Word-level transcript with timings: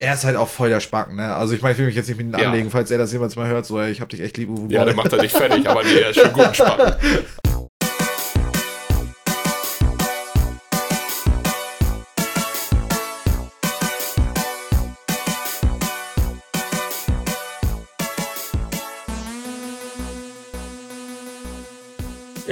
Er 0.00 0.14
ist 0.14 0.24
halt 0.24 0.36
auch 0.36 0.46
voll 0.48 0.68
der 0.68 0.78
Spacken, 0.78 1.16
ne? 1.16 1.34
Also 1.34 1.54
ich 1.54 1.60
meine, 1.62 1.72
ich 1.72 1.78
will 1.78 1.86
mich 1.86 1.96
jetzt 1.96 2.06
nicht 2.08 2.18
mit 2.18 2.28
ihm 2.28 2.38
Ja. 2.38 2.46
anlegen, 2.50 2.70
falls 2.70 2.88
er 2.92 2.98
das 2.98 3.12
jemals 3.12 3.34
mal 3.34 3.48
hört, 3.48 3.66
so, 3.66 3.80
ey, 3.80 3.90
ich 3.90 4.00
hab 4.00 4.08
dich 4.08 4.20
echt 4.20 4.36
lieb, 4.36 4.48
Uwe 4.48 4.72
Ja, 4.72 4.84
der 4.84 4.94
macht 4.94 5.12
er 5.12 5.20
nicht 5.20 5.36
fertig, 5.36 5.68
aber 5.68 5.82
nee, 5.82 5.98
er 5.98 6.10
ist 6.10 6.20
schon 6.20 6.32
gut 6.32 6.54
spannend. 6.54 6.96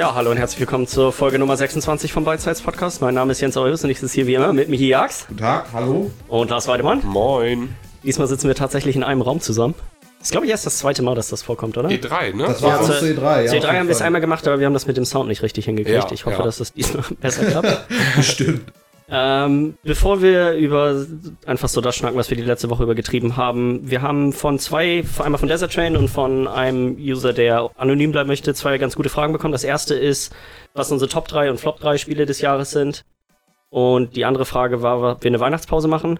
Ja, 0.06 0.14
hallo 0.14 0.30
und 0.30 0.36
herzlich 0.36 0.60
willkommen 0.60 0.86
zur 0.86 1.12
Folge 1.12 1.36
Nummer 1.36 1.56
26 1.56 2.12
vom 2.12 2.24
Bite 2.24 2.54
Podcast. 2.62 3.00
Mein 3.02 3.14
Name 3.14 3.32
ist 3.32 3.40
Jens 3.40 3.56
Eures 3.56 3.82
und 3.82 3.90
ich 3.90 3.98
sitze 3.98 4.14
hier 4.14 4.28
wie 4.28 4.34
immer 4.34 4.52
mit 4.52 4.68
Michi 4.68 4.86
Jax 4.86 5.26
Guten 5.26 5.40
Tag, 5.40 5.66
hallo. 5.72 6.12
und 6.28 6.48
Lars 6.48 6.68
Weidemann. 6.68 7.00
Moin. 7.04 7.74
Diesmal 8.04 8.28
sitzen 8.28 8.46
wir 8.46 8.54
tatsächlich 8.54 8.94
in 8.94 9.02
einem 9.02 9.20
Raum 9.20 9.40
zusammen. 9.40 9.74
Das 10.20 10.28
ist, 10.28 10.30
glaube 10.30 10.46
ich, 10.46 10.52
erst 10.52 10.64
das 10.64 10.78
zweite 10.78 11.02
Mal, 11.02 11.16
dass 11.16 11.30
das 11.30 11.42
vorkommt, 11.42 11.76
oder? 11.76 11.88
E3, 11.88 12.36
ne? 12.36 12.44
Das 12.44 12.62
war 12.62 12.80
Ja, 12.80 12.82
zu- 12.86 12.92
C3, 12.92 13.16
ja. 13.16 13.16
C3 13.16 13.46
auf 13.48 13.52
jeden 13.52 13.66
haben 13.66 13.88
wir 13.88 13.94
es 13.96 14.00
einmal 14.00 14.20
gemacht, 14.20 14.46
aber 14.46 14.60
wir 14.60 14.66
haben 14.66 14.74
das 14.74 14.86
mit 14.86 14.96
dem 14.96 15.04
Sound 15.04 15.28
nicht 15.28 15.42
richtig 15.42 15.64
hingekriegt. 15.64 16.04
Ja, 16.04 16.12
ich 16.12 16.24
hoffe, 16.24 16.38
ja. 16.38 16.44
dass 16.44 16.58
das 16.58 16.72
diesmal 16.72 17.02
besser 17.20 17.44
klappt. 17.44 17.88
Bestimmt. 18.16 18.72
Ähm, 19.08 19.78
bevor 19.84 20.20
wir 20.20 20.52
über 20.52 21.06
einfach 21.46 21.68
so 21.68 21.80
das 21.80 21.94
schnacken, 21.94 22.18
was 22.18 22.28
wir 22.30 22.36
die 22.36 22.42
letzte 22.42 22.70
Woche 22.70 22.82
über 22.82 22.94
getrieben 22.94 23.36
haben, 23.36 23.88
wir 23.88 24.02
haben 24.02 24.32
von 24.32 24.58
zwei, 24.58 25.04
einmal 25.18 25.38
von 25.38 25.48
Desert 25.48 25.72
Train 25.72 25.96
und 25.96 26.08
von 26.08 26.48
einem 26.48 26.96
User, 26.96 27.32
der 27.32 27.70
anonym 27.76 28.12
bleiben 28.12 28.28
möchte, 28.28 28.52
zwei 28.54 28.78
ganz 28.78 28.96
gute 28.96 29.08
Fragen 29.08 29.32
bekommen. 29.32 29.52
Das 29.52 29.64
erste 29.64 29.94
ist, 29.94 30.34
was 30.74 30.90
unsere 30.90 31.08
Top 31.08 31.28
3 31.28 31.50
und 31.50 31.60
Flop 31.60 31.78
3 31.78 31.98
Spiele 31.98 32.26
des 32.26 32.40
Jahres 32.40 32.72
sind. 32.72 33.04
Und 33.70 34.16
die 34.16 34.24
andere 34.24 34.44
Frage 34.44 34.82
war, 34.82 35.12
ob 35.12 35.22
wir 35.22 35.30
eine 35.30 35.40
Weihnachtspause 35.40 35.88
machen. 35.88 36.18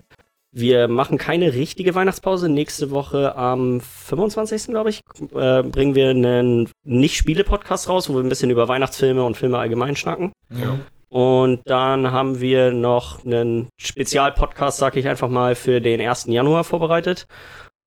Wir 0.53 0.89
machen 0.89 1.19
keine 1.19 1.53
richtige 1.53 1.95
Weihnachtspause. 1.95 2.49
Nächste 2.49 2.91
Woche 2.91 3.37
am 3.37 3.81
25. 3.81 4.69
glaube 4.69 4.91
ich, 4.91 5.03
äh, 5.35 5.63
bringen 5.63 5.95
wir 5.95 6.11
einen 6.11 6.71
Nicht-Spiele-Podcast 6.85 7.89
raus, 7.89 8.09
wo 8.09 8.15
wir 8.15 8.23
ein 8.23 8.29
bisschen 8.29 8.51
über 8.51 8.69
Weihnachtsfilme 8.69 9.23
und 9.23 9.37
Filme 9.37 9.59
allgemein 9.59 9.97
schnacken. 9.97 10.33
Ja. 10.51 10.79
Und 11.17 11.61
dann 11.65 12.13
haben 12.13 12.41
wir 12.41 12.73
noch 12.73 13.25
einen 13.25 13.69
Spezialpodcast, 13.81 14.77
sag 14.77 14.97
ich 14.97 15.09
einfach 15.09 15.31
mal, 15.31 15.55
für 15.55 15.81
den 15.81 15.99
1. 15.99 16.27
Januar 16.27 16.63
vorbereitet. 16.63 17.27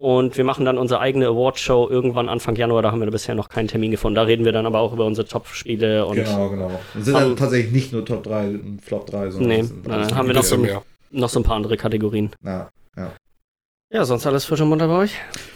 Und 0.01 0.35
wir 0.35 0.43
machen 0.45 0.65
dann 0.65 0.79
unsere 0.79 0.99
eigene 0.99 1.27
Awardshow 1.27 1.87
irgendwann 1.91 2.27
Anfang 2.27 2.55
Januar. 2.55 2.81
Da 2.81 2.91
haben 2.91 3.01
wir 3.01 3.11
bisher 3.11 3.35
noch 3.35 3.49
keinen 3.49 3.67
Termin 3.67 3.91
gefunden. 3.91 4.15
Da 4.15 4.23
reden 4.23 4.45
wir 4.45 4.51
dann 4.51 4.65
aber 4.65 4.79
auch 4.79 4.93
über 4.93 5.05
unsere 5.05 5.27
Top-Spiele 5.27 6.07
und 6.07 6.15
Genau, 6.15 6.49
genau. 6.49 6.71
Es 6.97 7.05
sind 7.05 7.13
Haben- 7.15 7.23
dann 7.25 7.35
tatsächlich 7.35 7.71
nicht 7.71 7.93
nur 7.93 8.03
Top 8.03 8.23
3 8.23 8.47
und 8.47 8.79
Flop 8.81 9.05
3, 9.05 9.29
sondern 9.29 9.49
Nee, 9.49 9.59
es 9.59 9.67
sind 9.67 9.87
nein, 9.87 9.99
alles- 9.99 10.15
haben 10.15 10.27
wir 10.27 10.33
noch 10.33 10.43
so 10.43 10.55
ein- 10.55 10.69
noch 11.11 11.29
so 11.29 11.39
ein 11.39 11.43
paar 11.43 11.55
andere 11.57 11.77
Kategorien. 11.77 12.31
Ja, 12.43 12.69
Ja, 13.91 14.05
sonst 14.05 14.25
alles 14.27 14.45
frisch 14.45 14.61
und 14.61 14.69
munter 14.69 14.87
bei 14.87 14.95
euch? 14.97 15.13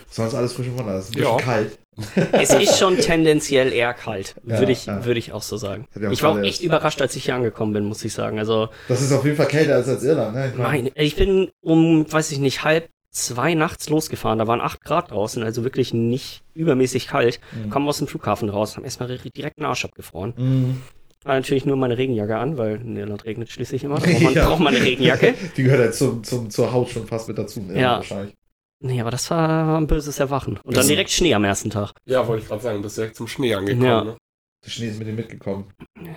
sonst 0.09 0.35
alles 0.35 0.53
frisch 0.53 0.67
und 0.67 0.77
wunder. 0.77 0.93
Es 0.95 1.09
ist 1.09 1.15
ein 1.15 1.23
Ja. 1.23 1.35
bisschen 1.35 1.45
kalt. 1.45 1.77
es 2.33 2.51
ist 2.53 2.77
schon 2.79 2.97
tendenziell 2.97 3.71
eher 3.73 3.93
kalt, 3.95 4.35
Ja, 4.45 4.59
würde 4.59 4.71
ich, 4.71 4.85
ja. 4.87 5.05
würde 5.05 5.19
ich 5.19 5.31
auch 5.33 5.41
so 5.41 5.57
sagen. 5.57 5.87
Ich 6.11 6.21
war 6.23 6.31
auch 6.31 6.39
echt 6.39 6.61
überrascht, 6.61 7.01
als 7.01 7.15
ich 7.15 7.25
hier 7.25 7.35
angekommen 7.35 7.73
bin, 7.73 7.85
muss 7.85 8.03
ich 8.05 8.13
sagen. 8.13 8.37
Also, 8.39 8.69
Das 8.87 9.01
ist 9.01 9.11
auf 9.11 9.25
jeden 9.25 9.37
Fall 9.37 9.47
kälter 9.47 9.75
als 9.75 9.87
als 9.87 10.03
Irland, 10.03 10.35
ne? 10.35 10.49
Ich 10.51 10.57
meine, 10.57 10.83
Nein, 10.83 10.91
ich 10.95 11.15
bin 11.15 11.51
um, 11.61 12.11
weiß 12.11 12.31
ich 12.31 12.39
nicht, 12.39 12.63
halb 12.63 12.89
zwei 13.11 13.53
nachts 13.53 13.89
losgefahren. 13.89 14.39
Da 14.39 14.47
waren 14.47 14.61
acht 14.61 14.83
Grad 14.83 15.11
draußen, 15.11 15.43
also 15.43 15.63
wirklich 15.63 15.93
nicht 15.93 16.41
übermäßig 16.55 17.07
kalt. 17.07 17.39
Mhm. 17.51 17.69
Kommen 17.69 17.87
aus 17.87 17.99
dem 17.99 18.07
Flughafen 18.07 18.49
raus, 18.49 18.75
haben 18.75 18.83
erstmal 18.85 19.09
direkt 19.09 19.57
den 19.57 19.65
Arsch 19.65 19.85
abgefroren. 19.85 20.33
Mhm. 20.37 20.81
Natürlich 21.25 21.65
nur 21.65 21.77
meine 21.77 21.97
Regenjacke 21.97 22.37
an, 22.37 22.57
weil 22.57 22.81
in 22.81 22.95
Irland 22.97 23.23
regnet 23.25 23.49
schließlich 23.49 23.83
immer. 23.83 23.99
Da 23.99 24.05
braucht 24.07 24.21
man, 24.23 24.33
Ja. 24.33 24.47
braucht 24.47 24.59
man 24.59 24.75
eine 24.75 24.83
Regenjacke. 24.85 25.33
Die 25.57 25.63
gehört 25.63 25.79
ja 25.85 25.91
zum, 25.91 26.23
zum, 26.23 26.49
zur 26.49 26.71
Haut 26.73 26.89
schon 26.89 27.07
fast 27.07 27.27
mit 27.27 27.37
dazu. 27.37 27.61
ne? 27.61 27.79
Ja. 27.79 27.97
Wahrscheinlich. 27.97 28.33
Nee, 28.81 28.99
aber 28.99 29.11
das 29.11 29.29
war 29.31 29.77
ein 29.77 29.87
böses 29.87 30.19
Erwachen. 30.19 30.57
Und 30.63 30.75
dann 30.75 30.87
direkt 30.87 31.09
Schnee 31.09 31.33
am 31.33 31.45
ersten 31.45 31.69
Tag. 31.69 31.93
Ja, 32.05 32.27
wollte 32.27 32.43
ich 32.43 32.49
gerade 32.49 32.61
sagen, 32.61 32.81
bist 32.81 32.97
direkt 32.97 33.15
zum 33.15 33.27
Schnee 33.29 33.53
angekommen. 33.55 33.85
Ja. 33.85 34.03
Ne? 34.03 34.17
Der 34.65 34.69
Schnee 34.69 34.87
ist 34.89 34.99
mit 34.99 35.07
dir 35.07 35.13
mitgekommen. 35.13 35.71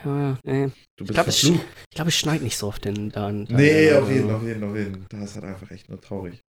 Ja, 0.05 0.37
nee. 0.43 0.71
Du 0.97 1.05
bist 1.05 1.15
glaub, 1.15 1.27
es 1.29 1.41
verflucht. 1.41 1.65
Ich 1.91 1.95
glaube, 1.97 2.09
es 2.09 2.17
schneit 2.17 2.43
nicht 2.43 2.57
so 2.57 2.67
oft 2.69 2.85
in 2.87 3.11
da. 3.11 3.27
da 3.27 3.33
Nee, 3.33 3.91
da- 3.91 4.01
auf 4.03 4.11
jeden, 4.11 4.31
auf 4.33 4.43
jeden, 4.43 4.65
auf 4.65 4.75
jeden. 4.77 5.07
Das 5.09 5.21
ist 5.31 5.35
halt 5.37 5.45
einfach 5.45 5.71
echt 5.71 5.89
nur 5.89 6.01
traurig. 6.01 6.41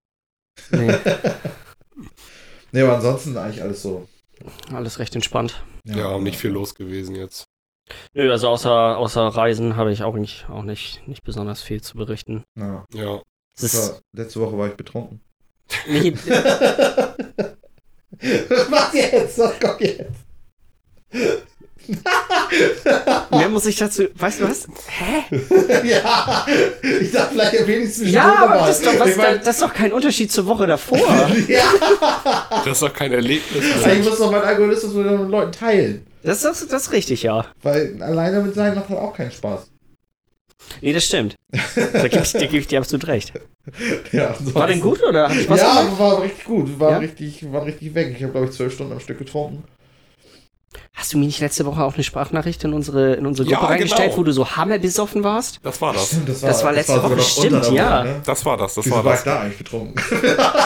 Nee, 0.72 0.92
Nee, 2.72 2.82
aber 2.82 2.96
ansonsten 2.96 3.38
eigentlich 3.38 3.62
alles 3.62 3.82
so. 3.82 4.08
alles 4.74 5.00
recht 5.00 5.16
entspannt. 5.16 5.64
Ja, 5.86 6.18
nicht 6.20 6.38
viel 6.38 6.52
los 6.52 6.76
gewesen 6.76 7.16
jetzt. 7.16 7.46
Nö, 8.14 8.32
also 8.32 8.50
außer, 8.50 8.98
außer 8.98 9.28
Reisen 9.28 9.76
habe 9.76 9.92
ich 9.92 10.04
auch 10.04 10.16
nicht, 10.16 10.48
auch 10.50 10.64
nicht, 10.64 11.08
nicht 11.08 11.24
besonders 11.24 11.62
viel 11.62 11.82
zu 11.82 11.96
berichten. 11.98 12.44
Ja. 12.56 12.86
Ja. 12.94 13.22
War, 13.60 14.02
letzte 14.14 14.40
Woche 14.40 14.58
war 14.58 14.68
ich 14.68 14.76
betrunken. 14.76 15.22
nee, 15.88 16.14
Was 18.70 18.94
jetzt? 18.94 19.38
Was 19.40 19.60
kommt 19.60 19.82
jetzt? 19.82 20.12
Mehr 23.32 23.50
muss 23.50 23.66
ich 23.66 23.76
dazu. 23.78 24.04
Weißt 24.16 24.42
du 24.42 24.50
was? 24.50 24.68
Hä? 24.88 25.24
ja, 25.88 26.46
ich 27.02 27.12
dachte 27.12 27.34
vielleicht 27.34 27.54
erwähne 27.54 27.84
ich 27.86 27.90
es 27.90 28.12
Ja, 28.12 28.44
aber 28.44 28.68
das 28.68 28.80
ist, 28.80 28.86
doch, 28.86 29.00
was, 29.00 29.10
ich 29.10 29.18
mein, 29.18 29.38
das 29.40 29.56
ist 29.56 29.62
doch 29.62 29.74
kein 29.74 29.94
Unterschied 29.94 30.32
zur 30.32 30.46
Woche 30.48 30.68
davor. 30.68 30.98
ja, 31.48 31.64
Das 32.66 32.74
ist 32.74 32.82
doch 32.82 32.94
kein 32.94 33.14
Erlebnis. 33.14 33.64
ich 33.86 34.04
muss 34.04 34.18
doch 34.18 34.32
meinen 34.32 34.44
Alkoholismus 34.44 34.94
mit 34.94 35.06
den 35.06 35.30
Leuten 35.30 35.52
teilen. 35.52 36.07
Das, 36.24 36.42
das, 36.42 36.68
das 36.68 36.84
ist 36.88 36.92
richtig, 36.92 37.24
ja. 37.24 37.46
Weil 37.62 38.02
alleine 38.02 38.42
mit 38.42 38.54
sein 38.56 38.76
macht 38.76 38.90
halt 38.90 39.00
auch 39.00 39.14
keinen 39.14 39.32
Spaß. 39.32 39.72
Nee, 40.82 40.92
das 40.94 41.06
stimmt. 41.06 41.36
Da 41.52 42.08
gebe 42.08 42.24
ich, 42.24 42.32
da 42.34 42.40
geb 42.40 42.54
ich 42.54 42.68
dir 42.68 42.80
absolut 42.80 43.08
recht. 43.08 43.34
Ja, 44.14 44.34
War 44.54 44.68
denn 44.68 44.80
gut 44.80 45.04
oder 45.04 45.30
was 45.30 45.60
ja, 45.60 45.82
gemacht? 45.82 46.00
war 46.00 46.22
richtig 46.22 46.46
gut. 46.46 46.80
Waren, 46.80 46.92
Ja? 46.94 46.98
richtig, 47.00 47.52
waren 47.52 47.64
richtig 47.66 47.94
weg. 47.96 48.14
Ich 48.16 48.24
habe, 48.24 48.32
glaube 48.32 48.48
ich, 48.48 48.54
zwölf 48.54 48.74
Stunden 48.74 48.94
am 48.94 49.02
Stück 49.02 49.18
getrunken. 49.20 49.66
Hast 50.94 51.14
du 51.14 51.18
mir 51.20 51.26
nicht 51.28 51.40
letzte 51.40 51.66
Woche 51.66 51.84
auch 51.84 51.94
eine 51.94 52.04
Sprachnachricht 52.04 52.64
in 52.64 52.74
unsere, 52.74 53.14
in 53.14 53.26
unsere 53.28 53.48
Ja, 53.50 53.60
Gruppe 53.60 53.72
reingestellt, 53.74 54.10
genau. 54.10 54.18
wo 54.20 54.24
du 54.24 54.32
so 54.34 54.50
hammerbesoffen 54.56 55.24
warst? 55.24 55.60
Das 55.64 55.80
war 55.82 55.94
das. 55.94 56.08
Stimmt, 56.08 56.30
das 56.30 56.42
Das 56.42 56.64
war 56.64 56.74
letzte 56.74 56.94
sogar 56.94 57.10
Woche, 57.12 57.18
noch 57.20 57.24
stimmt, 57.30 57.72
ja. 57.72 58.00
Woche, 58.00 58.08
ne? 58.08 58.22
Das 58.26 58.46
war 58.46 58.58
das, 58.58 58.74
das 58.74 58.86
Wieso 58.86 58.96
war 58.96 59.06
war 59.06 59.14
ich 59.14 59.20
das. 59.20 59.26
da 59.26 59.40
eigentlich 59.42 59.58
betrunken? 59.60 59.96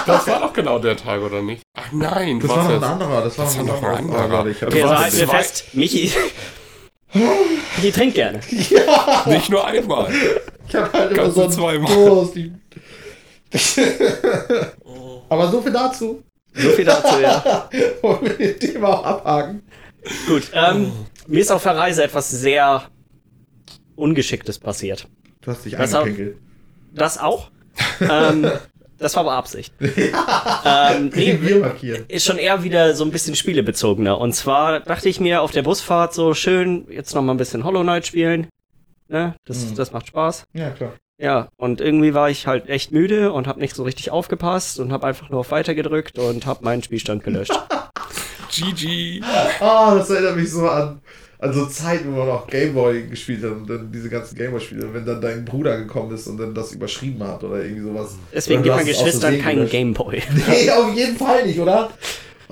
Das 0.08 0.28
war 0.28 0.40
doch 0.40 0.54
genau 0.54 0.80
der 0.80 0.96
Tag, 0.96 1.22
oder 1.22 1.42
nicht? 1.42 1.62
Ach 1.78 1.92
nein, 1.92 2.40
Das 2.40 2.50
war 2.50 2.58
noch 2.64 2.70
ein 2.70 2.84
anderer. 2.84 3.22
Das 3.24 3.38
war 3.38 3.46
Das 3.46 3.58
noch 3.58 3.68
war 3.82 3.92
noch 3.92 3.98
ein 3.98 4.06
anderer. 4.06 4.30
Warte, 4.32 4.50
ich 4.52 4.62
hab 4.62 4.70
Okay, 4.70 4.82
Du 4.82 4.88
also 4.88 5.04
halten 5.04 5.18
wir 5.18 5.28
fest, 5.28 5.64
Michi. 5.74 6.12
Michi 7.14 7.92
trinkt 7.92 8.16
gerne. 8.16 8.40
Nicht 9.26 9.50
nur 9.50 9.66
einmal. 9.68 10.08
Ich 10.68 10.76
hab 10.76 10.94
halt 10.94 11.12
immer 11.12 11.22
Kannst 11.24 11.36
so 11.36 11.48
zweimal. 11.50 11.94
Durst. 11.94 12.36
Aber 15.30 15.52
so 15.52 15.62
viel 15.62 15.72
dazu. 15.74 16.24
So 16.54 16.70
viel 16.70 16.86
dazu, 16.86 17.20
ja. 17.22 17.70
Wollen 18.02 18.38
wir 18.38 18.54
das 18.54 18.60
Thema 18.60 18.90
auch 19.00 19.04
abhaken? 19.06 19.62
Gut, 20.28 20.52
ähm, 20.54 20.92
mir 21.28 21.42
ist 21.42 21.52
auf 21.52 21.64
der 21.64 21.76
Reise 21.78 22.04
etwas 22.04 22.30
sehr 22.32 22.84
Ungeschicktes 23.96 24.60
passiert. 24.60 25.08
Du 25.42 25.52
hast 25.52 25.66
dich 25.66 25.76
auch- 25.78 25.80
eingepinkelt. 25.82 26.38
Das 26.94 27.18
auch. 27.18 27.52
ähm, 28.02 28.50
das 28.98 29.16
war 29.16 29.22
aber 29.24 29.34
Absicht. 29.34 29.74
ähm, 29.80 31.12
nee, 31.16 31.38
Wir 31.42 31.60
markieren. 31.60 32.06
ist 32.08 32.26
schon 32.26 32.38
eher 32.38 32.64
wieder 32.64 32.96
so 32.96 33.04
ein 33.06 33.12
bisschen 33.12 33.36
spielebezogener. 33.36 34.18
Und 34.20 34.34
zwar 34.34 34.80
dachte 34.82 35.10
ich 35.10 35.20
mir 35.20 35.42
auf 35.42 35.52
der 35.52 35.64
Busfahrt 35.64 36.14
so 36.14 36.34
schön, 36.34 36.86
jetzt 36.90 37.16
noch 37.16 37.22
mal 37.22 37.34
ein 37.34 37.38
bisschen 37.38 37.64
Hollow 37.64 37.82
Knight 37.84 38.06
spielen. 38.08 38.48
Ne? 39.08 39.36
Das, 39.46 39.66
Mhm. 39.72 39.76
das 39.76 39.92
macht 39.92 40.08
Spaß. 40.08 40.44
Ja, 40.54 40.70
klar. 40.72 40.94
Ja, 41.18 41.50
und 41.58 41.82
irgendwie 41.82 42.14
war 42.16 42.30
ich 42.30 42.48
halt 42.48 42.68
echt 42.68 42.92
müde 42.92 43.32
und 43.32 43.46
habe 43.48 43.60
nicht 43.60 43.76
so 43.76 43.84
richtig 43.84 44.10
aufgepasst 44.12 44.80
und 44.80 44.92
habe 44.92 45.06
einfach 45.08 45.30
nur 45.30 45.40
auf 45.42 45.52
Weiter 45.52 45.76
gedrückt 45.76 46.18
und 46.18 46.46
habe 46.48 46.64
meinen 46.66 46.82
Spielstand 46.84 47.24
gelöscht. 47.24 47.54
GG. 48.52 49.22
Ah, 49.60 49.96
das 49.96 50.10
erinnert 50.10 50.36
mich 50.36 50.52
so 50.52 50.68
an, 50.68 51.00
an 51.40 51.54
so 51.54 51.66
Zeiten, 51.66 52.14
wo 52.14 52.20
man 52.20 52.30
auch 52.30 52.48
Gameboy 52.48 53.08
gespielt 53.08 53.44
hat 53.44 53.52
und 53.52 53.70
dann 53.70 53.92
diese 53.92 54.10
ganzen 54.10 54.36
Gameboy-Spiele, 54.38 54.94
wenn 54.94 55.06
dann 55.06 55.22
dein 55.22 55.46
Bruder 55.46 55.78
gekommen 55.78 56.14
ist 56.14 56.28
und 56.28 56.38
dann 56.38 56.54
das 56.54 56.74
überschrieben 56.74 57.24
hat 57.26 57.44
oder 57.44 57.64
irgendwie 57.64 57.84
sowas. 57.84 58.16
Deswegen 58.34 58.64
gibt 58.64 58.76
man 58.76 58.86
Geschwistern 58.86 59.40
keinen. 59.40 59.68
Gameboy. 59.68 60.22
Nee, 60.48 60.70
auf 60.70 60.94
jeden 60.94 61.18
Fall 61.18 61.46
nicht, 61.46 61.60
oder? 61.60 61.90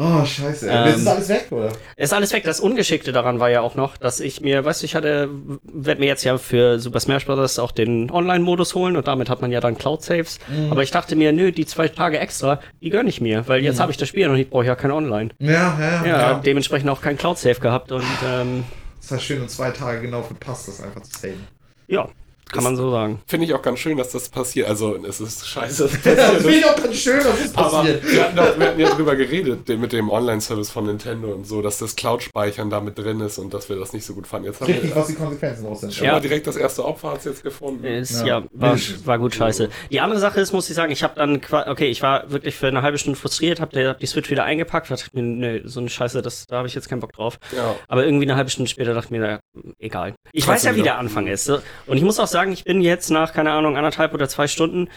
Oh, 0.01 0.23
scheiße. 0.23 0.69
Ähm, 0.69 0.87
Jetzt 0.87 0.99
ist 0.99 1.07
alles 1.07 1.27
weg, 1.27 1.47
oder? 1.51 1.73
Ist 1.97 2.13
alles 2.13 2.31
weg. 2.31 2.43
Das 2.45 2.61
Ungeschickte 2.61 3.11
daran 3.11 3.41
war 3.41 3.49
ja 3.49 3.59
auch 3.59 3.75
noch, 3.75 3.97
dass 3.97 4.21
ich 4.21 4.39
mir, 4.39 4.63
weißt 4.63 4.81
du, 4.81 4.85
ich 4.85 4.95
hatte, 4.95 5.29
werde 5.63 5.99
mir 5.99 6.07
jetzt 6.07 6.23
ja 6.23 6.37
für 6.37 6.79
Super 6.79 7.01
Smash 7.01 7.25
Bros. 7.25 7.59
auch 7.59 7.71
den 7.71 8.09
Online-Modus 8.09 8.75
holen 8.75 8.95
und 8.95 9.07
damit 9.07 9.29
hat 9.29 9.41
man 9.41 9.51
ja 9.51 9.59
dann 9.59 9.77
Cloud-Saves. 9.77 10.39
Mhm. 10.47 10.71
Aber 10.71 10.83
ich 10.83 10.91
dachte 10.91 11.17
mir, 11.17 11.33
nö, 11.33 11.51
die 11.51 11.65
zwei 11.65 11.89
Tage 11.89 12.17
extra, 12.17 12.61
die 12.81 12.91
gönn 12.91 13.07
ich 13.07 13.19
mir, 13.19 13.45
weil 13.49 13.61
jetzt 13.61 13.81
habe 13.81 13.91
ich 13.91 13.97
das 13.97 14.07
Spiel 14.07 14.25
noch 14.29 14.35
nicht, 14.35 14.49
brauche 14.49 14.63
ich 14.63 14.67
ja 14.69 14.75
kein 14.75 14.91
Online. 14.91 15.31
Ja, 15.39 15.77
ja, 15.77 16.05
Ja, 16.05 16.05
ja. 16.05 16.33
dementsprechend 16.39 16.89
auch 16.89 17.01
kein 17.01 17.17
Cloud-Save 17.17 17.59
gehabt 17.59 17.91
und 17.91 18.05
ähm, 18.25 18.63
Das 19.01 19.11
heißt, 19.11 19.23
schön 19.23 19.41
in 19.41 19.49
zwei 19.49 19.71
Tage 19.71 19.99
genau 19.99 20.23
verpasst, 20.23 20.69
das 20.69 20.81
einfach 20.81 21.01
zu 21.01 21.11
saven. 21.19 21.45
ja. 21.87 22.07
Kann 22.51 22.63
man 22.63 22.75
so 22.75 22.89
sagen. 22.91 23.21
Finde 23.27 23.45
ich 23.45 23.53
auch 23.53 23.61
ganz 23.61 23.79
schön, 23.79 23.97
dass 23.97 24.11
das 24.11 24.29
passiert. 24.29 24.67
Also, 24.67 24.95
es 25.07 25.19
ist 25.21 25.47
scheiße. 25.47 25.83
das 26.03 26.33
finde 26.41 26.51
ich 26.57 26.65
auch 26.65 26.75
ganz 26.75 26.95
schön, 26.95 27.17
dass 27.23 27.39
das 27.43 27.55
Aber 27.55 27.69
passiert. 27.79 28.11
wir 28.11 28.23
hatten, 28.23 28.35
doch, 28.35 28.59
wir 28.59 28.67
hatten 28.67 28.79
ja 28.79 28.89
drüber 28.89 29.15
geredet, 29.15 29.67
mit 29.69 29.93
dem 29.93 30.09
Online-Service 30.09 30.69
von 30.71 30.85
Nintendo 30.87 31.29
und 31.31 31.45
so, 31.47 31.61
dass 31.61 31.77
das 31.77 31.95
Cloud-Speichern 31.95 32.69
da 32.69 32.79
mit 32.81 32.97
drin 32.97 33.19
ist 33.21 33.37
und 33.37 33.53
dass 33.53 33.69
wir 33.69 33.75
das 33.75 33.93
nicht 33.93 34.05
so 34.05 34.13
gut 34.13 34.27
fanden. 34.27 34.47
Jetzt 34.47 34.61
haben 34.61 34.67
Richtig, 34.71 34.89
wir 34.89 34.95
was 34.95 35.07
die 35.07 35.15
Konsequenzen 35.15 35.63
daraus 35.63 35.81
sind. 35.81 35.93
schon 35.93 36.05
Ja. 36.07 36.13
mal 36.13 36.19
direkt 36.21 36.47
das 36.47 36.55
erste 36.55 36.83
Opfer 36.85 37.11
hat's 37.11 37.25
jetzt 37.25 37.43
gefunden. 37.43 37.83
Ist, 37.85 38.21
Ja. 38.21 38.39
ja, 38.39 38.43
war, 38.51 38.77
war 39.05 39.19
gut 39.19 39.35
scheiße. 39.35 39.69
Die 39.91 39.99
andere 40.01 40.19
Sache 40.19 40.39
ist, 40.39 40.51
muss 40.53 40.69
ich 40.69 40.75
sagen, 40.75 40.91
ich 40.91 41.03
habe 41.03 41.13
dann, 41.15 41.41
okay, 41.67 41.87
ich 41.89 42.01
war 42.01 42.31
wirklich 42.31 42.55
für 42.55 42.67
eine 42.67 42.81
halbe 42.81 42.97
Stunde 42.97 43.19
frustriert, 43.19 43.59
habe 43.61 43.87
hab 43.89 43.99
die 43.99 44.05
Switch 44.07 44.29
wieder 44.29 44.43
eingepackt, 44.43 44.89
dachte 44.89 45.05
mir, 45.13 45.21
nee, 45.23 45.61
so 45.65 45.79
eine 45.79 45.89
Scheiße, 45.89 46.21
das, 46.21 46.47
da 46.47 46.57
habe 46.57 46.67
ich 46.67 46.73
jetzt 46.75 46.89
keinen 46.89 46.99
Bock 47.01 47.13
drauf. 47.13 47.37
Ja. 47.55 47.75
Aber 47.87 48.05
irgendwie 48.05 48.25
eine 48.25 48.35
halbe 48.35 48.49
Stunde 48.49 48.69
später 48.69 48.93
dachte 48.93 49.07
ich 49.07 49.11
mir, 49.11 49.39
na, 49.53 49.63
egal. 49.79 50.15
Ich 50.31 50.45
Kannst 50.45 50.47
weiß 50.47 50.63
ja, 50.63 50.69
du 50.71 50.75
wie 50.77 50.79
wieder. 50.81 50.91
der 50.91 50.99
Anfang 50.99 51.27
ist. 51.27 51.49
Und 51.49 51.63
ich 51.97 52.01
muss 52.03 52.19
auch 52.19 52.27
sagen, 52.27 52.38
ich 52.47 52.63
bin 52.63 52.81
jetzt 52.81 53.09
nach, 53.11 53.33
keine 53.33 53.51
Ahnung, 53.51 53.77
anderthalb 53.77 54.13
oder 54.13 54.27
zwei 54.29 54.47
Stunden, 54.47 54.87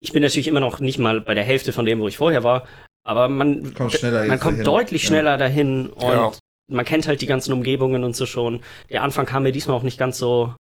ich 0.00 0.12
bin 0.12 0.22
natürlich 0.22 0.48
immer 0.48 0.60
noch 0.60 0.80
nicht 0.80 0.98
mal 0.98 1.20
bei 1.20 1.34
der 1.34 1.44
Hälfte 1.44 1.72
von 1.72 1.84
dem, 1.84 2.00
wo 2.00 2.08
ich 2.08 2.16
vorher 2.16 2.44
war, 2.44 2.66
aber 3.04 3.28
man, 3.28 3.74
Kommt 3.74 3.92
schneller 3.92 4.24
man 4.26 4.38
kommt 4.38 4.54
dahin. 4.58 4.64
deutlich 4.64 5.02
Ja. 5.02 5.08
schneller 5.08 5.36
dahin 5.38 5.88
und 5.88 6.02
Ja. 6.12 6.32
man 6.70 6.84
kennt 6.84 7.08
halt 7.08 7.20
die 7.20 7.26
ganzen 7.26 7.52
Umgebungen 7.52 8.04
und 8.04 8.14
so 8.14 8.24
schon. 8.26 8.60
Der 8.90 9.02
Anfang 9.02 9.26
kam 9.26 9.42
mir 9.42 9.52
diesmal 9.52 9.76
auch 9.76 9.82
nicht 9.82 9.98
ganz 9.98 10.18
so 10.18 10.54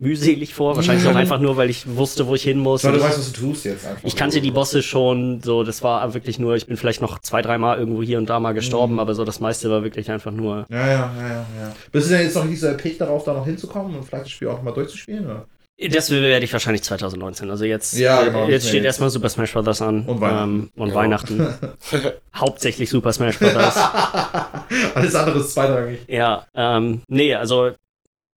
mühselig 0.00 0.54
vor. 0.54 0.74
Wahrscheinlich 0.76 1.06
auch 1.08 1.14
einfach 1.14 1.38
nur, 1.40 1.56
weil 1.56 1.70
ich 1.70 1.96
wusste, 1.96 2.26
wo 2.26 2.34
ich 2.34 2.42
hin 2.42 2.58
muss. 2.58 2.82
Weil 2.84 2.92
du 2.94 3.00
weißt, 3.00 3.16
was 3.18 3.32
du 3.32 3.40
tust 3.46 3.64
jetzt 3.64 3.86
einfach. 3.86 4.02
ich 4.04 4.16
kannte 4.16 4.40
die 4.40 4.50
Bosse 4.50 4.82
schon, 4.82 5.40
so, 5.40 5.62
das 5.62 5.82
war 5.84 6.12
wirklich 6.14 6.38
nur, 6.40 6.56
ich 6.56 6.66
bin 6.66 6.76
vielleicht 6.76 7.00
noch 7.00 7.20
zwei, 7.20 7.42
dreimal 7.42 7.78
irgendwo 7.78 8.02
hier 8.02 8.18
und 8.18 8.28
da 8.28 8.40
mal 8.40 8.52
gestorben, 8.54 8.94
Mhm. 8.94 8.98
aber 9.00 9.14
so 9.14 9.24
das 9.24 9.38
meiste 9.40 9.70
war 9.70 9.82
wirklich 9.84 10.10
einfach 10.10 10.32
nur. 10.32 10.66
Ja, 10.68 10.86
ja, 10.86 10.86
ja, 10.86 11.12
ja, 11.28 11.46
ja. 11.60 11.72
Bist 11.92 12.08
du 12.10 12.14
denn 12.14 12.24
jetzt 12.24 12.34
noch 12.34 12.44
nicht 12.44 12.60
so 12.60 12.66
erpicht 12.66 13.00
darauf, 13.00 13.24
da 13.24 13.34
noch 13.34 13.44
hinzukommen 13.46 13.94
und 13.96 14.04
vielleicht 14.04 14.24
das 14.24 14.30
Spiel 14.32 14.48
auch 14.48 14.62
mal 14.62 14.72
durchzuspielen? 14.72 15.24
Oder? 15.26 15.46
Das 15.76 16.08
werde 16.10 16.44
ich 16.44 16.52
wahrscheinlich 16.52 16.82
2019. 16.84 17.50
Also 17.50 17.64
jetzt, 17.64 17.94
Ja, 17.94 18.22
äh, 18.22 18.26
genau, 18.26 18.48
jetzt 18.48 18.68
steht 18.68 18.84
erstmal 18.84 19.10
Super 19.10 19.28
Smash 19.28 19.52
Bros. 19.52 19.82
an. 19.82 20.06
Und 20.06 20.20
Weihnachten. 20.20 20.44
Ähm, 20.44 20.70
und 20.76 20.88
Ja. 20.90 20.94
Weihnachten. 20.94 21.54
Hauptsächlich 22.34 22.90
Super 22.90 23.12
Smash 23.12 23.38
Bros. 23.38 23.52
Alles 24.94 25.14
andere 25.14 25.38
ist 25.40 25.52
zweitrangig. 25.52 26.00
ja, 26.06 26.46
ähm, 26.54 27.02
nee, 27.08 27.34
also, 27.34 27.72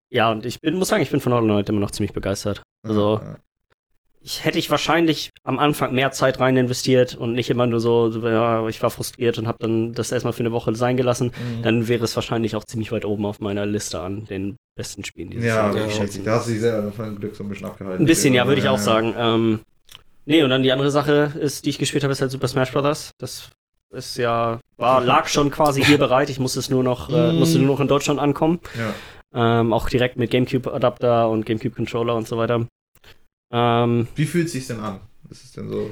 ja, 0.09 0.31
und 0.31 0.45
ich 0.45 0.61
bin, 0.61 0.75
muss 0.75 0.87
sagen, 0.87 1.03
ich 1.03 1.11
bin 1.11 1.19
von 1.19 1.33
Hollow 1.33 1.45
Knight 1.45 1.67
immer 1.69 1.81
noch 1.81 1.91
ziemlich 1.91 2.13
begeistert. 2.13 2.61
Also, 2.87 3.19
Ja. 3.21 3.35
Ich 4.27 4.43
hätte 4.43 4.57
ich 4.57 4.71
wahrscheinlich 4.71 5.29
am 5.43 5.59
Anfang 5.59 5.93
mehr 5.93 6.09
Zeit 6.11 6.39
rein 6.39 6.57
investiert 6.57 7.13
und 7.13 7.33
nicht 7.33 7.51
immer 7.51 7.67
nur 7.67 7.79
so, 7.79 8.09
ja, 8.09 8.67
ich 8.67 8.81
war 8.81 8.89
frustriert 8.89 9.37
und 9.37 9.45
habe 9.47 9.59
dann 9.59 9.93
das 9.93 10.11
erstmal 10.11 10.33
für 10.33 10.39
eine 10.39 10.51
Woche 10.51 10.73
sein 10.75 10.97
gelassen, 10.97 11.27
Mhm. 11.27 11.61
dann 11.61 11.87
wäre 11.87 12.03
es 12.03 12.15
wahrscheinlich 12.15 12.55
auch 12.55 12.63
ziemlich 12.63 12.91
weit 12.91 13.05
oben 13.05 13.25
auf 13.27 13.39
meiner 13.39 13.67
Liste 13.67 13.99
an 13.99 14.25
den 14.25 14.55
besten 14.75 15.05
Spielen 15.05 15.29
dieses 15.29 15.45
Ja, 15.45 15.55
Jahr. 15.71 15.77
ja, 15.77 15.83
da 16.25 16.31
hast 16.37 16.47
du 16.47 16.51
dich 16.51 16.61
selber 16.61 16.91
von 16.91 17.19
Glück 17.19 17.35
so 17.35 17.43
ein 17.43 17.49
bisschen 17.49 17.67
abgehalten. 17.67 18.03
Ein 18.03 18.07
bisschen, 18.07 18.33
ja, 18.33 18.47
würde 18.47 18.61
ich 18.61 18.67
auch 18.67 18.77
ja. 18.77 18.83
sagen. 18.83 19.13
Ähm, 19.15 19.59
nee, 20.25 20.41
und 20.43 20.49
dann 20.49 20.63
die 20.63 20.71
andere 20.71 20.89
Sache 20.89 21.33
ist, 21.39 21.65
die 21.65 21.69
ich 21.69 21.77
gespielt 21.77 22.03
habe, 22.03 22.11
ist 22.11 22.21
halt 22.21 22.31
Super 22.31 22.47
Smash 22.47 22.71
Bros. 22.71 23.11
Das 23.19 23.51
ist 23.93 24.17
ja, 24.17 24.59
war, 24.77 25.01
lag 25.01 25.27
schon 25.27 25.51
quasi 25.51 25.83
hier 25.83 25.99
bereit. 25.99 26.31
Ich 26.31 26.39
musste 26.39 26.57
es 26.59 26.71
nur 26.71 26.83
noch, 26.83 27.09
äh, 27.11 27.31
Mm. 27.31 27.35
musste 27.37 27.59
nur 27.59 27.67
noch 27.67 27.79
in 27.79 27.87
Deutschland 27.87 28.19
ankommen. 28.19 28.59
Ja. 28.75 29.59
Ähm, 29.61 29.71
auch 29.71 29.87
direkt 29.87 30.17
mit 30.17 30.31
GameCube-Adapter 30.31 31.29
und 31.29 31.45
GameCube-Controller 31.45 32.15
und 32.15 32.27
so 32.27 32.37
weiter. 32.37 32.65
Ähm, 33.55 34.07
Wie 34.15 34.25
fühlt 34.25 34.47
es 34.47 34.51
sich 34.51 34.67
denn 34.67 34.81
an? 34.81 34.99
Ist 35.29 35.45
es 35.45 35.51
denn 35.53 35.69
so? 35.69 35.89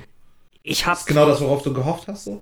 ich 0.64 0.86
hab, 0.86 0.98
Ist 0.98 1.08
genau 1.08 1.26
das, 1.26 1.40
worauf 1.40 1.64
du 1.64 1.74
gehofft 1.74 2.08
hast? 2.08 2.26
So? 2.26 2.42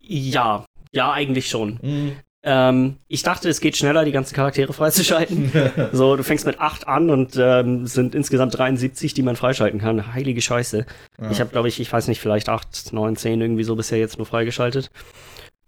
ja, 0.00 0.64
ja, 0.92 1.12
eigentlich 1.12 1.48
schon. 1.48 1.78
Mhm. 1.82 2.12
Ähm, 2.46 2.96
ich 3.08 3.22
dachte, 3.22 3.48
es 3.48 3.60
geht 3.60 3.76
schneller, 3.76 4.04
die 4.04 4.12
ganzen 4.12 4.34
Charaktere 4.34 4.72
freizuschalten. 4.72 5.50
so, 5.92 6.14
du 6.14 6.22
fängst 6.22 6.44
mit 6.46 6.60
8 6.60 6.86
an 6.86 7.10
und 7.10 7.36
ähm, 7.36 7.86
sind 7.86 8.14
insgesamt 8.14 8.56
73, 8.56 9.14
die 9.14 9.22
man 9.22 9.34
freischalten 9.34 9.80
kann. 9.80 10.12
Heilige 10.12 10.42
Scheiße. 10.42 10.84
Ja. 11.20 11.30
Ich 11.30 11.40
habe, 11.40 11.50
glaube 11.50 11.68
ich, 11.68 11.80
ich 11.80 11.90
weiß 11.90 12.06
nicht, 12.06 12.20
vielleicht 12.20 12.48
8, 12.50 12.92
9, 12.92 13.16
10 13.16 13.40
irgendwie 13.40 13.64
so 13.64 13.74
bisher 13.76 13.98
jetzt 13.98 14.18
nur 14.18 14.26
freigeschaltet. 14.26 14.90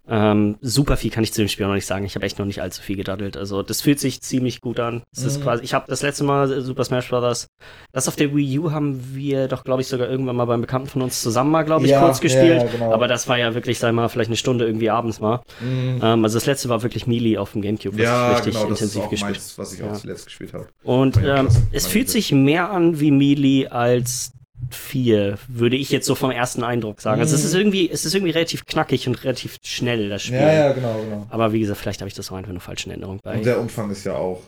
Ähm, 0.09 0.57
super 0.61 0.95
viel 0.97 1.11
kann 1.11 1.23
ich 1.23 1.33
zu 1.33 1.41
dem 1.41 1.47
Spiel 1.49 1.65
noch 1.67 1.73
nicht 1.73 1.85
sagen. 1.85 2.05
Ich 2.05 2.15
habe 2.15 2.25
echt 2.25 2.39
noch 2.39 2.45
nicht 2.45 2.61
allzu 2.61 2.81
viel 2.81 2.95
gedaddelt. 2.95 3.35
Also 3.37 3.61
das 3.63 3.81
fühlt 3.81 3.99
sich 3.99 4.21
ziemlich 4.21 4.61
gut 4.61 4.79
an. 4.79 5.03
Es 5.15 5.23
ist 5.23 5.39
Mhm. 5.39 5.43
quasi, 5.43 5.63
ich 5.63 5.73
habe 5.73 5.85
das 5.87 6.01
letzte 6.01 6.23
Mal 6.23 6.61
Super 6.61 6.83
Smash 6.85 7.09
Bros. 7.09 7.47
Das 7.91 8.07
auf 8.07 8.15
der 8.15 8.33
Wii 8.35 8.59
U 8.59 8.71
haben 8.71 9.15
wir 9.15 9.47
doch, 9.47 9.63
glaube 9.63 9.81
ich, 9.81 9.87
sogar 9.87 10.09
irgendwann 10.09 10.35
mal 10.35 10.45
beim 10.45 10.61
Bekannten 10.61 10.87
von 10.87 11.01
uns 11.01 11.21
zusammen 11.21 11.51
mal, 11.51 11.63
glaube 11.63 11.85
ich, 11.85 11.91
Ja, 11.91 12.01
kurz 12.01 12.21
gespielt. 12.21 12.61
ja, 12.61 12.67
genau. 12.67 12.93
Aber 12.93 13.07
das 13.07 13.27
war 13.27 13.37
ja 13.37 13.53
wirklich, 13.53 13.79
sag 13.79 13.93
mal, 13.93 14.07
vielleicht 14.07 14.29
eine 14.29 14.37
Stunde 14.37 14.65
irgendwie 14.65 14.89
abends 14.89 15.19
mal. 15.19 15.41
Mhm. 15.59 15.99
Ähm, 16.01 16.23
also 16.23 16.37
das 16.37 16.45
letzte 16.45 16.69
war 16.69 16.83
wirklich 16.83 17.05
Melee 17.07 17.37
auf 17.37 17.51
dem 17.51 17.61
Gamecube, 17.61 17.95
was 17.97 18.03
ja, 18.03 18.31
ich 18.31 18.37
richtig 18.37 18.53
genau, 18.53 18.69
das 18.69 18.81
ist 18.81 18.95
intensiv 18.95 19.03
auch 19.03 19.09
gespielt 19.09 19.31
meins, 19.33 19.57
was 19.57 19.73
ich 19.73 19.79
Ja. 19.79 19.91
auch 19.91 19.97
zuletzt 19.97 20.25
gespielt 20.25 20.53
habe. 20.53 20.67
und 20.83 21.17
ähm, 21.17 21.47
es 21.71 21.85
fühlt 21.87 22.09
sich 22.09 22.31
mehr 22.31 22.69
an 22.71 22.99
wie 22.99 23.11
Melee 23.11 23.67
als 23.67 24.31
4, 24.71 25.37
würde 25.47 25.75
ich 25.75 25.89
jetzt 25.91 26.05
so 26.07 26.15
vom 26.15 26.31
ersten 26.31 26.63
Eindruck 26.63 26.99
sagen. 27.01 27.21
Also 27.21 27.35
es 27.35 27.41
Mhm. 27.41 27.47
ist 27.47 27.53
irgendwie, 27.55 27.89
es 27.89 28.05
ist 28.05 28.15
irgendwie 28.15 28.31
relativ 28.31 28.65
knackig 28.65 29.07
und 29.07 29.23
relativ 29.23 29.57
schnell, 29.63 30.09
das 30.09 30.23
Spiel. 30.23 30.37
Ja, 30.39 30.51
ja, 30.53 30.71
genau, 30.73 30.99
genau. 31.01 31.27
Aber 31.29 31.53
wie 31.53 31.59
gesagt, 31.59 31.79
vielleicht 31.79 32.01
habe 32.01 32.07
ich 32.09 32.15
das 32.15 32.31
auch 32.31 32.35
einfach 32.37 32.51
nur 32.51 32.61
falsch 32.61 32.85
in 32.85 32.91
Erinnerung 32.91 33.19
bei. 33.23 33.37
Und 33.37 33.45
der 33.45 33.59
Umfang 33.59 33.89
ist 33.91 34.03
ja 34.03 34.15
auch 34.15 34.41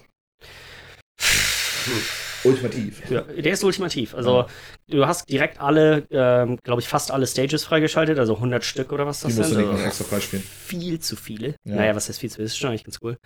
ultimativ. 2.44 3.02
Ja, 3.10 3.22
der 3.22 3.52
ist 3.54 3.64
ultimativ. 3.64 4.16
Also 4.16 4.46
du 4.88 5.06
hast 5.06 5.30
direkt 5.30 5.60
alle, 5.60 6.06
ähm, 6.10 6.58
glaube 6.64 6.82
ich, 6.82 6.88
fast 6.88 7.12
alle 7.12 7.28
Stages 7.28 7.66
freigeschaltet, 7.66 8.18
also 8.18 8.36
100 8.40 8.64
Stück 8.64 8.92
oder 8.94 9.06
was 9.06 9.20
Die 9.22 9.28
das 9.28 9.36
musst 9.38 9.52
du 9.52 9.56
sind. 9.56 9.64
nicht 9.66 9.74
Also 9.74 9.86
extra 9.86 10.04
freispielen. 10.06 10.44
viel 10.46 11.00
zu 11.00 11.16
viele. 11.16 11.56
Ja. 11.66 11.76
Naja, 11.76 11.96
was 11.96 12.08
heißt 12.08 12.20
viel 12.20 12.30
zu 12.30 12.38
viele? 12.38 12.46
Das 12.46 12.54
ist 12.54 12.58
schon 12.60 12.70
eigentlich 12.70 12.86
ganz 12.86 12.98
cool. 13.04 13.18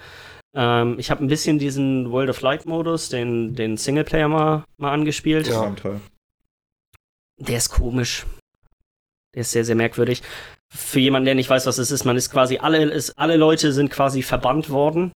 Ähm, 0.55 0.95
ich 0.97 1.11
habe 1.11 1.23
ein 1.23 1.27
bisschen 1.27 1.59
diesen 1.59 2.11
World 2.11 2.29
of 2.29 2.41
Light 2.41 2.65
Modus, 2.65 3.09
den, 3.09 3.55
den 3.55 3.77
Singleplayer 3.77 4.27
mal, 4.27 4.65
mal 4.77 4.91
angespielt. 4.91 5.47
Das 5.47 5.53
Ja. 5.55 5.69
toll. 5.71 5.99
Der 7.39 7.57
ist 7.57 7.69
komisch. 7.69 8.25
Der 9.33 9.41
ist 9.41 9.51
sehr, 9.51 9.65
sehr 9.65 9.75
merkwürdig. 9.75 10.21
Für 10.73 10.99
jemanden, 10.99 11.25
der 11.25 11.35
nicht 11.35 11.49
weiß, 11.49 11.65
was 11.65 11.77
es 11.77 11.91
ist, 11.91 12.03
man 12.05 12.17
ist 12.17 12.31
quasi, 12.31 12.57
alle, 12.57 12.83
ist, 12.91 13.17
alle 13.17 13.37
Leute 13.37 13.73
sind 13.73 13.89
quasi 13.91 14.21
verbannt 14.21 14.69
worden 14.69 15.11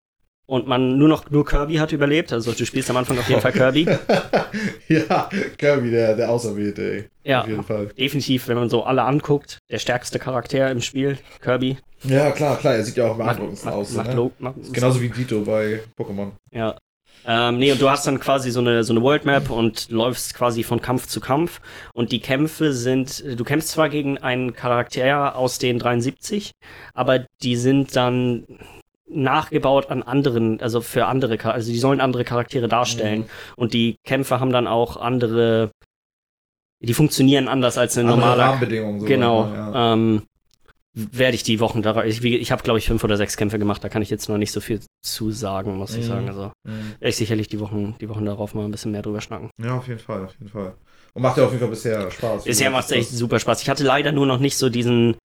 und 0.46 0.66
man 0.66 0.96
nur 0.98 1.08
noch, 1.08 1.30
nur 1.30 1.44
Kirby 1.44 1.76
hat 1.76 1.92
überlebt. 1.92 2.32
Also 2.32 2.52
du 2.52 2.64
spielst 2.66 2.88
am 2.90 2.96
Anfang 2.96 3.18
auf 3.18 3.28
jeden 3.28 3.40
Fall 3.40 3.52
Kirby. 3.52 3.84
ja, 4.88 5.28
Kirby, 5.58 5.90
der, 5.90 6.14
der 6.16 6.30
Auserwählte, 6.30 6.82
ey. 6.92 7.00
Auf 7.00 7.08
Ja, 7.24 7.46
jeden 7.46 7.64
Fall. 7.64 7.86
definitiv, 7.88 8.48
wenn 8.48 8.56
man 8.56 8.70
so 8.70 8.84
alle 8.84 9.02
anguckt, 9.02 9.58
der 9.70 9.78
stärkste 9.78 10.18
Charakter 10.18 10.70
im 10.70 10.80
Spiel, 10.80 11.18
Kirby. 11.42 11.78
Ja, 12.04 12.30
klar, 12.30 12.58
klar, 12.58 12.74
er 12.74 12.84
sieht 12.84 12.96
ja 12.96 13.10
auch 13.10 13.16
Macht, 13.16 13.40
macht, 13.40 13.66
aus. 13.66 13.92
macht, 13.92 14.14
ne? 14.14 14.30
Macht, 14.38 14.58
Ist 14.58 14.74
Genauso 14.74 15.00
wie 15.00 15.08
Dito 15.08 15.40
bei 15.40 15.80
Pokémon. 15.98 16.32
Ja. 16.52 16.76
Ähm, 17.24 17.58
nee, 17.58 17.72
und 17.72 17.80
du 17.80 17.90
hast 17.90 18.06
dann 18.06 18.20
quasi 18.20 18.50
so 18.50 18.60
eine, 18.60 18.84
so 18.84 18.92
eine 18.92 19.02
World 19.02 19.24
Map 19.24 19.50
und 19.50 19.90
läufst 19.90 20.34
quasi 20.34 20.62
von 20.62 20.80
Kampf 20.80 21.06
zu 21.06 21.20
Kampf. 21.20 21.60
Und 21.92 22.12
die 22.12 22.20
Kämpfe 22.20 22.72
sind, 22.72 23.24
du 23.38 23.44
kämpfst 23.44 23.70
zwar 23.70 23.88
gegen 23.88 24.18
einen 24.18 24.52
Charakter 24.52 25.36
aus 25.36 25.58
den 25.58 25.78
73, 25.78 26.52
aber 26.94 27.26
die 27.42 27.56
sind 27.56 27.96
dann 27.96 28.44
nachgebaut 29.08 29.90
an 29.90 30.02
anderen, 30.02 30.60
also 30.60 30.80
für 30.80 31.06
andere, 31.06 31.52
also 31.52 31.70
die 31.70 31.78
sollen 31.78 32.00
andere 32.00 32.24
Charaktere 32.24 32.68
darstellen. 32.68 33.20
Mhm. 33.20 33.26
Und 33.56 33.74
die 33.74 33.96
Kämpfe 34.04 34.40
haben 34.40 34.52
dann 34.52 34.66
auch 34.66 34.96
andere, 34.96 35.70
die 36.80 36.94
funktionieren 36.94 37.48
anders 37.48 37.78
als 37.78 37.96
eine 37.96 38.08
normale 38.08 38.42
Rahmenbedingungen. 38.42 39.00
So 39.00 39.06
Genau. 39.06 39.46
Ja. 39.52 39.92
Ähm, 39.92 40.22
werde 40.96 41.34
ich 41.34 41.42
die 41.42 41.60
Wochen 41.60 41.82
da. 41.82 42.02
Ich, 42.04 42.24
ich 42.24 42.50
habe, 42.50 42.62
glaube 42.62 42.78
ich, 42.78 42.86
fünf 42.86 43.04
oder 43.04 43.16
sechs 43.18 43.36
Kämpfe 43.36 43.58
gemacht. 43.58 43.84
Da 43.84 43.88
kann 43.90 44.00
ich 44.02 44.08
jetzt 44.10 44.28
noch 44.28 44.38
nicht 44.38 44.50
so 44.52 44.60
viel 44.60 44.80
zu 45.04 45.30
sagen, 45.30 45.76
muss 45.76 45.94
ich 45.94 46.04
Mhm. 46.04 46.08
sagen. 46.08 46.28
Also 46.28 46.52
Mhm. 46.64 46.70
werde 46.98 47.08
ich 47.10 47.16
sicherlich 47.16 47.48
die 47.48 47.60
Wochen, 47.60 47.94
die 48.00 48.08
Wochen 48.08 48.24
darauf 48.24 48.54
mal 48.54 48.64
ein 48.64 48.70
bisschen 48.70 48.92
mehr 48.92 49.02
drüber 49.02 49.20
schnacken. 49.20 49.50
ja, 49.62 49.76
auf 49.76 49.86
jeden 49.88 50.00
Fall, 50.00 50.24
auf 50.24 50.32
jeden 50.38 50.50
Fall. 50.50 50.74
Und 51.12 51.22
macht 51.22 51.36
ja 51.38 51.44
auf 51.44 51.50
jeden 51.50 51.60
Fall 51.60 51.70
bisher 51.70 52.10
Spaß. 52.10 52.44
Bisher 52.44 52.70
macht 52.70 52.86
es 52.86 52.90
echt 52.92 53.10
super 53.10 53.38
Spaß. 53.38 53.62
Ich 53.62 53.68
hatte 53.70 53.84
leider 53.84 54.12
nur 54.12 54.26
noch 54.26 54.38
nicht 54.38 54.56
so 54.56 54.68
diesen, 54.70 55.16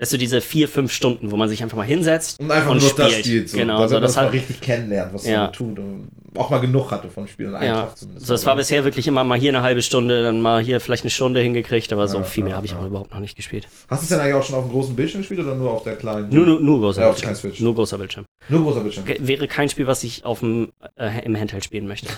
weißt 0.00 0.12
du, 0.12 0.16
diese 0.18 0.40
vier, 0.40 0.68
fünf 0.68 0.92
Stunden, 0.92 1.30
wo 1.30 1.36
man 1.36 1.48
sich 1.48 1.62
einfach 1.62 1.76
mal 1.76 1.84
hinsetzt. 1.86 2.40
Und 2.40 2.50
einfach 2.50 2.70
und 2.72 2.80
nur 2.82 2.90
das 2.94 3.10
spielt. 3.12 3.24
spielt. 3.26 3.48
So. 3.50 3.56
Genau, 3.58 3.86
so, 3.86 3.94
man 3.94 4.02
das 4.02 4.14
das 4.14 4.22
mal 4.24 4.28
richtig 4.30 4.60
kennenlernt, 4.60 5.14
was 5.14 5.24
Ja. 5.26 5.44
man 5.44 5.52
tut. 5.52 5.78
Und 5.78 6.08
auch 6.36 6.50
mal 6.50 6.58
genug 6.58 6.90
hatte 6.90 7.08
vom 7.08 7.28
Spiel. 7.28 7.54
Einen 7.54 7.64
Ja. 7.68 7.92
Zumindest. 7.94 8.26
So, 8.26 8.34
es 8.34 8.44
war 8.44 8.56
bisher 8.56 8.82
wirklich 8.84 9.06
immer 9.06 9.22
mal 9.22 9.38
hier 9.38 9.50
eine 9.50 9.62
halbe 9.62 9.82
Stunde, 9.82 10.24
dann 10.24 10.40
mal 10.40 10.60
hier 10.62 10.80
vielleicht 10.80 11.04
eine 11.04 11.10
Stunde 11.10 11.40
hingekriegt, 11.40 11.92
aber 11.92 12.08
so 12.08 12.18
Ja, 12.18 12.24
viel 12.24 12.42
mehr 12.42 12.50
ja, 12.50 12.56
habe 12.56 12.66
ich 12.66 12.74
auch 12.74 12.84
überhaupt 12.84 13.12
noch 13.12 13.20
nicht 13.20 13.36
gespielt. 13.36 13.68
Hast 13.88 14.02
du 14.02 14.04
es 14.04 14.08
denn 14.08 14.18
eigentlich 14.18 14.34
auch 14.34 14.42
schon 14.42 14.56
auf 14.56 14.64
dem 14.64 14.72
großen 14.72 14.96
Bildschirm 14.96 15.20
gespielt 15.20 15.38
oder 15.40 15.54
nur 15.54 15.70
auf 15.70 15.84
der 15.84 15.94
kleinen? 15.94 16.28
Nur, 16.28 16.44
nur, 16.44 16.60
nur 16.60 16.80
großer 16.80 17.02
Bildschirm. 17.08 17.34
Switch. 17.36 17.60
Nur 17.60 17.74
großer 17.76 17.96
Bildschirm. 17.98 18.24
Nur 18.48 18.62
großer 18.64 18.80
Bildschirm. 18.80 19.04
Ge- 19.04 19.18
Wäre 19.20 19.46
kein 19.46 19.68
Spiel, 19.68 19.86
was 19.86 20.02
ich 20.02 20.24
auf 20.24 20.40
dem, 20.40 20.72
äh, 20.96 21.24
im 21.24 21.38
Handheld 21.38 21.64
spielen 21.64 21.86
möchte. 21.86 22.08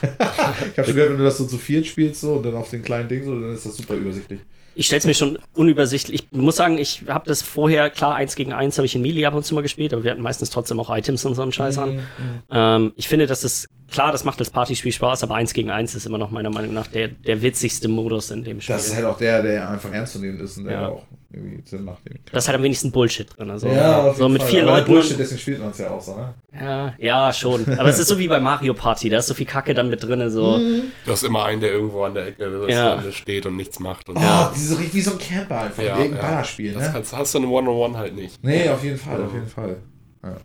Ich 0.72 0.78
habe 0.78 0.86
schon 0.86 0.94
gehört, 0.94 1.10
wenn 1.10 1.18
du 1.18 1.24
das 1.24 1.36
so 1.38 1.44
zu 1.46 1.58
viert 1.58 1.86
spielst 1.86 2.20
so, 2.22 2.34
und 2.34 2.44
dann 2.46 2.54
auf 2.54 2.70
den 2.70 2.82
kleinen 2.82 3.08
Ding 3.08 3.24
so, 3.24 3.32
dann 3.38 3.52
ist 3.54 3.66
das 3.66 3.76
super 3.76 3.94
übersichtlich. 3.94 4.40
Ich 4.78 4.86
stelle 4.86 4.98
es 4.98 5.06
mir 5.06 5.14
schon 5.14 5.38
unübersichtlich. 5.54 6.26
Ich 6.30 6.38
muss 6.38 6.56
sagen, 6.56 6.76
ich 6.76 7.04
habe 7.08 7.26
das 7.26 7.40
vorher, 7.40 7.88
klar, 7.88 8.14
eins 8.14 8.36
gegen 8.36 8.52
eins 8.52 8.76
habe 8.76 8.84
ich 8.84 8.94
in 8.94 9.00
Melee 9.00 9.24
ab 9.24 9.32
und 9.34 9.42
zu 9.42 9.54
mal 9.54 9.62
gespielt, 9.62 9.94
aber 9.94 10.04
wir 10.04 10.10
hatten 10.10 10.20
meistens 10.20 10.50
trotzdem 10.50 10.78
auch 10.78 10.94
Items 10.94 11.24
und 11.24 11.34
so 11.34 11.40
einen 11.40 11.52
Scheiß 11.52 11.78
an. 11.78 11.94
Mhm. 11.96 12.02
Ähm, 12.50 12.92
ich 12.96 13.08
finde, 13.08 13.26
das 13.26 13.42
ist, 13.42 13.68
klar, 13.90 14.12
das 14.12 14.24
macht 14.24 14.38
als 14.38 14.50
Partyspiel 14.50 14.92
Spaß, 14.92 15.22
aber 15.22 15.34
eins 15.34 15.54
gegen 15.54 15.70
eins 15.70 15.94
ist 15.94 16.04
immer 16.04 16.18
noch 16.18 16.30
meiner 16.30 16.50
Meinung 16.50 16.74
nach 16.74 16.88
der, 16.88 17.08
der 17.08 17.40
witzigste 17.40 17.88
Modus 17.88 18.30
in 18.30 18.44
dem 18.44 18.60
Spiel. 18.60 18.76
Das 18.76 18.86
ist 18.86 18.94
halt 18.96 19.06
auch 19.06 19.16
der, 19.16 19.42
der 19.42 19.70
einfach 19.70 19.90
ernst 19.92 20.12
zu 20.12 20.18
nehmen 20.18 20.38
ist 20.40 20.58
und 20.58 20.64
der 20.64 20.72
Ja. 20.74 20.88
auch 20.88 21.04
irgendwie 21.36 21.62
Sinn 21.64 21.84
macht. 21.84 21.98
Das 22.32 22.44
ist 22.44 22.48
halt 22.48 22.56
am 22.56 22.62
wenigsten 22.64 22.90
Bullshit 22.90 23.28
drin. 23.36 23.50
Also, 23.50 23.68
ja, 23.68 24.12
so 24.14 24.28
mit 24.28 24.42
Fall. 24.42 24.50
vier 24.50 24.62
Aber 24.62 24.72
Leuten. 24.78 24.86
Bullshit, 24.92 25.18
deswegen 25.18 25.40
spielt 25.40 25.60
man 25.60 25.70
es 25.70 25.78
ja 25.78 25.90
auch 25.90 26.00
so, 26.00 26.16
ne? 26.16 26.34
Ja, 26.58 26.94
ja, 26.98 27.32
schon. 27.32 27.66
Aber 27.78 27.88
es 27.88 27.98
ist 27.98 28.08
so 28.08 28.18
wie 28.18 28.28
bei 28.28 28.40
Mario 28.40 28.74
Party, 28.74 29.08
da 29.08 29.18
ist 29.18 29.26
so 29.26 29.34
viel 29.34 29.46
Kacke 29.46 29.74
dann 29.74 29.90
mit 29.90 30.02
drin. 30.02 30.28
So. 30.30 30.56
Mhm. 30.58 30.82
Du 31.04 31.12
hast 31.12 31.22
immer 31.22 31.44
einen, 31.44 31.60
der 31.60 31.72
irgendwo 31.72 32.02
an 32.04 32.14
der 32.14 32.28
Ecke 32.28 32.50
das 32.66 32.70
Ja. 32.74 33.02
Steht 33.12 33.46
und 33.46 33.56
nichts 33.56 33.78
macht. 33.78 34.08
Und 34.08 34.16
Oh, 34.16 34.20
ja, 34.20 34.46
richtig 34.48 34.94
wie 34.94 35.00
so 35.00 35.12
ein 35.12 35.18
Camper 35.18 35.60
einfach. 35.62 35.82
Ja, 35.82 35.98
irgendein 35.98 36.16
ja. 36.16 36.22
Ballerspiel, 36.22 36.72
das 36.72 36.82
ne? 36.84 36.90
kannst, 36.92 37.12
hast 37.12 37.34
du 37.34 37.38
in 37.38 37.44
One-on-One 37.44 37.98
halt 37.98 38.16
nicht. 38.16 38.42
Nee, 38.42 38.68
auf 38.68 38.82
jeden 38.82 38.98
Fall, 38.98 39.22
auf 39.22 39.32
jeden 39.32 39.48
Fall. 39.48 39.76
Ja. 40.22 40.36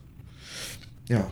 ja. 1.10 1.28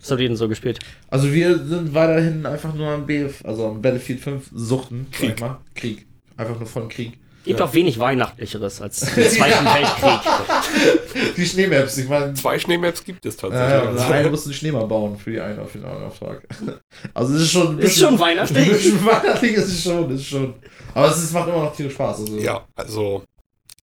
Was 0.00 0.10
habt 0.10 0.20
ihr 0.20 0.28
denn 0.28 0.36
so 0.36 0.48
gespielt? 0.48 0.80
Also 1.08 1.32
wir 1.32 1.56
sind 1.64 1.94
weiterhin 1.94 2.44
einfach 2.44 2.74
nur 2.74 2.88
am 2.88 3.06
BF, 3.06 3.42
also 3.44 3.68
am 3.68 3.80
Battlefield 3.80 4.20
5 4.20 4.50
Suchten, 4.54 5.06
sag 5.12 5.22
ich 5.22 5.28
Krieg. 5.28 5.40
mal. 5.40 5.58
Krieg. 5.74 6.06
Einfach 6.36 6.58
nur 6.58 6.68
von 6.68 6.88
Krieg. 6.88 7.18
Gibt 7.44 7.60
Ja. 7.60 7.66
auch 7.66 7.74
wenig 7.74 7.98
Weihnachtlicheres 7.98 8.80
als 8.80 9.00
den 9.00 9.28
Zweiten 9.28 9.64
Weltkrieg. 9.66 11.34
Die 11.36 11.46
Schneemaps, 11.46 11.98
ich 11.98 12.08
meine. 12.08 12.32
Zwei 12.34 12.58
Schneemaps 12.58 13.04
gibt 13.04 13.24
es 13.26 13.36
Äh, 13.36 13.38
tatsächlich. 13.38 14.06
der 14.06 14.14
eine 14.16 14.30
muss 14.30 14.44
einen 14.44 14.54
Schneemann 14.54 14.88
bauen 14.88 15.18
für 15.18 15.30
die 15.32 15.40
einen 15.40 15.58
auf 15.60 15.72
den 15.72 15.84
anderen 15.84 16.04
Auftrag. 16.06 16.42
Also 17.14 17.34
es 17.34 17.42
ist 17.42 17.50
schon 17.52 17.76
ein 17.76 17.78
Ist 17.80 17.98
schon 17.98 18.18
weihnachtlich. 18.18 18.66
Ein 18.68 18.72
bisschen 18.72 19.04
weihnachtlich 19.06 19.52
ist 19.52 19.68
es 19.68 19.82
schon, 19.82 20.10
ist 20.10 20.24
schon. 20.26 20.54
Aber 20.94 21.08
es 21.08 21.22
ist, 21.22 21.32
macht 21.32 21.48
immer 21.48 21.64
noch 21.64 21.76
tierisch 21.76 21.94
Spaß. 21.94 22.20
Also, 22.20 22.38
ja, 22.38 22.64
also 22.74 23.22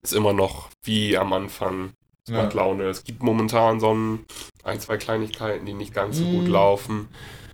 ist 0.02 0.14
immer 0.14 0.34
noch 0.34 0.70
wie 0.84 1.16
am 1.18 1.32
Anfang. 1.34 1.92
Es 2.26 2.34
Ja. 2.34 2.44
macht 2.44 2.54
Laune. 2.56 2.86
Es 2.86 3.04
gibt 3.04 3.22
momentan 3.22 3.80
so 3.80 3.94
ein, 3.94 4.26
ein 4.64 4.80
zwei 4.80 4.98
Kleinigkeiten, 4.98 5.66
die 5.66 5.74
nicht 5.74 5.94
ganz 5.94 6.18
so 6.18 6.24
gut 6.26 6.46
Mhm. 6.46 6.52
laufen. 6.52 7.08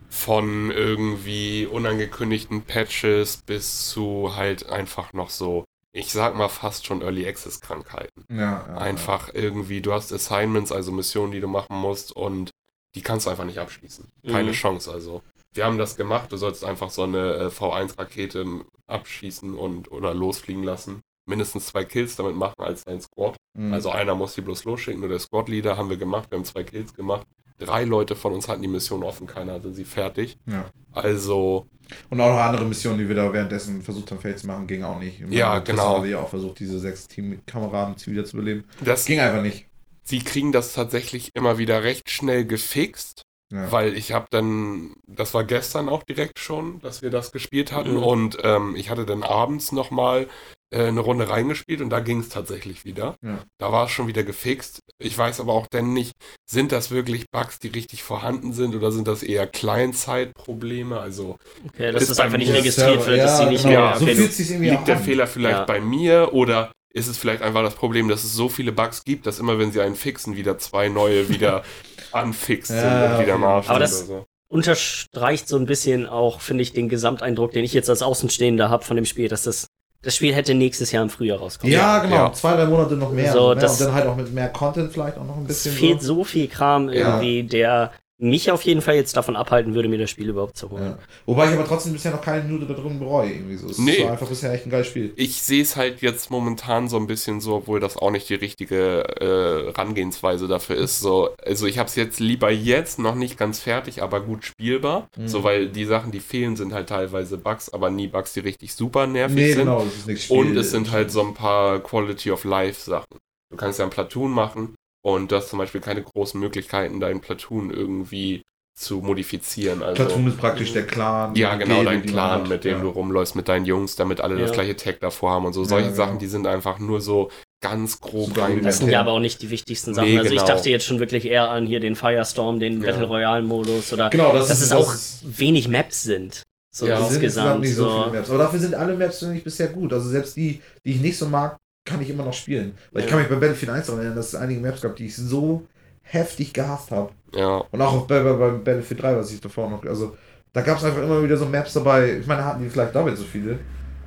Von 0.09 0.71
irgendwie 0.71 1.65
unangekündigten 1.65 2.61
Patches 2.61 3.37
bis 3.45 3.89
zu 3.89 4.35
halt 4.37 4.69
einfach 4.69 5.11
noch 5.13 5.29
so, 5.29 5.65
ich 5.97 6.11
sag 6.11 6.35
mal 6.35 6.47
fast 6.47 6.85
schon 6.85 7.01
Early 7.01 7.27
Access 7.27 7.59
Krankheiten. 7.59 8.23
Ja, 8.29 8.65
ja, 8.67 8.77
Einfach 8.77 9.33
irgendwie, 9.33 9.81
du 9.81 9.93
hast 9.93 10.13
Assignments, 10.13 10.71
also 10.71 10.91
Missionen, 10.91 11.31
die 11.31 11.39
du 11.39 11.47
machen 11.47 11.75
musst 11.75 12.11
und 12.11 12.51
die 12.95 13.01
kannst 13.01 13.25
du 13.25 13.31
einfach 13.31 13.45
nicht 13.45 13.57
abschließen. 13.57 14.07
Keine 14.27 14.49
Mhm. 14.49 14.53
Chance, 14.53 14.91
also. 14.91 15.21
Wir 15.53 15.65
haben 15.65 15.77
das 15.79 15.95
gemacht, 15.95 16.31
du 16.31 16.37
sollst 16.37 16.63
einfach 16.63 16.91
so 16.91 17.01
eine 17.03 17.33
äh, 17.35 17.47
V1-Rakete 17.47 18.45
abschießen 18.85 19.55
und 19.55 19.91
oder 19.91 20.13
losfliegen 20.13 20.63
lassen. 20.63 21.01
Mindestens 21.25 21.67
zwei 21.67 21.83
Kills 21.83 22.15
damit 22.15 22.35
machen 22.35 22.55
als 22.59 22.85
dein 22.85 23.01
Squad. 23.01 23.35
Mhm. 23.55 23.73
Also 23.73 23.89
einer 23.89 24.13
muss 24.13 24.35
die 24.35 24.41
bloß 24.41 24.65
losschicken, 24.65 24.99
nur 24.99 25.09
der 25.09 25.19
Squad-Leader 25.19 25.77
haben 25.77 25.89
wir 25.89 25.97
gemacht, 25.97 26.29
wir 26.29 26.37
haben 26.37 26.45
zwei 26.45 26.63
Kills 26.63 26.93
gemacht. 26.93 27.25
Drei 27.59 27.83
Leute 27.85 28.15
von 28.15 28.33
uns 28.33 28.47
hatten 28.47 28.61
die 28.61 28.67
Mission 28.67 29.03
offen, 29.03 29.27
keiner 29.27 29.53
hatte 29.53 29.73
sie 29.73 29.85
fertig. 29.85 30.37
ja. 30.45 30.65
Also, 30.93 31.67
Und 32.09 32.19
auch 32.21 32.29
noch 32.29 32.39
andere 32.39 32.65
Missionen, 32.65 32.97
die 32.97 33.07
wir 33.07 33.15
da 33.15 33.31
währenddessen 33.31 33.81
versucht 33.83 34.09
haben, 34.11 34.19
fertig 34.19 34.41
zu 34.41 34.47
machen, 34.47 34.65
ging 34.67 34.83
auch 34.83 34.99
nicht. 34.99 35.19
Ja, 35.29 35.59
Das 35.59 35.69
genau. 35.69 35.95
haben 35.97 36.03
wir 36.03 36.09
ja 36.11 36.19
auch 36.19 36.29
versucht, 36.29 36.59
diese 36.59 36.79
sechs 36.79 37.07
Teamkameraden 37.07 37.95
wieder 38.07 38.25
zu 38.25 38.37
beleben. 38.37 38.63
das, 38.83 39.05
Ging 39.05 39.19
einfach 39.19 39.41
nicht. 39.43 39.67
sie 40.03 40.19
kriegen 40.19 40.51
das 40.51 40.73
tatsächlich 40.73 41.35
immer 41.35 41.57
wieder 41.59 41.83
recht 41.83 42.09
schnell 42.09 42.45
gefixt. 42.45 43.21
Ja. 43.51 43.71
Weil 43.71 43.95
ich 43.95 44.11
habe 44.11 44.25
dann, 44.29 44.95
das 45.07 45.33
war 45.33 45.45
gestern 45.45 45.87
auch 45.87 46.03
direkt 46.03 46.37
schon, 46.39 46.81
dass 46.81 47.01
wir 47.01 47.09
das 47.11 47.31
gespielt 47.31 47.71
hatten 47.71 47.93
Mhm. 47.95 48.03
und 48.03 48.37
ähm, 48.43 48.75
ich 48.75 48.89
hatte 48.89 49.05
dann 49.05 49.23
abends 49.23 49.71
nochmal 49.71 50.27
eine 50.75 50.99
Runde 50.99 51.29
reingespielt 51.29 51.81
und 51.81 51.89
da 51.89 51.99
ging 52.01 52.19
es 52.19 52.29
tatsächlich 52.29 52.83
wieder. 52.85 53.15
Ja. 53.23 53.39
Da 53.57 53.71
war 53.71 53.85
es 53.85 53.91
schon 53.91 54.07
wieder 54.07 54.23
gefixt. 54.23 54.79
Ich 54.99 55.17
weiß 55.17 55.39
aber 55.39 55.53
auch 55.53 55.67
dann 55.67 55.93
nicht, 55.93 56.11
sind 56.49 56.71
das 56.71 56.91
wirklich 56.91 57.25
Bugs, 57.31 57.59
die 57.59 57.69
richtig 57.69 58.03
vorhanden 58.03 58.51
sind 58.53 58.75
oder 58.75 58.91
sind 58.91 59.07
das 59.07 59.23
eher 59.23 59.47
Kleinzeitprobleme? 59.47 60.99
Also 60.99 61.37
Okay, 61.67 61.91
das 61.91 62.03
Ist 62.03 62.09
ist, 62.11 62.19
einfach 62.19 62.37
nicht 62.37 62.51
registriert 62.51 63.05
wird, 63.05 63.17
ja, 63.17 63.23
dass 63.25 63.37
sie 63.39 63.45
nicht 63.45 63.63
genau. 63.63 63.81
mehr. 63.89 63.95
So 63.97 64.05
Okay, 64.05 64.15
fühlt 64.15 64.33
sich 64.33 64.49
irgendwie 64.49 64.69
liegt 64.69 64.81
auch 64.81 64.85
der 64.85 64.97
an. 64.97 65.03
Fehler 65.03 65.27
vielleicht 65.27 65.57
Ja. 65.59 65.65
bei 65.65 65.79
mir 65.79 66.33
oder 66.33 66.71
ist 66.93 67.07
es 67.07 67.17
vielleicht 67.17 67.41
einfach 67.43 67.61
das 67.63 67.75
Problem, 67.75 68.07
dass 68.07 68.23
es 68.23 68.33
so 68.33 68.49
viele 68.49 68.71
Bugs 68.71 69.03
gibt, 69.03 69.27
dass 69.27 69.39
immer 69.39 69.59
wenn 69.59 69.71
sie 69.71 69.81
einen 69.81 69.95
fixen, 69.95 70.35
wieder 70.35 70.57
zwei 70.57 70.89
neue 70.89 71.29
wieder 71.29 71.63
anfixt 72.11 72.69
sind 72.69 72.77
Ja, 72.79 73.15
und 73.17 73.21
wieder 73.23 73.37
mal 73.37 73.63
Aber 73.67 73.79
das- 73.79 74.07
oder 74.09 74.19
so. 74.19 74.25
unterstreicht 74.49 75.47
so 75.47 75.57
ein 75.57 75.65
bisschen 75.65 76.07
auch, 76.07 76.41
finde 76.41 76.63
ich, 76.63 76.73
den 76.73 76.89
Gesamteindruck, 76.89 77.51
den 77.51 77.63
ich 77.63 77.73
jetzt 77.73 77.89
als 77.89 78.01
Außenstehender 78.01 78.69
habe 78.69 78.83
von 78.83 78.95
dem 78.95 79.05
Spiel, 79.05 79.27
dass 79.27 79.43
das, 79.43 79.67
das 80.01 80.15
Spiel 80.15 80.33
hätte 80.33 80.53
nächstes 80.53 80.91
Jahr 80.91 81.03
im 81.03 81.09
Frühjahr 81.09 81.39
rauskommen. 81.39 81.73
Ja, 81.73 81.99
genau. 81.99 82.15
Ja. 82.15 82.33
Zwei, 82.33 82.55
drei 82.55 82.65
Monate 82.65 82.95
noch 82.95 83.11
mehr. 83.11 83.31
So, 83.33 83.39
So, 83.39 83.53
ne? 83.53 83.61
das- 83.61 83.79
Und 83.81 83.87
dann 83.87 83.95
halt 83.95 84.07
auch 84.07 84.15
mit 84.15 84.33
mehr 84.33 84.49
Content 84.49 84.91
vielleicht 84.91 85.17
auch 85.17 85.25
noch 85.25 85.35
ein 85.37 85.43
Es 85.43 85.63
bisschen. 85.63 85.73
fehlt 85.73 86.01
so. 86.01 86.15
so 86.15 86.23
viel 86.23 86.47
Kram 86.47 86.89
irgendwie, 86.89 87.43
der 87.43 87.91
mich 88.19 88.49
auf 88.49 88.63
jeden 88.63 88.81
Fall 88.81 88.95
jetzt 88.95 89.15
davon 89.15 89.35
abhalten 89.35 89.75
würde, 89.75 89.89
mir 89.89 89.99
das 89.99 90.09
Spiel 90.09 90.29
überhaupt 90.29 90.57
zu 90.57 90.71
holen. 90.71 90.83
Ja. 90.83 90.97
Wobei 91.27 91.47
ich 91.49 91.53
aber 91.53 91.65
trotzdem 91.65 91.93
bisher 91.93 92.11
noch 92.11 92.21
keine 92.21 92.43
Minute 92.43 92.65
da 92.65 92.73
drin 92.73 92.97
bereue. 92.97 93.29
Irgendwie 93.31 93.57
so. 93.57 93.67
Es 93.69 93.77
Nee. 93.77 94.03
war 94.03 94.11
einfach 94.13 94.27
bisher 94.27 94.51
echt 94.53 94.65
ein 94.65 94.71
geiles 94.71 94.87
Spiel. 94.87 95.13
Ich 95.15 95.41
sehe 95.43 95.61
es 95.61 95.75
halt 95.75 96.01
jetzt 96.01 96.31
momentan 96.31 96.87
so 96.87 96.97
ein 96.97 97.05
bisschen 97.05 97.41
so, 97.41 97.55
obwohl 97.57 97.79
das 97.79 97.95
auch 97.95 98.09
nicht 98.09 98.27
die 98.29 98.33
richtige 98.35 99.01
äh, 99.21 99.71
Herangehensweise 99.71 100.47
dafür 100.47 100.77
ist. 100.77 100.99
So, 100.99 101.29
also 101.45 101.67
ich 101.67 101.77
habe 101.77 101.89
es 101.89 101.95
jetzt 101.95 102.19
lieber 102.19 102.49
jetzt 102.49 102.97
noch 102.97 103.15
nicht 103.15 103.37
ganz 103.37 103.59
fertig, 103.59 104.01
aber 104.01 104.21
gut 104.21 104.45
spielbar. 104.45 105.07
Mhm. 105.15 105.27
So, 105.27 105.43
weil 105.43 105.69
die 105.69 105.85
Sachen, 105.85 106.11
die 106.11 106.19
fehlen, 106.19 106.55
sind 106.55 106.73
halt 106.73 106.89
teilweise 106.89 107.37
Bugs, 107.37 107.69
aber 107.69 107.89
nie 107.91 108.07
Bugs, 108.07 108.33
die 108.33 108.39
richtig 108.39 108.73
super 108.73 109.05
nervig 109.05 109.35
Nee, 109.35 109.49
sind. 109.53 109.59
genau, 109.65 109.83
das 109.83 109.93
ist 109.95 110.07
nichts 110.07 110.29
Und 110.31 110.45
Spiel- 110.47 110.57
es 110.57 110.71
sind 110.71 110.91
halt 110.91 111.11
so 111.11 111.21
ein 111.21 111.33
paar 111.35 111.79
Quality 111.79 112.31
of 112.31 112.43
Life 112.45 112.81
Sachen. 112.89 113.17
Du 113.51 113.55
kannst 113.57 113.79
ja 113.79 113.85
ein 113.85 113.91
Platoon 113.91 114.31
machen 114.31 114.75
und 115.01 115.31
du 115.31 115.35
hast 115.35 115.49
zum 115.49 115.59
Beispiel 115.59 115.81
keine 115.81 116.01
großen 116.03 116.39
Möglichkeiten, 116.39 116.99
dein 116.99 117.21
Platoon 117.21 117.71
irgendwie 117.71 118.41
zu 118.75 118.97
modifizieren. 118.97 119.81
Also, 119.81 120.03
Platoon 120.03 120.27
ist 120.27 120.37
praktisch 120.37 120.71
der 120.73 120.85
Clan. 120.85 121.33
ja, 121.35 121.55
genau, 121.55 121.83
dein 121.83 122.05
Clan, 122.05 122.41
hat. 122.41 122.47
mit 122.49 122.63
dem 122.63 122.77
ja. 122.77 122.83
du 122.83 122.89
rumläufst, 122.89 123.35
mit 123.35 123.47
deinen 123.47 123.65
Jungs, 123.65 123.95
damit 123.95 124.21
alle 124.21 124.37
das 124.37 124.49
Ja. 124.51 124.53
gleiche 124.55 124.75
Tag 124.75 124.99
davor 124.99 125.31
haben 125.31 125.45
und 125.45 125.53
so. 125.53 125.63
Ja, 125.63 125.67
Solche 125.69 125.85
genau. 125.85 125.95
Sachen, 125.97 126.19
die 126.19 126.27
sind 126.27 126.45
einfach 126.45 126.77
nur 126.77 127.01
so 127.01 127.31
ganz 127.59 127.99
grob 127.99 128.37
rein. 128.37 128.61
Das 128.61 128.77
sind 128.77 128.87
Ja. 128.87 128.93
ja 128.93 128.99
aber 129.01 129.13
auch 129.13 129.19
nicht 129.19 129.41
die 129.41 129.49
wichtigsten 129.49 129.95
Sachen. 129.95 130.07
Nee, 130.09 130.19
also 130.19 130.29
ich 130.31 130.41
genau. 130.41 130.53
dachte 130.53 130.69
jetzt 130.69 130.85
schon 130.85 130.99
wirklich 130.99 131.25
eher 131.25 131.49
an 131.49 131.65
hier 131.65 131.79
den 131.79 131.95
Firestorm, 131.95 132.59
den 132.59 132.81
Ja. 132.83 132.91
Battle 132.91 133.07
Royale-Modus 133.07 133.93
oder 133.93 134.11
Genau, 134.11 134.31
das, 134.33 134.49
dass 134.49 134.59
ist 134.59 134.65
es 134.65 134.69
das 134.69 134.77
auch 134.77 134.93
wenig 135.39 135.67
Maps 135.69 136.03
sind. 136.03 136.43
So 136.71 136.85
Ja, 136.85 136.99
Das 136.99 137.09
sind 137.09 137.23
insgesamt. 137.23 137.47
insgesamt 137.47 137.61
nicht 137.61 137.75
so 137.75 137.89
So. 137.89 138.03
viele 138.03 138.15
Maps. 138.19 138.29
Aber 138.29 138.37
dafür 138.37 138.59
sind 138.59 138.75
alle 138.75 138.95
Maps 138.95 139.17
finde 139.19 139.37
ich 139.37 139.43
bisher 139.43 139.69
gut. 139.69 139.91
Also 139.91 140.07
selbst 140.07 140.35
die, 140.37 140.61
die 140.85 140.91
ich 140.91 141.01
nicht 141.01 141.17
so 141.17 141.25
mag, 141.25 141.57
kann 141.87 142.01
ich 142.01 142.09
immer 142.09 142.23
noch 142.25 142.33
spielen. 142.33 142.77
Weil 142.91 143.01
ich 143.01 143.05
Ja. 143.05 143.11
kann 143.11 143.19
mich 143.21 143.29
bei 143.29 143.35
Battlefield 143.35 143.71
1 143.71 143.85
daran 143.87 143.99
erinnern, 144.01 144.17
dass 144.17 144.27
es 144.27 144.35
einige 144.35 144.59
Maps 144.61 144.81
gab, 144.81 144.95
die 144.95 145.07
ich 145.07 145.15
so 145.15 145.63
heftig 146.03 146.53
gehasst 146.53 146.91
habe. 146.91 147.11
Ja, 147.33 147.63
Und 147.71 147.81
auch 147.81 148.05
bei, 148.07 148.21
bei, 148.21 148.33
bei 148.33 148.49
Battlefield 148.51 149.01
3, 149.01 149.17
was 149.17 149.31
ich 149.31 149.41
davor 149.41 149.69
noch. 149.69 149.83
Also 149.85 150.15
da 150.53 150.61
gab 150.61 150.77
es 150.77 150.83
einfach 150.83 151.01
immer 151.03 151.21
wieder 151.23 151.37
so 151.37 151.45
Maps 151.45 151.73
dabei. 151.73 152.17
Ich 152.19 152.27
meine, 152.27 152.43
hatten 152.45 152.63
die 152.63 152.69
vielleicht 152.69 152.95
damit 152.95 153.17
so 153.17 153.23
viele. 153.23 153.59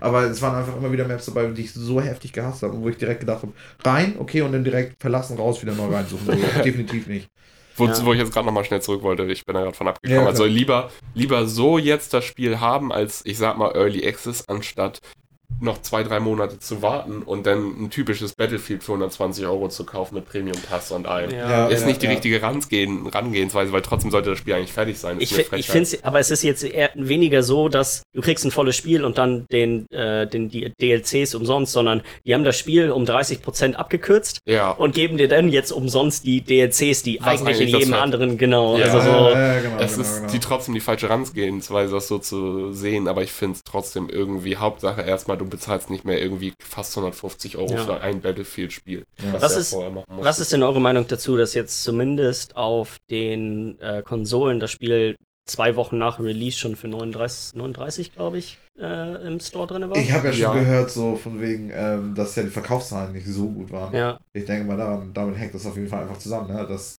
Aber 0.02 0.22
es 0.24 0.40
waren 0.40 0.54
einfach 0.56 0.76
immer 0.76 0.90
wieder 0.90 1.06
Maps 1.06 1.26
dabei, 1.26 1.44
die 1.46 1.60
ich 1.62 1.74
so 1.74 2.00
heftig 2.00 2.32
gehasst 2.32 2.62
habe. 2.62 2.72
Und 2.72 2.82
wo 2.82 2.88
ich 2.88 2.96
direkt 2.96 3.20
gedacht 3.20 3.42
habe, 3.42 3.52
rein, 3.84 4.14
okay, 4.18 4.40
und 4.40 4.52
dann 4.52 4.64
direkt 4.64 4.96
verlassen, 5.00 5.36
raus, 5.36 5.60
wieder 5.62 5.74
neu 5.74 5.86
reinsuchen. 5.94 6.30
Also, 6.30 6.42
definitiv 6.64 7.06
nicht. 7.06 7.28
wo, 7.76 7.86
Ja. 7.86 8.04
wo 8.06 8.12
ich 8.14 8.18
jetzt 8.18 8.32
gerade 8.32 8.46
nochmal 8.46 8.64
schnell 8.64 8.80
zurück 8.80 9.02
wollte, 9.02 9.24
ich 9.24 9.44
bin 9.44 9.54
da 9.54 9.60
gerade 9.62 9.76
von 9.76 9.88
abgekommen. 9.88 10.22
Ja, 10.24 10.26
also 10.28 10.44
lieber, 10.46 10.90
lieber 11.14 11.46
so 11.46 11.76
jetzt 11.76 12.14
das 12.14 12.24
Spiel 12.24 12.60
haben, 12.60 12.92
als 12.92 13.20
ich 13.26 13.36
sag 13.38 13.58
mal 13.58 13.72
Early 13.76 14.06
Access, 14.08 14.48
anstatt 14.48 15.00
noch 15.60 15.82
zwei, 15.82 16.02
drei 16.02 16.20
Monate 16.20 16.58
zu 16.58 16.82
warten 16.82 17.22
und 17.22 17.46
dann 17.46 17.84
ein 17.84 17.90
typisches 17.90 18.34
Battlefield 18.34 18.82
für 18.82 18.92
120 18.92 19.46
Euro 19.46 19.68
zu 19.68 19.84
kaufen 19.84 20.14
mit 20.16 20.26
Premium 20.26 20.56
Pass 20.68 20.90
und 20.90 21.06
allem. 21.06 21.30
Ja. 21.30 21.68
Ist 21.68 21.82
Ja, 21.82 21.86
nicht 21.86 22.02
die 22.02 22.06
ja. 22.06 22.12
richtige 22.12 22.42
Rangehen, 22.42 23.06
Rangehensweise, 23.06 23.72
weil 23.72 23.82
trotzdem 23.82 24.10
sollte 24.10 24.30
das 24.30 24.38
Spiel 24.38 24.54
eigentlich 24.54 24.72
fertig 24.72 24.98
sein. 24.98 25.16
Ich, 25.20 25.36
ich 25.36 25.66
finde 25.66 25.82
es, 25.82 26.04
aber 26.04 26.20
es 26.20 26.30
ist 26.30 26.42
jetzt 26.42 26.64
eher 26.64 26.90
weniger 26.94 27.42
so, 27.42 27.68
dass 27.68 28.02
du 28.14 28.20
kriegst 28.22 28.44
ein 28.44 28.50
volles 28.50 28.76
Spiel 28.76 29.04
und 29.04 29.18
dann 29.18 29.46
den, 29.52 29.86
äh, 29.90 30.26
den 30.26 30.48
die 30.48 30.72
DLCs 30.80 31.34
umsonst, 31.34 31.72
sondern 31.72 32.02
die 32.24 32.34
haben 32.34 32.44
das 32.44 32.58
Spiel 32.58 32.90
um 32.90 33.04
30% 33.04 33.74
abgekürzt 33.74 34.38
Ja, 34.46 34.70
und 34.70 34.94
geben 34.94 35.18
dir 35.18 35.28
dann 35.28 35.50
jetzt 35.50 35.72
umsonst 35.72 36.24
die 36.24 36.40
DLCs, 36.40 37.02
die 37.02 37.20
eigentlich 37.20 37.40
in 37.40 37.46
eigentlich 37.46 37.72
das 37.72 37.80
jedem 37.80 37.94
anderen, 37.94 38.38
genau. 38.38 38.78
Ja. 38.78 38.86
Also 38.86 39.00
so, 39.00 39.10
Ja, 39.10 39.54
ja, 39.54 39.60
genau, 39.60 39.78
es 39.78 39.92
genau, 39.92 40.02
ist 40.02 40.16
genau. 40.20 40.32
die 40.32 40.38
trotzdem 40.38 40.74
die 40.74 40.80
falsche 40.80 41.08
Herangehensweise, 41.08 41.92
das 41.92 42.08
so 42.08 42.18
zu 42.18 42.72
sehen, 42.72 43.08
aber 43.08 43.22
ich 43.22 43.32
finde 43.32 43.56
es 43.56 43.64
trotzdem 43.64 44.08
irgendwie 44.08 44.56
Hauptsache 44.56 45.02
erstmal, 45.02 45.36
du 45.36 45.49
bezahlst 45.50 45.90
nicht 45.90 46.04
mehr 46.04 46.20
irgendwie 46.22 46.52
fast 46.62 46.96
150 46.96 47.56
Euro 47.58 47.72
Ja. 47.74 47.84
für 47.84 48.00
ein 48.00 48.20
Battlefield-Spiel. 48.20 49.04
Ja. 49.22 49.40
Was 49.42 49.56
ist-. 49.56 49.76
Was 50.08 50.38
ist 50.38 50.52
denn 50.52 50.62
eure 50.62 50.80
Meinung 50.80 51.06
dazu, 51.08 51.36
dass 51.36 51.54
jetzt 51.54 51.82
zumindest 51.82 52.56
auf 52.56 52.96
den 53.10 53.78
äh, 53.80 54.02
Konsolen 54.02 54.60
das 54.60 54.70
Spiel 54.70 55.16
zwei 55.46 55.74
Wochen 55.76 55.98
nach 55.98 56.20
Release 56.20 56.56
schon 56.58 56.76
für 56.76 56.86
39, 56.88 57.56
39 57.56 58.12
glaube 58.14 58.38
ich, 58.38 58.58
äh, 58.78 59.26
im 59.26 59.40
Store 59.40 59.66
drin 59.66 59.88
war? 59.90 59.96
Ich 59.96 60.12
habe 60.12 60.28
ja 60.28 60.32
schon 60.32 60.42
Ja. 60.42 60.52
gehört, 60.54 60.90
so 60.90 61.16
von 61.16 61.40
wegen, 61.40 61.70
ähm, 61.74 62.14
dass 62.14 62.36
ja 62.36 62.44
die 62.44 62.50
Verkaufszahlen 62.50 63.12
nicht 63.12 63.26
so 63.26 63.48
gut 63.48 63.72
waren. 63.72 63.94
ja, 63.94 64.18
Ich 64.32 64.44
denke 64.44 64.64
mal, 64.66 64.76
daran, 64.76 65.12
damit 65.12 65.36
hängt 65.38 65.54
das 65.54 65.66
auf 65.66 65.76
jeden 65.76 65.88
Fall 65.88 66.02
einfach 66.02 66.18
zusammen, 66.18 66.54
ne? 66.54 66.66
dass 66.68 66.96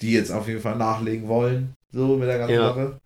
die 0.00 0.12
jetzt 0.12 0.30
auf 0.32 0.48
jeden 0.48 0.60
Fall 0.60 0.76
nachlegen 0.76 1.28
wollen, 1.28 1.74
so 1.92 2.16
mit 2.16 2.28
der 2.28 2.38
ganzen 2.38 2.54
Ja. 2.54 2.68
Sache. 2.74 2.98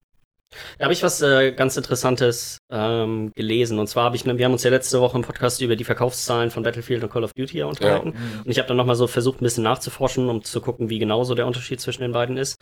Da 0.78 0.84
habe 0.84 0.92
ich 0.92 1.02
was 1.02 1.20
äh, 1.20 1.52
ganz 1.52 1.76
Interessantes 1.76 2.58
ähm, 2.70 3.32
gelesen. 3.34 3.78
Und 3.78 3.86
zwar 3.86 4.04
habe 4.04 4.16
ich, 4.16 4.24
ne, 4.24 4.38
wir 4.38 4.44
haben 4.44 4.52
uns 4.52 4.62
ja 4.62 4.70
letzte 4.70 5.00
Woche 5.00 5.16
im 5.18 5.22
Podcast 5.22 5.60
über 5.60 5.76
die 5.76 5.84
Verkaufszahlen 5.84 6.50
von 6.50 6.62
Battlefield 6.62 7.02
und 7.02 7.10
Call 7.10 7.24
of 7.24 7.32
Duty 7.34 7.62
unterhalten. 7.64 8.10
Mhm. 8.10 8.40
Und 8.44 8.50
ich 8.50 8.58
habe 8.58 8.68
dann 8.68 8.76
nochmal 8.76 8.96
so 8.96 9.06
versucht, 9.06 9.40
ein 9.40 9.44
bisschen 9.44 9.64
nachzuforschen, 9.64 10.28
um 10.28 10.42
zu 10.42 10.60
gucken, 10.60 10.88
wie 10.88 10.98
genau 10.98 11.24
so 11.24 11.34
der 11.34 11.46
Unterschied 11.46 11.80
zwischen 11.80 12.02
den 12.02 12.12
beiden 12.12 12.36
ist. 12.36 12.56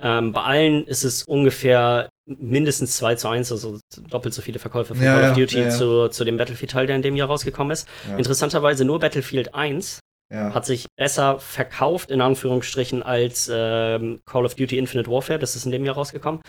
Ähm, 0.00 0.32
bei 0.32 0.42
allen 0.42 0.86
ist 0.86 1.04
es 1.04 1.22
ungefähr 1.24 2.08
mindestens 2.26 2.96
2 2.96 3.14
zu 3.14 3.28
1, 3.28 3.52
also 3.52 3.78
doppelt 4.10 4.34
so 4.34 4.42
viele 4.42 4.58
Verkäufe 4.58 4.94
von 4.94 5.04
Ja, 5.04 5.14
Call 5.14 5.30
of 5.30 5.36
ja, 5.38 5.44
Duty 5.44 5.58
ja, 5.58 5.64
ja. 5.64 5.70
Zu, 5.70 6.08
zu 6.08 6.24
dem 6.24 6.36
Battlefield-Teil, 6.36 6.86
der 6.86 6.96
in 6.96 7.02
dem 7.02 7.16
Jahr 7.16 7.28
rausgekommen 7.28 7.70
ist. 7.70 7.88
Ja. 8.08 8.16
Interessanterweise 8.16 8.84
nur 8.84 8.98
Battlefield 8.98 9.54
1 9.54 10.00
Ja. 10.30 10.52
hat 10.54 10.66
sich 10.66 10.86
besser 10.96 11.38
verkauft, 11.38 12.10
in 12.10 12.20
Anführungsstrichen, 12.20 13.02
als 13.02 13.50
ähm, 13.52 14.20
Call 14.26 14.44
of 14.44 14.56
Duty 14.56 14.76
Infinite 14.76 15.10
Warfare. 15.10 15.38
Das 15.38 15.56
ist 15.56 15.64
in 15.64 15.72
dem 15.72 15.84
Jahr 15.84 15.94
rausgekommen. 15.94 16.40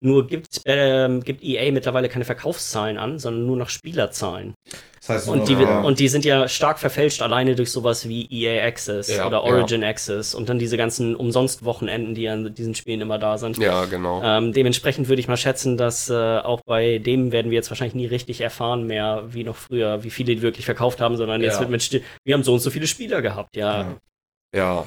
Nur 0.00 0.28
gibt, 0.28 0.60
ähm, 0.64 1.22
gibt 1.24 1.42
EA 1.42 1.72
mittlerweile 1.72 2.08
keine 2.08 2.24
Verkaufszahlen 2.24 2.98
an, 2.98 3.18
sondern 3.18 3.46
nur 3.46 3.56
noch 3.56 3.68
Spielerzahlen. 3.68 4.54
Das 5.00 5.08
heißt, 5.08 5.28
Und 5.28 5.48
die, 5.48 5.54
ja. 5.54 5.80
und 5.80 5.98
die 5.98 6.06
sind 6.08 6.24
ja 6.24 6.46
stark 6.48 6.78
verfälscht, 6.78 7.20
alleine 7.22 7.56
durch 7.56 7.72
sowas 7.72 8.08
wie 8.08 8.26
EA 8.30 8.64
Access 8.64 9.08
Ja, 9.08 9.26
oder 9.26 9.38
ja. 9.38 9.42
Origin 9.42 9.82
Access 9.82 10.34
und 10.34 10.48
dann 10.48 10.58
diese 10.60 10.76
ganzen 10.76 11.16
Umsonst-Wochenenden, 11.16 12.14
die 12.14 12.28
an 12.28 12.54
diesen 12.54 12.74
Spielen 12.76 13.00
immer 13.00 13.18
da 13.18 13.38
sind. 13.38 13.58
Ja, 13.58 13.86
genau. 13.86 14.22
Ähm, 14.22 14.52
dementsprechend 14.52 15.08
würde 15.08 15.20
ich 15.20 15.26
mal 15.28 15.36
schätzen, 15.36 15.76
dass 15.76 16.08
äh, 16.10 16.14
auch 16.14 16.60
bei 16.64 16.98
dem 16.98 17.32
werden 17.32 17.50
wir 17.50 17.56
jetzt 17.56 17.70
wahrscheinlich 17.70 17.94
nie 17.94 18.06
richtig 18.06 18.40
erfahren 18.40 18.86
mehr, 18.86 19.24
wie 19.28 19.42
noch 19.44 19.56
früher, 19.56 20.04
wie 20.04 20.10
viele 20.10 20.36
die 20.36 20.42
wirklich 20.42 20.64
verkauft 20.66 21.00
haben, 21.00 21.16
sondern 21.16 21.42
jetzt 21.42 21.54
Ja. 21.54 21.60
wird 21.60 21.70
mit, 21.70 22.02
wir 22.24 22.34
haben 22.34 22.42
so 22.44 22.52
und 22.52 22.60
so 22.60 22.70
viele 22.70 22.86
Spieler 22.86 23.20
gehabt, 23.22 23.56
ja. 23.56 23.96
Ja. 24.54 24.86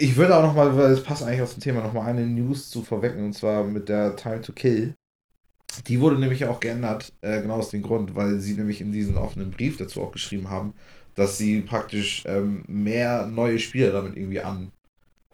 Ich 0.00 0.16
würde 0.16 0.36
auch 0.36 0.42
nochmal, 0.42 0.76
weil 0.76 0.92
es 0.92 1.02
passt 1.02 1.22
eigentlich 1.24 1.42
aus 1.42 1.54
dem 1.54 1.62
Thema, 1.62 1.82
nochmal 1.82 2.06
eine 2.08 2.24
News 2.24 2.70
zu 2.70 2.82
vorwecken, 2.82 3.24
und 3.24 3.32
zwar 3.34 3.64
mit 3.64 3.88
der 3.88 4.14
Time 4.16 4.40
to 4.40 4.52
Kill. 4.52 4.94
Die 5.86 6.00
wurde 6.00 6.18
nämlich 6.18 6.44
auch 6.46 6.60
geändert, 6.60 7.12
äh, 7.20 7.42
genau 7.42 7.56
aus 7.56 7.70
dem 7.70 7.82
Grund, 7.82 8.14
weil 8.14 8.38
sie 8.40 8.54
nämlich 8.54 8.80
in 8.80 8.92
diesen 8.92 9.16
offenen 9.16 9.50
Brief 9.50 9.76
dazu 9.76 10.00
auch 10.02 10.12
geschrieben 10.12 10.48
haben, 10.50 10.72
dass 11.14 11.36
sie 11.36 11.60
praktisch 11.60 12.22
ähm, 12.26 12.62
mehr 12.68 13.26
neue 13.26 13.58
Spieler 13.58 13.90
damit 13.92 14.16
irgendwie 14.16 14.40
anholen. 14.40 14.70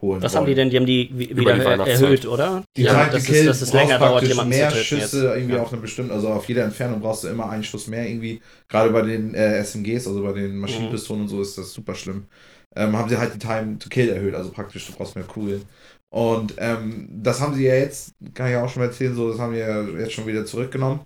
Was 0.00 0.34
haben 0.34 0.46
die 0.46 0.54
denn? 0.54 0.70
Die 0.70 0.76
haben 0.76 0.86
die 0.86 1.10
wieder 1.16 1.54
die 1.54 1.60
er- 1.60 1.86
erhöht, 1.86 2.26
oder? 2.26 2.62
Die 2.76 2.82
ja, 2.82 2.90
Time 2.92 3.04
dass 3.12 3.12
to 3.12 3.18
es, 3.32 3.38
Kill 3.38 3.46
dass 3.46 3.62
es 3.62 3.72
länger 3.72 3.98
dauert, 3.98 4.22
jemanden 4.24 4.50
mehr 4.50 4.70
zu 4.70 4.76
Schüsse 4.76 5.26
jetzt. 5.26 5.36
irgendwie 5.36 5.54
Ja. 5.54 5.62
auf 5.62 5.72
eine 5.72 5.80
bestimmte, 5.80 6.12
also 6.12 6.28
auf 6.28 6.46
jeder 6.48 6.64
Entfernung 6.64 7.00
brauchst 7.00 7.24
du 7.24 7.28
immer 7.28 7.48
einen 7.48 7.64
Schuss 7.64 7.86
mehr 7.86 8.06
irgendwie. 8.08 8.40
Gerade 8.68 8.90
bei 8.90 9.02
den 9.02 9.34
äh, 9.34 9.58
SMGs, 9.62 10.06
also 10.06 10.22
bei 10.22 10.32
den 10.32 10.56
Maschinenpistolen 10.56 11.22
und 11.22 11.28
so 11.28 11.40
ist 11.40 11.56
das 11.56 11.72
super 11.72 11.94
schlimm. 11.94 12.24
Ähm, 12.76 12.96
haben 12.96 13.08
sie 13.08 13.18
halt 13.18 13.34
die 13.34 13.38
Time 13.38 13.78
to 13.78 13.88
Kill 13.88 14.08
erhöht, 14.08 14.34
also 14.34 14.50
praktisch 14.50 14.86
du 14.86 14.92
brauchst 14.92 15.14
mehr 15.14 15.24
Kugeln. 15.24 15.62
Und 16.10 16.54
ähm, 16.58 17.08
das 17.10 17.40
haben 17.40 17.54
sie 17.54 17.66
ja 17.66 17.74
jetzt, 17.74 18.14
kann 18.34 18.50
ich 18.50 18.56
auch 18.56 18.68
schon 18.68 18.82
mal 18.82 18.88
erzählen, 18.88 19.14
so 19.14 19.30
das 19.30 19.38
haben 19.38 19.52
wir 19.52 19.60
ja 19.60 19.82
jetzt 19.98 20.12
schon 20.12 20.26
wieder 20.26 20.46
zurückgenommen, 20.46 21.00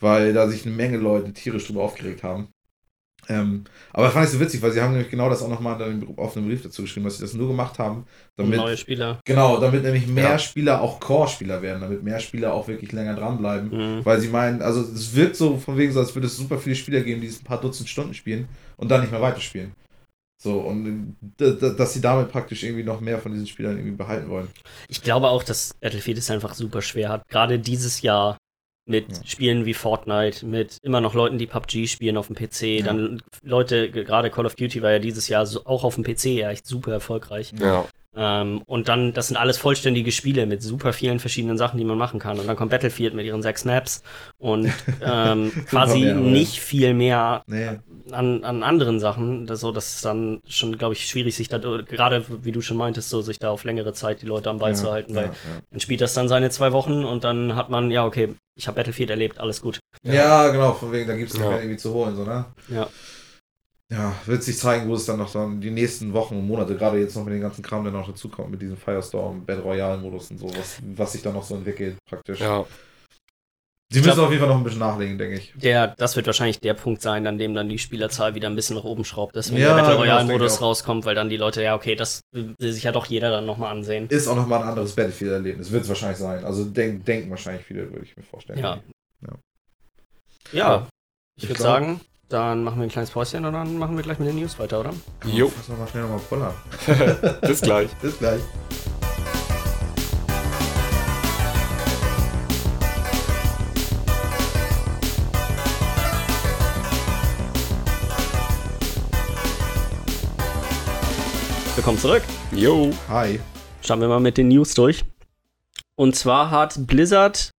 weil 0.00 0.32
da 0.32 0.48
sich 0.48 0.64
eine 0.66 0.74
Menge 0.74 0.96
Leute 0.98 1.32
tierisch 1.32 1.66
drüber 1.66 1.82
aufgeregt 1.82 2.22
haben. 2.22 2.48
Ähm, 3.28 3.64
aber 3.92 4.06
das 4.06 4.14
fand 4.14 4.26
ich 4.26 4.32
so 4.32 4.40
witzig, 4.40 4.60
weil 4.62 4.72
sie 4.72 4.80
haben 4.80 4.92
nämlich 4.92 5.10
genau 5.10 5.28
das 5.28 5.42
auch 5.42 5.48
nochmal 5.48 5.80
in 5.82 6.00
dem 6.00 6.18
offenen 6.18 6.48
Brief 6.48 6.62
dazu 6.62 6.82
geschrieben, 6.82 7.04
dass 7.04 7.18
sie 7.18 7.22
das 7.22 7.34
nur 7.34 7.48
gemacht 7.48 7.78
haben, 7.78 8.04
damit 8.36 8.56
neue 8.56 8.76
Spieler. 8.76 9.20
Genau, 9.24 9.58
damit 9.58 9.84
nämlich 9.84 10.06
mehr 10.08 10.30
Ja. 10.30 10.38
Spieler 10.38 10.80
auch 10.80 10.98
Core-Spieler 10.98 11.62
werden, 11.62 11.80
damit 11.80 12.02
mehr 12.02 12.18
Spieler 12.18 12.52
auch 12.52 12.66
wirklich 12.66 12.90
länger 12.90 13.14
dranbleiben. 13.14 13.70
Mhm. 13.70 14.04
Weil 14.04 14.20
sie 14.20 14.28
meinen, 14.28 14.60
also 14.60 14.80
es 14.80 15.14
wirkt 15.14 15.36
so 15.36 15.56
von 15.56 15.76
wegen 15.76 15.92
so, 15.92 16.00
als 16.00 16.14
würde 16.14 16.26
es 16.26 16.36
super 16.36 16.58
viele 16.58 16.74
Spieler 16.74 17.00
geben, 17.02 17.20
die 17.20 17.28
es 17.28 17.40
ein 17.40 17.44
paar 17.44 17.60
Dutzend 17.60 17.88
Stunden 17.88 18.14
spielen 18.14 18.48
und 18.76 18.90
dann 18.90 19.02
nicht 19.02 19.12
mehr 19.12 19.22
weiterspielen. 19.22 19.72
So, 20.42 20.58
und 20.60 21.16
d- 21.40 21.56
dass 21.76 21.92
sie 21.94 22.00
damit 22.00 22.30
praktisch 22.32 22.62
irgendwie 22.64 22.82
noch 22.82 23.00
mehr 23.00 23.18
von 23.18 23.32
diesen 23.32 23.46
Spielern 23.46 23.76
irgendwie 23.76 23.96
behalten 23.96 24.28
wollen. 24.28 24.48
Ich 24.88 25.02
glaube 25.02 25.28
auch, 25.28 25.42
dass 25.44 25.74
Battlefield 25.80 26.18
es 26.18 26.30
einfach 26.30 26.54
super 26.54 26.82
schwer 26.82 27.10
hat. 27.10 27.28
Gerade 27.28 27.58
dieses 27.60 28.02
Jahr 28.02 28.36
mit 28.84 29.06
Ja. 29.16 29.24
Spielen 29.24 29.64
wie 29.64 29.74
Fortnite, 29.74 30.44
mit 30.44 30.78
immer 30.82 31.00
noch 31.00 31.14
Leuten, 31.14 31.38
die 31.38 31.46
PUBG 31.46 31.86
spielen 31.86 32.16
auf 32.16 32.26
dem 32.26 32.34
PC. 32.34 32.62
Ja. 32.80 32.86
Dann 32.86 33.22
Leute, 33.44 33.88
ge- 33.90 34.02
gerade 34.04 34.30
Call 34.30 34.44
of 34.46 34.56
Duty 34.56 34.82
war 34.82 34.90
ja 34.90 34.98
dieses 34.98 35.28
Jahr 35.28 35.46
so, 35.46 35.64
auch 35.66 35.84
auf 35.84 35.94
dem 35.94 36.02
PC 36.02 36.24
ja 36.34 36.50
echt 36.50 36.66
super 36.66 36.92
erfolgreich. 36.92 37.52
Ja. 37.60 37.86
Ähm, 38.14 38.60
und 38.66 38.88
dann, 38.88 39.14
das 39.14 39.28
sind 39.28 39.38
alles 39.38 39.56
vollständige 39.56 40.12
Spiele 40.12 40.44
mit 40.46 40.62
super 40.62 40.92
vielen 40.92 41.18
verschiedenen 41.18 41.56
Sachen, 41.56 41.78
die 41.78 41.84
man 41.84 41.96
machen 41.96 42.18
kann. 42.20 42.38
Und 42.38 42.46
dann 42.46 42.56
kommt 42.56 42.70
Battlefield 42.72 43.14
mit 43.14 43.24
ihren 43.24 43.40
sechs 43.40 43.64
Maps 43.64 44.02
und 44.38 44.70
ähm, 45.00 45.50
quasi 45.66 46.00
mehr, 46.00 46.14
nicht 46.16 46.58
viel 46.58 46.92
mehr 46.92 47.42
Nee. 47.46 47.78
An, 48.10 48.44
an 48.44 48.62
anderen 48.62 48.98
Sachen. 49.00 49.46
Das, 49.46 49.60
so, 49.60 49.72
das 49.72 49.94
ist 49.96 50.04
dann 50.04 50.40
schon, 50.48 50.76
glaube 50.78 50.94
ich, 50.94 51.06
schwierig, 51.06 51.36
sich 51.36 51.48
da, 51.48 51.58
gerade 51.58 52.24
wie 52.44 52.52
du 52.52 52.60
schon 52.60 52.76
meintest, 52.76 53.08
so 53.08 53.22
sich 53.22 53.38
da 53.38 53.50
auf 53.50 53.64
längere 53.64 53.92
Zeit 53.92 54.22
die 54.22 54.26
Leute 54.26 54.50
am 54.50 54.58
Ball 54.58 54.74
zu 54.74 54.90
halten, 54.90 55.14
weil 55.14 55.26
ja, 55.26 55.32
dann 55.70 55.80
spielt 55.80 56.00
das 56.00 56.14
dann 56.14 56.28
seine 56.28 56.50
zwei 56.50 56.72
Wochen 56.72 57.04
und 57.04 57.24
dann 57.24 57.54
hat 57.54 57.70
man, 57.70 57.90
ja, 57.90 58.04
okay, 58.04 58.34
ich 58.58 58.66
habe 58.66 58.76
Battlefield 58.76 59.10
erlebt, 59.10 59.38
alles 59.38 59.60
gut. 59.62 59.78
ja. 60.04 60.12
ja, 60.14 60.48
genau, 60.50 60.72
von 60.72 60.92
wegen, 60.92 61.06
da 61.08 61.16
gibt 61.16 61.28
es 61.30 61.34
nicht 61.34 61.42
Ja. 61.44 61.50
mehr 61.50 61.60
irgendwie 61.60 61.78
zu 61.78 61.92
holen, 61.94 62.16
so, 62.16 62.24
ne? 62.24 62.46
Ja. 62.68 62.88
Ja, 63.90 64.14
wird 64.24 64.42
sich 64.42 64.56
zeigen, 64.56 64.88
wo 64.88 64.94
es 64.94 65.04
dann 65.04 65.18
noch 65.18 65.30
dann 65.30 65.60
die 65.60 65.70
nächsten 65.70 66.14
Wochen 66.14 66.36
und 66.36 66.46
Monate, 66.46 66.76
gerade 66.76 66.98
jetzt 66.98 67.14
noch 67.14 67.24
mit 67.24 67.34
dem 67.34 67.42
ganzen 67.42 67.62
Kram, 67.62 67.84
der 67.84 67.92
noch 67.92 68.08
dazukommt, 68.08 68.50
mit 68.50 68.62
diesem 68.62 68.78
Firestorm, 68.78 69.44
Battle 69.44 69.62
Royale-Modus 69.64 70.30
und 70.30 70.38
so, 70.38 70.48
was, 70.48 70.78
was 70.96 71.12
sich 71.12 71.20
da 71.20 71.30
noch 71.30 71.42
so 71.44 71.56
entwickelt, 71.56 71.96
praktisch. 72.08 72.40
Ja. 72.40 72.64
Sie 73.92 73.98
Ich 74.00 74.04
müssen 74.06 74.14
glaub- 74.16 74.26
auf 74.26 74.32
jeden 74.32 74.40
Fall 74.40 74.48
noch 74.48 74.56
ein 74.58 74.64
bisschen 74.64 74.80
nachlegen, 74.80 75.18
denke 75.18 75.36
ich. 75.36 75.52
Der, 75.54 75.88
das 75.88 76.16
wird 76.16 76.26
wahrscheinlich 76.26 76.60
der 76.60 76.74
Punkt 76.74 77.02
sein, 77.02 77.26
an 77.26 77.36
dem 77.38 77.54
dann 77.54 77.68
die 77.68 77.78
Spielerzahl 77.78 78.34
wieder 78.34 78.48
ein 78.48 78.56
bisschen 78.56 78.76
nach 78.76 78.84
oben 78.84 79.04
schraubt, 79.04 79.36
dass 79.36 79.50
wenn 79.52 79.58
Ja, 79.60 79.68
der 79.68 79.74
Battle 79.82 79.90
genau, 79.90 80.00
Royale-Modus 80.00 80.60
rauskommt, 80.62 81.04
weil 81.04 81.14
dann 81.14 81.28
die 81.28 81.36
Leute, 81.36 81.62
ja, 81.62 81.74
okay, 81.74 81.94
das 81.94 82.22
will 82.32 82.54
sich 82.72 82.84
ja 82.84 82.92
doch 82.92 83.06
jeder 83.06 83.30
dann 83.30 83.44
nochmal 83.46 83.70
ansehen. 83.70 84.08
Ist 84.08 84.26
auch 84.28 84.36
nochmal 84.36 84.62
ein 84.62 84.68
anderes 84.70 84.94
Battlefield-Erlebnis, 84.94 85.70
wird 85.70 85.82
es 85.82 85.88
wahrscheinlich 85.88 86.18
sein. 86.18 86.44
Also 86.44 86.64
denk, 86.64 87.04
denken 87.04 87.30
wahrscheinlich 87.30 87.64
viele, 87.66 87.90
würde 87.92 88.04
ich 88.04 88.16
mir 88.16 88.22
vorstellen. 88.22 88.58
Ja. 88.58 88.78
Ja. 89.20 89.32
Ja, 90.52 90.86
ich 91.36 91.44
Ich 91.44 91.48
würde 91.50 91.62
sagen, 91.62 92.00
dann 92.28 92.64
machen 92.64 92.78
wir 92.78 92.84
ein 92.84 92.90
kleines 92.90 93.10
Päuschen 93.10 93.44
und 93.44 93.52
dann 93.52 93.76
machen 93.78 93.96
wir 93.96 94.02
gleich 94.02 94.18
mit 94.18 94.28
den 94.28 94.36
News 94.36 94.58
weiter, 94.58 94.80
oder? 94.80 94.92
Jo. 95.26 95.48
Fass 95.48 95.68
noch 95.68 95.78
mal 95.78 95.86
schnell 95.88 96.02
nochmal 96.04 96.20
Puller. 96.28 96.54
Bis 97.42 97.60
gleich. 97.60 97.90
Bis 98.02 98.18
gleich. 98.18 98.40
Willkommen 111.74 111.96
zurück. 111.96 112.22
Jo. 112.54 112.90
Hi. 113.08 113.40
Schauen 113.80 114.02
wir 114.02 114.08
mal 114.08 114.20
mit 114.20 114.36
den 114.36 114.48
News 114.48 114.74
durch. 114.74 115.04
Und 115.94 116.14
zwar 116.14 116.50
hat 116.50 116.86
Blizzard 116.86 117.50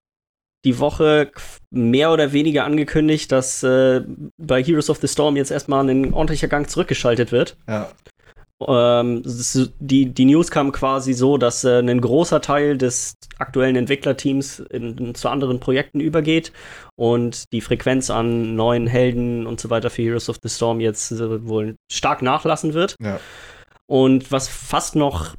die 0.63 0.77
Woche 0.77 1.31
mehr 1.71 2.11
oder 2.11 2.31
weniger 2.31 2.63
angekündigt, 2.63 3.31
dass 3.31 3.63
äh, 3.63 4.01
bei 4.37 4.61
Heroes 4.63 4.91
of 4.91 4.99
the 4.99 5.07
Storm 5.07 5.35
jetzt 5.35 5.49
erstmal 5.49 5.89
ein 5.89 6.13
ordentlicher 6.13 6.47
Gang 6.47 6.69
zurückgeschaltet 6.69 7.31
wird. 7.31 7.57
Ja. 7.67 7.89
Ähm, 8.67 9.23
die, 9.79 10.05
die 10.05 10.25
News 10.25 10.51
kam 10.51 10.71
quasi 10.71 11.13
so, 11.13 11.37
dass 11.37 11.63
äh, 11.63 11.79
ein 11.79 11.99
großer 11.99 12.39
Teil 12.39 12.77
des 12.77 13.15
aktuellen 13.39 13.75
Entwicklerteams 13.75 14.59
in, 14.59 15.15
zu 15.15 15.27
anderen 15.27 15.59
Projekten 15.59 15.99
übergeht 15.99 16.51
und 16.95 17.51
die 17.51 17.61
Frequenz 17.61 18.11
an 18.11 18.55
neuen 18.55 18.85
Helden 18.85 19.47
und 19.47 19.59
so 19.59 19.71
weiter 19.71 19.89
für 19.89 20.03
Heroes 20.03 20.29
of 20.29 20.37
the 20.43 20.49
Storm 20.49 20.79
jetzt 20.79 21.11
äh, 21.11 21.47
wohl 21.47 21.75
stark 21.91 22.21
nachlassen 22.21 22.75
wird. 22.75 22.95
Ja. 23.01 23.19
Und 23.87 24.31
was 24.31 24.47
fast 24.47 24.95
noch 24.95 25.35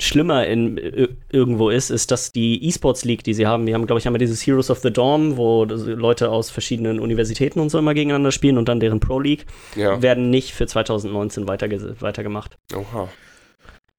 schlimmer 0.00 0.46
in, 0.46 0.78
äh, 0.78 1.08
irgendwo 1.30 1.68
ist, 1.70 1.90
ist, 1.90 2.10
dass 2.10 2.32
die 2.32 2.64
E-Sports 2.66 3.04
League, 3.04 3.22
die 3.22 3.34
sie 3.34 3.46
haben, 3.46 3.66
die 3.66 3.74
haben, 3.74 3.86
glaube 3.86 4.00
ich, 4.00 4.06
einmal 4.06 4.18
dieses 4.18 4.44
Heroes 4.46 4.70
of 4.70 4.78
the 4.78 4.90
Dorm, 4.90 5.36
wo 5.36 5.64
Leute 5.64 6.30
aus 6.30 6.50
verschiedenen 6.50 6.98
Universitäten 7.00 7.60
und 7.60 7.68
so 7.68 7.78
immer 7.78 7.92
gegeneinander 7.94 8.32
spielen 8.32 8.56
und 8.56 8.68
dann 8.68 8.80
deren 8.80 8.98
Pro 9.00 9.20
League, 9.20 9.44
Ja. 9.76 10.00
werden 10.00 10.30
nicht 10.30 10.52
für 10.52 10.66
2019 10.66 11.46
weiterge 11.48 11.96
weitergemacht. 12.00 12.56
Oha. 12.74 13.08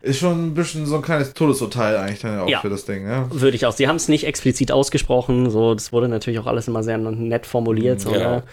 Ist 0.01 0.17
schon 0.17 0.47
ein 0.47 0.53
bisschen 0.55 0.87
so 0.87 0.95
ein 0.95 1.03
kleines 1.03 1.35
Todesurteil 1.35 1.95
eigentlich 1.97 2.21
dann 2.21 2.39
auch 2.39 2.49
Ja. 2.49 2.61
für 2.61 2.69
das 2.71 2.85
Ding, 2.85 3.05
ja. 3.07 3.27
Würde 3.31 3.55
ich 3.55 3.67
auch. 3.67 3.71
Sie 3.73 3.87
haben 3.87 3.97
es 3.97 4.07
nicht 4.07 4.25
explizit 4.25 4.71
ausgesprochen, 4.71 5.51
so, 5.51 5.75
das 5.75 5.93
wurde 5.93 6.07
natürlich 6.07 6.39
auch 6.39 6.47
alles 6.47 6.67
immer 6.67 6.81
sehr 6.81 6.97
nett 6.97 7.45
formuliert, 7.45 8.01
so, 8.01 8.11
Ja. 8.11 8.37
ne? 8.37 8.43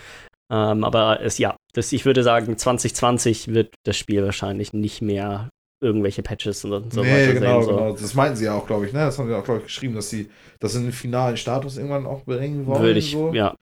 Ähm, 0.51 0.85
aber 0.85 1.21
es, 1.23 1.39
ja, 1.39 1.57
das, 1.75 1.93
ich 1.93 2.05
würde 2.05 2.23
sagen, 2.23 2.57
2020 2.57 3.49
wird 3.49 3.75
das 3.85 3.97
Spiel 3.97 4.25
wahrscheinlich 4.25 4.73
nicht 4.73 5.03
mehr 5.03 5.51
irgendwelche 5.81 6.23
Patches 6.23 6.65
und 6.65 6.93
so 6.93 7.03
nee, 7.03 7.13
weiter 7.13 7.35
genau, 7.35 7.61
sehen. 7.63 7.71
So. 7.71 7.77
genau. 7.77 7.93
Das 7.93 8.15
meinten 8.15 8.37
sie 8.37 8.47
ja 8.47 8.55
auch, 8.55 8.67
glaube 8.67 8.87
ich, 8.87 8.93
ne? 8.93 9.01
Das 9.01 9.19
haben 9.19 9.29
sie 9.29 9.35
auch, 9.37 9.45
glaube 9.45 9.61
ich, 9.61 9.67
geschrieben, 9.67 9.95
dass 9.95 10.11
sie 10.11 10.29
das 10.59 10.75
in 10.75 10.83
den 10.83 10.93
finalen 10.93 11.37
Status 11.37 11.77
irgendwann 11.77 12.07
auch 12.07 12.25
bringen 12.25 12.67
wollen. 12.67 12.83
Würde 12.83 12.99
ich, 12.99 13.13
so. 13.13 13.33
ja. 13.33 13.55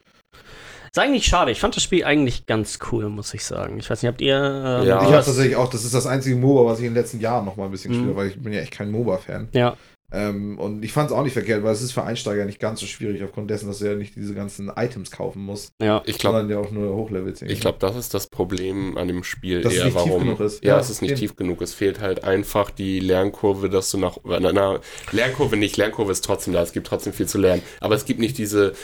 Ist 0.86 0.98
eigentlich 0.98 1.26
schade. 1.26 1.50
Ich 1.50 1.60
fand 1.60 1.76
das 1.76 1.82
Spiel 1.82 2.04
eigentlich 2.04 2.46
ganz 2.46 2.78
cool, 2.90 3.10
muss 3.10 3.34
ich 3.34 3.44
sagen. 3.44 3.78
Ich 3.78 3.90
weiß 3.90 4.02
nicht, 4.02 4.08
habt 4.08 4.22
ihr. 4.22 4.36
Ähm, 4.36 4.86
Ja. 4.88 4.98
Ich 5.02 5.12
habe 5.12 5.12
tatsächlich 5.16 5.56
auch, 5.56 5.68
das 5.68 5.84
ist 5.84 5.92
das 5.92 6.06
einzige 6.06 6.36
MOBA, 6.36 6.70
was 6.70 6.78
ich 6.78 6.86
in 6.86 6.94
den 6.94 7.02
letzten 7.02 7.20
Jahren 7.20 7.44
noch 7.44 7.56
mal 7.56 7.66
ein 7.66 7.70
bisschen 7.70 7.92
Mhm. 7.92 7.98
spiele, 7.98 8.16
weil 8.16 8.28
ich 8.28 8.40
bin 8.42 8.52
ja 8.54 8.60
echt 8.60 8.72
kein 8.72 8.90
MOBA-Fan. 8.90 9.48
Ja. 9.52 9.76
Ähm, 10.12 10.58
und 10.58 10.84
ich 10.84 10.92
fand 10.92 11.10
es 11.10 11.16
auch 11.16 11.24
nicht 11.24 11.32
verkehrt, 11.32 11.64
weil 11.64 11.72
es 11.72 11.82
ist 11.82 11.90
für 11.92 12.04
Einsteiger 12.04 12.44
nicht 12.44 12.60
ganz 12.60 12.78
so 12.80 12.86
schwierig, 12.86 13.24
aufgrund 13.24 13.50
dessen, 13.50 13.66
dass 13.66 13.80
du 13.80 13.86
ja 13.86 13.94
nicht 13.96 14.14
diese 14.14 14.34
ganzen 14.34 14.70
Items 14.76 15.10
kaufen 15.10 15.42
musst, 15.42 15.72
Ja. 15.82 16.00
Ich 16.06 16.18
glaube, 16.18 16.38
sondern 16.38 16.50
ja 16.56 16.64
auch 16.64 16.70
nur 16.70 16.94
Hochlevels. 16.94 17.42
ich 17.42 17.60
glaube, 17.60 17.78
das 17.80 17.96
ist 17.96 18.14
das 18.14 18.28
Problem 18.28 18.96
an 18.96 19.08
dem 19.08 19.24
Spiel 19.24 19.62
Dass 19.62 19.72
es 19.72 19.78
eher, 19.80 19.84
nicht 19.86 19.96
tief 19.96 20.06
warum. 20.06 20.22
genug 20.24 20.40
ist. 20.40 20.62
Ja, 20.64 20.74
Ja, 20.74 20.80
es 20.80 20.90
ist 20.90 21.02
nicht 21.02 21.10
eben. 21.12 21.20
tief 21.20 21.34
genug. 21.36 21.60
Es 21.60 21.74
fehlt 21.74 22.00
halt 22.00 22.22
einfach 22.22 22.70
die 22.70 23.00
Lernkurve, 23.00 23.68
dass 23.68 23.90
du 23.90 23.98
nach. 23.98 24.18
Na, 24.24 24.38
na, 24.52 24.80
Lernkurve 25.10 25.56
nicht, 25.56 25.76
Lernkurve 25.76 26.12
ist 26.12 26.24
trotzdem 26.24 26.52
da. 26.54 26.62
Es 26.62 26.72
gibt 26.72 26.86
trotzdem 26.86 27.12
viel 27.12 27.26
zu 27.26 27.38
lernen. 27.38 27.62
Aber 27.80 27.94
es 27.96 28.04
gibt 28.04 28.20
nicht 28.20 28.38
diese. 28.38 28.74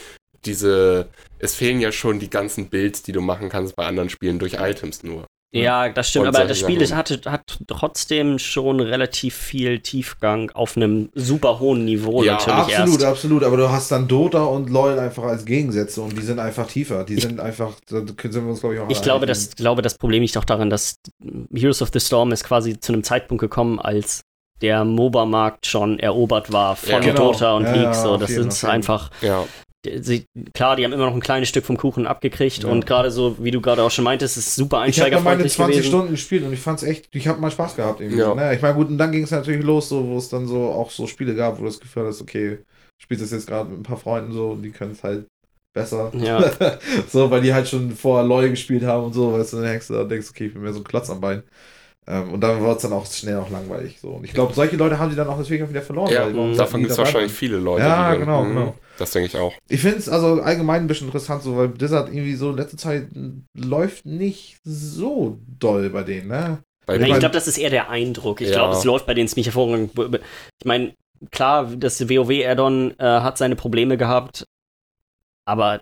diese 0.44 1.08
es 1.38 1.54
fehlen 1.54 1.80
ja 1.80 1.92
schon 1.92 2.18
die 2.18 2.30
ganzen 2.30 2.68
Builds, 2.68 3.02
die 3.02 3.12
du 3.12 3.20
machen 3.20 3.48
kannst 3.48 3.74
bei 3.76 3.84
anderen 3.86 4.08
Spielen 4.10 4.38
durch 4.38 4.54
Items 4.54 5.02
nur. 5.02 5.26
Ja, 5.54 5.90
das 5.90 6.08
stimmt, 6.08 6.26
aber 6.28 6.44
das 6.46 6.58
Spiel 6.58 6.80
ist, 6.80 6.94
hatte, 6.94 7.20
hat 7.30 7.58
trotzdem 7.66 8.38
schon 8.38 8.80
relativ 8.80 9.34
viel 9.34 9.80
Tiefgang 9.80 10.50
auf 10.52 10.76
einem 10.78 11.10
super 11.14 11.60
hohen 11.60 11.84
Niveau 11.84 12.22
Ja, 12.22 12.32
natürlich 12.34 12.58
Absolut, 12.78 12.92
erst. 13.00 13.04
absolut. 13.04 13.44
Aber 13.44 13.56
du 13.58 13.70
hast 13.70 13.92
dann 13.92 14.08
Dota 14.08 14.44
und 14.44 14.70
LOL 14.70 14.98
einfach 14.98 15.24
als 15.24 15.44
Gegensätze 15.44 16.00
und 16.00 16.16
die 16.16 16.22
sind 16.22 16.38
einfach 16.38 16.66
tiefer. 16.66 17.04
Die 17.04 17.20
sind 17.20 17.38
einfach, 17.38 17.72
da 17.86 17.96
sind 17.98 18.34
wir 18.34 18.46
uns, 18.50 18.60
glaube 18.60 18.76
ich, 18.76 18.80
auch 18.80 18.88
Ich 18.88 19.02
glaube, 19.02 19.26
einig. 19.26 19.28
das, 19.28 19.54
glaube, 19.54 19.82
das 19.82 19.98
Problem 19.98 20.22
liegt 20.22 20.38
auch 20.38 20.44
daran, 20.44 20.70
dass 20.70 20.94
Heroes 21.54 21.82
of 21.82 21.90
the 21.92 22.00
Storm 22.00 22.32
ist 22.32 22.44
quasi 22.44 22.80
zu 22.80 22.92
einem 22.94 23.04
Zeitpunkt 23.04 23.40
gekommen, 23.42 23.78
als 23.78 24.22
der 24.62 24.84
MOBA-Markt 24.84 25.66
schon 25.66 25.98
erobert 25.98 26.50
war 26.52 26.76
von 26.76 26.90
Ja. 26.92 26.98
Genau. 27.00 27.32
Dota 27.32 27.52
und 27.56 27.64
Ja, 27.64 27.72
League. 27.74 27.94
So, 27.94 28.16
das 28.16 28.30
ist 28.30 28.64
einfach. 28.64 29.10
Ja. 29.20 29.44
Sie, 30.00 30.26
klar, 30.54 30.76
die 30.76 30.84
haben 30.84 30.92
immer 30.92 31.06
noch 31.06 31.14
ein 31.14 31.20
kleines 31.20 31.48
Stück 31.48 31.64
vom 31.64 31.76
Kuchen 31.76 32.06
abgekriegt 32.06 32.62
Ja. 32.62 32.68
und 32.70 32.86
gerade 32.86 33.10
so, 33.10 33.36
wie 33.42 33.50
du 33.50 33.60
gerade 33.60 33.82
auch 33.82 33.90
schon 33.90 34.04
meintest, 34.04 34.36
ist 34.36 34.54
super 34.54 34.86
Ich 34.86 35.00
habe 35.00 35.10
meine 35.10 35.16
einsteigerfreundlich 35.16 35.52
20 35.54 35.76
gewesen. 35.76 35.88
Stunden 35.88 36.10
gespielt 36.12 36.44
und 36.44 36.52
ich 36.52 36.60
fand 36.60 36.80
es 36.82 36.88
echt, 36.88 37.08
ich 37.12 37.26
habe 37.26 37.40
mal 37.40 37.50
Spaß 37.50 37.74
gehabt 37.76 38.00
irgendwie. 38.00 38.20
Ja. 38.20 38.34
Ne? 38.34 38.54
Ich 38.54 38.62
meine, 38.62 38.74
gut, 38.74 38.88
und 38.88 38.98
dann 38.98 39.10
ging 39.10 39.24
es 39.24 39.32
natürlich 39.32 39.64
los, 39.64 39.88
so, 39.88 40.06
wo 40.06 40.18
es 40.18 40.28
dann 40.28 40.46
so 40.46 40.66
auch 40.70 40.90
so 40.90 41.06
Spiele 41.08 41.34
gab, 41.34 41.54
wo 41.58 41.62
du 41.62 41.66
das 41.66 41.80
Gefühl 41.80 42.06
hast, 42.06 42.20
okay, 42.22 42.58
du 42.58 42.64
spielst 43.02 43.24
das 43.24 43.32
jetzt 43.32 43.48
gerade 43.48 43.70
mit 43.70 43.80
ein 43.80 43.82
paar 43.82 43.96
Freunden 43.96 44.32
so 44.32 44.50
und 44.50 44.62
die 44.62 44.70
können 44.70 44.92
es 44.92 45.02
halt 45.02 45.26
besser. 45.74 46.12
Ja. 46.16 46.48
so, 47.08 47.30
weil 47.30 47.40
die 47.42 47.52
halt 47.52 47.66
schon 47.66 47.90
vorher 47.90 48.24
LOL 48.26 48.50
gespielt 48.50 48.84
haben 48.84 49.06
und 49.06 49.14
so, 49.14 49.32
weißt 49.32 49.52
du, 49.54 49.56
dann 49.58 49.66
hängst 49.66 49.90
du 49.90 49.94
da 49.94 50.02
und 50.02 50.08
denkst, 50.10 50.28
okay, 50.30 50.46
ich 50.46 50.52
bin 50.52 50.62
mehr 50.62 50.72
so 50.72 50.80
ein 50.80 50.84
Klotz 50.84 51.10
am 51.10 51.20
Bein. 51.20 51.42
Ähm, 52.06 52.32
und 52.32 52.40
dann 52.40 52.60
wird 52.60 52.76
es 52.76 52.82
dann 52.82 52.92
auch 52.92 53.06
schnell 53.06 53.36
auch 53.36 53.48
langweilig. 53.50 53.98
So. 54.00 54.08
Und 54.08 54.24
ich 54.24 54.32
glaube, 54.32 54.52
solche 54.54 54.76
Leute 54.76 54.98
haben 54.98 55.10
die 55.10 55.16
dann 55.16 55.28
auch 55.28 55.38
deswegen 55.38 55.64
auch 55.64 55.68
wieder 55.70 55.82
verloren. 55.82 56.12
Ja, 56.12 56.28
davon 56.56 56.80
gibt 56.80 56.90
es 56.92 56.98
wahrscheinlich 56.98 57.30
viele 57.32 57.58
Leute. 57.58 57.84
Ja, 57.84 58.12
die 58.12 58.18
dann- 58.18 58.26
genau, 58.26 58.42
Mhm. 58.44 58.48
genau. 58.54 58.74
Das 58.98 59.12
denke 59.12 59.28
ich 59.28 59.36
auch. 59.36 59.52
Ich 59.68 59.80
finde 59.80 59.98
es 59.98 60.08
also 60.08 60.42
allgemein 60.42 60.82
ein 60.82 60.86
bisschen 60.88 61.06
interessant, 61.06 61.42
so, 61.42 61.56
weil 61.56 61.68
Blizzard 61.68 62.08
irgendwie 62.08 62.34
so 62.34 62.50
letzte 62.50 62.76
Zeit 62.76 63.06
läuft 63.56 64.04
nicht 64.04 64.58
so 64.64 65.38
doll 65.58 65.90
bei 65.90 66.02
denen, 66.02 66.28
ne? 66.28 66.58
Bei 66.86 66.96
ich 66.98 67.04
glaube, 67.06 67.30
das 67.30 67.46
ist 67.46 67.58
eher 67.58 67.70
der 67.70 67.88
Eindruck. 67.90 68.40
Ich 68.40 68.48
Ja. 68.48 68.54
glaube, 68.56 68.74
es 68.74 68.84
läuft 68.84 69.06
bei 69.06 69.14
denen 69.14 69.28
ziemlich 69.28 69.46
hervorragend. 69.46 69.92
Ich 69.96 70.66
meine, 70.66 70.94
klar, 71.30 71.70
das 71.76 72.08
WoW-Add-on 72.08 72.94
äh, 72.98 73.04
hat 73.04 73.38
seine 73.38 73.54
Probleme 73.54 73.96
gehabt, 73.96 74.44
aber. 75.44 75.80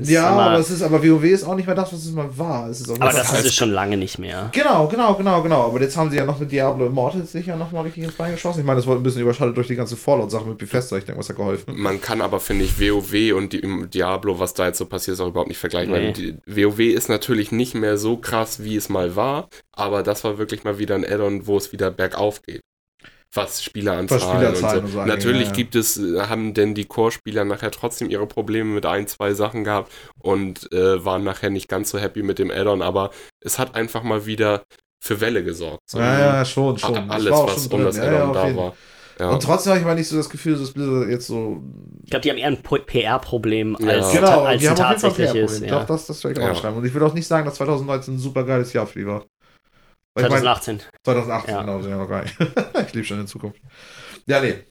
es 0.00 0.08
Ja, 0.10 0.30
mal, 0.34 0.48
aber 0.48 0.58
es 0.58 0.70
ist, 0.70 0.82
aber 0.82 1.02
WoW 1.02 1.24
ist 1.24 1.44
auch 1.44 1.54
nicht 1.54 1.66
mehr 1.66 1.74
das, 1.74 1.92
was 1.92 2.04
es 2.04 2.12
mal 2.12 2.28
war. 2.36 2.68
Es 2.68 2.80
ist 2.80 2.90
aber 2.90 3.12
das 3.12 3.32
heißt- 3.32 3.38
ist 3.40 3.46
es 3.46 3.54
schon 3.54 3.70
lange 3.70 3.96
nicht 3.96 4.18
mehr. 4.18 4.50
Genau, 4.52 4.86
genau, 4.88 5.14
genau, 5.14 5.42
genau. 5.42 5.66
Aber 5.66 5.80
jetzt 5.80 5.96
haben 5.96 6.10
sie 6.10 6.16
ja 6.16 6.24
noch 6.24 6.38
mit 6.38 6.50
Diablo 6.52 6.86
Immortals 6.86 7.32
sich 7.32 7.46
ja 7.46 7.56
nochmal 7.56 7.84
richtig 7.84 8.04
ins 8.04 8.14
Bein 8.14 8.32
geschossen. 8.32 8.60
Ich 8.60 8.66
meine, 8.66 8.78
das 8.78 8.86
wurde 8.86 9.00
ein 9.00 9.02
bisschen 9.02 9.22
überschattet 9.22 9.56
durch 9.56 9.68
die 9.68 9.76
ganze 9.76 9.96
Fallout-Sache 9.96 10.46
mit 10.46 10.58
Bethesda. 10.58 10.98
Ich 10.98 11.04
denke, 11.04 11.18
was 11.18 11.28
hat 11.28 11.36
geholfen. 11.36 11.74
Man 11.80 12.00
kann 12.00 12.20
aber, 12.20 12.40
finde 12.40 12.64
ich, 12.64 12.78
WoW 12.78 13.32
und 13.36 13.52
die, 13.52 13.86
Diablo, 13.88 14.38
was 14.38 14.54
da 14.54 14.66
jetzt 14.66 14.78
so 14.78 14.86
passiert, 14.86 15.14
ist 15.14 15.20
auch 15.20 15.28
überhaupt 15.28 15.48
nicht 15.48 15.58
vergleichen. 15.58 15.92
Nee. 15.92 16.06
Weil 16.06 16.12
die, 16.12 16.36
WoW 16.46 16.80
ist 16.80 17.08
natürlich 17.08 17.52
nicht 17.52 17.74
mehr 17.74 17.96
so 17.96 18.16
krass, 18.16 18.62
wie 18.62 18.76
es 18.76 18.88
mal 18.88 19.16
war, 19.16 19.48
aber 19.72 20.02
das 20.02 20.24
war 20.24 20.38
wirklich 20.38 20.64
mal 20.64 20.78
wieder 20.78 20.94
ein 20.94 21.04
Add-on, 21.04 21.46
wo 21.46 21.56
es 21.56 21.72
wieder 21.72 21.90
bergauf 21.90 22.42
geht. 22.42 22.60
Was 23.34 23.62
Spieleranzahlen, 23.62 24.22
Was 24.22 24.30
Spielerzahlen 24.30 24.78
und 24.78 24.84
und 24.84 24.90
so. 24.90 24.94
so 24.94 25.00
angeht, 25.00 25.14
Natürlich 25.16 25.42
ja, 25.42 25.48
ja. 25.48 25.52
gibt 25.56 25.74
es, 25.74 25.96
äh, 25.96 26.20
haben 26.28 26.54
denn 26.54 26.74
die 26.74 26.84
Core-Spieler 26.84 27.44
nachher 27.44 27.70
trotzdem 27.70 28.08
ihre 28.10 28.26
Probleme 28.26 28.70
mit 28.72 28.86
ein, 28.86 29.06
zwei 29.08 29.34
Sachen 29.34 29.64
gehabt 29.64 29.90
und 30.20 30.72
äh, 30.72 31.04
waren 31.04 31.24
nachher 31.24 31.50
nicht 31.50 31.68
ganz 31.68 31.90
so 31.90 31.98
happy 31.98 32.22
mit 32.22 32.38
dem 32.38 32.50
Add-on, 32.50 32.80
aber 32.82 33.10
es 33.40 33.58
hat 33.58 33.74
einfach 33.74 34.02
mal 34.02 34.26
wieder 34.26 34.62
für 35.00 35.20
Welle 35.20 35.42
gesorgt. 35.44 35.82
So, 35.90 35.98
Ja, 35.98 36.18
ja, 36.38 36.44
schon, 36.44 36.78
schon. 36.78 36.94
Das 36.94 37.10
Alles, 37.10 37.30
war 37.32 37.38
auch 37.40 37.46
was 37.48 37.54
schon 37.64 37.64
um 37.64 37.70
drin. 37.70 37.84
das 37.86 37.96
Ja, 37.96 38.04
ja, 38.04 38.24
Add-on 38.30 38.32
da 38.32 38.56
war. 38.56 38.74
Ja. 39.20 39.28
Und 39.30 39.42
trotzdem 39.44 39.70
habe 39.70 39.80
ich 39.80 39.86
mal 39.86 39.94
nicht 39.94 40.08
so 40.08 40.16
das 40.16 40.28
Gefühl, 40.28 40.58
dass 40.58 40.72
Blizzard 40.72 41.08
jetzt 41.08 41.28
so. 41.28 41.62
Ich 42.02 42.10
glaube, 42.10 42.22
die 42.22 42.30
haben 42.30 42.36
eher 42.38 42.48
ein 42.48 42.62
PR-problem 42.62 43.76
Ja. 43.80 43.86
als, 43.88 44.12
Genau, 44.12 44.40
als 44.42 44.60
die 44.60 44.68
haben 44.68 44.76
tatsächliches. 44.76 45.32
PR-Problem. 45.32 45.68
Ja. 45.70 45.78
Doch, 45.80 45.86
das, 45.86 46.06
das 46.06 46.24
werde 46.24 46.40
ich 46.40 46.44
auch 46.46 46.48
Ja. 46.50 46.54
schreiben. 46.56 46.76
Und 46.78 46.84
ich 46.84 46.94
will 46.94 47.02
auch 47.02 47.14
nicht 47.14 47.26
sagen, 47.26 47.44
dass 47.44 47.54
2019 47.54 48.14
ein 48.14 48.18
super 48.18 48.44
geiles 48.44 48.72
Jahr 48.72 48.86
für 48.86 48.98
die 48.98 49.06
war. 49.06 49.24
Weil 50.14 50.24
ich 50.24 50.30
meine, 50.30 50.42
2018. 50.42 50.80
2018, 51.04 51.54
Ja. 51.54 51.60
genau, 51.62 51.80
sind 51.82 51.90
ja 51.90 51.96
noch 51.98 52.80
ich 52.86 52.94
lebe 52.94 53.04
schon 53.06 53.20
in 53.20 53.26
Zukunft. 53.26 53.60
Ja, 54.26 54.40
nee. 54.40 54.64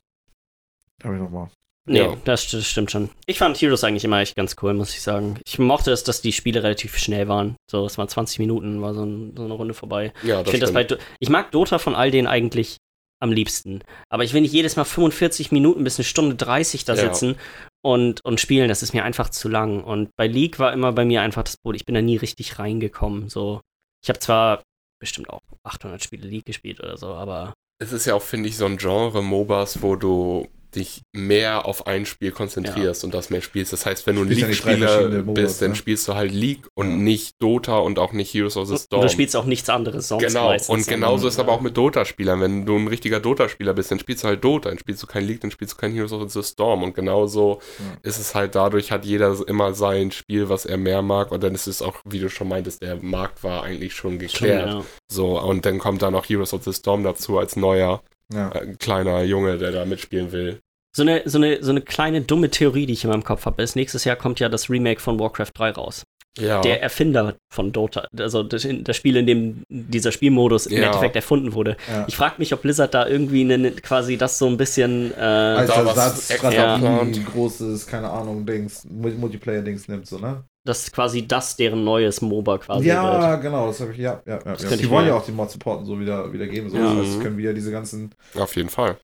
Habe 1.03 1.15
ich 1.15 1.21
nochmal. 1.21 1.49
Nee, 1.85 1.99
Ja. 1.99 2.15
das, 2.23 2.49
das 2.49 2.65
stimmt 2.65 2.91
schon. 2.91 3.09
Ich 3.25 3.37
fand 3.39 3.57
Heroes 3.61 3.83
eigentlich 3.83 4.05
immer 4.05 4.19
echt 4.21 4.37
ganz 4.37 4.55
cool, 4.61 4.73
muss 4.73 4.93
ich 4.93 5.01
sagen. 5.01 5.37
Ich 5.45 5.59
mochte 5.59 5.91
es, 5.91 6.05
dass 6.05 6.21
die 6.21 6.31
Spiele 6.31 6.63
relativ 6.63 6.97
schnell 6.97 7.27
waren. 7.27 7.57
So, 7.69 7.85
es 7.85 7.97
waren 7.97 8.07
20 8.07 8.39
Minuten, 8.39 8.81
war 8.81 8.93
so, 8.93 9.03
ein, 9.03 9.35
so 9.35 9.43
eine 9.43 9.53
Runde 9.53 9.73
vorbei. 9.73 10.13
ja, 10.23 10.41
Ich, 10.41 10.47
finde 10.49 10.65
das 10.65 10.73
bei, 10.73 10.87
ich 11.19 11.29
mag 11.29 11.51
Dota 11.51 11.79
von 11.79 11.93
all 11.93 12.09
denen 12.09 12.27
eigentlich 12.27 12.77
am 13.21 13.33
liebsten. 13.33 13.81
Aber 14.09 14.23
ich 14.23 14.33
will 14.33 14.41
nicht 14.41 14.53
jedes 14.53 14.77
Mal 14.77 14.85
45 14.85 15.51
Minuten 15.51 15.83
bis 15.83 15.97
eine 15.97 16.05
Stunde 16.05 16.35
30 16.37 16.85
da 16.85 16.93
Ja. 16.93 17.01
sitzen 17.01 17.35
und, 17.83 18.23
und 18.23 18.39
spielen. 18.39 18.69
Das 18.69 18.81
ist 18.81 18.93
mir 18.93 19.03
einfach 19.03 19.27
zu 19.29 19.49
lang. 19.49 19.83
Und 19.83 20.09
bei 20.17 20.27
League 20.27 20.59
war 20.59 20.71
immer 20.71 20.93
bei 20.93 21.03
mir 21.03 21.21
einfach 21.21 21.43
das 21.43 21.57
Problem, 21.57 21.75
ich 21.81 21.85
bin 21.85 21.95
da 21.95 22.01
nie 22.01 22.15
richtig 22.17 22.59
reingekommen. 22.59 23.27
So, 23.27 23.59
ich 24.01 24.07
habe 24.09 24.19
zwar 24.19 24.61
bestimmt 25.03 25.29
auch 25.29 25.41
800 25.63 26.01
Spiele 26.01 26.27
League 26.27 26.45
gespielt 26.45 26.79
oder 26.79 26.97
so, 26.97 27.13
aber 27.13 27.53
Es 27.81 27.91
ist 27.91 28.05
ja 28.05 28.15
auch, 28.15 28.21
finde 28.21 28.47
ich, 28.47 28.55
so 28.55 28.65
ein 28.65 28.77
Genre 28.77 29.21
MOBAs, 29.21 29.81
wo 29.81 29.95
du 29.97 30.47
dich 30.75 31.01
mehr 31.13 31.65
auf 31.65 31.87
ein 31.87 32.05
Spiel 32.05 32.31
konzentrierst 32.31 33.03
und 33.03 33.13
das 33.13 33.29
mehr 33.29 33.41
spielst. 33.41 33.73
Das 33.73 33.85
heißt, 33.85 34.05
wenn 34.07 34.15
du 34.15 34.23
ein 34.23 34.29
ja 34.31 34.45
League-Spieler 34.47 35.09
bist, 35.23 35.61
dann 35.61 35.69
ne? 35.71 35.75
spielst 35.75 36.07
du 36.07 36.15
halt 36.15 36.31
League 36.31 36.67
und 36.75 36.89
Ja. 36.89 36.95
nicht 36.97 37.35
Dota 37.41 37.77
und 37.77 37.99
auch 37.99 38.11
nicht 38.13 38.33
Heroes 38.33 38.57
of 38.57 38.67
the 38.67 38.73
und 38.73 38.79
Storm. 38.79 39.01
du 39.03 39.09
spielst 39.09 39.35
auch 39.35 39.45
nichts 39.45 39.69
anderes 39.69 40.07
sonst 40.07 40.25
Genau, 40.27 40.55
und 40.67 40.87
genauso 40.87 41.27
ist 41.27 41.39
aber 41.39 41.51
auch 41.51 41.61
mit 41.61 41.77
Dota-Spielern. 41.77 42.41
Wenn 42.41 42.65
du 42.65 42.75
ein 42.77 42.87
richtiger 42.87 43.19
Dota-Spieler 43.19 43.73
bist, 43.73 43.91
dann 43.91 43.99
spielst 43.99 44.23
du 44.23 44.27
halt 44.27 44.43
Dota, 44.43 44.69
dann 44.69 44.79
spielst 44.79 45.01
du 45.03 45.07
kein 45.07 45.25
League, 45.25 45.41
dann 45.41 45.51
spielst 45.51 45.73
du 45.73 45.77
kein 45.77 45.91
Heroes 45.93 46.11
of 46.13 46.29
the 46.31 46.43
Storm. 46.43 46.83
Und 46.83 46.95
genauso 46.95 47.59
Ja. 47.79 47.97
ist 48.03 48.19
es 48.19 48.35
halt 48.35 48.55
dadurch, 48.55 48.91
hat 48.91 49.05
jeder 49.05 49.35
immer 49.47 49.73
sein 49.73 50.11
Spiel, 50.11 50.49
was 50.49 50.65
er 50.65 50.77
mehr 50.77 51.01
mag. 51.01 51.31
Und 51.31 51.43
dann 51.43 51.53
ist 51.55 51.67
es 51.67 51.81
auch, 51.81 51.95
wie 52.05 52.19
du 52.19 52.29
schon 52.29 52.47
meintest, 52.47 52.81
der 52.81 52.97
Markt 53.03 53.43
war 53.43 53.63
eigentlich 53.63 53.93
schon 53.93 54.03
Schon, 54.13 54.19
geklärt. 54.19 54.67
ja. 54.69 54.85
So, 55.11 55.39
und 55.39 55.65
dann 55.65 55.79
kommt 55.79 56.01
da 56.01 56.11
noch 56.11 56.27
Heroes 56.27 56.53
of 56.53 56.63
the 56.63 56.73
Storm 56.73 57.03
dazu 57.03 57.37
als 57.37 57.55
neuer 57.55 58.01
Ja. 58.31 58.51
äh, 58.51 58.75
kleiner 58.75 59.23
Junge, 59.23 59.57
der 59.57 59.71
da 59.71 59.85
mitspielen 59.85 60.31
will. 60.31 60.59
So 60.95 61.01
eine, 61.01 61.23
so, 61.25 61.39
eine, 61.39 61.63
so 61.63 61.71
eine 61.71 61.81
kleine 61.81 62.21
dumme 62.21 62.49
Theorie, 62.51 62.85
die 62.85 62.93
ich 62.93 63.03
in 63.03 63.09
meinem 63.09 63.23
Kopf 63.23 63.45
habe, 63.45 63.63
ist, 63.63 63.75
nächstes 63.75 64.03
Jahr 64.05 64.15
kommt 64.15 64.39
ja 64.39 64.47
das 64.49 64.69
Remake 64.69 64.99
von 65.01 65.19
Warcraft 65.19 65.49
3 65.55 65.71
raus. 65.71 66.03
Ja. 66.39 66.61
Der 66.61 66.81
Erfinder 66.81 67.35
von 67.53 67.71
Dota, 67.71 68.07
also 68.17 68.41
das, 68.41 68.67
das 68.67 68.95
Spiel, 68.97 69.15
in 69.17 69.27
dem 69.27 69.63
dieser 69.69 70.11
Spielmodus 70.11 70.65
im 70.65 70.79
Ja. 70.79 70.85
Endeffekt 70.87 71.15
erfunden 71.15 71.53
wurde. 71.53 71.77
Ja. 71.91 72.05
Ich 72.07 72.15
frage 72.15 72.35
mich, 72.39 72.53
ob 72.53 72.63
Blizzard 72.63 72.93
da 72.93 73.07
irgendwie 73.07 73.41
einen, 73.41 73.75
quasi 73.83 74.17
das 74.17 74.39
so 74.39 74.47
ein 74.47 74.57
bisschen. 74.57 75.11
Äh, 75.15 75.21
Als 75.21 75.69
Ersatzstrategie, 75.69 77.11
extra 77.19 77.31
großes, 77.31 77.85
keine 77.87 78.09
Ahnung, 78.09 78.45
Dings, 78.47 78.83
Mul- 78.89 79.13
Multiplayer-Dings 79.15 79.87
nimmt, 79.87 80.07
so, 80.07 80.17
ne? 80.17 80.43
Dass 80.65 80.91
quasi 80.91 81.27
das 81.27 81.55
deren 81.57 81.83
neues 81.83 82.21
MOBA 82.21 82.57
quasi 82.59 82.87
ja, 82.87 83.31
wird. 83.31 83.41
genau, 83.41 83.67
das 83.67 83.81
habe 83.81 83.91
ich, 83.91 83.97
ja, 83.97 84.21
ja, 84.25 84.39
ja. 84.45 84.55
ja. 84.55 84.75
Die 84.75 84.89
wollen 84.89 85.07
ja 85.07 85.15
auch 85.15 85.25
die 85.25 85.31
Mod-Supporten 85.31 85.85
so 85.85 85.99
wieder, 85.99 86.31
wieder 86.31 86.47
geben, 86.47 86.69
so. 86.69 86.77
Ja. 86.77 86.93
Das 86.93 87.07
heißt, 87.07 87.21
können 87.21 87.37
wir 87.37 87.45
ja 87.45 87.53
diese 87.53 87.71
ganzen, 87.71 88.11
Auf 88.35 88.55
jeden 88.55 88.69
Fall. 88.69 88.97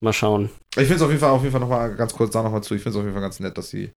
Mal 0.00 0.12
schauen. 0.12 0.50
ich 0.70 0.82
finde 0.82 0.96
es 0.96 1.02
auf 1.02 1.10
jeden 1.10 1.20
Fall, 1.20 1.30
auf 1.30 1.42
jeden 1.42 1.52
Fall 1.52 1.60
nochmal 1.60 1.94
ganz 1.94 2.12
kurz 2.12 2.32
da 2.32 2.42
nochmal 2.42 2.62
zu, 2.62 2.74
ich 2.74 2.82
finde 2.82 2.98
es 2.98 3.00
auf 3.00 3.04
jeden 3.04 3.14
Fall 3.14 3.22
ganz 3.22 3.40
nett, 3.40 3.56
dass 3.56 3.70
sie 3.70 3.92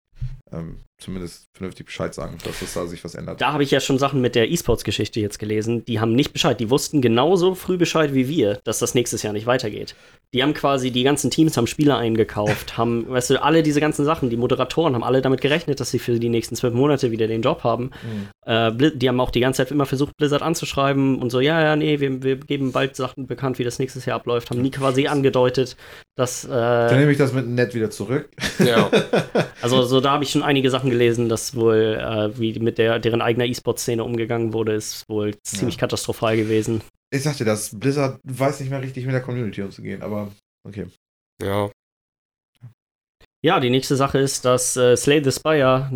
ähm, 0.51 0.77
zumindest 0.97 1.45
vernünftig 1.53 1.85
Bescheid 1.85 2.13
sagen, 2.13 2.37
dass 2.43 2.61
es 2.61 2.73
da 2.73 2.85
sich 2.85 3.03
was 3.03 3.15
ändert. 3.15 3.41
Da 3.41 3.53
habe 3.53 3.63
ich 3.63 3.71
ja 3.71 3.79
schon 3.79 3.97
Sachen 3.97 4.21
mit 4.21 4.35
der 4.35 4.49
E-Sports-Geschichte 4.51 5.19
jetzt 5.19 5.39
gelesen. 5.39 5.83
Die 5.85 5.99
haben 5.99 6.13
nicht 6.13 6.33
Bescheid. 6.33 6.59
Die 6.59 6.69
wussten 6.69 7.01
genauso 7.01 7.55
früh 7.55 7.77
Bescheid 7.77 8.13
wie 8.13 8.27
wir, 8.27 8.59
dass 8.63 8.79
das 8.79 8.93
nächstes 8.95 9.23
Jahr 9.23 9.33
nicht 9.33 9.45
weitergeht. 9.45 9.95
Die 10.33 10.41
haben 10.41 10.53
quasi, 10.53 10.91
die 10.91 11.03
ganzen 11.03 11.29
Teams 11.29 11.55
haben 11.57 11.67
Spieler 11.67 11.97
eingekauft, 11.97 12.77
haben, 12.77 13.07
weißt 13.07 13.31
du, 13.31 13.43
alle 13.43 13.63
diese 13.63 13.79
ganzen 13.79 14.03
Sachen, 14.03 14.29
die 14.29 14.37
Moderatoren 14.37 14.95
haben 14.95 15.03
alle 15.03 15.21
damit 15.21 15.41
gerechnet, 15.41 15.79
dass 15.79 15.91
sie 15.91 15.99
für 15.99 16.19
die 16.19 16.29
nächsten 16.29 16.55
zwölf 16.55 16.73
Monate 16.73 17.11
wieder 17.11 17.27
den 17.27 17.41
Job 17.41 17.63
haben. 17.63 17.91
Mhm. 18.01 18.51
Äh, 18.51 18.91
die 18.95 19.07
haben 19.07 19.19
auch 19.19 19.31
die 19.31 19.39
ganze 19.39 19.57
Zeit 19.57 19.71
immer 19.71 19.85
versucht, 19.85 20.17
Blizzard 20.17 20.41
anzuschreiben 20.41 21.21
und 21.21 21.29
so, 21.29 21.39
ja, 21.39 21.61
ja, 21.61 21.75
nee, 21.75 21.99
wir, 21.99 22.23
wir 22.23 22.37
geben 22.37 22.71
bald 22.71 22.95
Sachen 22.95 23.27
bekannt, 23.27 23.59
wie 23.59 23.63
das 23.63 23.79
nächstes 23.79 24.05
Jahr 24.05 24.17
abläuft. 24.17 24.49
Haben 24.49 24.61
nie 24.61 24.71
quasi 24.71 25.07
angedeutet, 25.07 25.77
dass, 26.15 26.47
Dann 26.47 26.89
äh, 26.89 26.99
nehme 26.99 27.11
ich 27.11 27.17
das 27.17 27.33
mit 27.33 27.47
nett 27.47 27.73
wieder 27.73 27.89
zurück. 27.89 28.29
Ja. 28.59 28.89
also 29.61 29.83
so 29.83 29.99
da 29.99 30.11
habe 30.11 30.23
ich 30.23 30.31
schon 30.31 30.43
einige 30.43 30.69
Sachen 30.69 30.89
gelesen, 30.89 31.29
dass 31.29 31.55
wohl, 31.55 31.99
äh, 31.99 32.37
wie 32.39 32.57
mit 32.59 32.77
der, 32.77 32.99
deren 32.99 33.21
eigener 33.21 33.45
E-Sport-Szene 33.45 34.03
umgegangen 34.03 34.53
wurde, 34.53 34.73
ist 34.73 35.07
wohl 35.09 35.35
ziemlich 35.43 35.77
katastrophal 35.77 36.37
gewesen. 36.37 36.81
Ich 37.13 37.21
sagte 37.21 37.45
das, 37.45 37.77
Blizzard 37.77 38.19
weiß 38.23 38.59
nicht 38.59 38.71
mehr 38.71 38.81
richtig 38.81 39.05
mit 39.05 39.13
der 39.13 39.21
Community 39.21 39.61
umzugehen, 39.61 40.01
aber 40.01 40.31
okay. 40.67 40.87
ja. 41.41 41.69
Ja, 43.45 43.59
die 43.59 43.69
nächste 43.69 43.95
Sache 43.95 44.17
ist, 44.17 44.45
dass 44.45 44.75
äh, 44.77 44.95
Slay 44.95 45.23
the 45.23 45.31
Spire 45.31 45.89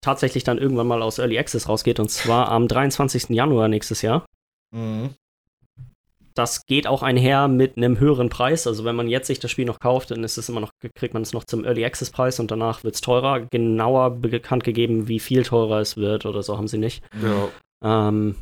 tatsächlich 0.00 0.42
dann 0.42 0.58
irgendwann 0.58 0.88
mal 0.88 1.02
aus 1.02 1.18
Early 1.18 1.38
Access 1.38 1.68
rausgeht 1.68 2.00
und 2.00 2.10
zwar 2.10 2.48
am 2.48 2.66
23. 2.66 3.28
Januar 3.28 3.68
nächstes 3.68 4.02
Jahr. 4.02 4.26
Mhm. 4.74 5.10
das 6.34 6.66
geht 6.66 6.88
auch 6.88 7.04
einher 7.04 7.46
mit 7.46 7.76
einem 7.76 8.00
höheren 8.00 8.28
Preis. 8.28 8.66
Also 8.66 8.84
wenn 8.84 8.96
man 8.96 9.08
jetzt 9.08 9.28
sich 9.28 9.38
das 9.38 9.52
Spiel 9.52 9.64
noch 9.64 9.78
kauft, 9.78 10.10
dann 10.10 10.24
ist 10.24 10.38
es 10.38 10.48
immer 10.48 10.60
noch, 10.60 10.72
kriegt 10.96 11.14
man 11.14 11.22
es 11.22 11.32
noch 11.32 11.44
zum 11.44 11.64
Early 11.64 11.84
Access 11.84 12.10
Preis 12.10 12.40
und 12.40 12.50
danach 12.50 12.82
wird 12.82 12.96
es 12.96 13.00
teurer. 13.00 13.40
Genauer 13.40 14.10
bekannt 14.10 14.64
gegeben, 14.64 15.06
wie 15.06 15.20
viel 15.20 15.44
teurer 15.44 15.80
es 15.80 15.96
wird 15.96 16.26
oder 16.26 16.42
so 16.42 16.58
haben 16.58 16.68
sie 16.68 16.78
nicht. 16.78 17.04
Ja. 17.22 18.08
Ähm, 18.08 18.34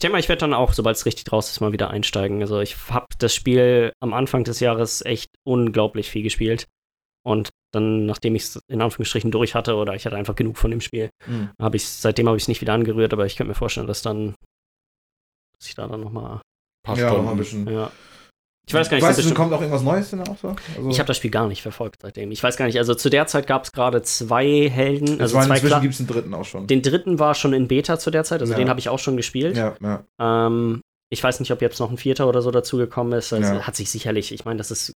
ich 0.00 0.02
denke 0.02 0.12
mal, 0.12 0.18
ich 0.20 0.30
werde 0.30 0.40
dann 0.40 0.54
auch, 0.54 0.72
sobald 0.72 0.96
es 0.96 1.04
richtig 1.04 1.24
draus 1.24 1.50
ist, 1.50 1.60
mal 1.60 1.72
wieder 1.72 1.90
einsteigen. 1.90 2.40
Also 2.40 2.58
ich 2.60 2.74
habe 2.88 3.04
das 3.18 3.34
Spiel 3.34 3.92
am 4.00 4.14
Anfang 4.14 4.44
des 4.44 4.58
Jahres 4.58 5.04
echt 5.04 5.28
unglaublich 5.46 6.08
viel 6.08 6.22
gespielt. 6.22 6.68
Und 7.22 7.50
dann, 7.74 8.06
nachdem 8.06 8.34
ich 8.34 8.44
es 8.44 8.60
in 8.66 8.80
Anführungsstrichen 8.80 9.30
durch 9.30 9.54
hatte, 9.54 9.74
oder 9.76 9.94
ich 9.94 10.06
hatte 10.06 10.16
einfach 10.16 10.34
genug 10.36 10.56
von 10.56 10.70
dem 10.70 10.80
Spiel, 10.80 11.10
Mhm. 11.26 11.50
habe 11.60 11.76
ich 11.76 11.86
seitdem 11.86 12.28
habe 12.28 12.38
ich 12.38 12.44
es 12.44 12.48
nicht 12.48 12.62
wieder 12.62 12.72
angerührt, 12.72 13.12
aber 13.12 13.26
ich 13.26 13.36
könnte 13.36 13.48
mir 13.48 13.54
vorstellen, 13.54 13.86
dass 13.86 14.00
dann, 14.00 14.34
dass 15.58 15.68
ich 15.68 15.74
da 15.74 15.86
dann 15.86 16.00
nochmal, 16.00 16.40
Paar 16.82 16.96
Ja, 16.96 17.10
noch 17.10 17.18
ein 17.18 17.44
Stunden. 17.44 17.66
bisschen. 17.66 17.68
ja. 17.74 17.92
Ich 18.66 18.74
weiß 18.74 18.88
gar 18.88 18.96
nicht, 18.98 19.04
Weißt 19.06 19.24
du, 19.28 19.34
kommt 19.34 19.52
auch 19.52 19.60
irgendwas 19.60 19.82
Neues 19.82 20.10
denn 20.10 20.20
auch 20.20 20.36
so? 20.38 20.54
Also, 20.76 20.90
ich 20.90 20.98
habe 21.00 21.06
das 21.08 21.16
Spiel 21.16 21.30
gar 21.30 21.48
nicht 21.48 21.60
verfolgt 21.60 22.02
seitdem. 22.02 22.30
Ich 22.30 22.42
weiß 22.42 22.56
gar 22.56 22.66
nicht, 22.66 22.78
also 22.78 22.94
zu 22.94 23.10
der 23.10 23.26
Zeit 23.26 23.46
gab 23.48 23.64
es 23.64 23.72
gerade 23.72 24.02
zwei 24.02 24.68
Helden, 24.68 25.20
also 25.20 25.40
zwei 25.40 25.56
inzwischen 25.56 25.80
gibt 25.82 25.94
es 25.94 26.00
einen 26.00 26.06
dritten 26.08 26.34
auch 26.34 26.44
schon. 26.44 26.66
Den 26.68 26.80
dritten 26.82 27.18
war 27.18 27.34
schon 27.34 27.52
in 27.52 27.66
Beta 27.66 27.98
zu 27.98 28.10
der 28.12 28.22
Zeit, 28.22 28.40
also 28.42 28.52
Ja. 28.52 28.58
den 28.58 28.68
habe 28.68 28.78
ich 28.78 28.88
auch 28.88 28.98
schon 29.00 29.16
gespielt. 29.16 29.56
ja, 29.56 29.74
ja. 29.82 30.04
Ähm, 30.46 30.82
ich 31.12 31.24
weiß 31.24 31.40
nicht, 31.40 31.50
ob 31.50 31.60
jetzt 31.62 31.80
noch 31.80 31.90
ein 31.90 31.96
vierter 31.96 32.28
oder 32.28 32.42
so 32.42 32.52
dazugekommen 32.52 33.12
ist. 33.18 33.32
Also 33.32 33.54
Ja. 33.54 33.66
hat 33.66 33.74
sich 33.74 33.90
sicherlich, 33.90 34.32
ich 34.32 34.44
meine, 34.44 34.58
das 34.58 34.70
ist 34.70 34.92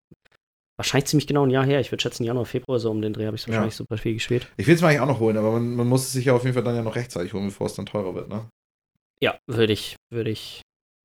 wahrscheinlich 0.76 1.06
ziemlich 1.06 1.26
genau 1.26 1.44
ein 1.44 1.50
Jahr 1.50 1.64
her. 1.64 1.80
Ich 1.80 1.90
würde 1.90 2.02
schätzen, 2.02 2.22
Januar, 2.22 2.46
Februar, 2.46 2.78
so 2.78 2.90
um 2.92 3.02
den 3.02 3.12
Dreh 3.12 3.26
habe 3.26 3.34
ich 3.36 3.42
Ja. 3.42 3.48
wahrscheinlich 3.48 3.74
super 3.74 3.96
viel 3.98 4.14
gespielt. 4.14 4.46
Ich 4.56 4.68
will 4.68 4.76
es 4.76 4.82
mir 4.82 4.88
eigentlich 4.88 5.00
auch 5.00 5.06
noch 5.08 5.18
holen, 5.20 5.36
aber 5.36 5.50
man, 5.52 5.74
man 5.74 5.88
muss 5.88 6.02
es 6.02 6.12
sich 6.12 6.26
ja 6.26 6.34
auf 6.34 6.44
jeden 6.44 6.54
Fall 6.54 6.62
dann 6.62 6.76
ja 6.76 6.82
noch 6.82 6.94
rechtzeitig 6.94 7.32
holen, 7.32 7.46
bevor 7.46 7.66
es 7.66 7.74
dann 7.74 7.86
teurer 7.86 8.14
wird, 8.14 8.28
ne? 8.28 8.46
Ja, 9.20 9.36
würde 9.48 9.72
ich, 9.72 9.96
würde 10.12 10.30
ich. 10.30 10.60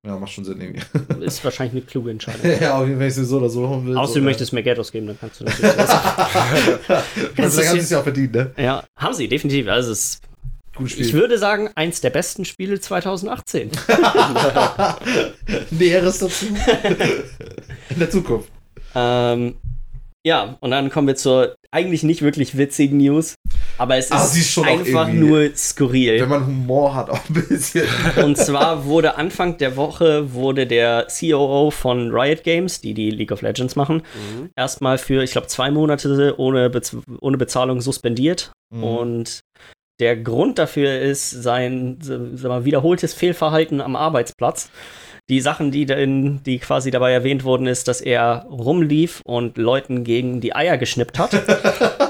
Ja, 0.06 0.16
macht 0.16 0.32
schon 0.32 0.44
Sinn 0.44 0.60
irgendwie. 0.60 0.80
Ist 1.24 1.44
wahrscheinlich 1.44 1.74
eine 1.74 1.82
kluge 1.82 2.10
Entscheidung. 2.10 2.40
ja, 2.60 2.78
Fall, 2.78 2.98
wenn 2.98 3.08
ich 3.08 3.16
es 3.16 3.28
so 3.28 3.36
oder 3.36 3.50
so 3.50 3.68
holen 3.68 3.86
will. 3.86 3.96
Außer 3.98 4.14
du 4.14 4.22
möchtest 4.22 4.52
mehr 4.52 4.62
Geld 4.62 4.78
ausgeben, 4.78 5.06
dann 5.06 5.18
kannst 5.20 5.40
du 5.40 5.44
natürlich. 5.44 5.76
das. 5.76 5.88
Kannst 5.90 7.06
du 7.36 7.44
ist 7.44 7.66
kannst 7.66 7.74
es 7.84 7.90
ja 7.90 7.98
auch 7.98 8.02
verdienen, 8.02 8.32
ne? 8.32 8.50
ja, 8.56 8.82
haben 8.96 9.14
sie, 9.14 9.28
definitiv. 9.28 9.68
Also 9.68 9.92
es 9.92 10.00
ist, 10.00 10.22
Gutes 10.74 10.96
ich 10.98 11.08
Spiel. 11.08 11.20
würde 11.20 11.36
sagen, 11.36 11.68
eins 11.74 12.00
der 12.00 12.10
besten 12.10 12.46
Spiele 12.46 12.80
2018. 12.80 13.70
Näheres 15.70 16.18
dazu. 16.20 16.46
In 17.90 17.98
der 17.98 18.08
Zukunft. 18.10 18.48
ähm, 18.94 19.56
ja, 20.26 20.56
und 20.60 20.70
dann 20.70 20.90
kommen 20.90 21.06
wir 21.06 21.16
zur 21.16 21.54
eigentlich 21.70 22.02
nicht 22.02 22.22
wirklich 22.22 22.58
witzigen 22.58 22.98
News. 22.98 23.34
Aber 23.78 23.96
es 23.96 24.10
Ah, 24.12 24.22
ist, 24.24 24.36
ist 24.36 24.58
einfach 24.58 25.08
nur 25.08 25.48
skurril. 25.56 26.20
Wenn 26.20 26.28
man 26.28 26.46
Humor 26.46 26.94
hat, 26.94 27.08
auch 27.08 27.20
ein 27.28 27.34
bisschen. 27.48 27.86
Und 28.22 28.36
zwar 28.36 28.84
wurde 28.84 29.16
Anfang 29.16 29.56
der 29.56 29.76
Woche 29.76 30.34
wurde 30.34 30.66
der 30.66 31.06
COO 31.08 31.70
von 31.70 32.10
Riot 32.12 32.42
Games, 32.44 32.80
die 32.82 32.92
die 32.92 33.10
League 33.10 33.32
of 33.32 33.40
Legends 33.42 33.76
machen, 33.76 34.02
Mhm. 34.14 34.50
erstmal 34.56 34.98
für, 34.98 35.22
ich 35.22 35.30
glaube, 35.32 35.46
zwei 35.46 35.70
Monate 35.70 36.34
ohne, 36.38 36.68
Bez 36.68 36.94
ohne 37.20 37.38
Bezahlung 37.38 37.80
suspendiert. 37.80 38.52
Mhm. 38.74 38.84
Und 38.84 39.40
der 40.00 40.16
Grund 40.16 40.58
dafür 40.58 40.98
ist 41.00 41.30
sein 41.30 41.98
mal, 42.42 42.64
wiederholtes 42.64 43.14
Fehlverhalten 43.14 43.80
am 43.80 43.96
Arbeitsplatz. 43.96 44.70
Die 45.30 45.40
Sachen, 45.40 45.70
die, 45.70 45.84
in, 45.84 46.42
die 46.42 46.58
quasi 46.58 46.90
dabei 46.90 47.12
erwähnt 47.12 47.44
wurden, 47.44 47.68
ist, 47.68 47.86
dass 47.86 48.00
er 48.00 48.46
rumlief 48.50 49.20
und 49.24 49.56
Leuten 49.58 50.02
gegen 50.02 50.40
die 50.40 50.56
Eier 50.56 50.76
geschnippt 50.76 51.20
hat. 51.20 51.30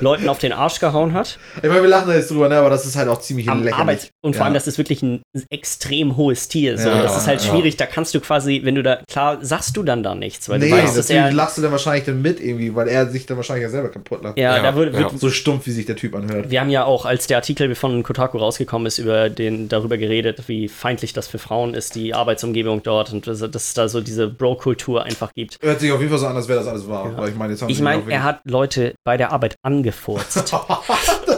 Leuten 0.00 0.28
auf 0.28 0.38
den 0.38 0.52
Arsch 0.52 0.80
gehauen 0.80 1.12
hat. 1.12 1.38
Ich 1.62 1.68
meine, 1.68 1.82
wir 1.82 1.88
lachen 1.88 2.08
da 2.08 2.14
jetzt 2.14 2.30
drüber, 2.30 2.48
ne, 2.48 2.56
aber 2.56 2.70
das 2.70 2.86
ist 2.86 2.96
halt 2.96 3.08
auch 3.08 3.20
ziemlich 3.20 3.48
am 3.48 3.62
lächerlich. 3.62 3.80
Arbeits 3.80 4.10
und 4.22 4.34
vor 4.34 4.40
Ja. 4.40 4.44
allem, 4.46 4.54
das 4.54 4.66
ist 4.66 4.78
wirklich 4.78 5.02
ein 5.02 5.22
extrem 5.50 6.16
hohes 6.16 6.48
Tier. 6.48 6.78
So. 6.78 6.88
Ja, 6.88 7.02
das 7.02 7.16
ist 7.16 7.26
halt 7.26 7.42
ja. 7.42 7.50
schwierig. 7.50 7.76
Da 7.76 7.86
kannst 7.86 8.14
du 8.14 8.20
quasi, 8.20 8.60
wenn 8.64 8.74
du 8.74 8.82
da, 8.82 9.00
klar, 9.10 9.38
sagst 9.40 9.76
du 9.76 9.82
dann 9.82 10.02
da 10.02 10.14
nichts, 10.14 10.48
weil 10.48 10.58
Nee, 10.58 10.70
du 10.70 10.76
weißt, 10.76 10.96
dass 10.96 11.10
er. 11.10 11.32
lachst 11.32 11.58
du 11.58 11.62
dann 11.62 11.72
wahrscheinlich 11.72 12.04
dann 12.04 12.20
mit 12.22 12.40
irgendwie, 12.40 12.74
weil 12.74 12.88
er 12.88 13.06
sich 13.08 13.26
dann 13.26 13.36
wahrscheinlich 13.36 13.62
ja 13.64 13.70
selber 13.70 13.88
kaputt 13.88 14.22
lacht. 14.22 14.38
Ja, 14.38 14.56
Ja, 14.56 14.62
da 14.62 14.74
wird, 14.76 14.94
ja. 14.94 15.00
wird 15.00 15.18
So 15.18 15.30
stumpf, 15.30 15.66
wie 15.66 15.70
sich 15.72 15.86
der 15.86 15.96
Typ 15.96 16.14
anhört. 16.14 16.50
wir 16.50 16.60
haben 16.60 16.70
ja 16.70 16.84
auch, 16.84 17.04
als 17.04 17.26
der 17.26 17.38
Artikel 17.38 17.74
von 17.74 18.02
Kotaku 18.02 18.38
rausgekommen 18.38 18.86
ist, 18.86 18.98
über 18.98 19.28
den, 19.30 19.68
darüber 19.68 19.96
geredet, 19.98 20.42
wie 20.46 20.68
feindlich 20.68 21.12
das 21.12 21.28
für 21.28 21.38
Frauen 21.38 21.74
ist, 21.74 21.94
die 21.94 22.14
Arbeitsumgebung 22.14 22.82
dort 22.82 23.12
und 23.12 23.26
dass, 23.26 23.38
dass 23.40 23.54
es 23.68 23.74
da 23.74 23.88
so 23.88 24.00
diese 24.00 24.28
Bro-Kultur 24.28 25.02
einfach 25.04 25.32
gibt. 25.34 25.58
Hört 25.62 25.80
sich 25.80 25.92
auf 25.92 25.98
jeden 26.00 26.10
Fall 26.10 26.18
so 26.18 26.26
an, 26.26 26.36
als 26.36 26.48
wäre 26.48 26.58
das 26.58 26.68
alles 26.68 26.88
wahr. 26.88 27.12
Weil 27.16 27.30
ich 27.30 27.34
meine, 27.36 27.52
jetzt 27.52 27.62
haben 27.62 27.68
Ich 27.70 27.80
meine, 27.80 28.02
er 28.08 28.22
hat 28.22 28.40
Leute 28.44 28.94
bei 29.04 29.16
der 29.16 29.32
Arbeit 29.32 29.56
angefurzt. 29.68 30.54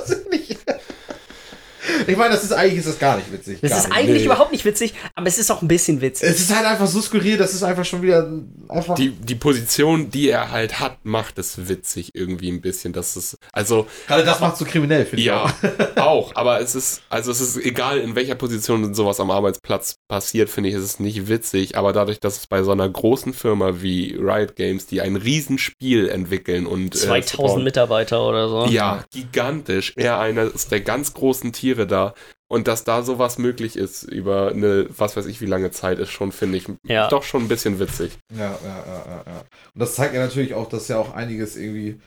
ist. 2.01 2.09
Ich 2.09 2.17
meine, 2.17 2.35
das 2.35 2.45
ist 2.45 2.53
eigentlich 2.53 2.79
ist 2.79 2.89
das 2.89 2.99
gar 2.99 3.17
nicht 3.17 3.33
witzig. 3.33 3.59
Das 3.63 3.73
ist 3.79 3.89
nicht. 3.89 3.97
eigentlich 3.97 4.19
Nee. 4.21 4.25
überhaupt 4.27 4.53
nicht 4.53 4.65
witzig, 4.65 4.95
aber 5.15 5.27
es 5.27 5.39
ist 5.39 5.51
auch 5.51 5.63
ein 5.63 5.69
bisschen 5.69 6.01
witzig. 6.01 6.29
Es 6.29 6.41
ist 6.41 6.55
halt 6.55 6.67
einfach 6.67 6.87
so 6.87 7.01
skurril, 7.01 7.37
das 7.37 7.55
ist 7.55 7.63
einfach 7.63 7.85
schon 7.85 8.03
wieder 8.03 8.31
einfach. 8.69 8.95
Die, 8.95 9.11
die 9.11 9.35
Position, 9.35 10.11
die 10.11 10.29
er 10.31 10.51
halt 10.51 10.81
hat, 10.81 10.99
macht 11.05 11.39
es 11.39 11.69
witzig 11.69 12.11
irgendwie 12.15 12.51
ein 12.51 12.61
bisschen. 12.61 12.93
Das 12.93 13.17
ist, 13.17 13.37
also, 13.53 13.87
Gerade 14.07 14.25
das 14.25 14.41
macht 14.41 14.57
so 14.57 14.65
kriminell, 14.65 15.05
finde 15.07 15.21
ich. 15.21 15.27
ja, 15.27 15.45
auch. 15.45 15.53
auch, 15.97 16.33
aber 16.37 16.61
es 16.61 16.75
ist, 16.75 17.03
also 17.09 17.31
es 17.31 17.41
ist 17.41 17.57
egal, 17.57 17.99
in 17.99 18.15
welcher 18.15 18.35
Position 18.35 18.95
sowas 18.95 19.21
am 19.21 19.31
Arbeitsplatz 19.31 19.95
passiert, 20.09 20.51
finde 20.51 20.71
ich, 20.71 20.75
ist 20.77 20.83
es 20.85 21.01
nicht 21.01 21.29
witzig, 21.29 21.77
aber 21.77 21.93
dadurch, 21.93 22.21
dass 22.21 22.37
es 22.39 22.47
bei 22.47 22.63
so 22.63 22.73
einer 22.73 22.89
großen 22.89 23.33
Firma 23.33 23.81
wie 23.83 24.17
Riot 24.21 24.57
Games, 24.57 24.87
die 24.87 25.01
ein 25.01 25.17
Riesenspiel 25.17 26.09
entwickeln 26.09 26.67
und 26.67 26.95
äh, 26.95 26.99
2000 26.99 27.31
supporten- 27.31 27.65
Mitarbeiter 27.65 28.23
oder 28.27 28.49
so. 28.49 28.67
Ja, 28.67 29.05
gigantisch. 29.13 29.93
Er 29.97 30.19
eines 30.19 30.69
der 30.69 30.81
ganz 30.81 31.15
großen 31.15 31.53
Tiere 31.53 31.70
da. 31.75 32.15
Und 32.49 32.67
dass 32.67 32.83
da 32.85 33.03
sowas 33.03 33.39
möglich 33.39 33.77
ist 33.77 34.03
über 34.03 34.51
eine, 34.51 34.87
was 34.97 35.17
weiß 35.17 35.27
ich, 35.27 35.41
wie 35.41 35.47
lange 35.47 35.71
Zeit 35.71 35.99
ist 36.01 36.11
schon, 36.11 36.33
finde 36.33 36.59
ich, 36.59 36.67
Ja. 36.85 37.09
doch 37.09 37.23
schon 37.23 37.43
ein 37.43 37.49
bisschen 37.49 37.79
witzig. 37.79 38.19
Ja, 38.35 38.51
ja, 38.65 38.85
ja, 38.87 39.05
ja, 39.07 39.25
ja. 39.27 39.39
Und 39.75 39.81
das 39.81 39.95
zeigt 39.95 40.15
ja 40.15 40.21
natürlich 40.21 40.55
auch, 40.55 40.69
dass 40.69 40.89
ja 40.89 40.99
auch 40.99 41.15
einiges 41.15 41.57
irgendwie, 41.57 42.01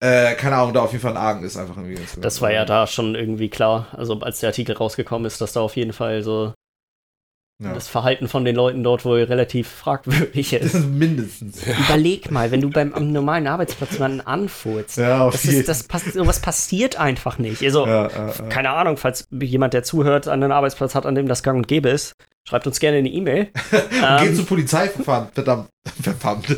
äh, 0.00 0.34
keine 0.34 0.56
Ahnung, 0.56 0.74
da 0.74 0.82
auf 0.82 0.92
jeden 0.92 1.02
Fall 1.02 1.12
ein 1.12 1.16
Argen 1.16 1.42
ist, 1.44 1.56
einfach 1.56 1.76
irgendwie. 1.76 1.98
Das 2.20 2.40
war 2.40 2.52
ja 2.52 2.64
da 2.64 2.86
schon 2.86 3.14
irgendwie 3.16 3.48
klar. 3.48 3.88
Also 3.92 4.18
als 4.20 4.40
der 4.40 4.50
Artikel 4.50 4.76
rausgekommen 4.76 5.26
ist, 5.26 5.40
dass 5.40 5.54
da 5.54 5.60
auf 5.60 5.74
jeden 5.76 5.92
Fall 5.92 6.22
so 6.22 6.54
Ja. 7.62 7.72
das 7.72 7.86
Verhalten 7.86 8.26
von 8.26 8.44
den 8.44 8.56
Leuten 8.56 8.82
dort 8.82 9.04
wohl 9.04 9.22
relativ 9.22 9.68
fragwürdig 9.68 10.50
Das 10.60 10.62
ist. 10.62 10.74
ist 10.74 10.86
mindestens. 10.86 11.62
Überleg 11.64 12.30
mal, 12.32 12.50
wenn 12.50 12.60
du 12.60 12.68
beim 12.68 12.92
am 12.94 13.12
normalen 13.12 13.46
Arbeitsplatz 13.46 13.92
jemanden 13.92 14.20
anfurzt. 14.22 14.98
Ja, 14.98 15.30
Das 15.30 15.44
ist, 15.44 15.68
das 15.68 15.84
pass 15.84 16.02
sowas 16.04 16.40
passiert 16.40 16.96
einfach 16.98 17.38
nicht. 17.38 17.62
Also, 17.62 17.86
Ja, 17.86 18.08
ja, 18.08 18.26
ja. 18.26 18.32
keine 18.48 18.70
Ahnung, 18.70 18.96
falls 18.96 19.28
jemand, 19.30 19.72
der 19.72 19.84
zuhört, 19.84 20.26
einen 20.26 20.50
Arbeitsplatz 20.50 20.96
hat, 20.96 21.06
an 21.06 21.14
dem 21.14 21.28
das 21.28 21.44
gang 21.44 21.56
und 21.58 21.68
gäbe 21.68 21.90
ist, 21.90 22.14
schreibt 22.46 22.66
uns 22.66 22.80
gerne 22.80 22.98
eine 22.98 23.08
E-Mail. 23.08 23.44
Geht 23.70 23.82
ähm, 24.20 24.34
zu 24.34 24.44
Polizeiverfahren, 24.44 25.28
verdammt. 25.32 25.68
Verdammt. 26.02 26.46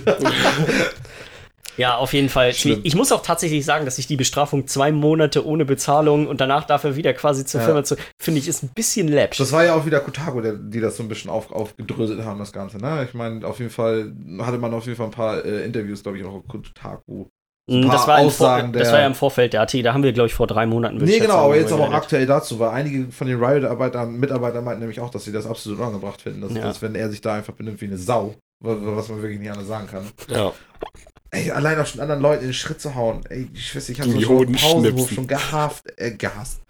ja, 1.76 1.96
auf 1.96 2.12
jeden 2.12 2.28
Fall. 2.28 2.52
Schlimm. 2.54 2.80
Ich 2.84 2.94
muss 2.94 3.12
auch 3.12 3.22
tatsächlich 3.22 3.64
sagen, 3.64 3.84
dass 3.84 3.98
ich 3.98 4.06
die 4.06 4.16
Bestrafung 4.16 4.66
zwei 4.66 4.92
Monate 4.92 5.46
ohne 5.46 5.64
Bezahlung 5.64 6.26
und 6.26 6.40
danach 6.40 6.64
dafür 6.64 6.96
wieder 6.96 7.12
quasi 7.14 7.44
zur 7.44 7.60
Ja. 7.60 7.66
Firma 7.66 7.84
zu, 7.84 7.96
finde 8.20 8.40
ich, 8.40 8.48
ist 8.48 8.62
ein 8.62 8.70
bisschen 8.74 9.08
läppsch. 9.08 9.38
Das 9.38 9.52
war 9.52 9.64
ja 9.64 9.74
auch 9.74 9.86
wieder 9.86 10.00
Kotaku, 10.00 10.40
der, 10.40 10.54
die 10.54 10.80
das 10.80 10.96
so 10.96 11.02
ein 11.02 11.08
bisschen 11.08 11.30
auf, 11.30 11.50
aufgedröselt 11.52 12.24
haben, 12.24 12.38
das 12.38 12.52
Ganze. 12.52 12.78
Ne? 12.78 13.04
Ich 13.08 13.14
meine, 13.14 13.46
auf 13.46 13.58
jeden 13.58 13.70
Fall 13.70 14.12
hatte 14.40 14.58
man 14.58 14.72
auf 14.74 14.84
jeden 14.86 14.96
Fall 14.96 15.06
ein 15.06 15.12
paar 15.12 15.44
äh, 15.44 15.64
Interviews, 15.64 16.02
glaube 16.02 16.18
ich, 16.18 16.24
auch 16.24 16.34
auf 16.34 16.46
Kotaku. 16.48 17.26
Mm, 17.68 17.90
das, 17.90 18.06
war 18.06 18.18
Aussagen 18.20 18.68
Vor 18.72 18.78
das 18.78 18.82
der- 18.88 18.92
war 18.92 19.00
ja 19.00 19.06
im 19.08 19.14
Vorfeld 19.16 19.52
der 19.52 19.60
Artikel. 19.62 19.82
Da 19.84 19.92
haben 19.92 20.04
wir, 20.04 20.12
glaube 20.12 20.28
ich, 20.28 20.34
vor 20.34 20.46
drei 20.46 20.66
Monaten 20.66 20.98
Nee, 20.98 21.18
genau, 21.18 21.46
aber 21.46 21.56
jetzt 21.56 21.72
aber 21.72 21.88
auch 21.88 21.92
aktuell 21.92 22.24
dazu, 22.24 22.60
weil 22.60 22.70
einige 22.70 23.10
von 23.10 23.26
den 23.26 23.42
Riot-Arbeitern, 23.42 24.14
Mitarbeitern 24.20 24.62
meinten 24.64 24.80
nämlich 24.80 25.00
auch, 25.00 25.10
dass 25.10 25.24
sie 25.24 25.32
das 25.32 25.46
absolut 25.46 25.80
angebracht 25.80 26.22
finden, 26.22 26.42
dass, 26.42 26.52
Ja. 26.54 26.62
dass 26.62 26.80
wenn 26.80 26.94
er 26.94 27.10
sich 27.10 27.20
da 27.20 27.34
einfach 27.34 27.54
benimmt 27.54 27.80
wie 27.80 27.86
eine 27.86 27.98
Sau, 27.98 28.34
wa- 28.60 28.76
was 28.80 29.08
man 29.08 29.20
wirklich 29.20 29.40
nicht 29.40 29.50
anders 29.50 29.66
sagen 29.66 29.88
kann. 29.88 30.04
Ja. 30.28 30.52
Ey, 31.36 31.50
allein 31.50 31.78
auch 31.78 31.86
schon 31.86 32.00
anderen 32.00 32.20
Leuten 32.22 32.42
in 32.42 32.48
den 32.48 32.54
Schritt 32.54 32.80
zu 32.80 32.94
hauen. 32.94 33.20
Ey, 33.28 33.48
ich 33.54 33.74
weiß, 33.76 33.88
ich 33.90 34.00
habe 34.00 34.10
so 34.10 34.42
im 34.42 34.52
Pausenhof 34.52 35.10
schon 35.12 35.26
gehasst, 35.26 35.84
äh, 35.98 36.12
gehasst. 36.12 36.60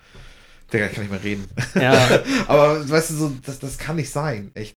Digga, 0.73 0.87
ich 0.87 0.93
kann 0.93 1.05
nicht 1.05 1.13
mehr 1.13 1.23
reden. 1.23 1.47
Ja, 1.75 2.09
aber 2.49 2.89
weißt 2.89 3.11
du, 3.11 3.15
so, 3.15 3.33
das, 3.45 3.59
das 3.61 3.79
kann 3.79 3.95
nicht 3.97 4.11
sein. 4.11 4.51
Echt. 4.55 4.75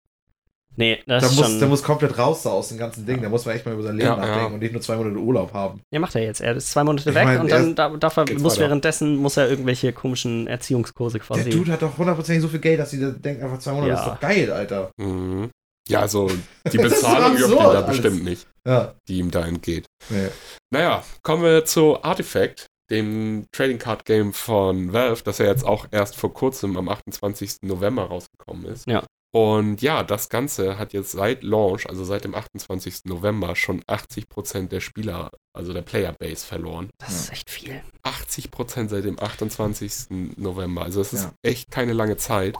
nee, 0.77 0.98
das 1.07 1.22
Da 1.22 1.29
ist 1.31 1.37
muss, 1.37 1.46
schon. 1.46 1.59
der 1.61 1.68
muss 1.68 1.83
komplett 1.83 2.18
raus 2.18 2.42
da 2.42 2.51
aus 2.51 2.68
dem 2.68 2.77
ganzen 2.77 3.07
Ding. 3.07 3.22
Da 3.22 3.31
muss 3.31 3.46
man 3.46 3.55
echt 3.57 3.64
mal 3.64 3.72
über 3.72 3.83
sein 3.83 3.96
Leben 3.96 4.07
Ja, 4.11 4.16
nachdenken 4.16 4.38
ja. 4.38 4.46
und 4.55 4.59
nicht 4.61 4.72
nur 4.72 4.83
zwei 4.83 4.96
Monate 4.96 5.16
Urlaub 5.16 5.55
haben. 5.55 5.81
ja, 5.90 5.98
macht 5.98 6.14
er 6.14 6.22
jetzt. 6.24 6.42
Er 6.42 6.55
ist 6.57 6.70
zwei 6.70 6.85
Monate 6.85 7.09
Ich 7.09 7.14
weg 7.14 7.24
mein, 7.24 7.40
und 7.40 7.51
dann 7.51 7.68
ist- 7.70 7.79
da, 7.79 7.88
darf 7.96 8.16
er, 8.18 8.27
muss 8.35 8.53
weiter. 8.53 8.61
währenddessen 8.66 9.16
muss 9.16 9.38
er 9.38 9.48
irgendwelche 9.48 9.94
komischen 9.94 10.46
Erziehungskurse 10.46 11.18
quasi. 11.20 11.44
Der 11.44 11.53
Dude 11.55 11.72
hat 11.72 11.81
doch 11.81 11.96
hundertprozentig 11.96 12.42
so 12.42 12.48
viel 12.48 12.61
Geld, 12.61 12.79
dass 12.81 12.90
sie 12.90 13.01
da 13.01 13.09
denken, 13.11 13.42
einfach 13.44 13.59
zwei 13.61 13.72
Monate 13.72 13.92
Ja. 13.92 13.98
ist 14.01 14.07
doch 14.07 14.20
geil, 14.20 14.53
Alter. 14.53 14.90
Mhm. 14.98 15.48
Ja, 15.88 16.01
also 16.01 16.31
die 16.72 16.79
Bezahlung 16.79 17.37
juckt 17.38 17.53
ihn 17.53 17.59
da 17.59 17.68
alles. 17.68 17.87
bestimmt 17.87 18.24
nicht, 18.24 18.46
Ja. 18.66 18.94
die 19.09 19.18
ihm 19.18 19.31
da 19.31 19.44
entgeht. 19.46 19.87
Nee. 20.11 20.29
Naja, 20.70 21.03
kommen 21.22 21.42
wir 21.42 21.64
zu 21.64 22.03
Artifact, 22.03 22.66
dem 22.90 23.46
Trading 23.53 23.79
Card 23.79 24.05
Game 24.05 24.33
von 24.33 24.92
Valve, 24.92 25.22
das 25.22 25.38
ja 25.38 25.46
jetzt 25.46 25.64
auch 25.64 25.87
erst 25.90 26.16
vor 26.16 26.33
kurzem 26.33 26.77
am 26.77 26.88
28. 26.88 27.57
November 27.62 28.05
rausgekommen 28.05 28.66
ist. 28.66 28.87
Ja. 28.87 29.05
Und 29.35 29.83
ja, 29.83 30.05
das 30.05 30.31
Ganze 30.31 30.79
hat 30.79 30.94
jetzt 30.94 31.12
seit 31.12 31.42
Launch, 31.42 31.87
also 31.87 32.03
seit 32.03 32.24
dem 32.24 32.35
28. 32.35 33.01
November, 33.05 33.57
schon 33.57 33.83
80% 33.87 34.68
der 34.68 34.81
Spieler, 34.81 35.31
also 35.55 35.74
der 35.74 35.83
Playerbase 35.83 36.46
verloren. 36.46 36.88
das 36.98 37.14
ist 37.14 37.33
echt 37.33 37.51
viel. 37.51 37.83
80% 38.05 38.88
seit 38.88 39.05
dem 39.05 39.18
28. 39.18 40.35
November. 40.38 40.83
Also 40.83 41.03
es 41.03 41.12
ist 41.12 41.24
Ja. 41.24 41.33
echt 41.42 41.70
keine 41.70 41.92
lange 41.92 42.16
Zeit. 42.16 42.57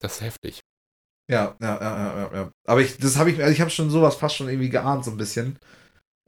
Das 0.00 0.14
ist 0.16 0.20
heftig. 0.22 0.60
Ja, 1.30 1.56
ja, 1.60 1.78
ja, 1.80 2.16
ja, 2.16 2.30
ja. 2.34 2.50
Aber 2.64 2.80
ich, 2.80 2.96
das 2.96 3.16
habe 3.18 3.30
ich, 3.30 3.40
also 3.40 3.52
ich 3.52 3.60
habe 3.60 3.70
schon 3.70 3.90
sowas 3.90 4.16
fast 4.16 4.36
schon 4.36 4.48
irgendwie 4.48 4.70
geahnt, 4.70 5.04
so 5.04 5.10
ein 5.10 5.16
bisschen. 5.18 5.58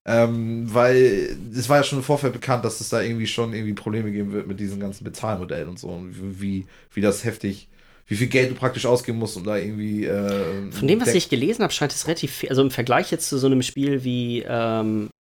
Ähm, 0.07 0.73
weil 0.73 1.37
es 1.55 1.69
war 1.69 1.79
ja 1.79 1.85
schon 1.85 1.99
im 1.99 2.05
Vorfeld 2.05 2.33
bekannt, 2.33 2.65
dass 2.65 2.81
es 2.81 2.89
da 2.89 3.01
irgendwie 3.03 3.27
schon 3.27 3.53
irgendwie 3.53 3.75
Probleme 3.75 4.11
geben 4.11 4.33
wird 4.33 4.47
mit 4.47 4.59
diesen 4.59 4.81
ganzen 4.81 5.05
Bezahlmodellen 5.05 5.69
und 5.69 5.79
so. 5.79 5.89
Und 5.89 6.41
wie, 6.41 6.67
wie 6.93 7.01
das 7.01 7.25
heftig, 7.25 7.69
wie 8.07 8.17
viel 8.17 8.29
Geld 8.29 8.51
du 8.51 8.55
praktisch 8.55 8.87
ausgeben 8.87 9.19
musst, 9.19 9.37
um 9.37 9.45
da 9.45 9.57
irgendwie. 9.57 10.05
Äh, 10.07 10.71
Von 10.73 10.89
dem, 10.89 11.01
was 11.01 11.15
ich 11.15 11.29
gelesen 11.29 11.63
habe, 11.63 11.73
scheint 11.73 11.93
es 11.93 12.07
relativ 12.07 12.33
viel. 12.33 12.49
Also 12.49 12.63
im 12.63 12.71
Vergleich 12.71 13.11
jetzt 13.11 13.29
zu 13.29 13.39
so 13.39 13.47
einem 13.47 13.63
Spiel 13.63 14.03
wie, 14.03 14.43
ähm, 14.47 15.11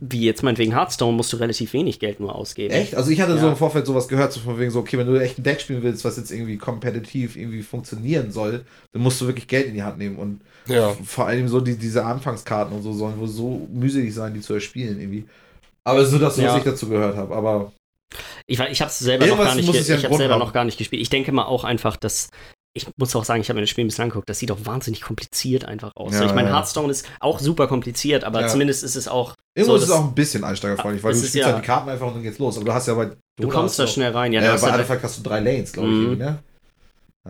wie 0.00 0.22
jetzt 0.24 0.42
meinetwegen 0.42 0.72
Hearthstone, 0.72 1.16
musst 1.16 1.32
du 1.32 1.38
relativ 1.38 1.72
wenig 1.72 1.98
Geld 1.98 2.20
nur 2.20 2.34
ausgeben. 2.34 2.72
Echt? 2.72 2.94
Also 2.94 3.10
ich 3.10 3.20
hatte 3.20 3.36
so 3.38 3.46
Ja. 3.46 3.50
im 3.52 3.56
Vorfeld 3.56 3.84
sowas 3.86 4.06
gehört, 4.08 4.32
so 4.32 4.40
von 4.40 4.58
wegen 4.58 4.70
so, 4.70 4.78
okay, 4.78 4.96
wenn 4.98 5.06
du 5.06 5.16
echt 5.20 5.38
ein 5.38 5.42
Deck 5.42 5.60
spielen 5.60 5.82
willst, 5.82 6.04
was 6.04 6.16
jetzt 6.16 6.30
irgendwie 6.30 6.56
kompetitiv 6.56 7.36
irgendwie 7.36 7.62
funktionieren 7.62 8.30
soll, 8.30 8.64
dann 8.92 9.02
musst 9.02 9.20
du 9.20 9.26
wirklich 9.26 9.48
Geld 9.48 9.66
in 9.66 9.74
die 9.74 9.82
Hand 9.82 9.98
nehmen 9.98 10.16
und 10.16 10.40
Ja. 10.68 10.92
vor 11.04 11.26
allem 11.26 11.48
so 11.48 11.60
die, 11.60 11.76
diese 11.76 12.04
Anfangskarten 12.04 12.76
und 12.76 12.82
so 12.82 12.92
sollen 12.92 13.18
wohl 13.18 13.26
so 13.28 13.66
mühselig 13.72 14.14
sein, 14.14 14.34
die 14.34 14.40
zu 14.40 14.54
erspielen 14.54 15.00
irgendwie. 15.00 15.24
Aber 15.84 16.04
so, 16.04 16.18
dass 16.18 16.36
Ja. 16.36 16.48
was 16.52 16.58
ich 16.58 16.64
dazu 16.64 16.88
gehört 16.88 17.16
habe, 17.16 17.34
aber 17.34 17.72
Ich, 18.46 18.58
ich 18.60 18.80
habe 18.80 18.90
es 18.90 18.98
selber, 18.98 19.24
noch 19.26 19.32
Irgendwas 19.32 19.48
gar, 19.48 19.54
nicht 19.56 19.66
muss 19.66 19.72
ge- 19.74 19.82
es 19.82 19.88
ja 20.02 20.16
selber 20.16 20.38
noch 20.38 20.52
gar 20.52 20.64
nicht 20.64 20.78
gespielt. 20.78 21.02
Ich 21.02 21.10
denke 21.10 21.32
mal 21.32 21.44
auch 21.44 21.64
einfach, 21.64 21.96
dass. 21.96 22.30
Ich 22.74 22.86
muss 22.96 23.16
auch 23.16 23.24
sagen, 23.24 23.40
ich 23.40 23.48
habe 23.48 23.56
mir 23.56 23.62
das 23.62 23.70
Spiel 23.70 23.84
ein 23.84 23.88
bisschen 23.88 24.02
angeguckt. 24.04 24.28
Das 24.28 24.38
sieht 24.38 24.50
auch 24.52 24.58
wahnsinnig 24.64 25.00
kompliziert 25.00 25.64
einfach 25.64 25.92
aus. 25.96 26.14
Ja, 26.14 26.26
ich 26.26 26.34
meine, 26.34 26.48
ja. 26.50 26.54
Hearthstone 26.56 26.90
ist 26.90 27.06
auch 27.20 27.40
super 27.40 27.66
kompliziert, 27.66 28.22
aber 28.24 28.42
Ja. 28.42 28.48
zumindest 28.48 28.84
ist 28.84 28.94
es 28.96 29.08
auch. 29.08 29.34
irgendwo 29.56 29.76
so, 29.78 29.82
ist 29.84 29.90
es 29.90 29.94
auch 29.96 30.04
ein 30.04 30.14
bisschen 30.14 30.44
einsteigerfreundlich, 30.44 31.02
weil 31.02 31.12
Das 31.12 31.20
du 31.22 31.26
spielst 31.26 31.46
ja- 31.48 31.52
halt 31.54 31.64
die 31.64 31.66
Karten 31.66 31.88
einfach 31.88 32.06
und 32.06 32.14
dann 32.14 32.22
geht's 32.22 32.38
los. 32.38 32.56
Aber 32.56 32.66
du 32.66 32.72
hast 32.72 32.86
ja 32.86 32.94
bei 32.94 33.10
Du 33.40 33.48
kommst 33.48 33.78
da 33.78 33.86
schnell 33.88 34.12
rein. 34.12 34.32
Ja, 34.32 34.40
Ja, 34.42 34.52
du 34.52 34.58
äh, 34.58 34.60
bei 34.60 34.72
Artifact 34.72 35.02
hast 35.02 35.18
du 35.18 35.22
drei 35.22 35.40
Lanes, 35.40 35.72
glaube 35.72 35.88
ich, 35.88 35.94
Mhm. 35.94 36.02
irgendwie, 36.02 36.22
ne? 36.24 36.38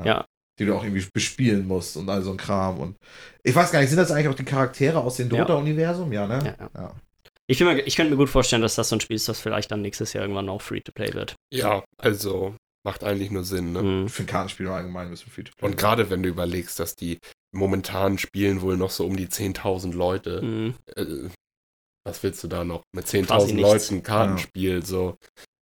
Ja. 0.05 0.24
Die 0.59 0.66
du 0.66 0.74
auch 0.77 0.83
irgendwie 0.83 1.07
bespielen 1.14 1.66
musst 1.66 1.96
und 1.96 2.09
all 2.11 2.20
so 2.22 2.31
ein 2.33 2.37
Kram. 2.37 2.79
Und 2.81 2.96
ich 3.42 3.55
weiß 3.55 3.70
gar 3.70 3.81
nicht, 3.81 3.88
sind 3.88 3.98
das 3.98 4.11
eigentlich 4.11 4.29
auch 4.29 4.35
die 4.35 4.44
Charaktere 4.44 4.98
aus 4.98 5.16
dem. 5.16 5.29
Dota-Universum? 5.31 6.12
Ja, 6.12 6.27
ne? 6.27 6.55
Ja, 6.74 6.92
ich, 7.46 7.61
mal, 7.61 7.79
ich 7.79 7.96
könnte 7.96 8.11
mir 8.11 8.16
gut 8.18 8.29
vorstellen, 8.29 8.61
dass 8.61 8.74
das 8.74 8.88
so 8.90 8.96
ein 8.96 9.01
Spiel 9.01 9.16
ist, 9.16 9.29
das 9.29 9.40
vielleicht 9.40 9.70
dann 9.70 9.81
nächstes 9.81 10.12
Jahr 10.12 10.24
irgendwann 10.24 10.48
auch 10.51 10.61
Free-to-Play 10.61 11.14
wird. 11.14 11.35
Ja, 11.51 11.83
also 11.96 12.55
macht 12.84 13.04
eigentlich 13.04 13.30
nur 13.30 13.44
Sinn, 13.44 13.72
ne? 13.72 13.82
Mhm. 13.82 14.08
Für 14.08 14.22
ein 14.22 14.26
Kartenspiel 14.26 14.66
im 14.66 14.72
Allgemeinen 14.72 15.10
müssen 15.10 15.30
free 15.30 15.42
to 15.44 15.52
play. 15.56 15.66
Und 15.68 15.76
gerade 15.76 16.10
wenn 16.10 16.22
du 16.22 16.28
überlegst, 16.28 16.78
dass 16.78 16.94
die 16.96 17.18
momentan 17.54 18.18
spielen 18.18 18.60
wohl 18.60 18.76
noch 18.76 18.90
so 18.90 19.06
um 19.06 19.16
die 19.16 19.28
10.000 19.28 19.94
Leute, 19.94 20.42
Mhm. 20.42 20.74
äh, 20.96 21.28
was 22.06 22.22
willst 22.22 22.42
du 22.44 22.48
da 22.48 22.64
noch 22.64 22.82
mit 22.94 23.04
Quasi 23.06 23.18
10.000 23.18 23.54
nichts. 23.54 23.60
Leuten 23.62 23.94
ein 23.96 24.02
Kartenspiel, 24.02 24.84
so, 24.84 25.16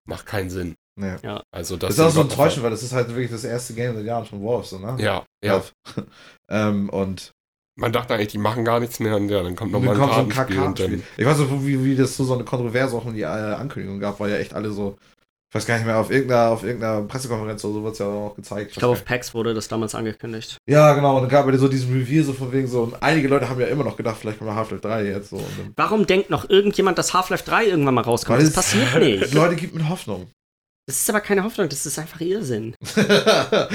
macht 0.09 0.27
keinen 0.27 0.51
Sinn. 0.51 0.75
Nee. 0.99 1.17
Also 1.53 1.77
Das 1.77 1.97
das 1.97 1.99
ist 1.99 2.05
auch 2.05 2.15
so 2.17 2.21
enttäuschend, 2.23 2.63
weil 2.63 2.71
das 2.71 2.83
ist 2.83 2.93
halt 2.93 3.09
wirklich 3.09 3.31
das 3.31 3.45
erste 3.45 3.75
Game 3.75 3.95
seit 3.95 4.05
Jahren 4.07 4.25
von 4.25 4.41
Wolves, 4.41 4.71
so, 4.71 4.79
ne? 4.79 4.97
Ja, 4.99 5.25
ja. 5.45 5.63
ähm, 6.51 6.89
und 6.89 7.33
Man 7.79 7.93
dachte 7.93 8.15
eigentlich, 8.15 8.29
die 8.29 8.39
machen 8.39 8.65
gar 8.65 8.81
nichts 8.81 8.99
mehr 9.01 9.17
und 9.17 9.29
ja, 9.29 9.43
dann 9.43 9.57
kommt 9.57 9.73
nochmal 9.73 9.95
ein 9.95 10.01
kommt 10.01 10.15
so 10.15 10.21
ein 10.21 10.29
Kartenspiel 10.31 10.63
Kartenspiel. 10.65 11.03
Ich 11.19 11.27
weiß 11.27 11.39
nicht, 11.39 11.51
wie, 11.67 11.85
wie 11.85 11.97
das 11.97 12.17
so, 12.17 12.25
so 12.25 12.33
eine 12.35 12.45
Kontroverse 12.45 12.97
auch 12.97 13.05
um 13.05 13.13
die 13.15 13.21
äh, 13.23 13.27
Ankündigung 13.27 14.01
gab, 14.01 14.19
weil 14.21 14.31
ja 14.31 14.39
echt 14.39 14.55
alle 14.55 14.71
so, 14.71 14.97
ich 15.57 15.63
weiß 15.63 15.67
gar 15.67 15.77
nicht 15.77 15.87
mehr, 15.87 15.99
auf 15.99 16.11
irgendeiner, 16.11 16.51
auf 16.51 16.63
irgendeiner 16.63 17.03
Pressekonferenz 17.03 17.65
oder 17.65 17.75
so 17.75 17.85
wird 17.85 17.93
es 17.95 17.99
ja 17.99 18.07
auch 18.07 18.37
gezeigt. 18.37 18.73
Ich 18.73 18.79
glaube, 18.79 18.93
auf 18.93 19.05
PAX 19.05 19.35
wurde 19.35 19.55
das 19.55 19.69
damals 19.69 19.95
angekündigt. 19.95 20.59
Ja, 20.67 20.93
genau, 20.95 21.17
und 21.17 21.23
dann 21.23 21.31
gab 21.31 21.49
es 21.49 21.61
so 21.61 21.69
diesen 21.69 21.93
Reveal 21.93 22.25
so 22.25 22.33
von 22.33 22.53
wegen 22.53 22.67
so, 22.67 22.83
und 22.83 23.03
einige 23.03 23.29
Leute 23.29 23.49
haben 23.49 23.61
ja 23.61 23.67
immer 23.67 23.85
noch 23.85 23.97
gedacht, 23.97 24.19
vielleicht 24.21 24.39
kommt 24.39 24.51
Half-Life 24.53 24.83
3 24.83 25.05
jetzt 25.05 25.31
so. 25.31 25.43
Warum 25.77 26.07
denkt 26.07 26.31
noch 26.31 26.49
irgendjemand, 26.51 26.99
dass 26.99 27.15
Half-Life 27.15 27.45
3 27.45 27.67
irgendwann 27.67 27.95
mal 27.95 28.03
rauskommt? 28.03 28.43
Das 28.43 28.53
passiert 28.53 28.95
nicht. 28.99 29.33
Leute 29.33 29.57
gibt 29.57 29.75
mir 29.75 29.89
Hoffnung. 29.89 30.29
Das 30.89 30.97
ist 30.99 31.11
aber 31.11 31.21
keine 31.21 31.43
Hoffnung, 31.43 31.69
das 31.69 31.85
ist 31.85 31.99
einfach 31.99 32.21
Irrsinn. 32.21 32.75
Aber 32.97 33.69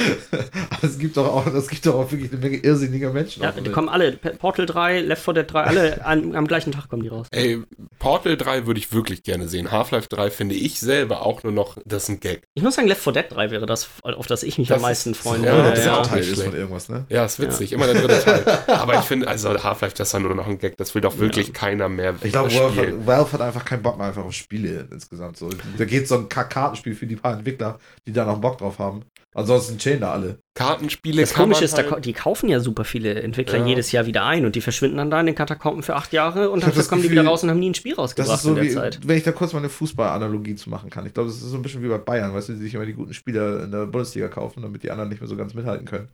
es 0.83 0.97
gibt 0.97 1.17
doch 1.17 1.27
auch, 1.27 1.45
es 1.47 1.67
gibt 1.67 1.85
doch 1.85 1.95
auch 1.95 2.11
wirklich 2.11 2.31
eine 2.31 2.39
Menge 2.39 2.57
irrsinniger 2.57 3.11
Menschen. 3.11 3.43
Ja, 3.43 3.49
auf 3.49 3.55
der 3.55 3.63
die 3.63 3.67
Welt. 3.67 3.75
kommen 3.75 3.89
alle, 3.89 4.13
Portal 4.13 4.65
3, 4.65 5.01
Left 5.01 5.23
4 5.23 5.33
Dead 5.33 5.51
3, 5.51 5.59
alle 5.63 6.05
an, 6.05 6.35
am 6.35 6.47
gleichen 6.47 6.71
Tag 6.71 6.87
kommen 6.89 7.03
die 7.03 7.09
raus. 7.09 7.27
Ey, 7.31 7.61
Portal 7.99 8.37
3 8.37 8.65
würde 8.65 8.79
ich 8.79 8.93
wirklich 8.93 9.23
gerne 9.23 9.49
sehen. 9.49 9.71
Half-Life 9.71 10.07
3 10.09 10.31
finde 10.31 10.55
ich 10.55 10.79
selber 10.79 11.25
auch 11.25 11.43
nur 11.43 11.51
noch, 11.51 11.77
das 11.85 12.03
ist 12.03 12.09
ein 12.09 12.19
Gag. 12.21 12.43
Ich 12.53 12.63
muss 12.63 12.75
sagen, 12.75 12.87
Left 12.87 13.01
4 13.01 13.11
Dead 13.13 13.25
3 13.29 13.51
wäre 13.51 13.65
das, 13.65 13.89
auf 14.03 14.27
das 14.27 14.43
ich 14.43 14.57
mich 14.57 14.69
Das 14.69 14.77
am 14.77 14.83
meisten 14.83 15.11
ist- 15.11 15.17
freuen 15.21 15.43
ja, 15.43 15.49
ja, 15.51 15.63
würde. 15.65 15.69
das 15.75 15.85
ja. 15.85 15.93
auch 15.97 16.05
Ja. 16.05 16.11
Teil 16.13 16.19
ist 16.23 16.41
von 16.41 16.55
irgendwas, 16.55 16.87
ne? 16.89 17.05
Ja, 17.09 17.25
ist 17.25 17.39
witzig, 17.41 17.73
immer 17.73 17.87
der 17.87 18.01
dritte 18.01 18.23
Teil. 18.23 18.59
Aber 18.67 18.93
ich 18.95 19.01
finde, 19.05 19.27
also 19.27 19.49
Half-Life, 19.61 19.95
das 19.97 20.07
ist 20.07 20.13
ja 20.13 20.19
nur 20.19 20.33
noch 20.33 20.47
ein 20.47 20.59
Gag, 20.59 20.77
das 20.77 20.95
will 20.95 21.01
doch 21.01 21.17
wirklich 21.19 21.51
keiner 21.51 21.89
mehr 21.89 22.15
Ich 22.23 22.31
glaube, 22.31 22.53
Valve, 22.53 22.81
hat- 22.87 23.05
Valve 23.05 23.33
hat 23.33 23.41
einfach 23.41 23.65
keinen 23.65 23.83
Bock 23.83 23.97
mehr 23.97 24.07
einfach 24.07 24.23
auf 24.23 24.31
Spiele 24.33 24.87
insgesamt. 24.91 25.35
So. 25.37 25.49
Da 25.77 25.83
geht 25.85 26.07
so 26.07 26.15
ein 26.17 26.29
Kartenspiel 26.29 26.95
für 27.01 27.07
die 27.07 27.15
paar 27.15 27.33
Entwickler, 27.33 27.79
die 28.05 28.13
da 28.13 28.25
noch 28.25 28.37
Bock 28.39 28.59
drauf 28.59 28.77
haben. 28.77 29.01
Ansonsten 29.33 29.79
chillen 29.79 30.01
da 30.01 30.11
alle. 30.11 30.37
Kartenspiele 30.53 31.21
Das 31.21 31.33
Komische 31.33 31.63
ist, 31.65 31.73
da, 31.73 31.77
halt, 31.83 31.89
ko- 31.89 31.99
die 31.99 32.13
kaufen 32.13 32.47
ja 32.47 32.59
super 32.59 32.83
viele 32.83 33.19
Entwickler 33.23 33.57
Ja. 33.59 33.65
jedes 33.65 33.91
Jahr 33.91 34.05
wieder 34.05 34.23
ein 34.25 34.45
und 34.45 34.53
die 34.55 34.61
verschwinden 34.61 34.97
dann 34.97 35.09
da 35.09 35.19
in 35.19 35.25
den 35.25 35.33
Katakomben 35.33 35.81
für 35.81 35.95
acht 35.95 36.13
Jahre 36.13 36.51
und 36.51 36.61
dann 36.61 36.71
kommen 36.71 36.85
die 37.01 37.07
Gefühl, 37.07 37.11
wieder 37.11 37.25
raus 37.25 37.41
und 37.41 37.49
haben 37.49 37.59
nie 37.59 37.71
ein 37.71 37.73
Spiel 37.73 37.93
Das 37.93 37.99
rausgebracht 37.99 38.35
ist 38.35 38.43
so 38.43 38.49
in 38.49 38.55
der 38.55 38.63
wie, 38.65 38.69
Zeit. 38.69 38.99
wenn 39.03 39.17
ich 39.17 39.23
da 39.23 39.31
kurz 39.31 39.53
mal 39.53 39.59
eine 39.59 39.69
Fußballanalogie 39.69 40.55
zu 40.55 40.69
machen 40.69 40.91
kann. 40.91 41.07
Ich 41.07 41.13
glaube, 41.15 41.29
das 41.29 41.37
ist 41.37 41.43
so 41.49 41.55
ein 41.55 41.63
bisschen 41.63 41.81
wie 41.81 41.87
bei 41.87 41.97
Bayern, 41.97 42.33
weißt 42.35 42.49
du, 42.49 42.53
die 42.53 42.59
sich 42.59 42.75
immer 42.75 42.85
die 42.85 42.93
guten 42.93 43.15
Spieler 43.15 43.63
in 43.63 43.71
der 43.71 43.87
Bundesliga 43.87 44.27
kaufen, 44.27 44.61
damit 44.61 44.83
die 44.83 44.91
anderen 44.91 45.09
nicht 45.09 45.21
mehr 45.21 45.27
so 45.29 45.35
ganz 45.35 45.55
mithalten 45.55 45.87
können. 45.87 46.09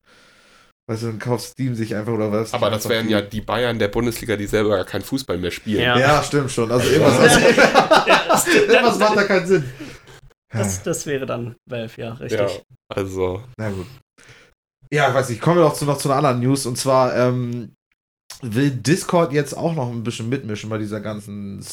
Weißt 0.89 1.04
du, 1.04 1.08
dann 1.08 1.19
kauft 1.19 1.43
Steam 1.43 1.76
sich 1.76 1.93
einfach 1.95 2.13
oder 2.13 2.32
was. 2.32 2.54
aber 2.54 2.69
das 2.69 2.88
wären 2.88 3.10
ja 3.10 3.19
die 3.19 3.41
Bayern 3.41 3.78
der 3.78 3.89
Bundesliga, 3.89 4.38
die 4.38 4.45
selber 4.47 4.69
gar 4.78 4.86
keinen 4.86 5.02
Fußball 5.02 5.38
mehr 5.38 5.52
spielen. 5.52 5.82
Ja. 5.82 6.00
Ja, 6.00 6.23
stimmt 6.23 6.50
schon. 6.50 6.71
Also 6.71 6.88
irgendwas, 6.89 7.19
also, 8.30 8.50
irgendwas 8.71 8.97
macht 9.00 9.17
da 9.17 9.23
keinen 9.26 9.47
Sinn. 9.47 9.65
Das, 10.51 10.83
das 10.83 11.05
wäre 11.05 11.25
dann 11.25 11.55
Valve, 11.69 12.01
ja, 12.01 12.13
richtig. 12.13 12.39
Ja, 12.39 12.62
also, 12.95 13.43
Na 13.57 13.69
gut. 13.69 13.88
Ja, 14.91 15.10
ich 15.10 15.13
weiß 15.13 15.29
nicht. 15.29 15.41
Kommen 15.41 15.57
wir 15.57 15.63
doch 15.63 15.73
zu, 15.73 15.86
noch 15.86 15.97
zu 15.97 16.10
einer 16.10 16.17
anderen 16.17 16.39
News. 16.39 16.65
Und 16.65 16.77
zwar 16.77 17.15
ähm, 17.15 17.73
will 18.41 18.71
Discord 18.71 19.33
jetzt 19.33 19.53
auch 19.55 19.73
noch 19.75 19.91
ein 19.91 20.03
bisschen 20.03 20.29
mitmischen 20.29 20.69
bei 20.69 20.77
dieser 20.77 21.01
ganzen 21.01 21.63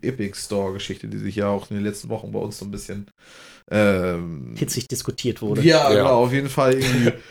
Epic 0.00 0.38
Store-Geschichte, 0.38 1.08
die 1.08 1.18
sich 1.18 1.36
ja 1.36 1.48
auch 1.48 1.70
in 1.70 1.76
den 1.76 1.84
letzten 1.84 2.08
Wochen 2.08 2.32
bei 2.32 2.38
uns 2.38 2.58
so 2.58 2.64
ein 2.64 2.70
bisschen 2.70 3.10
ähm, 3.70 4.54
Hitzig 4.56 4.88
diskutiert 4.88 5.42
wurde. 5.42 5.62
Ja, 5.62 5.90
Ja. 5.90 5.98
genau, 5.98 6.24
auf 6.24 6.32
jeden 6.32 6.48
Fall 6.48 6.74
irgendwie. 6.74 7.12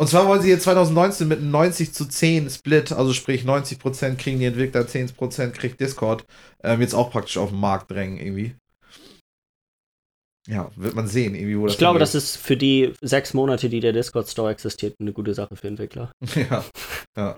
Und 0.00 0.08
zwar 0.08 0.28
wollen 0.28 0.40
sie 0.40 0.50
jetzt 0.50 0.62
2019 0.62 1.26
mit 1.26 1.40
einem 1.40 1.50
90 1.50 1.92
zu 1.92 2.06
10 2.06 2.48
Split, 2.50 2.92
also 2.92 3.12
sprich 3.12 3.44
90% 3.44 4.14
kriegen 4.14 4.38
die 4.38 4.44
Entwickler, 4.44 4.82
10% 4.82 5.50
kriegt 5.50 5.80
Discord, 5.80 6.24
ähm, 6.62 6.80
jetzt 6.80 6.94
auch 6.94 7.10
praktisch 7.10 7.36
auf 7.36 7.50
den 7.50 7.58
Markt 7.58 7.90
drängen 7.90 8.16
irgendwie. 8.16 8.54
Ja, 10.48 10.70
wird 10.76 10.94
man 10.94 11.06
sehen, 11.06 11.34
irgendwie, 11.34 11.58
wo 11.58 11.64
das 11.66 11.74
Ich 11.74 11.78
glaube, 11.78 11.98
das 11.98 12.14
ist 12.14 12.36
für 12.36 12.56
die 12.56 12.94
sechs 13.02 13.34
Monate, 13.34 13.68
die 13.68 13.80
der 13.80 13.92
Discord 13.92 14.28
Store 14.28 14.50
existiert, 14.50 14.94
eine 14.98 15.12
gute 15.12 15.34
Sache 15.34 15.54
für 15.56 15.68
Entwickler. 15.68 16.10
Ja, 16.34 16.64
ja. 17.16 17.36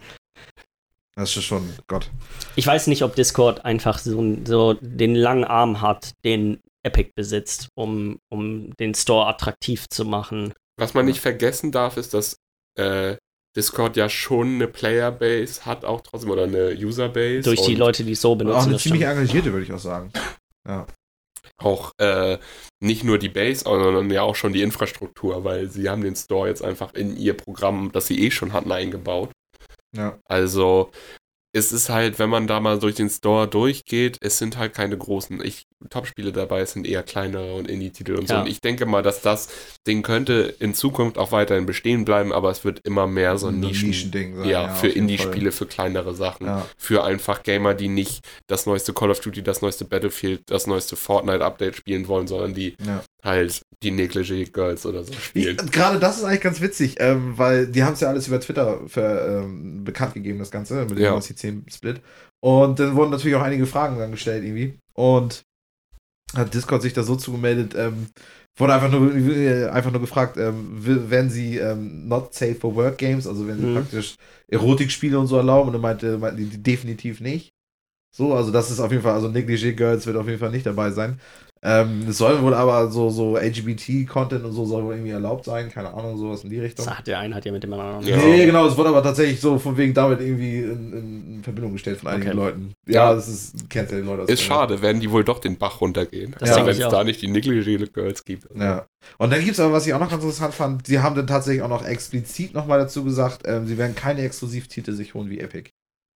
Das 1.16 1.36
ist 1.36 1.44
schon, 1.44 1.68
Gott. 1.88 2.08
Ich 2.54 2.66
weiß 2.66 2.86
nicht, 2.86 3.02
ob 3.02 3.16
Discord 3.16 3.64
einfach 3.64 3.98
so, 3.98 4.36
so 4.44 4.74
den 4.80 5.14
langen 5.16 5.44
Arm 5.44 5.80
hat, 5.80 6.12
den 6.24 6.60
Epic 6.82 7.10
besitzt, 7.16 7.68
um, 7.74 8.18
um 8.30 8.72
den 8.76 8.94
Store 8.94 9.26
attraktiv 9.26 9.86
zu 9.90 10.04
machen. 10.04 10.52
was 10.78 10.94
man 10.94 11.04
nicht 11.04 11.20
vergessen 11.20 11.72
darf, 11.72 11.96
ist, 11.96 12.14
dass 12.14 12.36
äh, 12.78 13.16
Discord 13.56 13.96
ja 13.96 14.08
schon 14.08 14.54
eine 14.54 14.68
Playerbase 14.68 15.66
hat, 15.66 15.84
auch 15.84 16.00
trotzdem, 16.02 16.30
oder 16.30 16.44
eine 16.44 16.70
Userbase. 16.78 17.42
Durch 17.42 17.62
die 17.66 17.74
Leute, 17.74 18.04
die 18.04 18.12
es 18.12 18.20
so 18.20 18.32
Auch 18.32 18.36
benutzen. 18.38 18.62
eine 18.62 18.72
das 18.74 18.82
ziemlich 18.82 19.02
stimmt. 19.02 19.18
engagierte, 19.18 19.52
würde 19.52 19.64
ich 19.64 19.72
auch 19.72 19.78
sagen. 19.78 20.12
Auch 21.62 21.92
äh, 21.98 22.38
nicht 22.80 23.04
nur 23.04 23.18
die 23.18 23.28
Base, 23.28 23.64
sondern 23.64 24.10
ja 24.10 24.22
auch 24.22 24.34
schon 24.34 24.52
die 24.52 24.62
Infrastruktur, 24.62 25.44
weil 25.44 25.68
sie 25.68 25.88
haben 25.88 26.02
den 26.02 26.16
Store 26.16 26.48
jetzt 26.48 26.62
einfach 26.62 26.94
in 26.94 27.16
ihr 27.16 27.36
Programm, 27.36 27.90
das 27.92 28.06
sie 28.06 28.24
eh 28.24 28.30
schon 28.30 28.52
hatten, 28.52 28.72
eingebaut. 28.72 29.30
Ja. 29.94 30.18
Also 30.24 30.90
es 31.52 31.72
ist 31.72 31.88
halt, 31.88 32.18
wenn 32.18 32.30
man 32.30 32.46
da 32.46 32.60
mal 32.60 32.78
durch 32.78 32.94
den 32.94 33.10
Store 33.10 33.48
durchgeht, 33.48 34.18
es 34.20 34.38
sind 34.38 34.56
halt 34.56 34.72
keine 34.72 34.96
großen 34.96 35.42
ich, 35.44 35.66
Top-Spiele 35.88 36.30
dabei, 36.30 36.60
es 36.60 36.72
sind 36.72 36.86
eher 36.86 37.02
kleinere 37.02 37.54
und 37.54 37.68
Indie-Titel 37.68 38.14
und 38.14 38.28
so. 38.28 38.34
Ja. 38.34 38.40
Und 38.42 38.46
ich 38.46 38.60
denke 38.60 38.86
mal, 38.86 39.02
dass 39.02 39.20
das 39.20 39.48
Ding 39.86 40.02
könnte 40.02 40.54
in 40.60 40.74
Zukunft 40.74 41.18
auch 41.18 41.32
weiterhin 41.32 41.66
bestehen 41.66 42.04
bleiben, 42.04 42.32
aber 42.32 42.50
es 42.50 42.64
wird 42.64 42.80
immer 42.84 43.06
mehr 43.06 43.36
so 43.38 43.48
ein 43.48 43.58
Nischen, 43.58 43.88
Nischending 43.88 44.36
sein. 44.36 44.48
ja, 44.48 44.72
auf 44.72 44.80
für 44.80 44.88
Indie-Spiele, 44.88 45.50
für 45.50 45.66
kleinere 45.66 46.14
Sachen. 46.14 46.46
Ja. 46.46 46.66
Für 46.76 47.02
einfach 47.02 47.42
Gamer, 47.42 47.74
die 47.74 47.88
nicht 47.88 48.24
das 48.46 48.66
neueste 48.66 48.92
Call 48.92 49.10
of 49.10 49.20
Duty, 49.20 49.42
das 49.42 49.62
neueste 49.62 49.84
Battlefield, 49.84 50.42
das 50.46 50.66
neueste 50.66 50.94
Fortnite-Update 50.96 51.76
spielen 51.76 52.06
wollen, 52.06 52.28
sondern 52.28 52.54
die 52.54 52.76
Ja. 52.84 53.02
Halt 53.24 53.62
die 53.82 53.90
Negligee 53.90 54.44
Girls 54.44 54.84
oder 54.86 55.04
so 55.04 55.12
spielen. 55.14 55.56
gerade 55.70 55.98
das 55.98 56.18
ist 56.18 56.24
eigentlich 56.24 56.40
ganz 56.40 56.60
witzig, 56.60 56.96
ähm, 56.98 57.36
weil 57.36 57.66
die 57.66 57.82
haben 57.82 57.94
es 57.94 58.00
ja 58.00 58.08
alles 58.08 58.28
über 58.28 58.40
Twitter 58.40 58.80
für, 58.86 59.42
ähm, 59.44 59.84
bekannt 59.84 60.14
gegeben, 60.14 60.38
das 60.38 60.50
Ganze, 60.50 60.82
mit 60.84 60.92
dem 60.98 60.98
Ja. 61.04 61.20
10 61.20 61.64
Split. 61.68 62.00
Und 62.40 62.78
dann 62.78 62.94
wurden 62.96 63.10
natürlich 63.10 63.36
auch 63.36 63.42
einige 63.42 63.66
Fragen 63.66 63.98
dann 63.98 64.10
gestellt 64.12 64.44
irgendwie. 64.44 64.78
Und 64.94 65.42
hat 66.34 66.54
Discord 66.54 66.82
sich 66.82 66.92
da 66.92 67.02
so 67.02 67.16
zugemeldet, 67.16 67.74
ähm, 67.76 68.06
wurde 68.56 68.74
einfach 68.74 68.90
nur, 68.90 69.14
äh, 69.14 69.68
einfach 69.68 69.90
nur 69.90 70.00
gefragt, 70.00 70.36
ähm, 70.36 70.78
werden 71.10 71.30
sie 71.30 71.56
ähm, 71.58 72.06
not 72.08 72.34
safe 72.34 72.54
for 72.54 72.74
work 72.76 72.98
games, 72.98 73.26
also 73.26 73.46
wenn 73.48 73.58
sie 73.58 73.66
Mhm. 73.66 73.74
praktisch 73.74 74.14
Erotikspiele 74.48 75.18
und 75.18 75.26
so 75.26 75.36
erlauben 75.36 75.68
und 75.68 75.72
dann 75.74 75.82
meinte, 75.82 76.18
meinten 76.18 76.48
die 76.50 76.62
definitiv 76.62 77.20
nicht. 77.20 77.50
So, 78.14 78.34
also 78.34 78.50
das 78.50 78.70
ist 78.70 78.80
auf 78.80 78.90
jeden 78.90 79.02
Fall, 79.02 79.14
also 79.14 79.28
Negligé 79.28 79.72
Girls 79.72 80.06
wird 80.06 80.16
auf 80.16 80.26
jeden 80.26 80.38
Fall 80.38 80.50
nicht 80.50 80.66
dabei 80.66 80.90
sein. 80.90 81.20
Ähm, 81.62 82.06
es 82.08 82.16
soll 82.16 82.40
wohl 82.40 82.54
aber 82.54 82.90
so, 82.90 83.10
so 83.10 83.36
LGBT-Content 83.36 84.44
und 84.46 84.52
so 84.52 84.64
soll 84.64 84.82
wohl 84.84 84.94
irgendwie 84.94 85.10
erlaubt 85.10 85.44
sein, 85.44 85.70
keine 85.70 85.92
Ahnung, 85.92 86.16
sowas 86.16 86.42
in 86.42 86.48
die 86.48 86.58
Richtung. 86.58 86.86
Das 86.86 86.98
hat 86.98 87.06
der 87.06 87.18
eine 87.18 87.34
hat 87.34 87.44
ja 87.44 87.52
mit 87.52 87.62
dem 87.62 87.72
anderen. 87.74 88.06
Ja. 88.06 88.16
Nee, 88.16 88.46
genau, 88.46 88.66
es 88.66 88.78
wurde 88.78 88.88
aber 88.88 89.02
tatsächlich 89.02 89.40
so 89.40 89.58
von 89.58 89.76
wegen 89.76 89.92
damit 89.92 90.20
irgendwie 90.20 90.60
in, 90.60 90.92
in 91.36 91.42
Verbindung 91.42 91.72
gestellt 91.74 91.98
von 91.98 92.08
einigen 92.08 92.28
Okay. 92.30 92.36
Leuten. 92.36 92.72
Ja, 92.86 93.10
Ja. 93.10 93.14
das 93.14 93.28
ist, 93.28 93.68
kennst 93.68 93.92
ja 93.92 93.98
die 93.98 94.04
Leute 94.06 94.32
Ist 94.32 94.42
schade, 94.42 94.80
werden 94.80 95.00
die 95.00 95.10
wohl 95.10 95.22
doch 95.24 95.38
den 95.38 95.58
Bach 95.58 95.82
runtergehen. 95.82 96.34
Das 96.38 96.48
ja, 96.48 96.54
denke 96.56 96.70
wenn 96.70 96.82
es 96.82 96.88
da 96.88 97.04
nicht 97.04 97.20
die 97.20 97.28
Negligee 97.28 97.76
Girls 97.92 98.24
gibt. 98.24 98.48
Ja. 98.58 98.86
Und 99.18 99.30
dann 99.30 99.40
gibt 99.40 99.52
es 99.52 99.60
aber, 99.60 99.72
was 99.74 99.86
ich 99.86 99.92
auch 99.92 100.00
noch 100.00 100.10
ganz 100.10 100.22
interessant 100.22 100.54
fand, 100.54 100.86
sie 100.86 101.00
haben 101.00 101.14
dann 101.14 101.26
tatsächlich 101.26 101.62
auch 101.62 101.68
noch 101.68 101.84
explizit 101.84 102.54
nochmal 102.54 102.78
dazu 102.78 103.04
gesagt, 103.04 103.42
ähm, 103.44 103.66
sie 103.66 103.76
werden 103.76 103.94
keine 103.94 104.22
Exklusivtitel 104.22 104.92
sich 104.92 105.12
holen 105.14 105.28
wie 105.28 105.40
Epic. 105.40 105.70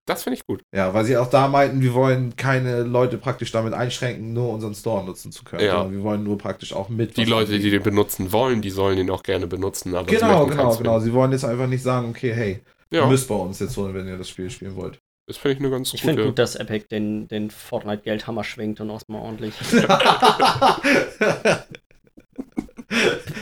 Das 0.06 0.24
finde 0.24 0.38
ich 0.38 0.46
gut. 0.46 0.62
Ja, 0.76 0.94
weil 0.94 1.06
sie 1.06 1.16
auch 1.18 1.30
da 1.30 1.48
meinten, 1.48 1.82
wir 1.82 1.94
wollen 1.94 2.36
keine 2.36 2.84
Leute 2.84 3.18
praktisch 3.18 3.52
damit 3.54 3.74
einschränken, 3.74 4.34
nur 4.34 4.50
unseren 4.50 4.76
Store 4.76 5.04
nutzen 5.06 5.32
zu 5.32 5.44
können. 5.46 5.64
Ja. 5.66 5.90
Wir 5.90 6.04
wollen 6.04 6.24
nur 6.24 6.38
praktisch 6.38 6.74
auch 6.74 6.90
mit. 6.90 7.16
Die 7.16 7.24
Leute, 7.26 7.58
die 7.58 7.70
den 7.70 7.84
benutzen 7.84 8.32
wollen, 8.34 8.62
die 8.62 8.70
sollen 8.70 8.98
den 8.98 9.10
auch 9.10 9.24
gerne 9.24 9.48
benutzen. 9.48 9.96
Aber 9.96 10.10
sie 10.10 10.18
Genau, 10.18 10.46
genau, 10.46 10.76
genau. 10.76 11.00
Sie 11.00 11.14
wollen 11.14 11.32
jetzt 11.32 11.46
einfach 11.46 11.68
nicht 11.68 11.84
sagen, 11.84 12.10
okay, 12.10 12.34
hey, 12.34 12.60
ihr 12.92 13.00
Ja, 13.00 13.08
müsst 13.08 13.30
bei 13.30 13.36
uns 13.36 13.60
jetzt 13.60 13.78
holen, 13.78 13.94
wenn 13.94 14.08
ihr 14.08 14.18
das 14.18 14.28
Spiel 14.30 14.50
spielen 14.50 14.76
wollt. 14.76 15.00
das 15.28 15.38
finde 15.38 15.54
ich 15.54 15.60
eine 15.62 15.70
ganz 15.70 15.94
Ich 15.94 16.02
gute. 16.02 16.14
finde 16.14 16.26
gut, 16.26 16.38
dass 16.38 16.56
Epic 16.56 16.88
den, 16.92 17.30
den 17.30 17.50
Fortnite-Geldhammer 17.50 18.44
schwingt 18.44 18.82
und 18.82 18.90
auch 18.90 19.02
mal 19.08 19.20
ordentlich. 19.22 19.54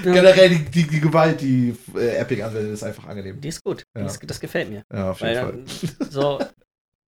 Generell 0.03 0.49
die, 0.49 0.65
die, 0.65 0.87
die 0.87 0.99
Gewalt, 0.99 1.41
die 1.41 1.75
äh, 1.95 2.17
Epic 2.17 2.41
anwendet, 2.43 2.73
ist 2.73 2.83
einfach 2.83 3.05
angenehm. 3.07 3.39
Die 3.41 3.47
ist 3.49 3.63
gut. 3.63 3.83
Die 3.95 3.99
Ja. 4.01 4.05
ist, 4.07 4.19
das 4.29 4.39
gefällt 4.39 4.69
mir. 4.69 4.83
Ja, 4.93 5.11
auf 5.11 5.21
jeden 5.21 5.35
Weil 5.35 5.65
Fall. 5.65 6.09
so, 6.09 6.39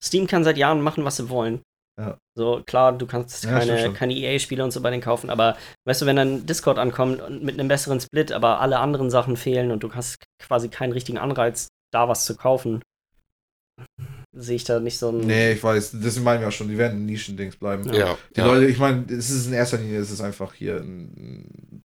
Steam 0.03 0.27
kann 0.27 0.45
seit 0.45 0.57
Jahren 0.57 0.81
machen, 0.81 1.05
was 1.05 1.17
sie 1.17 1.29
wollen. 1.29 1.61
Ja. 1.99 2.17
So, 2.35 2.63
klar, 2.65 2.97
du 2.97 3.07
kannst 3.07 3.45
Ja, 3.45 3.61
stimmt 3.61 3.79
keine, 3.79 3.93
keine 3.93 4.15
EA-Spiele 4.15 4.65
und 4.65 4.71
so 4.71 4.81
bei 4.81 4.91
denen 4.91 5.03
kaufen, 5.03 5.29
aber 5.29 5.57
weißt 5.85 6.01
du, 6.01 6.07
wenn 6.07 6.17
dann 6.17 6.47
Discord 6.47 6.79
ankommt 6.79 7.21
und 7.21 7.43
mit 7.43 7.59
einem 7.59 7.69
besseren 7.69 8.01
Split, 8.01 8.33
aber 8.33 8.61
alle 8.61 8.79
anderen 8.79 9.11
Sachen 9.11 9.37
fehlen 9.37 9.71
und 9.71 9.83
du 9.83 9.93
hast 9.93 10.25
quasi 10.39 10.69
keinen 10.71 10.93
richtigen 10.93 11.19
Anreiz, 11.19 11.69
da 11.93 12.09
was 12.09 12.25
zu 12.25 12.37
kaufen, 12.37 12.81
sehe 14.33 14.57
ich 14.57 14.65
da 14.65 14.81
nicht 14.81 14.99
so 14.99 15.11
ein. 15.11 15.19
Nee, 15.27 15.53
ich 15.53 15.63
weiß, 15.63 15.97
das 16.03 16.19
meinen 16.21 16.41
wir 16.41 16.49
auch 16.49 16.53
schon, 16.53 16.69
die 16.69 16.79
werden 16.79 17.05
Nischendings 17.05 17.57
bleiben. 17.57 17.93
ja, 17.93 18.17
Die 18.35 18.41
ja. 18.41 18.47
Leute, 18.47 18.67
ich 18.67 18.79
meine, 18.79 19.05
es 19.13 19.29
ist 19.29 19.47
in 19.49 19.53
erster 19.53 19.77
Linie, 19.77 19.99
es 20.01 20.11
ist 20.11 20.21
einfach 20.23 20.55
hier 20.55 20.77
ein, 20.77 21.83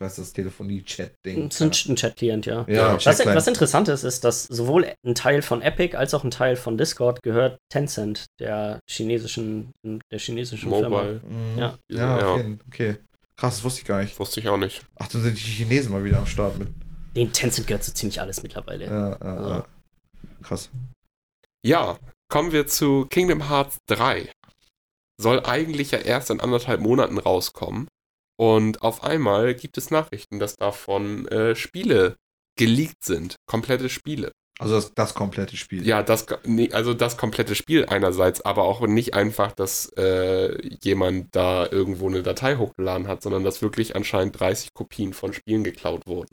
was 0.00 0.12
ist 0.12 0.18
das, 0.18 0.32
Telefonie-Chat-Ding. 0.32 1.50
Ein 1.60 1.70
Chat-Client, 1.96 2.46
ja. 2.46 2.64
Ja, 2.68 2.94
Was, 3.04 3.24
was 3.26 3.46
interessant 3.46 3.88
ist, 3.88 4.02
ist, 4.04 4.24
dass 4.24 4.44
sowohl 4.44 4.92
ein 5.06 5.14
Teil 5.14 5.42
von 5.42 5.62
Epic 5.62 5.96
als 5.96 6.14
auch 6.14 6.24
ein 6.24 6.30
Teil 6.30 6.56
von 6.56 6.78
Discord 6.78 7.22
gehört 7.22 7.58
Tencent, 7.68 8.26
der 8.40 8.80
chinesischen, 8.88 9.70
der 10.10 10.18
chinesischen 10.18 10.70
Firma. 10.70 10.88
Mobile. 11.02 11.20
Mhm. 11.28 11.58
Ja. 11.58 11.78
Ja, 11.90 12.18
Ja. 12.18 12.32
okay, 12.34 12.58
okay. 12.68 12.96
Krass, 13.36 13.56
das 13.56 13.64
wusste 13.64 13.80
ich 13.82 13.86
gar 13.86 14.00
nicht. 14.02 14.18
Wusste 14.18 14.40
ich 14.40 14.48
auch 14.48 14.56
nicht. 14.58 14.84
Ach, 14.96 15.08
dann 15.08 15.22
sind 15.22 15.36
die 15.36 15.42
Chinesen 15.42 15.92
mal 15.92 16.04
wieder 16.04 16.18
am 16.18 16.26
Start 16.26 16.58
mit. 16.58 16.68
Den 17.16 17.32
Tencent 17.32 17.66
gehört 17.66 17.84
so 17.84 17.92
ziemlich 17.92 18.20
alles 18.20 18.42
mittlerweile. 18.42 18.84
Ja, 18.86 19.08
ja, 19.10 19.18
Ja. 19.22 19.48
ja. 19.48 19.66
Krass. 20.42 20.70
Ja, 21.64 21.98
kommen 22.28 22.52
wir 22.52 22.66
zu 22.66 23.06
Kingdom 23.10 23.48
Hearts 23.48 23.78
3. 23.88 24.30
Soll 25.20 25.44
eigentlich 25.44 25.90
ja 25.90 25.98
erst 25.98 26.30
in 26.30 26.40
anderthalb 26.40 26.80
Monaten 26.80 27.18
rauskommen. 27.18 27.88
Und 28.40 28.80
auf 28.80 29.04
einmal 29.04 29.54
gibt 29.54 29.76
es 29.76 29.90
Nachrichten, 29.90 30.38
dass 30.38 30.56
davon 30.56 31.28
äh, 31.28 31.54
Spiele 31.54 32.16
geleakt 32.56 33.04
sind. 33.04 33.36
Komplette 33.44 33.90
Spiele. 33.90 34.32
Also 34.58 34.76
das, 34.76 34.94
das 34.94 35.12
komplette 35.12 35.58
Spiel. 35.58 35.86
Ja, 35.86 36.02
das, 36.02 36.24
nee, 36.44 36.70
also 36.72 36.94
das 36.94 37.18
komplette 37.18 37.54
Spiel 37.54 37.84
einerseits, 37.84 38.40
aber 38.40 38.62
auch 38.64 38.80
nicht 38.86 39.12
einfach, 39.12 39.52
dass 39.52 39.92
äh, 39.98 40.58
jemand 40.82 41.36
da 41.36 41.66
irgendwo 41.70 42.08
eine 42.08 42.22
Datei 42.22 42.56
hochgeladen 42.56 43.08
hat, 43.08 43.22
sondern 43.22 43.44
dass 43.44 43.60
wirklich 43.60 43.94
anscheinend 43.94 44.40
30 44.40 44.72
Kopien 44.72 45.12
von 45.12 45.34
Spielen 45.34 45.62
geklaut 45.62 46.06
wurden. 46.06 46.30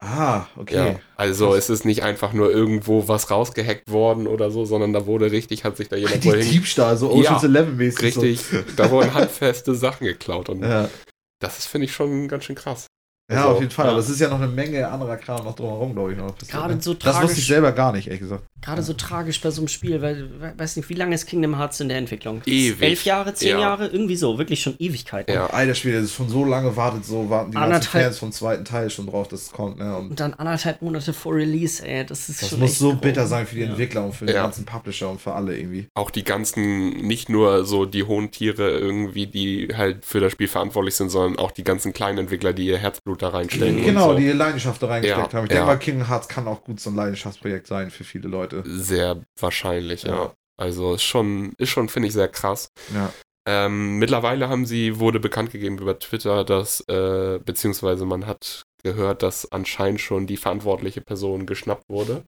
Ah, 0.00 0.46
okay. 0.56 0.74
Ja, 0.74 1.00
also 1.14 1.50
Krass. 1.50 1.58
es 1.58 1.70
ist 1.70 1.84
nicht 1.84 2.02
einfach 2.02 2.32
nur 2.32 2.50
irgendwo 2.50 3.06
was 3.06 3.30
rausgehackt 3.30 3.92
worden 3.92 4.26
oder 4.26 4.50
so, 4.50 4.64
sondern 4.64 4.92
da 4.92 5.06
wurde 5.06 5.30
richtig, 5.30 5.62
hat 5.62 5.76
sich 5.76 5.88
da 5.88 5.94
jemand 5.94 6.16
Richtig 6.16 6.32
wohl 6.32 6.40
Diebstahl, 6.40 6.96
so 6.96 7.12
Ocean's 7.12 7.42
Ja, 7.42 7.48
Eleven 7.48 7.76
mäßig. 7.76 8.02
Richtig, 8.02 8.40
da 8.76 8.90
wurden 8.90 9.14
handfeste 9.14 9.76
Sachen 9.76 10.04
geklaut 10.04 10.48
und 10.48 10.62
So. 10.62 10.68
Ja. 10.68 10.90
Das 11.38 11.58
ist, 11.58 11.66
finde 11.66 11.86
ich, 11.86 11.92
schon 11.92 12.28
ganz 12.28 12.44
schön 12.44 12.56
krass. 12.56 12.86
Ja, 13.30 13.36
Also, 13.38 13.48
auf 13.50 13.60
jeden 13.60 13.70
Fall. 13.70 13.86
ja. 13.86 13.90
Aber 13.92 14.00
es 14.00 14.08
ist 14.08 14.20
ja 14.20 14.28
noch 14.28 14.38
eine 14.40 14.48
Menge 14.48 14.88
anderer 14.88 15.16
Kram 15.16 15.44
noch 15.44 15.54
drumherum, 15.54 15.92
glaube 15.94 16.12
ich, 16.12 16.18
noch. 16.18 16.34
Gerade 16.48 16.74
ne? 16.76 16.82
so 16.82 16.94
Das 16.94 17.06
wusste 17.14 17.24
ich 17.24 17.28
tragisch. 17.30 17.46
selber 17.48 17.72
gar 17.72 17.92
nicht, 17.92 18.06
ehrlich 18.06 18.20
gesagt. 18.22 18.42
Gerade 18.60 18.82
so 18.82 18.92
tragisch 18.94 19.40
bei 19.40 19.50
so 19.50 19.60
einem 19.60 19.68
Spiel, 19.68 20.02
weil, 20.02 20.28
we- 20.40 20.52
weiß 20.56 20.76
nicht, 20.76 20.88
wie 20.88 20.94
lange 20.94 21.14
ist 21.14 21.26
Kingdom 21.26 21.56
Hearts 21.58 21.78
in 21.80 21.88
der 21.88 21.98
Entwicklung? 21.98 22.42
Ewig. 22.44 22.82
Elf 22.82 23.04
Jahre, 23.04 23.32
zehn 23.34 23.50
Ja. 23.50 23.60
Jahre? 23.60 23.86
Irgendwie 23.86 24.16
so, 24.16 24.36
wirklich 24.38 24.60
schon 24.60 24.74
Ewigkeiten. 24.78 25.32
Ja. 25.32 25.46
Alter 25.48 25.74
Spiel, 25.76 25.92
das 25.92 26.04
ist 26.04 26.14
schon 26.14 26.28
so 26.28 26.44
lange 26.44 26.74
wartet, 26.74 27.04
so 27.04 27.30
warten 27.30 27.52
die 27.52 27.56
ganzen 27.56 27.82
Fans 27.88 28.18
vom 28.18 28.32
zweiten 28.32 28.64
Teil 28.64 28.90
schon 28.90 29.06
drauf, 29.06 29.28
dass 29.28 29.42
es 29.42 29.52
kommt. 29.52 29.78
Ne? 29.78 29.96
Und 29.96 30.10
Und 30.10 30.20
dann 30.20 30.34
anderthalb 30.34 30.82
Monate 30.82 31.12
vor 31.12 31.34
Release, 31.36 31.86
ey, 31.86 32.04
das 32.04 32.28
ist 32.28 32.42
das 32.42 32.48
schon 32.48 32.58
muss 32.58 32.70
echt 32.70 32.78
so 32.80 32.90
grob. 32.90 33.02
bitter 33.02 33.26
sein 33.26 33.46
für 33.46 33.54
die 33.54 33.60
Ja. 33.62 33.68
Entwickler 33.68 34.04
und 34.04 34.14
für 34.14 34.26
den 34.26 34.34
Ja. 34.34 34.42
ganzen 34.42 34.64
Publisher 34.64 35.08
und 35.08 35.20
für 35.20 35.34
alle 35.34 35.56
irgendwie. 35.56 35.86
Auch 35.94 36.10
die 36.10 36.24
ganzen, 36.24 36.88
nicht 37.06 37.28
nur 37.28 37.64
so 37.64 37.84
die 37.84 38.02
hohen 38.02 38.32
Tiere 38.32 38.70
irgendwie, 38.70 39.26
die 39.28 39.68
halt 39.76 40.04
für 40.04 40.18
das 40.18 40.32
Spiel 40.32 40.48
verantwortlich 40.48 40.96
sind, 40.96 41.10
sondern 41.10 41.38
auch 41.38 41.52
die 41.52 41.62
ganzen 41.64 41.92
kleinen 41.92 42.18
Entwickler, 42.18 42.52
die 42.52 42.66
ihr 42.66 42.78
Herzblut 42.78 43.17
da 43.22 43.28
reinstecken. 43.28 43.84
Genau, 43.84 44.10
und 44.10 44.16
so. 44.16 44.18
die 44.20 44.28
Leidenschaft 44.32 44.82
da 44.82 44.86
reingesteckt 44.88 45.32
Ja, 45.32 45.38
haben. 45.38 45.44
Ich 45.44 45.48
denke 45.50 45.60
ja. 45.62 45.66
mal, 45.66 45.78
Kingdom 45.78 46.08
Hearts 46.08 46.28
kann 46.28 46.46
auch 46.48 46.62
gut 46.64 46.80
so 46.80 46.90
ein 46.90 46.96
Leidenschaftsprojekt 46.96 47.66
sein 47.66 47.90
für 47.90 48.04
viele 48.04 48.28
Leute. 48.28 48.62
Sehr 48.66 49.20
wahrscheinlich, 49.38 50.04
ja. 50.04 50.14
Ja. 50.14 50.34
Also 50.56 50.94
ist 50.94 51.02
schon, 51.04 51.52
ist 51.58 51.70
schon, 51.70 51.88
finde 51.88 52.08
ich, 52.08 52.14
sehr 52.14 52.28
krass. 52.28 52.70
Ja. 52.94 53.12
Ähm, 53.46 53.98
mittlerweile 53.98 54.48
haben 54.48 54.66
sie, 54.66 54.98
wurde 54.98 55.20
bekannt 55.20 55.50
gegeben 55.52 55.78
über 55.78 55.98
Twitter, 55.98 56.44
dass, 56.44 56.80
äh, 56.88 57.38
beziehungsweise 57.44 58.04
man 58.04 58.26
hat 58.26 58.62
gehört, 58.82 59.22
dass 59.22 59.50
anscheinend 59.52 60.00
schon 60.00 60.26
die 60.26 60.36
verantwortliche 60.36 61.00
Person 61.00 61.46
geschnappt 61.46 61.84
wurde. 61.88 62.24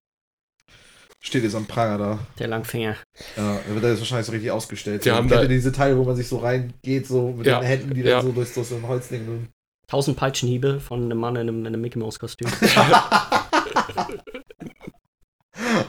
Steht 1.22 1.42
jetzt 1.44 1.54
am 1.54 1.66
Pranger 1.66 1.98
da. 1.98 2.18
Der 2.38 2.48
Langfinger. 2.48 2.96
Ja, 3.36 3.56
er 3.56 3.74
wird 3.74 3.84
da 3.84 3.90
jetzt 3.90 3.98
wahrscheinlich 3.98 4.26
so 4.26 4.32
richtig 4.32 4.50
ausgestellt. 4.50 5.04
Die 5.04 5.10
haben 5.10 5.28
da- 5.28 5.44
diese 5.44 5.70
Teile, 5.70 5.98
wo 5.98 6.04
man 6.04 6.16
sich 6.16 6.26
so 6.28 6.38
reingeht, 6.38 7.06
so 7.06 7.32
mit 7.32 7.46
Ja, 7.46 7.60
den 7.60 7.66
Händen, 7.66 7.94
die 7.94 8.00
ja. 8.00 8.16
dann 8.22 8.26
so 8.26 8.32
durch 8.32 8.48
so 8.48 8.62
ein 8.74 8.88
Holzding. 8.88 9.48
Tausend 9.90 10.16
Peitschenhiebe 10.16 10.78
von 10.78 11.02
einem 11.04 11.18
Mann 11.18 11.34
in 11.34 11.42
einem, 11.42 11.60
in 11.60 11.66
einem 11.66 11.80
Mickey 11.80 11.98
Mouse 11.98 12.18
Kostüm. 12.20 12.48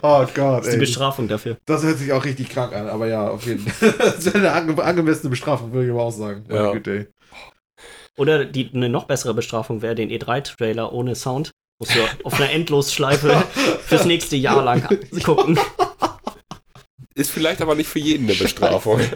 Oh 0.03 0.25
Gott, 0.33 0.59
Das 0.61 0.65
ist 0.65 0.71
die 0.71 0.75
ey. 0.75 0.79
Bestrafung 0.79 1.27
dafür. 1.27 1.57
Das 1.65 1.83
hört 1.83 1.99
sich 1.99 2.11
auch 2.11 2.25
richtig 2.25 2.49
krank 2.49 2.73
an, 2.73 2.89
aber 2.89 3.07
ja, 3.07 3.29
auf 3.29 3.45
jeden 3.45 3.59
Fall. 3.59 3.93
Das 3.97 4.25
wäre 4.25 4.39
eine 4.39 4.51
ange 4.51 4.83
angemessene 4.83 5.29
Bestrafung, 5.29 5.71
würde 5.71 5.85
ich 5.85 5.91
aber 5.91 6.01
auch 6.03 6.11
sagen. 6.11 6.43
Ja. 6.49 6.71
Güte. 6.71 7.13
Oder 8.17 8.45
die, 8.45 8.71
eine 8.73 8.89
noch 8.89 9.05
bessere 9.05 9.35
Bestrafung 9.35 9.81
wäre 9.83 9.93
den 9.93 10.09
E3-Trailer 10.09 10.91
ohne 10.91 11.15
Sound. 11.15 11.51
Musst 11.79 11.95
du 11.95 11.99
auf 12.23 12.33
einer 12.39 12.49
Endlosschleife 12.49 13.43
fürs 13.83 14.05
nächste 14.05 14.35
Jahr 14.35 14.63
lang 14.63 14.81
gucken. 15.23 15.59
Ist 17.13 17.29
vielleicht 17.31 17.61
aber 17.61 17.75
nicht 17.75 17.89
für 17.89 17.99
jeden 17.99 18.27
eine 18.29 18.37
Bestrafung. 18.37 18.99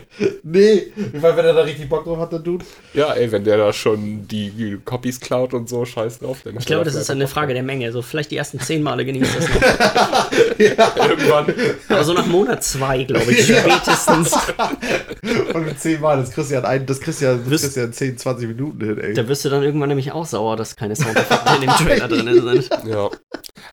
Nee, 0.47 0.91
weil 1.13 1.35
wenn 1.37 1.45
er 1.45 1.53
da 1.53 1.61
richtig 1.61 1.89
Bock 1.89 2.03
drauf 2.03 2.19
hat, 2.19 2.31
der 2.31 2.37
Dude. 2.39 2.63
ja, 2.93 3.11
ey, 3.13 3.31
wenn 3.31 3.43
der 3.43 3.57
da 3.57 3.73
schon 3.73 4.27
die 4.27 4.77
Copies 4.85 5.19
klaut 5.19 5.55
und 5.55 5.67
so, 5.67 5.83
scheiß 5.85 6.19
drauf. 6.19 6.41
Dann 6.43 6.55
Ich 6.57 6.65
glaube, 6.67 6.85
das 6.85 6.93
ist 6.93 7.09
eine 7.09 7.27
Frage 7.27 7.53
der 7.55 7.63
Menge. 7.63 7.91
So 7.91 8.03
vielleicht 8.03 8.29
die 8.29 8.37
ersten 8.37 8.59
zehn 8.59 8.83
Male 8.83 9.03
genießt 9.05 9.35
das 9.35 9.49
noch. 9.49 10.31
Irgendwann. 11.09 11.53
Aber 11.89 12.03
so 12.03 12.13
nach 12.13 12.27
Monat 12.27 12.63
zwei, 12.63 13.03
glaube 13.03 13.31
ich, 13.31 13.47
Ja. 13.49 13.57
spätestens. 13.59 14.33
Und 15.53 15.65
mit 15.65 15.79
10 15.79 15.99
Mal, 15.99 16.17
das 16.17 16.31
kriegst 16.31 16.51
du 16.51 16.53
ja 16.55 16.59
in, 16.59 16.65
ein, 16.65 16.85
das 16.85 16.99
kriegst 17.01 17.21
du 17.21 17.25
ja, 17.25 17.33
das 17.35 17.49
Wirst- 17.49 17.63
kriegst 17.63 17.75
du 17.77 17.79
ja 17.81 17.85
in 17.87 17.93
10, 17.93 18.17
20 18.19 18.47
Minuten 18.49 18.85
hin, 18.85 18.99
ey. 18.99 19.13
Da 19.15 19.27
wirst 19.27 19.43
du 19.45 19.49
dann 19.49 19.63
irgendwann 19.63 19.89
nämlich 19.89 20.11
auch 20.11 20.25
sauer, 20.25 20.55
dass 20.57 20.75
keine 20.75 20.95
Soundeffekte 20.95 21.55
in 21.55 21.61
dem 21.61 21.69
Trailer 21.71 22.07
drin 22.07 22.41
sind. 22.61 22.69
Ja. 22.87 23.09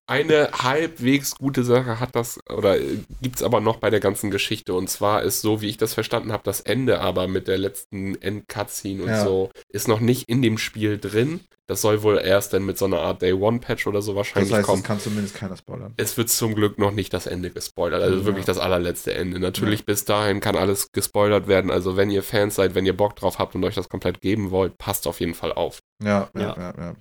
Eine 0.06 0.48
halbwegs 0.52 1.34
gute 1.36 1.64
Sache 1.64 2.00
hat 2.00 2.10
das, 2.14 2.38
oder 2.54 2.76
gibt 3.20 3.36
es 3.36 3.42
aber 3.42 3.60
noch 3.60 3.76
bei 3.76 3.90
der 3.90 4.00
ganzen 4.00 4.11
Geschichte. 4.30 4.74
Und 4.74 4.88
zwar 4.88 5.22
ist 5.22 5.40
so, 5.40 5.60
wie 5.60 5.68
ich 5.68 5.76
das 5.78 5.94
verstanden 5.94 6.32
habe, 6.32 6.42
das 6.44 6.60
Ende 6.60 7.00
aber 7.00 7.28
mit 7.28 7.48
der 7.48 7.58
letzten 7.58 8.20
End-Cutscene 8.20 9.02
und 9.02 9.08
Ja. 9.08 9.24
so, 9.24 9.50
ist 9.68 9.88
noch 9.88 10.00
nicht 10.00 10.28
in 10.28 10.42
dem 10.42 10.58
Spiel 10.58 10.98
drin. 10.98 11.40
Das 11.68 11.80
soll 11.80 12.02
wohl 12.02 12.18
erst 12.18 12.52
dann 12.52 12.66
mit 12.66 12.76
so 12.76 12.84
einer 12.84 12.98
Art 13.00 13.22
Day-One-Patch 13.22 13.86
oder 13.86 14.02
so 14.02 14.12
Das 14.12 14.16
wahrscheinlich 14.18 14.52
heißt, 14.52 14.66
kommen. 14.66 14.82
das 14.82 14.86
kann 14.88 15.00
zumindest 15.00 15.34
keiner 15.36 15.56
spoilern. 15.56 15.94
Es 15.96 16.16
wird 16.16 16.28
zum 16.28 16.54
Glück 16.54 16.78
noch 16.78 16.90
nicht 16.90 17.14
das 17.14 17.26
Ende 17.26 17.50
gespoilert, 17.50 18.02
also 18.02 18.18
Ja. 18.18 18.24
wirklich 18.26 18.44
das 18.44 18.58
allerletzte 18.58 19.14
Ende. 19.14 19.38
Natürlich 19.38 19.86
bis 19.86 20.04
dahin 20.04 20.40
kann 20.40 20.56
alles 20.56 20.88
gespoilert 20.92 21.46
werden, 21.48 21.70
also 21.70 21.96
wenn 21.96 22.10
ihr 22.10 22.22
Fans 22.22 22.56
seid, 22.56 22.74
wenn 22.74 22.84
ihr 22.84 22.96
Bock 22.96 23.16
drauf 23.16 23.38
habt 23.38 23.54
und 23.54 23.64
euch 23.64 23.74
das 23.76 23.88
komplett 23.88 24.20
geben 24.20 24.50
wollt, 24.50 24.76
passt 24.76 25.06
auf 25.06 25.20
jeden 25.20 25.34
Fall 25.34 25.52
auf. 25.52 25.78
Ja, 26.02 26.28
ja, 26.34 26.40
Ja. 26.42 26.56
ja, 26.58 26.74
ja. 26.76 26.94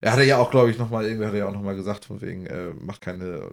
Er 0.00 0.12
hatte 0.12 0.24
ja 0.24 0.38
auch, 0.38 0.50
glaube 0.50 0.70
ich, 0.70 0.78
nochmal, 0.78 1.04
irgendwie 1.04 1.26
hat 1.26 1.32
er 1.34 1.38
ja 1.40 1.48
auch 1.48 1.52
nochmal 1.52 1.74
gesagt, 1.76 2.04
von 2.04 2.20
wegen, 2.20 2.46
äh, 2.46 2.72
macht 2.80 3.00
keine 3.00 3.50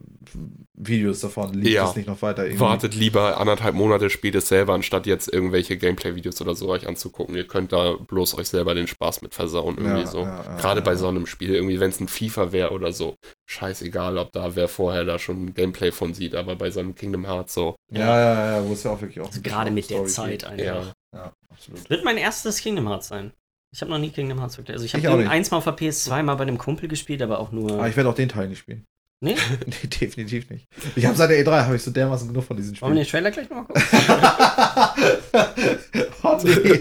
Videos 0.74 1.20
davon, 1.22 1.54
liebt 1.54 1.68
Ja. 1.68 1.90
es 1.90 1.96
nicht 1.96 2.08
noch 2.08 2.22
weiter 2.22 2.44
irgendwie. 2.46 2.60
Wartet 2.62 2.96
lieber 2.96 3.40
anderthalb 3.40 3.76
Monate, 3.76 4.10
spielt 4.10 4.36
es 4.36 4.48
selber, 4.48 4.74
anstatt 4.74 5.06
jetzt 5.06 5.32
irgendwelche 5.32 5.78
Gameplay-Videos 5.78 6.42
oder 6.42 6.56
so 6.56 6.70
euch 6.70 6.88
anzugucken. 6.88 7.36
Ihr 7.36 7.48
könnt 7.48 7.72
da 7.72 7.94
bloß 7.94 8.38
euch 8.38 8.48
selber 8.50 8.74
den 8.76 8.88
Spaß 8.88 9.22
mit 9.22 9.34
versauen, 9.34 9.78
irgendwie 9.78 10.02
Ja, 10.02 10.08
so. 10.08 10.20
ja, 10.22 10.44
ja, 10.44 10.58
Gerade 10.58 10.80
ja, 10.80 10.86
bei 10.86 10.92
ja. 10.92 10.98
so 10.98 11.08
einem 11.08 11.26
Spiel, 11.26 11.54
irgendwie, 11.56 11.80
wenn 11.80 11.90
es 11.90 12.00
ein 12.00 12.08
FIFA 12.08 12.52
wäre 12.52 12.72
oder 12.72 12.92
so. 12.94 13.16
Scheißegal, 13.50 14.18
ob 14.18 14.32
da 14.32 14.56
wer 14.56 14.68
vorher 14.68 15.06
da 15.06 15.20
schon 15.20 15.54
Gameplay 15.54 15.92
von 15.92 16.14
sieht, 16.14 16.36
aber 16.36 16.56
bei 16.56 16.72
so 16.72 16.80
einem 16.80 16.96
Kingdom 16.96 17.26
Hearts 17.26 17.54
so. 17.54 17.76
Ja, 17.92 18.00
ja, 18.20 18.58
ja, 18.58 18.66
wo 18.68 18.74
es 18.74 18.84
ja 18.84 18.92
auch 18.92 19.02
wirklich 19.02 19.20
auch. 19.22 19.28
Also 19.28 19.42
gerade 19.42 19.72
mit 19.72 19.90
der 19.90 20.06
Zeit 20.06 20.44
einfach. 20.46 20.64
Ja. 20.66 20.94
Ja, 21.14 21.34
absolut. 21.50 21.90
Wird 21.90 22.06
mein 22.06 22.18
erstes 22.18 22.60
Kingdom 22.60 22.88
Hearts 22.88 23.10
sein. 23.10 23.34
Ich 23.74 23.82
habe 23.82 23.90
noch 23.92 24.00
nie 24.00 24.10
Kingdom 24.10 24.40
Hearts 24.40 24.58
wirklich. 24.58 24.74
Also 24.76 24.86
ich 24.86 24.94
habe 24.94 25.18
nicht. 25.18 25.30
eins 25.30 25.50
mal 25.52 25.58
auf 25.58 25.64
der 25.64 25.78
PS2 25.78 26.24
mal 26.24 26.36
bei 26.36 26.42
einem 26.44 26.58
Kumpel 26.58 26.90
gespielt, 26.90 27.22
aber 27.22 27.40
auch 27.40 27.52
nur. 27.52 27.72
Aber 27.74 27.88
ich 27.88 27.96
werde 27.96 28.10
auch 28.10 28.16
den 28.16 28.28
Teil 28.30 28.50
nicht 28.50 28.60
spielen. 28.60 28.84
nee? 29.24 29.36
nee, 29.66 29.88
definitiv 29.88 30.50
nicht. 30.50 30.66
Ich 30.96 31.06
habe 31.06 31.16
seit 31.16 31.30
der 31.30 31.46
E3 31.46 31.66
habe 31.66 31.76
ich 31.78 31.84
so 31.84 31.92
dermaßen 31.92 32.28
genug 32.28 32.44
von 32.44 32.58
diesen 32.58 32.80
Wollen 32.82 32.96
wir 32.96 33.06
Spielen. 33.06 33.24
den 33.24 33.34
Trailer 33.34 33.48
gleich 33.48 33.50
nochmal 33.50 33.66
gucken? 35.32 36.12
oh 36.24 36.38
nee. 36.44 36.78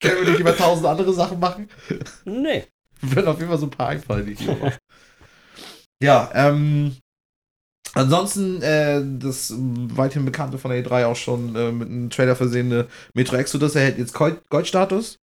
Können 0.00 0.24
wir 0.24 0.30
nicht 0.30 0.40
über 0.40 0.56
tausend 0.56 0.86
andere 0.86 1.12
Sachen 1.12 1.40
machen? 1.40 1.68
nee. 2.24 2.64
Werden 3.02 3.26
auf 3.28 3.38
jeden 3.38 3.48
Fall 3.50 3.58
so 3.58 3.66
ein 3.66 3.70
paar 3.70 3.88
einfallen, 3.88 4.24
die 4.26 4.32
ich 4.32 4.40
lieber 4.40 4.56
mache. 4.56 4.78
Ja, 6.02 6.30
ähm. 6.34 6.96
Ansonsten, 7.96 8.60
äh, 8.62 9.02
das 9.20 9.52
weithin 9.56 10.24
bekannte 10.24 10.58
von 10.58 10.70
der 10.72 10.84
E3 10.84 11.04
auch 11.06 11.14
schon 11.16 11.54
äh, 11.54 11.70
mit 11.70 11.88
einem 11.88 12.10
Trailer 12.10 12.34
versehene 12.34 12.88
Metro 13.14 13.36
Exodus 13.36 13.76
erhält 13.76 13.98
jetzt 13.98 14.14
Gold- 14.14 14.40
Goldstatus 14.48 15.18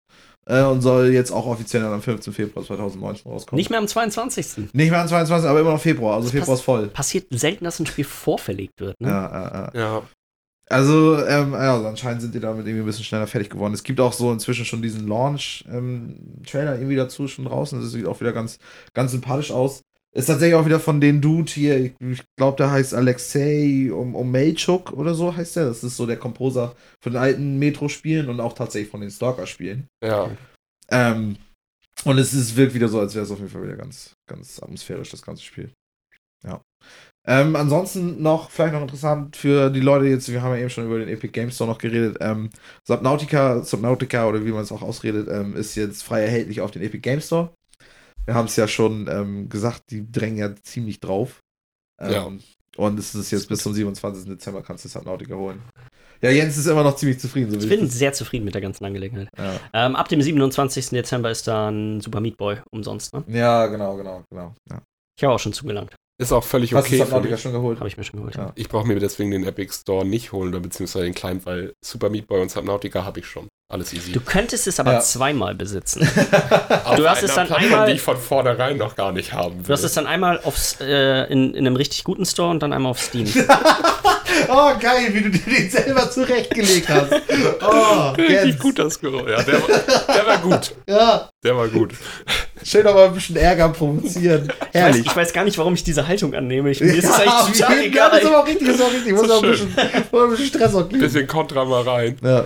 äh, 0.51 0.63
und 0.63 0.81
soll 0.81 1.07
jetzt 1.13 1.31
auch 1.31 1.45
offiziell 1.45 1.81
dann 1.81 1.93
am 1.93 2.01
15. 2.01 2.33
Februar 2.33 2.65
2019 2.65 3.31
rauskommen. 3.31 3.57
Nicht 3.57 3.69
mehr 3.69 3.79
am 3.79 3.87
22. 3.87 4.73
Nicht 4.73 4.91
mehr 4.91 5.01
am 5.01 5.07
22., 5.07 5.49
aber 5.49 5.59
immer 5.61 5.71
noch 5.71 5.81
Februar. 5.81 6.15
Also 6.15 6.27
Das 6.27 6.31
Februar 6.37 6.57
ist 6.57 6.63
voll. 6.63 6.87
Passiert 6.87 7.27
selten, 7.31 7.63
dass 7.63 7.79
ein 7.79 7.85
Spiel 7.85 8.03
vorverlegt 8.05 8.79
wird, 8.79 8.99
ne? 8.99 9.07
Ja, 9.09 9.31
ja, 9.31 9.71
ja. 9.73 9.81
Ja, 9.81 10.01
Also, 10.69 11.17
ähm, 11.25 11.53
ja, 11.53 11.73
also 11.75 11.87
anscheinend 11.87 12.21
sind 12.21 12.35
die 12.35 12.39
damit 12.39 12.65
irgendwie 12.67 12.83
ein 12.83 12.85
bisschen 12.85 13.05
schneller 13.05 13.27
fertig 13.27 13.49
geworden. 13.49 13.73
Es 13.73 13.83
gibt 13.83 13.99
auch 13.99 14.13
so 14.13 14.31
inzwischen 14.31 14.65
schon 14.65 14.81
diesen 14.81 15.07
Launch-Trailer 15.07 16.75
irgendwie 16.75 16.95
dazu 16.95 17.27
schon 17.27 17.45
draußen. 17.45 17.81
Das 17.81 17.91
sieht 17.91 18.05
auch 18.05 18.19
wieder 18.19 18.33
ganz, 18.33 18.57
ganz 18.93 19.11
sympathisch 19.11 19.51
aus. 19.51 19.83
Ist 20.13 20.25
tatsächlich 20.25 20.55
auch 20.55 20.65
wieder 20.65 20.81
von 20.81 20.99
den 20.99 21.21
Dude 21.21 21.51
hier, 21.51 21.77
ich, 21.77 21.93
ich 21.99 22.21
glaube, 22.35 22.57
der 22.57 22.71
heißt 22.71 22.93
Alexei 22.93 23.89
um, 23.93 24.13
Omelchuk 24.13 24.91
oder 24.91 25.13
so 25.13 25.35
heißt 25.35 25.55
der. 25.55 25.65
Das 25.65 25.83
ist 25.83 25.95
so 25.95 26.05
der 26.05 26.17
Komposer 26.17 26.75
von 27.01 27.13
den 27.13 27.21
alten 27.21 27.59
Metro-Spielen 27.59 28.27
und 28.29 28.41
auch 28.41 28.53
tatsächlich 28.53 28.91
von 28.91 29.01
den 29.01 29.11
Stalker-Spielen. 29.11 29.87
ja. 30.03 30.29
Ähm, 30.89 31.37
und 32.03 32.17
es 32.17 32.33
ist, 32.33 32.55
wirkt 32.55 32.73
wieder 32.73 32.87
so, 32.87 32.99
als 32.99 33.13
wäre 33.13 33.25
es 33.25 33.31
auf 33.31 33.37
jeden 33.37 33.51
Fall 33.51 33.63
wieder 33.63 33.75
ganz, 33.75 34.15
ganz 34.27 34.61
atmosphärisch, 34.61 35.11
das 35.11 35.21
ganze 35.21 35.43
Spiel. 35.43 35.71
Ja. 36.43 36.61
Ähm, 37.27 37.55
ansonsten 37.55 38.21
noch, 38.21 38.49
vielleicht 38.49 38.73
noch 38.73 38.81
interessant 38.81 39.35
für 39.35 39.69
die 39.69 39.79
Leute 39.79 40.05
jetzt, 40.07 40.31
wir 40.31 40.41
haben 40.41 40.55
ja 40.55 40.61
eben 40.61 40.69
schon 40.71 40.85
über 40.85 40.97
den 40.97 41.07
Epic 41.07 41.31
Games 41.31 41.55
Store 41.55 41.69
noch 41.69 41.77
geredet, 41.77 42.17
ähm, 42.19 42.49
Subnautica, 42.87 43.61
Subnautica 43.63 44.27
oder 44.27 44.43
wie 44.43 44.51
man 44.51 44.63
es 44.63 44.71
auch 44.71 44.81
ausredet, 44.81 45.27
ähm, 45.29 45.55
ist 45.55 45.75
jetzt 45.75 46.01
frei 46.01 46.23
erhältlich 46.23 46.61
auf 46.61 46.71
den 46.71 46.81
Epic 46.81 47.01
Games 47.01 47.27
Store. 47.27 47.53
Wir 48.25 48.35
haben 48.35 48.45
es 48.45 48.55
ja 48.55 48.67
schon 48.67 49.07
ähm, 49.09 49.49
gesagt, 49.49 49.83
die 49.89 50.09
drängen 50.11 50.37
ja 50.37 50.55
ziemlich 50.63 50.99
drauf. 50.99 51.39
Ähm, 51.99 52.11
Ja. 52.11 52.31
Und 52.77 52.97
es 52.97 53.13
ist 53.15 53.31
jetzt 53.31 53.49
bis 53.49 53.63
zum 53.63 53.73
27. 53.73 54.25
Dezember 54.29 54.61
kannst 54.63 54.85
du 54.85 54.89
Subnautica 54.89 55.35
holen. 55.35 55.61
Ja, 56.21 56.29
Jens 56.29 56.55
ist 56.57 56.67
immer 56.67 56.83
noch 56.83 56.95
ziemlich 56.95 57.19
zufrieden. 57.19 57.51
So 57.51 57.57
Ich 57.59 57.67
bin 57.67 57.81
das- 57.81 57.93
sehr 57.95 58.13
zufrieden 58.13 58.45
mit 58.45 58.53
der 58.53 58.61
ganzen 58.61 58.85
Angelegenheit. 58.85 59.27
ja. 59.37 59.59
Ähm, 59.73 59.95
ab 59.97 60.07
dem 60.07 60.21
27. 60.21 60.89
Dezember 60.91 61.31
ist 61.31 61.47
dann 61.47 61.99
Super 61.99 62.21
Meat 62.21 62.37
Boy 62.37 62.59
umsonst, 62.71 63.13
ne? 63.13 63.25
ja, 63.27 63.67
genau, 63.67 63.97
genau, 63.97 64.23
genau. 64.29 64.53
Ja. 64.69 64.81
Ich 65.17 65.23
habe 65.23 65.33
auch 65.33 65.39
schon 65.39 65.51
zugelangt. 65.51 65.93
Ist 66.17 66.31
auch 66.31 66.43
völlig 66.45 66.73
Hast 66.73 66.85
du 66.85 66.87
okay 66.87 66.97
für 66.99 67.05
Subnautica 67.05 67.31
mich. 67.33 67.41
schon 67.41 67.51
geholt? 67.51 67.79
Habe 67.79 67.89
ich 67.89 67.97
mir 67.97 68.03
schon 68.05 68.19
geholt. 68.19 68.35
Ja. 68.35 68.53
Ich 68.55 68.69
brauche 68.69 68.87
mir 68.87 68.99
deswegen 68.99 69.31
den 69.31 69.43
Epic 69.43 69.73
Store 69.73 70.05
nicht 70.05 70.31
holen 70.31 70.49
oder 70.49 70.59
beziehungsweise 70.61 71.03
den 71.05 71.13
Client, 71.15 71.45
weil 71.45 71.73
Super 71.83 72.09
Meat 72.09 72.27
Boy 72.27 72.41
und 72.41 72.51
Subnautica 72.51 73.03
habe 73.03 73.19
ich 73.19 73.25
schon. 73.25 73.47
Alles 73.71 73.93
easy. 73.93 74.11
Du 74.11 74.19
könntest 74.19 74.67
es 74.67 74.79
aber 74.79 74.93
Ja. 74.93 74.99
zweimal 74.99 75.55
besitzen. 75.55 76.07
Du 76.97 77.07
hast 77.09 77.23
es 77.23 77.33
dann 77.33 77.47
Plattform, 77.47 77.63
einmal- 77.73 77.87
die 77.87 77.93
ich 77.93 78.01
von 78.01 78.17
vornherein 78.17 78.77
noch 78.77 78.95
gar 78.95 79.11
nicht 79.13 79.31
haben 79.33 79.59
will. 79.59 79.63
Du 79.67 79.73
hast 79.73 79.83
es 79.83 79.93
dann 79.93 80.05
einmal 80.07 80.39
aufs, 80.43 80.77
äh, 80.81 81.23
in, 81.31 81.53
in 81.53 81.65
einem 81.65 81.75
richtig 81.77 82.03
guten 82.03 82.25
Store 82.25 82.49
und 82.49 82.61
dann 82.61 82.73
einmal 82.73 82.91
auf 82.91 82.99
Steam. 82.99 83.27
Oh, 84.47 84.71
geil, 84.79 85.09
wie 85.11 85.21
du 85.21 85.29
dir 85.29 85.39
den 85.39 85.69
selber 85.69 86.09
zurechtgelegt 86.09 86.87
hast. 86.89 87.11
Oh, 87.61 88.09
Richtig 88.17 88.29
Jens. 88.29 88.59
gut, 88.59 88.79
das 88.79 88.99
Geräusch. 88.99 89.29
Ja, 89.29 89.43
der, 89.43 89.61
war- 89.61 89.67
der 90.15 90.25
war 90.27 90.37
gut. 90.39 90.71
Ja, 90.87 91.29
Der 91.43 91.55
war 91.57 91.67
gut. 91.67 91.91
schön 92.63 92.87
aber 92.87 93.05
ein 93.05 93.13
bisschen 93.13 93.35
Ärger 93.35 93.69
provozieren. 93.69 94.45
Ich 94.45 94.59
weiß, 94.59 94.67
Herrlich. 94.73 95.05
ich 95.05 95.15
weiß 95.15 95.33
gar 95.33 95.43
nicht, 95.43 95.57
warum 95.57 95.73
ich 95.73 95.83
diese 95.83 96.07
Haltung 96.07 96.33
annehme. 96.33 96.71
Ich, 96.71 96.79
mir 96.81 96.93
ist 96.93 97.05
es 97.05 97.17
Ja, 97.17 97.39
eigentlich 97.41 97.59
total 97.59 97.79
wie- 97.81 97.95
ja, 97.95 98.09
das 98.09 98.17
ist 98.17 98.21
egal. 98.23 98.33
aber 98.33 98.43
auch 98.43 98.47
richtig, 98.47 98.67
das 98.67 98.75
ist 98.77 98.81
auch 98.81 98.93
richtig. 98.93 99.13
Muss 99.13 99.27
So 99.27 99.33
auch 99.33 99.43
ein 99.43 99.49
bisschen, 99.51 99.69
muss 100.11 100.21
auch 100.21 100.23
ein 100.23 100.29
bisschen 100.31 100.45
Stress 100.47 100.75
auch 100.75 100.89
kriegen. 100.89 100.99
Bisschen 101.01 101.27
Kontra 101.27 101.65
mal 101.65 101.81
rein. 101.83 102.17
Ja. 102.23 102.45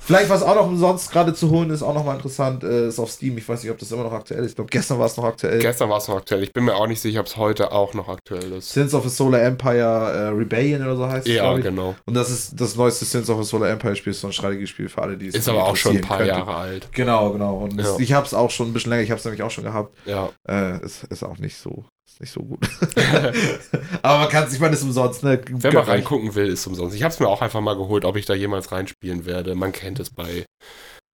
Vielleicht, 0.00 0.30
was 0.30 0.42
auch 0.42 0.54
noch 0.54 0.66
umsonst 0.68 1.10
gerade 1.12 1.34
zu 1.34 1.50
holen 1.50 1.68
ist, 1.70 1.82
auch 1.82 1.92
noch 1.92 2.04
mal 2.04 2.14
interessant, 2.14 2.64
äh, 2.64 2.88
ist 2.88 2.98
auf 2.98 3.10
Steam. 3.10 3.36
Ich 3.36 3.46
weiß 3.46 3.62
nicht, 3.62 3.70
ob 3.70 3.78
das 3.78 3.92
immer 3.92 4.04
noch 4.04 4.12
aktuell 4.12 4.42
ist. 4.44 4.50
Ich 4.50 4.56
glaube, 4.56 4.70
gestern 4.70 4.98
war 4.98 5.06
es 5.06 5.16
noch 5.18 5.24
aktuell. 5.24 5.58
Gestern 5.58 5.90
war 5.90 5.98
es 5.98 6.08
noch 6.08 6.16
aktuell. 6.16 6.42
Ich 6.42 6.52
bin 6.52 6.64
mir 6.64 6.74
auch 6.74 6.86
nicht 6.86 7.00
sicher, 7.00 7.20
ob 7.20 7.26
es 7.26 7.36
heute 7.36 7.72
auch 7.72 7.92
noch 7.92 8.08
aktuell 8.08 8.52
ist. 8.52 8.70
Sins 8.72 8.94
of 8.94 9.04
a 9.04 9.08
Solar 9.10 9.42
Empire 9.42 9.82
äh, 9.82 10.28
Rebellion 10.28 10.82
oder 10.82 10.96
so 10.96 11.06
heißt 11.06 11.26
es, 11.26 11.34
Ja, 11.34 11.52
genau. 11.58 11.94
Und 12.06 12.14
das 12.14 12.30
ist 12.30 12.58
das 12.58 12.74
neueste 12.76 13.04
Sins 13.04 13.28
of 13.28 13.38
a 13.38 13.42
Solar 13.42 13.68
Empire 13.68 13.94
Spiel, 13.96 14.12
ist 14.12 14.22
so 14.22 14.28
ein 14.28 14.32
Strategiespiel 14.32 14.88
für 14.88 15.02
alle, 15.02 15.16
die 15.18 15.26
es 15.28 15.34
Ist 15.34 15.48
aber 15.48 15.64
auch 15.66 15.76
schon 15.76 15.96
ein 15.96 16.00
paar 16.00 16.18
könnte. 16.18 16.32
Jahre 16.32 16.54
alt. 16.54 16.88
Genau, 16.92 17.32
genau. 17.32 17.56
Und 17.58 17.78
es, 17.78 17.86
Ja. 17.86 17.96
ich 17.98 18.12
habe 18.14 18.26
es 18.26 18.32
auch 18.32 18.50
schon 18.50 18.68
ein 18.70 18.72
bisschen 18.72 18.90
länger, 18.90 19.02
ich 19.02 19.10
habe 19.10 19.18
es 19.18 19.24
nämlich 19.26 19.42
auch 19.42 19.50
schon 19.50 19.64
gehabt. 19.64 19.94
Ja. 20.06 20.30
Äh, 20.48 20.82
ist, 20.84 21.04
ist 21.04 21.22
auch 21.22 21.36
nicht 21.38 21.56
so, 21.58 21.84
ist 22.16 22.20
nicht 22.20 22.32
so 22.32 22.40
gut. 22.40 22.68
Aber 24.02 24.18
man 24.20 24.28
kann 24.28 24.44
es, 24.44 24.54
ich 24.54 24.60
meine, 24.60 24.74
es 24.74 24.80
ist 24.80 24.86
umsonst, 24.86 25.22
ne? 25.22 25.40
Wer 25.48 25.72
mal 25.72 25.82
reingucken 25.82 26.34
will, 26.34 26.46
ist 26.46 26.66
umsonst. 26.66 26.96
Ich 26.96 27.02
habe 27.02 27.12
es 27.12 27.20
mir 27.20 27.28
auch 27.28 27.42
einfach 27.42 27.60
mal 27.60 27.76
geholt, 27.76 28.04
ob 28.04 28.16
ich 28.16 28.24
da 28.24 28.34
jemals 28.34 28.72
reinspielen 28.72 29.26
werde. 29.26 29.54
Man 29.54 29.72
kennt 29.72 30.00
es 30.00 30.10
bei 30.10 30.46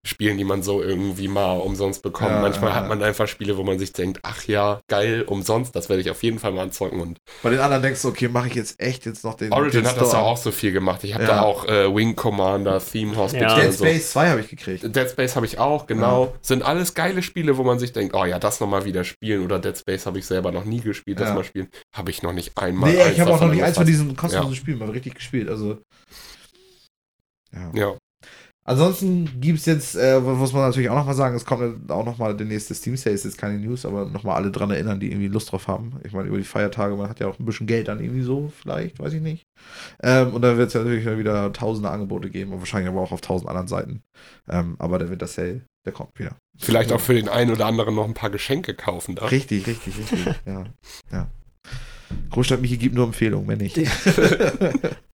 Spielen, 0.05 0.36
die 0.36 0.42
man 0.42 0.64
so 0.64 0.82
irgendwie 0.82 1.28
mal 1.28 1.59
umsonst 1.59 2.03
bekommt. 2.03 2.30
Ja, 2.32 2.40
Manchmal 2.40 2.70
ja, 2.70 2.74
hat 2.76 2.88
man 2.88 3.00
einfach 3.05 3.28
Spiele, 3.28 3.57
wo 3.57 3.62
man 3.62 3.78
sich 3.78 3.92
denkt, 3.92 4.18
ach 4.24 4.42
ja, 4.48 4.80
geil, 4.88 5.22
umsonst, 5.22 5.76
das 5.76 5.88
werde 5.88 6.03
ich 6.03 6.11
auf 6.11 6.24
jeden 6.24 6.40
Fall 6.40 6.50
mal 6.50 6.62
anzocken. 6.62 7.00
Und 7.00 7.18
Bei 7.44 7.50
den 7.50 7.61
anderen 7.61 7.84
denkst 7.84 8.03
du, 8.03 8.09
okay, 8.09 8.26
mache 8.26 8.48
ich 8.48 8.55
jetzt 8.55 8.80
echt 8.80 9.07
jetzt 9.07 9.22
noch 9.22 9.34
den. 9.34 9.53
Origin 9.53 9.82
den 9.82 9.88
hat 9.88 10.00
das 10.00 10.12
ja 10.12 10.18
auch 10.18 10.36
so 10.36 10.50
viel 10.50 10.72
gemacht. 10.72 11.05
Ich 11.05 11.14
habe 11.14 11.22
Ja. 11.22 11.28
da 11.36 11.42
auch 11.42 11.66
äh, 11.66 11.94
Wing 11.94 12.16
Commander, 12.16 12.80
Theme 12.84 13.14
Hospital 13.16 13.48
Ja. 13.50 13.55
Dead 13.55 13.66
und 13.66 13.72
so. 13.78 13.84
Space 13.84 14.11
2 14.11 14.28
habe 14.30 14.40
ich 14.40 14.48
gekriegt. 14.48 14.82
Dead 14.96 15.09
Space 15.09 15.36
habe 15.36 15.46
ich 15.46 15.61
auch, 15.61 15.86
genau. 15.86 16.34
Sind 16.42 16.64
alles 16.64 16.94
geile 16.94 17.22
Spiele, 17.22 17.57
wo 17.57 17.62
man 17.62 17.78
sich 17.78 17.92
denkt, 17.92 18.12
oh 18.16 18.24
ja, 18.24 18.40
das 18.40 18.59
nochmal 18.59 18.84
wieder 18.84 19.05
spielen. 19.05 19.44
Oder 19.44 19.61
Dead 19.61 19.78
Space 19.78 20.05
habe 20.07 20.18
ich 20.18 20.26
selber 20.26 20.50
noch 20.50 20.64
nie 20.64 20.80
gespielt, 20.80 21.20
das 21.20 21.28
Ja. 21.28 21.34
mal 21.36 21.44
spielen. 21.44 21.68
Habe 21.94 22.11
ich 22.11 22.22
noch 22.24 22.32
nicht 22.32 22.59
einmal. 22.59 22.90
Nee, 22.92 23.09
ich 23.12 23.20
habe 23.20 23.32
auch 23.32 23.40
noch 23.40 23.53
nicht 23.53 23.62
eins 23.62 23.76
von 23.76 23.86
diesen 23.86 24.16
kostenlosen 24.16 24.57
Spielen 24.57 24.78
mal 24.80 24.90
richtig 24.90 25.14
gespielt. 25.14 25.48
Also. 25.48 25.78
Ja. 27.53 27.70
Ja, 27.74 27.96
Ansonsten 28.64 29.40
gibt 29.40 29.58
es 29.58 29.66
jetzt, 29.66 29.96
äh, 29.96 30.20
muss 30.20 30.52
man 30.52 30.62
natürlich 30.62 30.88
auch 30.88 30.94
nochmal 30.94 31.16
sagen, 31.16 31.34
es 31.34 31.44
kommt 31.44 31.90
auch 31.90 32.04
nochmal 32.04 32.36
der 32.36 32.46
nächste 32.46 32.74
Steam 32.74 32.96
Sale, 32.96 33.14
ist 33.14 33.24
jetzt 33.24 33.38
keine 33.38 33.58
News, 33.58 33.84
aber 33.84 34.04
nochmal 34.04 34.36
alle 34.36 34.52
dran 34.52 34.70
erinnern, 34.70 35.00
die 35.00 35.10
irgendwie 35.10 35.26
Lust 35.26 35.50
drauf 35.50 35.66
haben. 35.66 35.98
Ich 36.04 36.12
meine, 36.12 36.28
über 36.28 36.38
die 36.38 36.44
Feiertage, 36.44 36.94
man 36.94 37.08
hat 37.08 37.18
ja 37.18 37.26
auch 37.26 37.40
ein 37.40 37.44
bisschen 37.44 37.66
Geld 37.66 37.88
dann 37.88 38.00
irgendwie 38.00 38.22
so, 38.22 38.52
vielleicht, 38.56 39.00
weiß 39.00 39.14
ich 39.14 39.20
nicht. 39.20 39.42
Ähm, 40.00 40.32
und 40.32 40.42
dann 40.42 40.58
wird 40.58 40.68
es 40.68 40.74
ja 40.74 40.84
natürlich 40.84 41.04
wieder 41.18 41.52
tausende 41.52 41.90
Angebote 41.90 42.30
geben 42.30 42.52
und 42.52 42.60
wahrscheinlich 42.60 42.88
aber 42.88 43.00
auch 43.00 43.10
auf 43.10 43.20
tausend 43.20 43.48
anderen 43.48 43.66
Seiten. 43.66 44.02
Ähm, 44.48 44.76
aber 44.78 45.00
der 45.00 45.10
Winter 45.10 45.26
Sale, 45.26 45.62
der 45.84 45.92
kommt 45.92 46.16
wieder. 46.16 46.36
vielleicht 46.56 46.92
auch 46.92 47.00
für 47.00 47.14
den 47.14 47.28
einen 47.28 47.50
oder 47.50 47.66
anderen 47.66 47.96
noch 47.96 48.06
ein 48.06 48.14
paar 48.14 48.30
Geschenke 48.30 48.74
kaufen 48.74 49.16
darf. 49.16 49.32
Richtig, 49.32 49.66
richtig, 49.66 49.98
richtig. 49.98 50.24
ja. 50.46 50.66
ja. 51.10 51.28
Großstadt 52.30 52.60
Michi 52.60 52.76
gibt 52.76 52.94
nur 52.94 53.06
Empfehlungen, 53.06 53.48
wenn 53.48 53.58
nicht. 53.58 53.76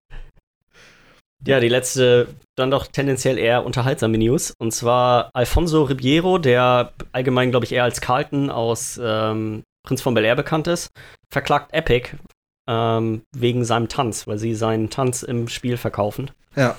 Ja, 1.45 1.61
die 1.61 1.69
letzte, 1.69 2.29
dann 2.57 2.71
doch 2.71 2.87
tendenziell 2.87 3.39
eher 3.39 3.65
unterhaltsame 3.65 4.19
News. 4.19 4.53
Und 4.59 4.73
zwar 4.73 5.31
Alfonso 5.35 5.83
Ribeiro, 5.85 6.39
der 6.39 6.93
allgemein, 7.13 7.51
glaube 7.51 7.67
ich, 7.67 7.73
eher 7.73 7.85
als 7.85 8.01
Carlton 8.01 8.51
aus 8.51 8.99
ähm, 9.03 9.63
Prinz 9.87 10.03
von 10.03 10.15
Bel 10.15 10.25
Air 10.25 10.35
bekannt 10.37 10.67
ist, 10.67 10.89
verklagt 11.33 11.73
Epic 11.73 12.11
ähm, 12.69 13.23
wegen 13.37 13.65
seinem 13.65 13.89
Tanz, 13.89 14.27
weil 14.27 14.39
sie 14.39 14.55
seinen 14.55 14.91
Tanz 14.91 15.23
im 15.23 15.47
Spiel 15.49 15.77
verkaufen. 15.77 16.31
Ja. 16.57 16.75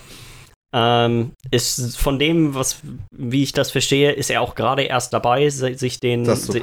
Ähm, 0.73 1.31
ist 1.49 1.97
von 1.97 2.19
dem, 2.19 2.53
was, 2.53 2.81
wie 3.15 3.43
ich 3.43 3.53
das 3.53 3.71
verstehe, 3.71 4.11
ist 4.11 4.29
er 4.29 4.41
auch 4.41 4.53
gerade 4.55 4.81
erst 4.83 5.13
dabei, 5.13 5.49
si- 5.49 5.75
sich 5.75 6.01
den, 6.01 6.25
si- 6.51 6.59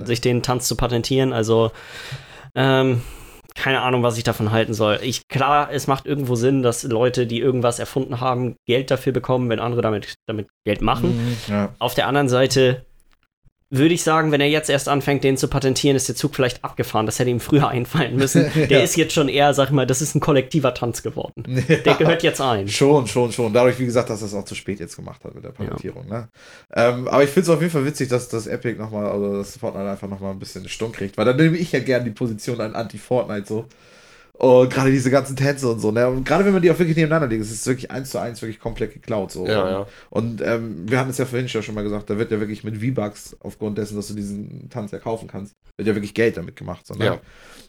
ne? 0.00 0.06
sich 0.06 0.20
den 0.20 0.42
Tanz 0.42 0.66
zu 0.66 0.74
patentieren. 0.76 1.32
Also, 1.32 1.70
ähm, 2.56 3.02
keine 3.54 3.82
Ahnung, 3.82 4.02
was 4.02 4.18
ich 4.18 4.24
davon 4.24 4.50
halten 4.50 4.74
soll. 4.74 4.98
Ich, 5.02 5.28
klar, 5.28 5.70
es 5.72 5.86
macht 5.86 6.06
irgendwo 6.06 6.34
Sinn, 6.34 6.62
dass 6.62 6.82
Leute, 6.82 7.26
die 7.26 7.40
irgendwas 7.40 7.78
erfunden 7.78 8.20
haben, 8.20 8.56
Geld 8.66 8.90
dafür 8.90 9.12
bekommen, 9.12 9.48
wenn 9.48 9.60
andere 9.60 9.80
damit, 9.82 10.14
damit 10.26 10.48
Geld 10.64 10.82
machen. 10.82 11.16
Mhm, 11.16 11.36
Ja. 11.48 11.74
Auf 11.78 11.94
der 11.94 12.08
anderen 12.08 12.28
Seite, 12.28 12.84
würde 13.76 13.94
ich 13.94 14.02
sagen, 14.02 14.32
wenn 14.32 14.40
er 14.40 14.48
jetzt 14.48 14.70
erst 14.70 14.88
anfängt, 14.88 15.24
den 15.24 15.36
zu 15.36 15.48
patentieren, 15.48 15.96
ist 15.96 16.08
der 16.08 16.14
Zug 16.16 16.34
vielleicht 16.34 16.64
abgefahren. 16.64 17.06
Das 17.06 17.18
hätte 17.18 17.30
ihm 17.30 17.40
früher 17.40 17.68
einfallen 17.68 18.16
müssen. 18.16 18.50
Der 18.54 18.78
Ja. 18.78 18.80
ist 18.84 18.96
jetzt 18.96 19.12
schon 19.14 19.28
eher, 19.28 19.52
sag 19.54 19.66
ich 19.68 19.72
mal, 19.72 19.86
das 19.86 20.00
ist 20.02 20.14
ein 20.14 20.20
kollektiver 20.20 20.74
Tanz 20.74 21.02
geworden. 21.02 21.44
Der 21.84 21.94
gehört 21.94 22.22
jetzt 22.22 22.40
ein. 22.40 22.68
Schon, 22.68 23.06
schon, 23.06 23.32
schon. 23.32 23.52
Dadurch, 23.52 23.78
wie 23.78 23.84
gesagt, 23.86 24.10
dass 24.10 24.20
er 24.22 24.26
es 24.26 24.34
auch 24.34 24.44
zu 24.44 24.54
spät 24.54 24.80
jetzt 24.80 24.96
gemacht 24.96 25.24
hat 25.24 25.34
mit 25.34 25.44
der 25.44 25.50
Patentierung. 25.50 26.06
Ne? 26.08 26.28
Ähm, 26.74 27.08
aber 27.08 27.22
ich 27.24 27.30
finde 27.30 27.42
es 27.42 27.48
auf 27.50 27.60
jeden 27.60 27.72
Fall 27.72 27.84
witzig, 27.84 28.08
dass 28.08 28.28
das 28.28 28.46
Epic 28.46 28.78
nochmal, 28.78 29.06
also 29.06 29.36
dass 29.38 29.56
Fortnite 29.56 29.90
einfach 29.90 30.08
nochmal 30.08 30.30
ein 30.32 30.38
bisschen 30.38 30.68
Stumm 30.68 30.92
kriegt. 30.92 31.16
Weil 31.16 31.24
dann 31.24 31.36
nehme 31.36 31.56
ich 31.56 31.72
ja 31.72 31.80
gerne 31.80 32.04
die 32.04 32.10
Position 32.12 32.60
an 32.60 32.74
Anti-Fortnite 32.74 33.46
so. 33.46 33.66
Und 34.36 34.68
gerade 34.68 34.90
diese 34.90 35.12
ganzen 35.12 35.36
Tänze 35.36 35.70
und 35.70 35.78
so, 35.78 35.92
ne? 35.92 36.08
Und 36.08 36.24
gerade 36.24 36.44
wenn 36.44 36.52
man 36.52 36.60
die 36.60 36.70
auch 36.70 36.78
wirklich 36.78 36.96
nebeneinander 36.96 37.28
legt, 37.28 37.44
es 37.44 37.52
ist 37.52 37.66
wirklich 37.66 37.92
eins 37.92 38.10
zu 38.10 38.18
eins 38.18 38.42
wirklich 38.42 38.58
komplett 38.58 38.92
geklaut. 38.92 39.30
So. 39.30 39.46
Ja, 39.46 39.70
ja. 39.70 39.86
Und 40.10 40.42
ähm, 40.44 40.82
wir 40.88 40.98
hatten 40.98 41.10
es 41.10 41.18
ja 41.18 41.24
vorhin 41.24 41.48
schon 41.48 41.74
mal 41.74 41.84
gesagt, 41.84 42.10
da 42.10 42.18
wird 42.18 42.32
ja 42.32 42.40
wirklich 42.40 42.64
mit 42.64 42.78
V-Bucks, 42.78 43.36
aufgrund 43.40 43.78
dessen, 43.78 43.94
dass 43.94 44.08
du 44.08 44.14
diesen 44.14 44.68
Tanz 44.70 44.90
ja 44.90 44.98
kaufen 44.98 45.28
kannst, 45.28 45.54
wird 45.76 45.86
ja 45.86 45.94
wirklich 45.94 46.14
Geld 46.14 46.36
damit 46.36 46.56
gemacht. 46.56 46.84
So, 46.84 46.94
ne? 46.94 47.04
Ja. 47.04 47.20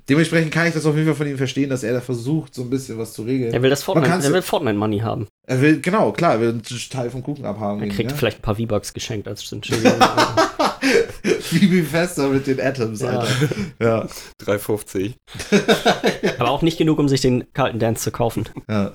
Dementsprechend 0.09 0.51
kann 0.51 0.67
ich 0.67 0.73
das 0.73 0.85
auf 0.85 0.95
jeden 0.95 1.07
Fall 1.07 1.15
von 1.15 1.27
ihm 1.27 1.37
verstehen, 1.37 1.69
dass 1.69 1.83
er 1.83 1.93
da 1.93 2.01
versucht, 2.01 2.55
so 2.55 2.63
ein 2.63 2.69
bisschen 2.69 2.97
was 2.97 3.13
zu 3.13 3.23
regeln. 3.23 3.53
Er 3.53 3.61
will 3.61 3.69
das 3.69 3.83
Fortnite, 3.83 4.25
er 4.25 4.33
will 4.33 4.41
Fortnite 4.41 4.77
Money 4.77 4.99
haben. 4.99 5.27
Er 5.47 5.61
will, 5.61 5.81
genau, 5.81 6.11
klar, 6.11 6.33
er 6.33 6.41
will 6.41 6.49
einen 6.49 6.63
Teil 6.63 7.11
vom 7.11 7.21
Kuchen 7.21 7.45
abhaben. 7.45 7.81
Er 7.81 7.89
kriegt 7.89 8.09
ne? 8.09 8.17
vielleicht 8.17 8.39
ein 8.39 8.41
paar 8.41 8.55
V-Bucks 8.55 8.93
geschenkt 8.93 9.27
als 9.27 9.51
Entschuldigung. 9.51 9.99
Phoebe 11.41 11.83
Fester 11.83 12.27
mit 12.29 12.47
den 12.47 12.59
Atoms, 12.61 13.01
Ja. 13.01 13.07
Alter. 13.19 13.35
Ja, 13.79 14.07
350. 14.39 15.15
Aber 16.39 16.49
auch 16.51 16.61
nicht 16.61 16.77
genug, 16.77 16.99
um 16.99 17.07
sich 17.09 17.21
den 17.21 17.51
kalten 17.53 17.79
Dance 17.79 18.03
zu 18.03 18.11
kaufen. 18.11 18.45
ja. 18.69 18.93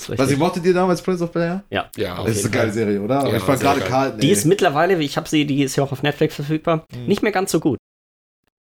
Was, 0.00 0.10
richtig. 0.10 0.30
ihr 0.30 0.36
mochtet 0.38 0.64
ihr 0.64 0.74
damals 0.74 1.02
Prince 1.02 1.24
of 1.24 1.32
Bel-Air? 1.32 1.64
Ja. 1.70 1.90
Ja, 1.96 2.22
Das 2.22 2.36
ist 2.36 2.44
eine 2.44 2.52
geile 2.52 2.64
Fall. 2.66 2.72
Serie, 2.74 3.00
oder? 3.02 3.18
Aber 3.18 3.30
Ja, 3.30 3.36
ich 3.38 3.42
fand 3.42 3.60
gerade. 3.60 3.80
Carlton, 3.80 4.20
Die 4.20 4.30
ist 4.30 4.44
mittlerweile, 4.44 4.96
ich 5.02 5.16
habe 5.16 5.28
sie, 5.28 5.44
die 5.44 5.64
ist 5.64 5.74
ja 5.74 5.82
auch 5.82 5.90
auf 5.90 6.04
Netflix 6.04 6.36
verfügbar, 6.36 6.84
Mhm. 6.94 7.06
nicht 7.06 7.22
mehr 7.24 7.32
ganz 7.32 7.50
so 7.50 7.58
gut. 7.58 7.78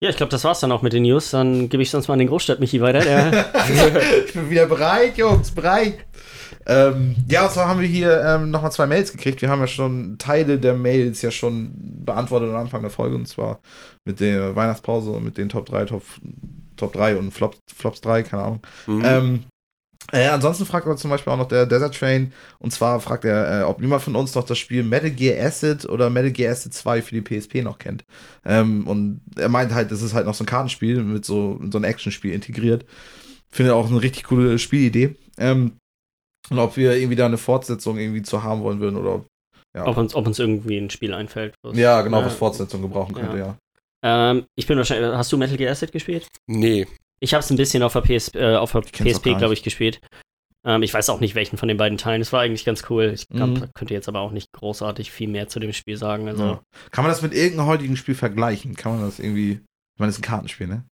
Ja, 0.01 0.09
ich 0.09 0.17
glaube, 0.17 0.31
das 0.31 0.43
war's 0.43 0.59
dann 0.61 0.71
auch 0.71 0.81
mit 0.81 0.93
den 0.93 1.03
News. 1.03 1.29
Dann 1.31 1.69
gebe 1.69 1.83
ich 1.83 1.91
sonst 1.91 2.07
mal 2.07 2.13
an 2.13 2.19
den 2.19 2.27
Großstadt-Michi 2.29 2.81
weiter. 2.81 3.01
Der, 3.01 3.51
ich 4.25 4.33
bin 4.33 4.49
wieder 4.49 4.65
bereit, 4.65 5.15
Jungs, 5.17 5.51
bereit. 5.51 5.99
Ähm, 6.69 7.15
ja, 7.29 7.45
und 7.45 7.51
zwar 7.53 7.69
haben 7.69 7.79
wir 7.79 7.87
hier 7.87 8.21
ähm, 8.25 8.51
nochmal 8.51 8.73
zwei 8.73 8.87
Mails 8.87 9.13
gekriegt. 9.13 9.41
Wir 9.41 9.49
haben 9.49 9.61
ja 9.61 9.67
schon 9.67 10.17
Teile 10.17 10.59
der 10.59 10.73
Mails 10.73 11.21
ja 11.21 11.31
schon 11.31 11.71
beantwortet 12.03 12.49
am 12.49 12.57
Anfang 12.57 12.81
der 12.81 12.91
Folge, 12.91 13.15
und 13.15 13.25
zwar 13.25 13.61
mit 14.03 14.19
der 14.19 14.55
Weihnachtspause 14.55 15.11
und 15.11 15.23
mit 15.23 15.37
den 15.37 15.47
Top 15.47 15.65
3, 15.65 15.85
Top, 15.85 16.03
Top 16.75 16.93
3 16.93 17.15
und 17.15 17.31
Flop, 17.31 17.55
Flops 17.73 18.01
3, 18.01 18.23
keine 18.23 18.43
Ahnung. 18.43 18.61
Mhm. 18.85 19.01
Ähm, 19.05 19.43
äh, 20.11 20.27
ansonsten 20.27 20.65
fragt 20.65 20.85
aber 20.85 20.97
zum 20.97 21.09
Beispiel 21.09 21.31
auch 21.33 21.37
noch 21.37 21.47
der 21.47 21.65
Desert 21.65 21.97
Train. 21.97 22.33
Und 22.59 22.71
zwar 22.71 22.99
fragt 22.99 23.25
er, 23.25 23.61
äh, 23.61 23.63
ob 23.63 23.81
jemand 23.81 24.01
von 24.01 24.15
uns 24.15 24.35
noch 24.35 24.43
das 24.43 24.57
Spiel 24.57 24.83
Metal 24.83 25.11
Gear 25.11 25.45
Acid 25.45 25.85
oder 25.87 26.09
Metal 26.09 26.31
Gear 26.31 26.51
Acid 26.51 26.73
2 26.73 27.01
für 27.01 27.15
die 27.15 27.21
PSP 27.21 27.61
noch 27.61 27.77
kennt. 27.77 28.03
Ähm, 28.45 28.87
und 28.87 29.21
er 29.37 29.49
meint 29.49 29.73
halt, 29.73 29.91
das 29.91 30.01
ist 30.01 30.13
halt 30.13 30.25
noch 30.25 30.33
so 30.33 30.43
ein 30.43 30.47
Kartenspiel 30.47 31.03
mit 31.03 31.25
so, 31.25 31.59
so 31.71 31.77
ein 31.77 31.83
Actionspiel 31.83 32.33
integriert. 32.33 32.85
Finde 33.49 33.75
auch 33.75 33.89
eine 33.89 34.01
richtig 34.01 34.25
coole 34.25 34.59
Spielidee. 34.59 35.15
Ähm, 35.37 35.73
und 36.49 36.59
ob 36.59 36.77
wir 36.77 36.95
irgendwie 36.95 37.15
da 37.15 37.25
eine 37.25 37.37
Fortsetzung 37.37 37.97
irgendwie 37.97 38.21
zu 38.21 38.43
haben 38.43 38.61
wollen 38.61 38.79
würden 38.79 38.95
oder 38.97 39.15
ob, 39.15 39.27
ja. 39.75 39.85
ob, 39.85 39.97
uns, 39.97 40.15
ob 40.15 40.25
uns 40.27 40.39
irgendwie 40.39 40.77
ein 40.77 40.89
Spiel 40.89 41.13
einfällt. 41.13 41.53
was- 41.63 41.77
ja, 41.77 42.01
genau, 42.01 42.19
Ja. 42.21 42.25
was 42.25 42.35
Fortsetzung 42.35 42.81
gebrauchen 42.81 43.13
könnte, 43.15 43.37
ja. 43.37 43.57
Ähm, 44.03 44.45
ich 44.55 44.67
bin 44.67 44.77
wahrscheinlich. 44.77 45.11
Hast 45.11 45.31
du 45.31 45.37
Metal 45.37 45.57
Gear 45.57 45.71
Acid 45.71 45.91
gespielt? 45.91 46.27
Nee, 46.47 46.85
Ich 47.19 47.33
habe 47.33 47.43
es 47.43 47.49
ein 47.49 47.57
bisschen 47.57 47.81
auf 47.81 47.93
der, 47.93 48.01
PS, 48.01 48.31
äh, 48.35 48.55
auf 48.55 48.71
der 48.73 48.81
PSP, 48.81 49.33
glaube 49.39 49.53
ich, 49.55 49.63
gespielt. 49.63 49.99
Ähm, 50.65 50.83
ich 50.83 50.93
weiß 50.93 51.09
auch 51.09 51.19
nicht, 51.19 51.33
welchen 51.33 51.57
von 51.57 51.67
den 51.67 51.77
beiden 51.77 51.97
Teilen. 51.97 52.21
Es 52.21 52.31
war 52.31 52.41
eigentlich 52.41 52.63
ganz 52.63 52.83
cool. 52.91 53.11
Ich 53.15 53.27
glaub, 53.27 53.49
Mhm. 53.49 53.69
könnte 53.73 53.93
jetzt 53.95 54.07
aber 54.07 54.19
auch 54.19 54.31
nicht 54.31 54.51
großartig 54.53 55.11
viel 55.11 55.27
mehr 55.27 55.47
zu 55.47 55.59
dem 55.59 55.73
Spiel 55.73 55.97
sagen. 55.97 56.27
Also, 56.27 56.43
Ja. 56.43 56.61
Kann 56.91 57.03
man 57.03 57.11
das 57.11 57.23
mit 57.23 57.33
irgendeinem 57.33 57.65
heutigen 57.67 57.97
Spiel 57.97 58.13
vergleichen? 58.15 58.75
Kann 58.75 58.91
man 58.93 59.01
das 59.01 59.17
irgendwie. 59.19 59.53
Ich 59.53 59.99
meine, 59.99 60.09
das 60.09 60.17
ist 60.17 60.19
ein 60.19 60.29
Kartenspiel, 60.29 60.67
ne? 60.67 60.83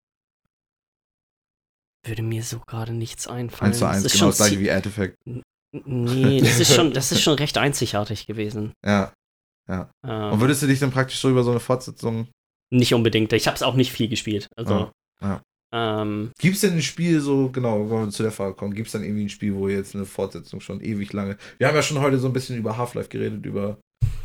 Würde 2.04 2.22
mir 2.22 2.42
so 2.42 2.60
gerade 2.60 2.92
nichts 2.92 3.26
einfallen. 3.26 3.72
1 3.72 3.78
zu 3.78 3.86
1, 3.88 4.02
Das 4.02 4.12
genau 4.12 4.26
das 4.26 4.36
gleiche 4.38 4.60
wie 4.60 4.70
Artifact. 4.70 5.16
Nee, 5.72 6.40
das 6.40 6.60
ist 6.60 6.74
schon, 6.74 6.92
das 6.92 7.10
ist 7.12 7.20
schon 7.22 7.34
recht 7.34 7.58
einzigartig 7.58 8.26
gewesen. 8.26 8.72
Ja. 8.84 9.12
Und 9.68 9.88
Ähm, 10.08 10.40
würdest 10.40 10.62
du 10.62 10.66
dich 10.66 10.78
dann 10.78 10.90
praktisch 10.90 11.18
so 11.18 11.30
über 11.30 11.42
so 11.42 11.50
eine 11.50 11.60
Fortsetzung. 11.60 12.28
nicht 12.70 12.92
unbedingt. 12.94 13.32
Ich 13.32 13.46
habe 13.46 13.56
es 13.56 13.62
auch 13.62 13.74
nicht 13.74 13.92
viel 13.92 14.08
gespielt. 14.08 14.48
Also, 14.56 14.90
Ja, 15.22 15.40
ähm, 15.72 16.30
Gibt 16.38 16.54
es 16.56 16.60
denn 16.60 16.74
ein 16.74 16.82
Spiel 16.82 17.20
so, 17.20 17.48
genau, 17.50 17.88
wollen 17.88 18.06
wir 18.06 18.10
zu 18.12 18.22
der 18.22 18.30
Frage 18.30 18.54
kommen, 18.54 18.74
gibt 18.74 18.86
es 18.88 18.92
dann 18.92 19.02
irgendwie 19.02 19.24
ein 19.24 19.28
Spiel, 19.30 19.54
wo 19.54 19.68
jetzt 19.68 19.94
eine 19.94 20.04
Fortsetzung 20.04 20.60
schon 20.60 20.80
ewig 20.80 21.12
lange. 21.12 21.36
Wir 21.58 21.66
haben 21.66 21.74
ja 21.74 21.82
schon 21.82 21.98
heute 22.00 22.18
so 22.18 22.28
ein 22.28 22.32
bisschen 22.32 22.56
über 22.58 22.76
Half-Life 22.76 23.08
geredet, 23.08 23.44
über 23.46 23.78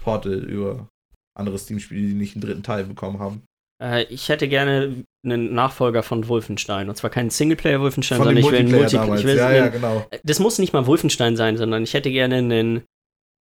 Portal, 0.03 0.43
über 0.43 0.87
andere 1.35 1.57
Steam-Spiele, 1.57 2.07
die 2.09 2.13
nicht 2.13 2.35
einen 2.35 2.41
dritten 2.41 2.61
Teil 2.63 2.83
bekommen 2.83 3.19
haben. 3.19 3.41
äh, 3.81 4.03
ich 4.03 4.27
hätte 4.29 4.47
gerne 4.49 5.03
einen 5.23 5.53
Nachfolger 5.53 6.03
von 6.03 6.27
Wolfenstein. 6.27 6.89
Und 6.89 6.95
zwar 6.95 7.09
keinen 7.09 7.29
Singleplayer-Wolfenstein, 7.29 8.17
sondern 8.19 8.37
ich 8.37 8.49
will 8.49 8.59
einen 8.59 8.71
Multiplayer 8.71 9.35
Ja, 9.35 9.51
ja, 9.51 9.67
genau. 9.67 10.05
Das 10.23 10.39
muss 10.39 10.59
nicht 10.59 10.73
mal 10.73 10.85
Wolfenstein 10.85 11.35
sein, 11.35 11.57
sondern 11.57 11.83
ich 11.83 11.93
hätte 11.93 12.11
gerne 12.11 12.35
einen, 12.35 12.83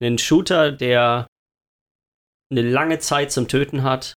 einen 0.02 0.18
Shooter, 0.18 0.72
der 0.72 1.28
eine 2.50 2.62
lange 2.62 2.98
Zeit 2.98 3.30
zum 3.30 3.46
Töten 3.46 3.82
hat 3.82 4.14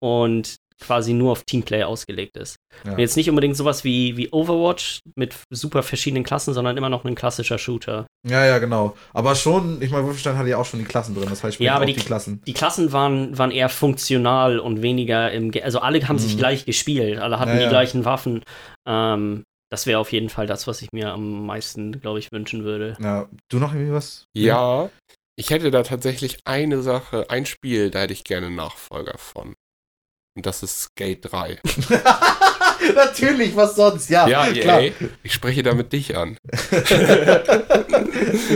und 0.00 0.56
quasi 0.80 1.12
nur 1.12 1.32
auf 1.32 1.44
Teamplay 1.44 1.82
ausgelegt 1.84 2.36
ist. 2.36 2.56
Ja. 2.84 2.92
Und 2.92 2.98
Jetzt 2.98 3.16
nicht 3.16 3.28
unbedingt 3.28 3.56
sowas 3.56 3.84
wie, 3.84 4.16
wie 4.16 4.30
Overwatch 4.30 5.00
mit 5.16 5.36
super 5.50 5.82
verschiedenen 5.82 6.24
Klassen, 6.24 6.54
sondern 6.54 6.76
immer 6.76 6.88
noch 6.88 7.04
ein 7.04 7.14
klassischer 7.14 7.58
Shooter. 7.58 8.06
Ja, 8.26 8.44
ja, 8.46 8.58
genau. 8.58 8.96
Aber 9.12 9.34
schon, 9.34 9.80
ich 9.82 9.90
meine, 9.90 10.04
Wolfenstein 10.04 10.36
hatte 10.38 10.48
ja 10.50 10.56
auch 10.58 10.64
schon 10.64 10.80
die 10.80 10.86
Klassen 10.86 11.14
drin, 11.14 11.28
das 11.30 11.44
heißt, 11.44 11.54
spielt 11.54 11.66
Ja, 11.66 11.74
aber 11.74 11.84
auch 11.84 11.86
die- 11.88 11.94
die 11.94 12.00
Klassen. 12.00 12.42
Die 12.46 12.52
Klassen 12.52 12.92
waren, 12.92 13.36
waren 13.38 13.50
eher 13.50 13.68
funktional 13.68 14.58
und 14.58 14.82
weniger 14.82 15.30
im. 15.32 15.50
Ge 15.50 15.62
also 15.62 15.80
alle 15.80 16.06
haben 16.08 16.18
sich 16.18 16.34
Mhm. 16.34 16.38
gleich 16.38 16.64
gespielt, 16.64 17.18
alle 17.18 17.38
hatten 17.38 17.50
Ja, 17.52 17.56
die 17.58 17.62
ja. 17.64 17.68
gleichen 17.68 18.04
Waffen. 18.04 18.42
Ähm, 18.88 19.44
das 19.72 19.86
wäre 19.86 19.98
auf 20.00 20.10
jeden 20.12 20.30
Fall 20.30 20.46
das, 20.46 20.66
was 20.66 20.82
ich 20.82 20.88
mir 20.92 21.12
am 21.12 21.46
meisten, 21.46 22.00
glaube 22.00 22.18
ich, 22.18 22.32
wünschen 22.32 22.64
würde. 22.64 22.96
Ja, 23.00 23.28
du 23.50 23.58
noch 23.58 23.72
irgendwie 23.72 23.92
was? 23.92 24.24
Ja, 24.36 24.90
ich 25.36 25.50
hätte 25.50 25.70
da 25.70 25.82
tatsächlich 25.82 26.38
eine 26.44 26.82
Sache, 26.82 27.26
ein 27.30 27.46
Spiel, 27.46 27.90
da 27.90 28.00
hätte 28.00 28.12
ich 28.12 28.24
gerne 28.24 28.46
einen 28.48 28.56
Nachfolger 28.56 29.16
von. 29.16 29.54
Und 30.36 30.46
das 30.46 30.62
ist 30.62 30.82
Skate 30.82 31.20
3. 31.30 31.58
Natürlich, 32.94 33.54
was 33.56 33.74
sonst? 33.76 34.08
Ja, 34.08 34.26
Ja, 34.26 34.46
klar. 34.46 34.80
EA, 34.80 34.92
ich 35.22 35.34
spreche 35.34 35.62
damit 35.62 35.92
dich 35.92 36.16
an. 36.16 36.36
ich 36.50 36.88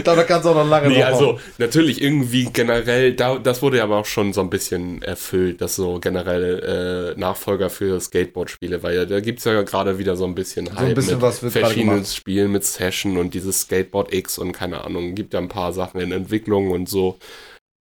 glaube, 0.03 0.17
da 0.17 0.23
kannst 0.25 0.47
du 0.47 0.51
auch 0.51 0.55
noch 0.55 0.69
lange 0.69 0.89
Nee, 0.89 1.03
also 1.03 1.33
hauen. 1.35 1.41
natürlich 1.59 2.01
irgendwie 2.01 2.49
generell, 2.53 3.13
da, 3.15 3.37
das 3.39 3.61
wurde 3.61 3.79
ja 3.79 3.85
aber 3.85 3.99
auch 3.99 4.07
schon 4.07 4.33
so 4.33 4.41
ein 4.41 4.51
bisschen 4.51 5.03
erfüllt, 5.03 5.61
dass 5.61 5.77
so 5.77 5.99
generell 6.01 7.15
äh, 7.17 7.21
Nachfolger 7.21 7.71
für 7.71 8.01
Skateboard-Spiele, 8.01 8.83
weil 8.83 8.97
ja, 8.97 9.05
da 9.05 9.21
gibt 9.21 9.41
es 9.41 9.45
ja 9.45 9.63
gerade 9.63 9.99
wieder 9.99 10.17
so 10.17 10.25
ein 10.25 10.35
bisschen 10.35 10.67
So 10.67 10.77
ein 10.77 10.95
bisschen 10.95 11.21
was 11.21 11.43
wird 11.43 11.75
gemacht. 11.75 12.07
Spielen 12.15 12.53
mit 12.53 12.65
Session 12.65 13.17
und 13.19 13.35
dieses 13.35 13.63
Skateboard 13.63 14.13
X 14.15 14.39
und 14.39 14.53
keine 14.53 14.85
Ahnung, 14.85 15.15
gibt 15.15 15.35
ja 15.35 15.41
ein 15.41 15.49
paar 15.49 15.73
Sachen 15.73 16.01
in 16.01 16.13
Entwicklung 16.13 16.71
und 16.71 16.89
so. 16.89 17.19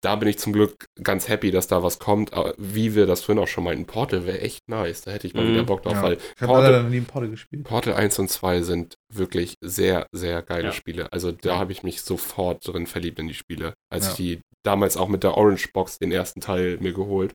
Da 0.03 0.17
bin 0.17 0.29
ich 0.29 0.39
zum 0.39 0.53
Glück 0.53 0.87
ganz 1.03 1.29
happy, 1.29 1.51
dass 1.53 1.69
da 1.69 1.83
was 1.83 1.99
kommt. 2.01 2.33
Aber 2.35 2.55
wie 2.59 2.95
wir 2.97 3.07
das 3.07 3.23
vorhin 3.23 3.43
auch 3.43 3.47
schon 3.49 3.63
meinten, 3.65 3.87
Portal 3.87 4.27
wäre 4.27 4.41
echt 4.41 4.61
nice. 4.69 5.03
Da 5.03 5.13
hätte 5.13 5.27
ich 5.29 5.35
mal 5.35 5.45
Mhm. 5.45 5.53
wieder 5.53 5.63
Bock 5.65 5.83
drauf, 5.85 5.93
Ja. 5.95 6.03
weil 6.03 6.19
Ich 6.37 6.43
habe 6.43 6.53
leider 6.61 6.83
noch 6.83 6.91
nie 6.91 7.01
Portal 7.01 7.31
gespielt. 7.31 7.65
Portal 7.65 7.95
1 7.95 8.19
und 8.19 8.29
2 8.29 8.63
sind 8.63 8.97
wirklich 9.15 9.55
sehr, 9.61 10.07
sehr 10.13 10.43
geile 10.43 10.67
Ja. 10.67 10.73
Spiele. 10.73 11.13
Also 11.13 11.31
da 11.31 11.59
habe 11.59 11.71
ich 11.73 11.85
mich 11.85 12.03
sofort 12.03 12.67
drin 12.67 12.87
verliebt 12.89 13.21
in 13.21 13.29
die 13.29 13.35
Spiele. 13.35 13.75
Als 13.91 14.05
Ja. 14.07 14.11
ich 14.11 14.17
die 14.17 14.41
damals 14.65 14.97
auch 14.97 15.09
mit 15.09 15.23
der 15.23 15.37
Orange 15.37 15.69
Box 15.73 15.99
den 15.99 16.11
ersten 16.13 16.41
Teil 16.41 16.79
mir 16.81 16.93
geholt. 16.93 17.33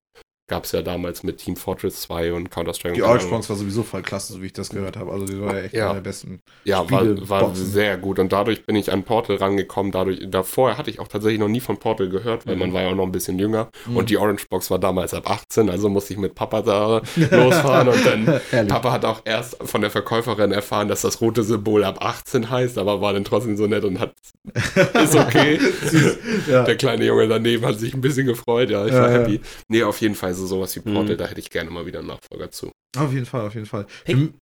Gab 0.50 0.64
es 0.64 0.72
ja 0.72 0.82
damals 0.82 1.24
mit 1.24 1.40
Team 1.40 1.58
Fortress 1.58 2.02
2 2.04 2.32
und 2.32 2.50
Counter-Strike. 2.50 2.94
Die. 2.96 3.02
Box 3.02 3.50
war 3.50 3.56
sowieso 3.58 3.84
voll 3.84 4.02
klasse, 4.02 4.32
so 4.32 4.42
wie 4.42 4.46
ich 4.46 4.54
das 4.54 4.70
gehört 4.70 4.96
habe. 4.96 5.12
Also 5.12 5.26
die 5.26 5.42
war 5.42 5.54
ja 5.58 5.64
echt 5.64 5.74
Ja. 5.74 5.86
einer 5.88 5.96
der 5.96 6.02
besten. 6.02 6.40
Ja, 6.64 6.90
war, 6.90 7.02
Spiele, 7.02 7.28
war 7.30 7.42
Boxen. 7.48 7.66
sehr 7.66 7.98
gut. 7.98 8.18
Und 8.18 8.32
dadurch 8.32 8.66
bin 8.66 8.78
ich 8.78 8.90
an 8.92 9.04
Portal 9.04 9.36
rangekommen. 9.36 9.92
Dadurch, 9.92 10.22
davor 10.30 10.78
hatte 10.78 10.90
ich 10.90 11.00
auch 11.02 11.10
tatsächlich 11.10 11.40
noch 11.42 11.50
nie 11.50 11.60
von 11.60 11.78
Portal 11.78 12.08
gehört, 12.08 12.48
weil 12.48 12.54
Mhm. 12.56 12.60
man 12.62 12.74
war 12.74 12.82
ja 12.84 12.88
auch 12.92 12.96
noch 12.96 13.04
ein 13.04 13.12
bisschen 13.12 13.38
jünger. 13.38 13.68
Mhm. 13.88 13.98
Und 13.98 14.10
die 14.10 14.16
Orange 14.18 14.48
Box 14.50 14.72
war 14.72 14.80
damals 14.80 15.14
ab 15.14 15.30
18, 15.30 15.70
also 15.70 15.90
musste 15.90 16.14
ich 16.14 16.20
mit 16.20 16.34
Papa 16.34 16.62
da 16.62 17.02
losfahren 17.32 17.90
und 17.90 18.06
dann. 18.06 18.42
Papa 18.70 18.92
hat 18.94 19.04
auch 19.04 19.22
erst 19.26 19.58
von 19.68 19.82
der 19.82 19.92
Verkäuferin 19.92 20.54
erfahren, 20.54 20.88
dass 20.88 21.02
das 21.02 21.20
rote 21.20 21.44
Symbol 21.44 21.84
ab 21.84 21.98
18 22.00 22.50
heißt, 22.50 22.78
aber 22.78 23.02
war 23.02 23.12
dann 23.12 23.26
trotzdem 23.26 23.58
so 23.58 23.68
nett 23.68 23.84
und 23.84 24.00
hat, 24.00 24.14
ist 25.04 25.16
okay. 25.16 25.60
Ja. 26.48 26.64
Der 26.64 26.76
kleine 26.78 27.06
Junge 27.06 27.28
daneben 27.28 27.66
hat 27.66 27.80
sich 27.80 27.94
ein 27.94 28.02
bisschen 28.02 28.26
gefreut, 28.28 28.70
ja, 28.70 28.86
ich 28.86 28.94
Ja, 28.94 29.02
war 29.02 29.12
ja. 29.12 29.20
happy. 29.20 29.42
Nee, 29.68 29.84
auf 29.84 30.00
jeden 30.02 30.16
Fall 30.16 30.34
so 30.34 30.46
sowas 30.48 30.76
wie 30.76 30.80
Portal, 30.80 31.16
Mhm. 31.16 31.18
da 31.18 31.28
hätte 31.28 31.40
ich 31.40 31.50
gerne 31.50 31.70
mal 31.70 31.86
wieder 31.86 32.00
einen 32.00 32.08
Nachfolger 32.08 32.50
zu. 32.52 32.72
Auf 32.98 33.12
jeden 33.14 33.26
Fall, 33.26 33.48
auf 33.48 33.54
jeden 33.56 33.66
Fall. 33.66 33.86
Pick- 34.06 34.18
Für- 34.18 34.34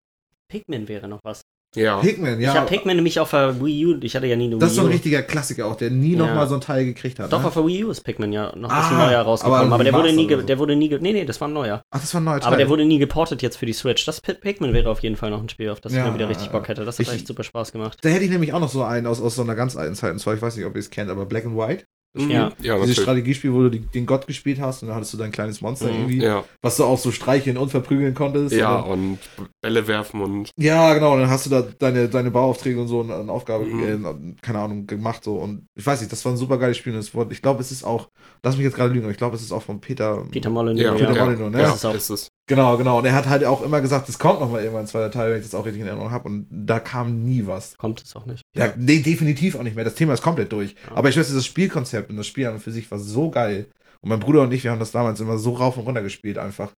Pikmin 0.48 0.86
wäre 0.88 1.08
noch 1.08 1.20
was. 1.24 1.40
Ja. 1.76 1.98
Pikmin, 1.98 2.40
ja. 2.40 2.50
Ich 2.52 2.56
habe 2.56 2.66
Pikmin 2.66 2.96
nämlich 2.96 3.20
auf 3.20 3.30
der 3.30 3.62
Wii 3.64 3.86
U, 3.86 3.98
ich 4.00 4.16
hatte 4.16 4.26
ja 4.26 4.34
nie 4.36 4.46
eine 4.46 4.58
das 4.58 4.70
ist 4.72 4.76
Wii 4.76 4.76
so 4.76 4.82
ein 4.82 4.88
U. 4.88 4.90
richtiger 4.92 5.22
Klassiker 5.22 5.66
auch, 5.66 5.76
der 5.76 5.90
nie 5.90 6.12
Ja. 6.14 6.18
nochmal 6.26 6.48
so 6.48 6.54
ein 6.56 6.60
Teil 6.60 6.84
gekriegt 6.84 7.18
hat. 7.18 7.32
Doch, 7.32 7.40
ne? 7.42 7.46
auf 7.46 7.54
der 7.54 7.66
Wii 7.66 7.84
U 7.84 7.90
ist 7.90 8.00
Pikmin 8.02 8.32
ja 8.32 8.54
noch 8.56 8.70
Ah, 8.70 8.88
ein 8.88 8.96
neuer 9.10 9.20
rausgekommen, 9.22 9.60
aber 9.66 9.74
aber, 9.74 9.84
der 9.84 9.92
wurde 9.94 10.12
nie, 10.12 10.28
so. 10.28 10.42
der 10.42 10.58
wurde 10.58 10.74
nie, 10.74 10.88
ge- 10.88 10.98
nee, 11.00 11.12
nee, 11.12 11.24
das 11.24 11.40
war 11.40 11.48
ein 11.48 11.54
neuer. 11.54 11.82
Ach, 11.90 12.00
das 12.00 12.12
war 12.14 12.20
ein 12.20 12.24
neuer 12.24 12.40
Teil. 12.40 12.48
Aber 12.48 12.56
der 12.56 12.68
wurde 12.68 12.84
nie 12.84 12.98
geportet 12.98 13.42
jetzt 13.42 13.56
für 13.56 13.66
die 13.66 13.72
Switch. 13.72 14.04
Das 14.06 14.20
Pi- 14.20 14.34
Pikmin 14.34 14.72
wäre 14.72 14.90
auf 14.90 15.00
jeden 15.00 15.16
Fall 15.16 15.30
noch 15.30 15.42
ein 15.42 15.48
Spiel, 15.48 15.70
auf 15.70 15.80
das 15.80 15.92
Ja, 15.92 16.00
ich 16.00 16.06
mal 16.08 16.14
wieder 16.14 16.28
richtig 16.28 16.48
Bock 16.50 16.66
hätte. 16.68 16.84
Das 16.84 16.98
hat 16.98 17.06
ich- 17.06 17.12
echt 17.12 17.26
super 17.26 17.44
Spaß 17.44 17.72
gemacht. 17.72 17.98
Da 18.02 18.08
hätte 18.08 18.24
ich 18.24 18.30
nämlich 18.30 18.52
auch 18.52 18.60
noch 18.60 18.70
so 18.70 18.82
einen 18.82 19.06
aus, 19.06 19.20
aus 19.20 19.34
so 19.36 19.42
einer 19.42 19.54
ganz 19.54 19.76
alten 19.76 19.94
Zeit. 19.94 20.12
Und 20.12 20.18
zwar, 20.18 20.34
ich 20.34 20.42
weiß 20.42 20.56
nicht, 20.56 20.64
ob 20.66 20.74
ihr 20.74 20.80
es 20.80 20.90
kennt, 20.90 21.10
aber 21.10 21.26
Black 21.26 21.44
and 21.44 21.56
White. 21.56 21.84
Mhm. 22.24 22.30
Ja. 22.30 22.36
ja 22.38 22.50
Dieses 22.50 22.78
natürlich. 22.78 22.96
Strategiespiel, 23.00 23.52
wo 23.52 23.62
du 23.62 23.70
die, 23.70 23.80
den 23.80 24.06
Gott 24.06 24.26
gespielt 24.26 24.60
hast 24.60 24.82
und 24.82 24.88
dann 24.88 24.96
hattest 24.96 25.12
du 25.12 25.16
dein 25.18 25.30
kleines 25.32 25.60
Monster 25.60 25.86
Mhm. 25.86 25.92
irgendwie, 25.94 26.22
Ja, 26.22 26.44
was 26.62 26.76
du 26.76 26.84
auch 26.84 26.98
so 26.98 27.10
streicheln 27.10 27.56
und 27.56 27.70
verprügeln 27.70 28.14
konntest. 28.14 28.54
ja, 28.54 28.76
Und 28.80 28.96
und 28.96 29.18
Bälle 29.62 29.86
werfen 29.88 30.20
und 30.22 30.50
Ja, 30.58 30.94
genau, 30.94 31.14
und 31.14 31.20
dann 31.20 31.30
hast 31.30 31.46
du 31.46 31.50
da 31.50 31.62
deine, 31.62 32.08
deine 32.08 32.30
Bauaufträge 32.30 32.80
und 32.80 32.88
so 32.88 33.02
eine, 33.02 33.16
eine 33.16 33.30
Aufgabe, 33.32 33.64
Mhm. 33.64 34.06
äh, 34.34 34.42
keine 34.42 34.58
Ahnung, 34.60 34.86
gemacht 34.86 35.24
so 35.24 35.36
und 35.36 35.66
ich 35.74 35.86
weiß 35.86 36.00
nicht, 36.00 36.10
das 36.12 36.24
war 36.24 36.32
ein 36.32 36.36
super 36.38 36.58
geiles 36.58 36.76
Spiel 36.76 36.92
und 36.92 36.98
es 37.00 37.14
wurde, 37.14 37.32
ich 37.32 37.42
glaube, 37.42 37.60
es 37.60 37.70
ist 37.72 37.84
auch, 37.84 38.08
lass 38.42 38.56
mich 38.56 38.64
jetzt 38.64 38.76
gerade 38.76 38.92
lügen, 38.92 39.04
aber 39.04 39.12
ich 39.12 39.18
glaube, 39.18 39.36
es 39.36 39.42
ist 39.42 39.52
auch 39.52 39.62
von 39.62 39.80
Peter. 39.80 40.24
Peter 40.30 40.50
Molyneux. 40.50 40.80
ja, 40.82 40.92
Peter 40.94 41.12
ja, 41.14 41.24
Molyneux, 41.24 41.50
ne? 41.52 41.58
ja, 41.60 41.66
Das 41.66 41.76
ist 41.76 41.84
auch- 41.84 41.94
ist 41.94 42.10
es. 42.10 42.28
Genau, 42.48 42.76
genau, 42.76 42.98
und 42.98 43.04
er 43.04 43.12
hat 43.12 43.26
halt 43.26 43.44
auch 43.44 43.60
immer 43.62 43.80
gesagt, 43.80 44.08
es 44.08 44.20
kommt 44.20 44.38
nochmal 44.38 44.60
irgendwann 44.60 44.84
ein 44.84 44.88
zweiter 44.88 45.10
Teil, 45.10 45.32
wenn 45.32 45.38
ich 45.38 45.44
das 45.44 45.54
auch 45.54 45.64
richtig 45.64 45.80
in 45.80 45.88
Erinnerung 45.88 46.12
habe 46.12 46.28
und 46.28 46.46
da 46.48 46.78
kam 46.78 47.24
nie 47.24 47.44
was. 47.46 47.76
Kommt 47.76 48.02
es 48.04 48.14
auch 48.14 48.24
nicht. 48.24 48.42
Ja, 48.54 48.72
nee, 48.76 49.00
definitiv 49.00 49.56
auch 49.56 49.64
nicht 49.64 49.74
mehr, 49.74 49.84
das 49.84 49.96
Thema 49.96 50.14
ist 50.14 50.22
komplett 50.22 50.52
durch. 50.52 50.76
Ja. 50.88 50.96
Aber 50.96 51.08
ich 51.08 51.16
weiß, 51.16 51.34
das 51.34 51.44
Spielkonzept 51.44 52.08
und 52.08 52.16
das 52.16 52.26
Spiel 52.28 52.46
an 52.46 52.54
und 52.54 52.60
für 52.60 52.70
sich 52.70 52.88
war 52.90 53.00
so 53.00 53.30
geil 53.30 53.66
und 54.00 54.10
mein 54.10 54.20
Bruder 54.20 54.42
und 54.42 54.52
ich, 54.52 54.62
wir 54.62 54.70
haben 54.70 54.78
das 54.78 54.92
damals 54.92 55.18
immer 55.18 55.38
so 55.38 55.54
rauf 55.54 55.76
und 55.76 55.86
runter 55.86 56.02
gespielt 56.02 56.38
einfach. 56.38 56.70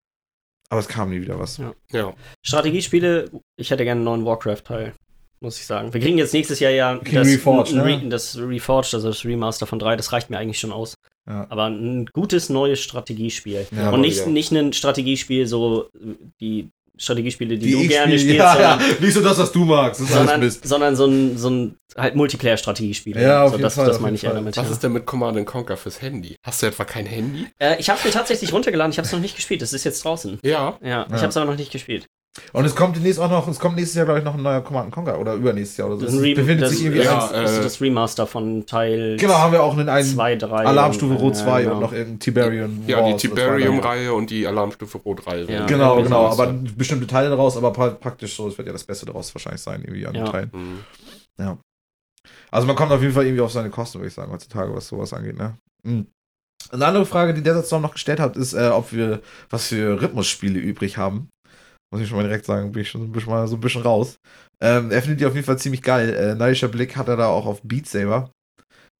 Aber 0.69 0.81
es 0.81 0.89
kam 0.89 1.11
nie 1.11 1.21
wieder 1.21 1.39
was. 1.39 1.59
Ja. 1.59 1.75
Ja, 1.91 2.15
Strategiespiele, 2.43 3.31
ich 3.57 3.71
hätte 3.71 3.85
gerne 3.85 3.99
einen 3.99 4.05
neuen 4.05 4.25
Warcraft-Teil, 4.25 4.93
muss 5.41 5.59
ich 5.59 5.67
sagen. 5.67 5.93
Wir 5.93 6.01
kriegen 6.01 6.19
jetzt 6.19 6.33
nächstes 6.33 6.61
Jahr 6.61 6.71
ja 6.71 6.95
Okay, 6.95 7.19
Reforged, 7.19 7.75
ne? 7.75 8.09
Das 8.09 8.39
Reforged, 8.39 8.95
also 8.95 9.09
das 9.09 9.25
Remaster 9.25 9.67
von 9.67 9.81
3, 9.81 9.97
das 9.97 10.13
reicht 10.13 10.31
mir 10.31 10.39
eigentlich 10.39 10.61
schon 10.61 10.73
aus. 10.73 10.95
Ja. 11.29 11.47
Aber 11.51 11.67
ein 11.67 12.07
gutes 12.13 12.49
neues 12.49 12.81
Strategiespiel. 12.81 13.67
Ja, 13.77 13.91
Und 13.91 14.01
nicht, 14.01 14.19
ja. 14.21 14.27
nicht 14.27 14.53
ein 14.53 14.73
Strategiespiel, 14.73 15.47
so 15.47 15.89
die 16.41 16.69
Strategiespiele, 16.99 17.59
die, 17.59 17.67
Die 17.67 17.73
du 17.73 17.81
ich 17.83 17.89
gerne 17.89 18.19
spiel- 18.19 18.21
spielst, 18.21 18.39
ja, 18.39 18.53
sondern, 18.55 18.81
ja, 18.81 18.87
nicht 19.01 19.13
so 19.13 19.21
das, 19.23 19.39
was 19.39 19.53
du 19.53 19.65
magst. 19.67 20.01
Das 20.01 20.09
sondern, 20.09 20.51
sondern 20.51 20.97
so 20.97 21.05
ein, 21.07 21.37
so 21.37 21.51
ein 21.51 21.77
halt 21.95 22.15
Multiplayer-Strategiespiel. 22.17 23.17
Ja, 23.21 23.43
auf 23.45 23.51
so, 23.51 23.57
jeden 23.57 23.63
das, 23.65 23.75
Fall, 23.75 23.87
das 23.87 23.97
auf 23.97 24.03
meine 24.03 24.13
jeden 24.13 24.17
ich 24.17 24.25
eher 24.25 24.31
Fall. 24.31 24.37
damit. 24.41 24.57
was 24.57 24.67
Ja. 24.67 24.73
ist 24.73 24.83
denn 24.83 24.93
mit 24.93 25.05
Command 25.05 25.45
Conquer 25.47 25.77
fürs 25.77 26.01
Handy? 26.01 26.37
Hast 26.43 26.63
du 26.63 26.67
etwa 26.67 26.85
kein 26.85 27.05
Handy? 27.07 27.47
Äh, 27.59 27.79
ich 27.81 27.91
habe 27.91 27.99
es 27.99 28.05
mir 28.05 28.13
tatsächlich 28.13 28.53
runtergeladen, 28.53 28.93
ich 28.93 28.99
habe 28.99 29.07
es 29.07 29.13
noch 29.13 29.21
nicht 29.21 29.37
gespielt, 29.37 29.61
das 29.63 29.73
ist 29.75 29.85
jetzt 29.85 30.05
draußen. 30.05 30.39
Ja. 30.43 30.79
Ja, 30.83 30.89
Ja. 30.89 31.07
ich 31.09 31.15
habe 31.17 31.29
es 31.29 31.37
aber 31.37 31.51
noch 31.51 31.59
nicht 31.59 31.71
gespielt. 31.73 32.07
Und 32.53 32.65
es 32.65 32.75
kommt 32.75 32.97
demnächst 32.97 33.19
auch 33.21 33.31
noch, 33.31 33.49
es 33.49 33.59
kommt 33.59 33.77
nächstes 33.77 33.97
Jahr, 33.97 34.05
glaube 34.05 34.21
ich, 34.21 34.25
noch 34.25 34.35
ein 34.35 34.43
neuer 34.43 34.61
Command 34.61 34.93
Conquer 34.93 35.19
oder 35.19 35.35
übernächstes 35.35 35.79
Jahr 35.79 35.89
oder 35.89 35.99
so. 35.99 36.07
Das, 36.07 36.15
Re 36.17 36.35
befindet 36.35 36.63
das, 36.63 36.71
sich 36.73 36.85
irgendwie 36.85 37.05
ja, 37.05 37.31
äh, 37.33 37.45
ist 37.45 37.65
das 37.65 37.81
Remaster 37.81 38.27
von 38.27 38.67
Teil 38.67 39.17
Genau, 39.19 39.35
haben 39.35 39.53
wir 39.53 39.63
auch 39.63 39.73
einen, 39.77 39.89
einen 39.89 40.07
2, 40.07 40.37
3. 40.37 40.65
Alarmstufe 40.67 41.15
Rot 41.15 41.35
äh, 41.35 41.37
2 41.37 41.63
genau. 41.63 41.75
und 41.75 41.81
noch 41.81 41.93
irgendein 41.93 42.19
Tiberian 42.21 42.85
Ja, 42.87 43.03
die 43.03 43.13
Wars 43.13 43.23
Tiberium-Reihe 43.23 44.13
und 44.13 44.31
die 44.31 44.47
Alarmstufe 44.47 44.99
Rot-Reihe. 44.99 45.51
Ja. 45.51 45.67
Genau, 45.67 46.03
genau, 46.03 46.31
sowas, 46.33 46.41
aber 46.41 46.53
ja. 46.53 46.59
bestimmte 46.77 47.07
Teile 47.07 47.31
daraus, 47.31 47.57
aber 47.57 47.71
pra- 47.71 47.95
praktisch 47.95 48.37
so, 48.37 48.49
es 48.49 48.59
wird 48.59 48.67
ja 48.67 48.73
das 48.73 48.85
Beste 48.85 49.07
daraus 49.07 49.35
wahrscheinlich 49.35 49.63
sein, 49.63 49.83
irgendwie 49.83 50.07
an 50.07 50.15
den 50.15 50.27
Ja. 50.27 50.31
Teilen. 50.31 50.51
Mhm. 50.53 50.79
Also 52.51 52.67
man 52.67 52.77
kommt 52.77 52.93
auf 52.93 53.03
jeden 53.03 53.13
Fall 53.13 53.25
irgendwie 53.25 53.43
auf 53.43 53.53
seine 53.53 53.71
Kosten, 53.71 53.99
würde 53.99 54.09
ich 54.09 54.15
sagen, 54.15 54.33
heutzutage, 54.33 54.75
was 54.75 54.89
sowas 54.89 55.13
angeht, 55.13 55.37
ne? 55.37 55.57
Mhm. 55.83 56.07
Eine 56.71 56.87
andere 56.87 57.07
Frage, 57.07 57.35
die 57.35 57.43
der 57.43 57.63
Storm 57.63 57.83
noch 57.83 57.93
gestellt 57.93 58.19
hat, 58.19 58.37
ist, 58.37 58.55
äh, 58.55 58.69
ob 58.69 58.93
wir 58.93 59.21
was 59.51 59.69
für 59.69 60.01
Rhythmusspiele 60.01 60.59
übrig 60.59 60.97
haben. 60.97 61.29
Muss 61.93 62.03
ich 62.03 62.09
schon 62.09 62.17
mal 62.19 62.25
direkt 62.25 62.45
sagen, 62.47 62.73
bin 62.73 62.83
ich 62.83 62.91
schon 62.91 63.01
so 63.03 63.07
ein 63.07 63.13
bisschen, 63.13 63.31
mal 63.33 63.47
so 63.49 63.57
ein 63.57 63.61
bisschen 63.61 63.83
raus. 63.83 64.19
Ähm, 64.61 64.91
er 64.91 65.03
findet 65.03 65.21
die 65.21 65.27
auf 65.27 65.35
jeden 65.35 65.47
Fall 65.47 65.59
ziemlich 65.59 65.83
geil. 65.83 66.13
Äh, 66.15 66.35
neidischer 66.35 66.69
Blick 66.69 66.97
hat 66.97 67.09
er 67.09 67.17
da 67.17 67.29
auch 67.29 67.47
auf 67.47 67.63
Beat 67.63 67.87
Saber. 67.87 68.31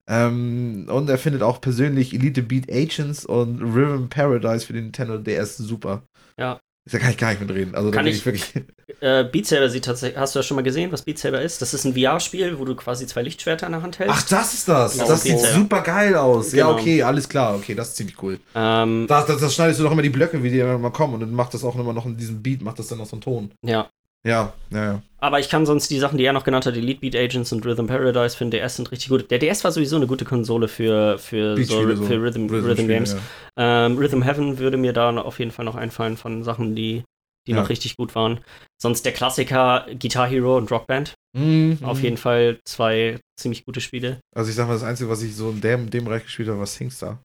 Ähm, 0.09 0.87
und 0.89 1.09
er 1.09 1.17
findet 1.17 1.41
auch 1.41 1.59
persönlich 1.59 2.13
Elite 2.13 2.41
Beat 2.41 2.71
Agents 2.71 3.25
und 3.25 3.61
Rhythm 3.61 4.07
Paradise 4.07 4.65
für 4.65 4.73
den 4.73 4.85
Nintendo 4.85 5.17
DS 5.17 5.57
super. 5.57 6.03
Ja. 6.39 6.59
Da 6.89 6.99
kann 6.99 7.11
ich 7.11 7.17
gar 7.17 7.31
nicht 7.31 7.41
mitreden. 7.41 7.75
Also 7.75 7.91
da 7.91 7.97
Kann 7.97 8.07
ich- 8.07 8.17
ich 8.17 8.25
wirklich. 8.25 8.53
Äh, 8.99 9.23
Beat 9.25 9.45
Saber 9.45 9.69
sieht 9.69 9.85
tatsächlich. 9.85 10.17
Hast 10.19 10.33
du 10.35 10.39
das 10.39 10.45
schon 10.45 10.55
mal 10.55 10.61
gesehen, 10.63 10.91
was 10.91 11.01
Beat 11.03 11.19
Saber 11.19 11.41
ist? 11.41 11.61
Das 11.61 11.73
ist 11.73 11.85
ein 11.85 11.93
VR-Spiel, 11.93 12.57
wo 12.57 12.65
du 12.65 12.75
quasi 12.75 13.05
zwei 13.07 13.21
Lichtschwerter 13.21 13.65
in 13.67 13.73
der 13.73 13.81
Hand 13.81 13.99
hältst. 13.99 14.15
Ach, 14.17 14.23
das 14.29 14.53
ist 14.53 14.67
das. 14.67 14.93
Genau, 14.93 15.07
das 15.07 15.23
sieht 15.23 15.39
super 15.39 15.81
geil 15.81 16.15
aus. 16.15 16.51
Ja, 16.53 16.67
Genau. 16.67 16.79
okay, 16.79 17.03
alles 17.03 17.29
klar. 17.29 17.55
Okay, 17.55 17.75
das 17.75 17.89
ist 17.89 17.97
ziemlich 17.97 18.21
cool. 18.23 18.39
Ähm, 18.55 19.05
Da, 19.07 19.23
das, 19.23 19.39
das 19.39 19.53
schneidest 19.53 19.79
du 19.79 19.83
doch 19.83 19.91
immer 19.91 20.01
die 20.01 20.09
Blöcke, 20.09 20.41
wie 20.41 20.49
die 20.49 20.59
immer 20.59 20.91
kommen 20.91 21.13
und 21.15 21.19
dann 21.19 21.33
macht 21.33 21.53
das 21.53 21.63
auch 21.63 21.75
immer 21.75 21.93
noch 21.93 22.05
in 22.05 22.17
diesem 22.17 22.41
Beat, 22.41 22.61
macht 22.61 22.79
das 22.79 22.87
dann 22.87 22.97
noch 22.97 23.05
so 23.05 23.15
einen 23.15 23.21
Ton. 23.21 23.51
ja. 23.63 23.87
Ja, 24.25 24.51
ja, 24.71 24.83
ja. 24.83 25.01
Aber 25.19 25.39
ich 25.39 25.47
kann 25.47 25.65
sonst 25.65 25.89
die 25.89 25.99
Sachen, 25.99 26.17
die 26.17 26.25
er 26.25 26.33
noch 26.33 26.43
genannt 26.43 26.65
hat, 26.65 26.75
Elite 26.75 26.99
Beat 26.99 27.15
Agents 27.15 27.53
und 27.53 27.65
Rhythm 27.65 27.85
Paradise 27.85 28.35
für 28.35 28.43
den 28.43 28.51
DS 28.51 28.75
sind 28.75 28.91
richtig 28.91 29.07
gut. 29.09 29.31
Der 29.31 29.39
DS 29.39 29.63
war 29.63 29.71
sowieso 29.71 29.95
eine 29.95 30.07
gute 30.07 30.25
Konsole 30.25 30.67
für, 30.67 31.17
für, 31.17 31.55
so, 31.63 31.79
für 31.81 31.87
Rhythm, 31.87 32.11
Rhythm, 32.23 32.49
Rhythm-Spiele, 32.49 32.87
Games. 32.87 33.15
ja. 33.57 33.85
Ähm, 33.85 33.97
Rhythm 33.97 34.23
Heaven 34.23 34.57
würde 34.59 34.75
mir 34.75 34.91
da 34.91 35.15
auf 35.15 35.39
jeden 35.39 35.51
Fall 35.51 35.63
noch 35.63 35.75
einfallen 35.75 36.17
von 36.17 36.43
Sachen, 36.43 36.75
die, 36.75 37.03
die 37.47 37.51
Ja. 37.51 37.57
noch 37.61 37.69
richtig 37.69 37.95
gut 37.97 38.13
waren. 38.15 38.39
Sonst 38.81 39.03
der 39.05 39.13
Klassiker 39.13 39.87
Guitar 39.99 40.27
Hero 40.27 40.55
und 40.57 40.69
Rock 40.71 40.85
Band. 40.87 41.13
Mhm. 41.35 41.79
Auf 41.81 42.01
jeden 42.01 42.17
Fall 42.17 42.59
zwei 42.67 43.19
ziemlich 43.39 43.65
gute 43.65 43.81
Spiele. 43.81 44.19
Also 44.35 44.49
ich 44.49 44.55
sag 44.55 44.67
mal, 44.67 44.73
das 44.73 44.83
Einzige, 44.83 45.09
was 45.09 45.21
ich 45.23 45.35
so 45.35 45.49
in 45.49 45.61
dem, 45.61 45.89
dem 45.89 46.05
Bereich 46.05 46.23
gespielt 46.23 46.47
habe, 46.49 46.59
war 46.59 46.65
Singstar. 46.67 47.19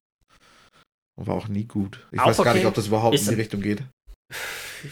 Und 1.15 1.27
war 1.27 1.35
auch 1.35 1.47
nie 1.47 1.65
gut. 1.65 1.99
Ich 2.11 2.19
Auch 2.19 2.25
weiß 2.27 2.37
gar 2.37 2.47
okay. 2.47 2.57
nicht, 2.57 2.65
ob 2.67 2.73
das 2.73 2.87
überhaupt 2.87 3.13
Ist- 3.15 3.27
in 3.27 3.35
die 3.35 3.41
Richtung 3.41 3.61
geht. 3.61 3.83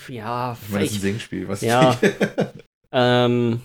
Ja, 0.07 0.55
Ich 0.61 0.69
meine, 0.69 0.83
das 0.85 0.91
ist 0.93 0.97
ein. 0.99 1.01
Singspiel, 1.01 1.47
was 1.47 1.61
Ja. 1.61 1.97
Ähm, 2.93 3.61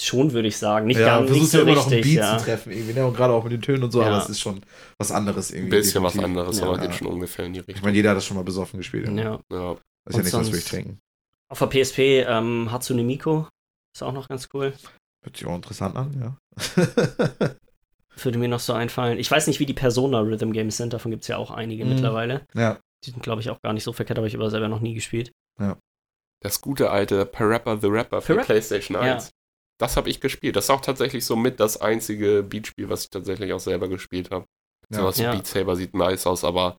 schon 0.00 0.32
würde 0.32 0.48
ich 0.48 0.56
sagen. 0.56 0.86
Nicht 0.86 1.00
ja, 1.00 1.18
ganz 1.18 1.28
versuchst 1.28 1.40
nicht 1.42 1.50
so 1.52 1.58
ja 1.58 1.62
immer 1.64 1.74
noch 1.74 1.86
einen 1.86 1.94
richtig, 1.96 2.14
Beat 2.16 2.24
ja. 2.24 2.38
zu 2.38 2.44
treffen, 2.44 2.72
irgendwie, 2.72 2.92
ne? 2.94 3.06
Und 3.06 3.16
gerade 3.16 3.32
auch 3.34 3.42
mit 3.44 3.52
den 3.52 3.60
Tönen 3.62 3.82
und 3.84 3.90
so, 3.90 4.00
Ja. 4.00 4.06
aber 4.08 4.18
es 4.18 4.28
ist 4.28 4.40
schon 4.40 4.62
was 4.98 5.10
anderes 5.12 5.50
Ein 5.50 5.56
irgendwie. 5.56 5.76
bisschen 5.78 6.02
was 6.02 6.12
definitiv. 6.14 6.38
anderes, 6.38 6.58
Ja. 6.60 6.66
aber 6.66 6.78
geht 6.78 6.94
schon 6.94 7.06
ungefähr 7.08 7.44
in 7.46 7.52
die 7.54 7.60
Ich 7.60 7.68
Richtung. 7.68 7.84
meine, 7.84 7.96
jeder 7.96 8.10
hat 8.10 8.16
das 8.16 8.24
schon 8.26 8.36
mal 8.36 8.44
besoffen 8.44 8.78
gespielt. 8.78 9.08
Ja. 9.08 9.40
Ja. 9.52 9.76
Ja. 10.06 10.12
Das 10.18 10.26
ist 10.26 10.32
ja 10.32 10.38
nichts, 10.38 10.38
was 10.38 10.46
wir 10.46 10.60
sonst- 10.60 10.68
trinken. 10.70 11.00
Auf 11.48 11.58
der 11.58 11.66
PSP 11.66 11.98
ähm, 12.26 12.72
Hatsune 12.72 13.02
Miku 13.04 13.44
ist 13.94 14.02
auch 14.02 14.12
noch 14.12 14.28
ganz 14.28 14.48
cool. 14.54 14.72
Hört 15.22 15.36
sich 15.36 15.46
auch 15.46 15.54
interessant 15.54 15.96
an, 15.96 16.12
ja. 16.20 16.36
Würde 18.16 18.38
mir 18.38 18.48
noch 18.48 18.60
so 18.60 18.72
einfallen. 18.72 19.18
Ich 19.18 19.30
weiß 19.30 19.46
nicht, 19.48 19.60
wie 19.60 19.66
die 19.66 19.74
Persona 19.74 20.20
Rhythm 20.20 20.52
Games 20.52 20.76
sind, 20.76 20.92
davon 20.92 21.10
gibt 21.10 21.24
es 21.24 21.28
ja 21.28 21.36
auch 21.36 21.50
einige 21.50 21.84
Mhm. 21.84 21.94
mittlerweile. 21.94 22.46
ja. 22.54 22.78
Die 23.04 23.10
sind, 23.10 23.22
glaube 23.22 23.42
ich, 23.42 23.50
auch 23.50 23.60
gar 23.60 23.74
nicht 23.74 23.84
so 23.84 23.92
verkehrt, 23.92 24.16
aber 24.18 24.26
ich 24.26 24.32
habe 24.34 24.48
selber 24.48 24.68
noch 24.68 24.80
nie 24.80 24.94
gespielt. 24.94 25.30
Das 26.40 26.62
gute 26.62 26.90
alte 26.90 27.26
Parappa 27.26 27.76
the 27.76 27.88
Rapper 27.88 28.22
für 28.22 28.32
Parappa? 28.32 28.46
PlayStation 28.46 28.94
Ja. 28.96 29.14
1. 29.16 29.30
Das 29.78 29.98
habe 29.98 30.08
ich 30.08 30.20
gespielt. 30.22 30.56
Das 30.56 30.64
ist 30.64 30.70
auch 30.70 30.80
tatsächlich 30.80 31.26
so 31.26 31.36
mit 31.36 31.60
das 31.60 31.78
einzige 31.78 32.42
Beatspiel, 32.42 32.88
was 32.88 33.02
ich 33.04 33.10
tatsächlich 33.10 33.52
auch 33.52 33.60
selber 33.60 33.88
gespielt 33.88 34.30
habe. 34.30 34.46
Ja. 34.90 35.00
Sowas 35.00 35.18
Ja. 35.18 35.32
wie 35.32 35.36
Beat 35.36 35.46
Saber 35.46 35.76
sieht 35.76 35.92
nice 35.94 36.26
aus, 36.26 36.44
aber 36.44 36.78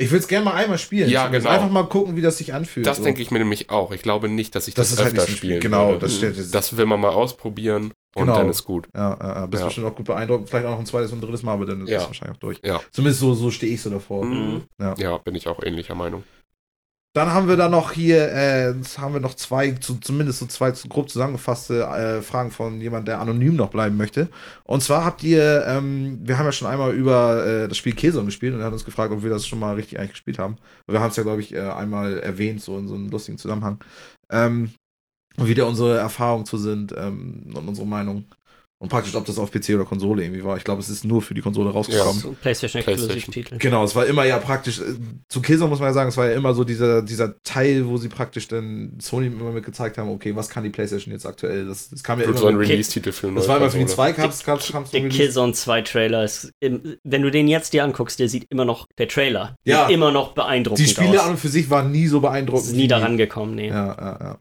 Ich 0.00 0.10
will 0.10 0.18
es 0.18 0.28
gerne 0.28 0.44
mal 0.46 0.54
einmal 0.54 0.78
spielen. 0.78 1.10
Ja, 1.10 1.28
genau. 1.28 1.48
Einfach 1.50 1.70
mal 1.70 1.82
gucken, 1.84 2.16
wie 2.16 2.22
das 2.22 2.38
sich 2.38 2.54
anfühlt. 2.54 2.86
das 2.86 2.96
so. 2.98 3.04
denke 3.04 3.20
ich 3.22 3.30
mir 3.30 3.38
nämlich 3.38 3.68
auch. 3.70 3.92
Ich 3.92 4.02
glaube 4.02 4.28
nicht, 4.28 4.54
dass 4.54 4.66
ich 4.66 4.74
Das 4.74 4.88
das, 4.90 4.98
ist 4.98 5.04
halt 5.04 5.14
öfter 5.18 5.26
Spiel. 5.30 5.36
spielen 5.36 5.60
Genau, 5.60 5.88
würde. 5.90 5.98
das 6.00 6.16
steht 6.16 6.54
Das 6.54 6.76
will 6.76 6.86
man 6.86 7.00
mal 7.00 7.10
ausprobieren 7.10 7.92
und 8.16 8.24
Genau. 8.26 8.36
dann 8.36 8.48
ist 8.48 8.64
gut. 8.64 8.88
Ja, 8.94 9.16
ja, 9.20 9.34
ja. 9.40 9.46
bist 9.46 9.60
Ja. 9.60 9.66
bestimmt 9.66 9.86
auch 9.86 9.94
gut 9.94 10.06
beeindruckt. 10.06 10.48
Vielleicht 10.48 10.66
auch 10.66 10.70
noch 10.72 10.78
ein 10.78 10.86
zweites 10.86 11.12
und 11.12 11.18
ein 11.18 11.20
drittes 11.20 11.42
Mal, 11.42 11.52
aber 11.52 11.66
dann 11.66 11.82
ist 11.82 11.90
Ja. 11.90 11.98
das 11.98 12.06
wahrscheinlich 12.08 12.36
auch 12.36 12.40
durch. 12.40 12.58
Ja. 12.64 12.80
Zumindest 12.90 13.20
so, 13.20 13.34
so 13.34 13.50
stehe 13.50 13.72
ich 13.74 13.82
so 13.82 13.90
davor. 13.90 14.24
Mhm. 14.24 14.62
Ja. 14.80 14.94
Ja, 14.98 15.18
bin 15.18 15.34
ich 15.34 15.46
auch 15.48 15.62
ähnlicher 15.62 15.94
Meinung. 15.94 16.24
Dann 17.12 17.30
haben 17.30 17.48
wir 17.48 17.56
da 17.56 17.68
noch 17.68 17.90
hier, 17.90 18.30
äh, 18.32 18.72
haben 18.98 19.14
wir 19.14 19.20
noch 19.20 19.34
zwei, 19.34 19.72
zu, 19.72 19.98
zumindest 19.98 20.38
so 20.38 20.46
zwei 20.46 20.70
grob 20.88 21.10
zusammengefasste 21.10 21.82
äh, 21.82 22.22
Fragen 22.22 22.52
von 22.52 22.80
jemand, 22.80 23.08
der 23.08 23.20
anonym 23.20 23.56
noch 23.56 23.70
bleiben 23.70 23.96
möchte. 23.96 24.28
Und 24.62 24.84
zwar 24.84 25.04
habt 25.04 25.24
ihr, 25.24 25.64
ähm, 25.66 26.20
wir 26.22 26.38
haben 26.38 26.46
ja 26.46 26.52
schon 26.52 26.68
einmal 26.68 26.94
über 26.94 27.44
äh, 27.44 27.68
das 27.68 27.78
Spiel 27.78 27.96
Käse 27.96 28.24
gespielt 28.24 28.54
und 28.54 28.60
er 28.60 28.66
hat 28.66 28.72
uns 28.72 28.84
gefragt, 28.84 29.12
ob 29.12 29.24
wir 29.24 29.30
das 29.30 29.44
schon 29.44 29.58
mal 29.58 29.74
richtig 29.74 29.98
eigentlich 29.98 30.12
gespielt 30.12 30.38
haben. 30.38 30.56
Wir 30.86 31.00
haben 31.00 31.10
es 31.10 31.16
ja, 31.16 31.24
glaube 31.24 31.40
ich, 31.40 31.52
äh, 31.52 31.60
einmal 31.60 32.20
erwähnt, 32.20 32.62
so 32.62 32.78
in 32.78 32.86
so 32.86 32.94
einem 32.94 33.08
lustigen 33.08 33.38
Zusammenhang. 33.38 33.82
Ähm, 34.30 34.70
wie 35.36 35.54
da 35.54 35.64
unsere 35.64 35.98
Erfahrungen 35.98 36.44
zu 36.44 36.58
sind 36.58 36.94
ähm, 36.96 37.52
und 37.54 37.66
unsere 37.66 37.88
Meinung. 37.88 38.26
Und 38.82 38.88
praktisch, 38.88 39.14
ob 39.14 39.26
das 39.26 39.38
auf 39.38 39.50
PC 39.50 39.74
oder 39.74 39.84
Konsole 39.84 40.22
irgendwie 40.24 40.42
war. 40.42 40.56
Ich 40.56 40.64
glaube, 40.64 40.80
es 40.80 40.88
ist 40.88 41.04
nur 41.04 41.20
für 41.20 41.34
die 41.34 41.42
Konsole 41.42 41.68
rausgekommen. 41.68 42.18
So 42.18 42.28
ein 42.30 42.36
PlayStation 42.36 42.82
PlayStation. 42.82 43.10
Exklusiv-Titel. 43.18 43.58
Genau, 43.58 43.84
es 43.84 43.94
war 43.94 44.06
immer 44.06 44.24
ja 44.24 44.38
praktisch, 44.38 44.80
äh, 44.80 44.84
zu 45.28 45.42
Killzone 45.42 45.68
muss 45.68 45.80
man 45.80 45.88
ja 45.88 45.92
sagen, 45.92 46.08
es 46.08 46.16
war 46.16 46.30
ja 46.30 46.34
immer 46.34 46.54
so 46.54 46.64
dieser, 46.64 47.02
dieser 47.02 47.34
Teil, 47.42 47.86
wo 47.86 47.98
sie 47.98 48.08
praktisch 48.08 48.48
dann 48.48 48.96
Sony 48.98 49.26
immer 49.26 49.50
mit 49.52 49.64
gezeigt 49.66 49.98
haben, 49.98 50.08
okay, 50.08 50.34
was 50.34 50.48
kann 50.48 50.64
die 50.64 50.70
Playstation 50.70 51.12
jetzt 51.12 51.26
aktuell? 51.26 51.66
Das, 51.66 51.90
das 51.90 52.02
kam 52.02 52.20
ja 52.20 52.24
Gut, 52.24 52.36
immer 52.36 52.40
so 52.40 52.46
ein 52.46 52.56
Release-Titel 52.56 53.12
für 53.12 53.30
Das 53.32 53.48
war 53.48 53.58
immer 53.58 53.68
für 53.68 53.76
die 53.76 53.84
Konsole. 53.84 53.94
zwei 53.96 54.12
Cups, 54.14 54.44
Cups, 54.44 54.72
Cups 54.72 54.90
Der 54.92 55.06
Killzone 55.10 55.52
2 55.52 55.82
Trailer 55.82 56.24
ist, 56.24 56.50
im- 56.60 56.96
wenn 57.04 57.20
du 57.20 57.30
den 57.30 57.48
jetzt 57.48 57.74
dir 57.74 57.84
anguckst, 57.84 58.18
der 58.18 58.30
sieht 58.30 58.46
immer 58.48 58.64
noch, 58.64 58.86
der 58.96 59.08
Trailer, 59.08 59.56
Ja. 59.64 59.88
sieht 59.88 59.94
immer 59.94 60.10
noch 60.10 60.32
beeindruckend 60.32 60.86
Die 60.86 60.90
Spiele 60.90 61.20
aus. 61.20 61.26
an 61.26 61.30
und 61.32 61.36
für 61.38 61.48
sich 61.48 61.68
waren 61.68 61.92
nie 61.92 62.06
so 62.06 62.20
beeindruckend. 62.20 62.66
ist 62.66 62.72
wie 62.74 62.78
nie 62.78 62.88
daran 62.88 63.18
gekommen, 63.18 63.56
nee. 63.56 63.68
Ja, 63.68 63.94
ja, 64.00 64.18
ja. 64.22 64.38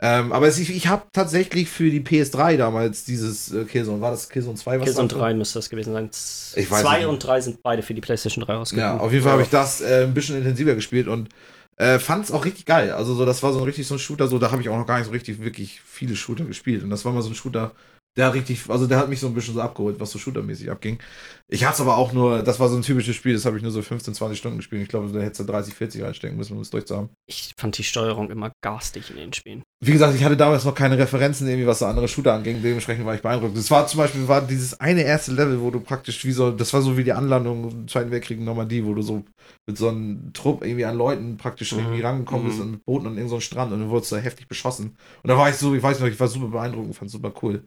Ähm, 0.00 0.32
aber 0.32 0.48
es, 0.48 0.58
ich, 0.58 0.74
ich 0.74 0.88
habe 0.88 1.04
tatsächlich 1.12 1.68
für 1.68 1.88
die 1.88 2.00
PS3 2.00 2.56
damals 2.56 3.04
dieses 3.04 3.52
äh, 3.52 3.64
Killzone, 3.64 4.00
war 4.00 4.10
das 4.10 4.28
Killzone 4.28 4.56
2? 4.56 4.78
Was 4.80 4.84
Killzone 4.86 5.08
da- 5.08 5.16
3 5.18 5.34
müsste 5.34 5.58
das 5.60 5.70
gewesen 5.70 5.92
sein. 5.92 6.10
Ich 6.56 6.70
weiß 6.70 6.82
Zwei 6.82 6.98
nicht. 6.98 7.06
und 7.06 7.20
3 7.24 7.40
sind 7.40 7.62
beide 7.62 7.82
für 7.82 7.94
die 7.94 8.00
PlayStation 8.00 8.44
3 8.44 8.54
rausgekommen. 8.54 8.96
Ja, 8.98 9.02
auf 9.02 9.12
jeden 9.12 9.22
Fall 9.22 9.32
habe 9.32 9.42
ich 9.42 9.50
das 9.50 9.80
äh, 9.80 10.02
ein 10.04 10.12
bisschen 10.12 10.36
intensiver 10.36 10.74
gespielt 10.74 11.06
und 11.06 11.28
äh, 11.76 11.98
fand 12.00 12.24
es 12.24 12.32
auch 12.32 12.44
richtig 12.44 12.66
geil. 12.66 12.90
Also 12.92 13.14
so, 13.14 13.24
das 13.24 13.42
war 13.44 13.52
so 13.52 13.60
ein 13.60 13.64
richtig 13.64 13.86
so 13.86 13.94
ein 13.94 13.98
Shooter, 14.00 14.26
so 14.26 14.38
da 14.38 14.50
habe 14.50 14.60
ich 14.62 14.68
auch 14.68 14.76
noch 14.76 14.86
gar 14.86 14.98
nicht 14.98 15.06
so 15.06 15.12
richtig 15.12 15.40
wirklich 15.42 15.80
viele 15.86 16.16
Shooter 16.16 16.44
gespielt. 16.44 16.82
Und 16.82 16.90
das 16.90 17.04
war 17.04 17.12
mal 17.12 17.22
so 17.22 17.28
ein 17.30 17.34
Shooter, 17.36 17.72
Der 18.16 18.26
hat 18.26 18.34
richtig, 18.34 18.68
also 18.68 18.86
der 18.86 18.98
hat 18.98 19.08
mich 19.08 19.18
so 19.18 19.26
ein 19.26 19.34
bisschen 19.34 19.54
so 19.54 19.60
abgeholt, 19.60 19.98
was 19.98 20.10
so 20.12 20.18
shootermäßig 20.20 20.70
abging. 20.70 20.98
Ich 21.48 21.64
hatte 21.64 21.74
es 21.74 21.80
aber 21.80 21.96
auch 21.96 22.12
nur, 22.12 22.42
das 22.42 22.60
war 22.60 22.68
so 22.68 22.76
ein 22.76 22.82
typisches 22.82 23.16
Spiel, 23.16 23.34
das 23.34 23.44
habe 23.44 23.56
ich 23.56 23.62
nur 23.62 23.72
so 23.72 23.82
15, 23.82 24.14
20 24.14 24.38
Stunden 24.38 24.56
gespielt. 24.58 24.82
Ich 24.82 24.88
glaube, 24.88 25.10
da 25.12 25.20
hättest 25.20 25.40
du 25.40 25.44
30, 25.44 25.74
40 25.74 26.02
reinstecken 26.02 26.36
müssen, 26.36 26.54
um 26.54 26.60
es 26.62 26.70
durchzuhaben. 26.70 27.10
Ich 27.28 27.52
fand 27.58 27.76
die 27.76 27.82
Steuerung 27.84 28.30
immer 28.30 28.52
garstig 28.62 29.10
in 29.10 29.16
den 29.16 29.32
Spielen. 29.32 29.62
Wie 29.84 29.92
gesagt, 29.92 30.14
ich 30.14 30.24
hatte 30.24 30.36
damals 30.36 30.64
noch 30.64 30.74
keine 30.74 30.96
Referenzen, 30.96 31.46
irgendwie, 31.48 31.66
was 31.66 31.80
so 31.80 31.86
andere 31.86 32.06
Shooter 32.08 32.32
anging, 32.32 32.62
dementsprechend 32.62 33.04
war 33.04 33.14
ich 33.16 33.20
beeindruckt. 33.22 33.56
Das 33.56 33.70
war 33.70 33.86
zum 33.88 33.98
Beispiel 33.98 34.26
war 34.28 34.40
dieses 34.42 34.78
eine 34.80 35.02
erste 35.02 35.32
Level, 35.32 35.60
wo 35.60 35.70
du 35.70 35.80
praktisch 35.80 36.24
wie 36.24 36.32
so, 36.32 36.50
das 36.52 36.72
war 36.72 36.82
so 36.82 36.96
wie 36.96 37.04
die 37.04 37.12
Anlandung 37.12 37.70
im 37.70 37.88
Zweiten 37.88 38.10
Weltkrieg 38.12 38.38
in 38.38 38.44
Normandie, 38.44 38.84
wo 38.84 38.94
du 38.94 39.02
so 39.02 39.24
mit 39.66 39.76
so 39.76 39.88
einem 39.88 40.32
Trupp 40.32 40.64
irgendwie 40.64 40.84
an 40.84 40.96
Leuten 40.96 41.36
praktisch 41.36 41.72
Mhm. 41.72 41.78
irgendwie 41.80 42.00
rangekommen 42.00 42.46
bist 42.46 42.58
Mhm. 42.58 42.64
und 42.64 42.70
mit 42.70 42.84
Booten 42.86 43.06
an 43.08 43.12
irgendeinem 43.14 43.28
so 43.36 43.40
Strand 43.40 43.72
und 43.72 43.80
dann 43.80 43.90
wurdest 43.90 44.12
du 44.12 44.16
da 44.16 44.22
heftig 44.22 44.46
beschossen. 44.48 44.96
Und 45.22 45.28
da 45.28 45.36
war 45.36 45.50
ich 45.50 45.56
so, 45.56 45.74
ich 45.74 45.82
weiß 45.82 45.98
noch, 46.00 46.06
ich 46.06 46.18
war 46.18 46.28
super 46.28 46.46
beeindruckt 46.46 46.86
und 46.86 46.94
fand 46.94 47.10
super 47.10 47.32
cool. 47.42 47.64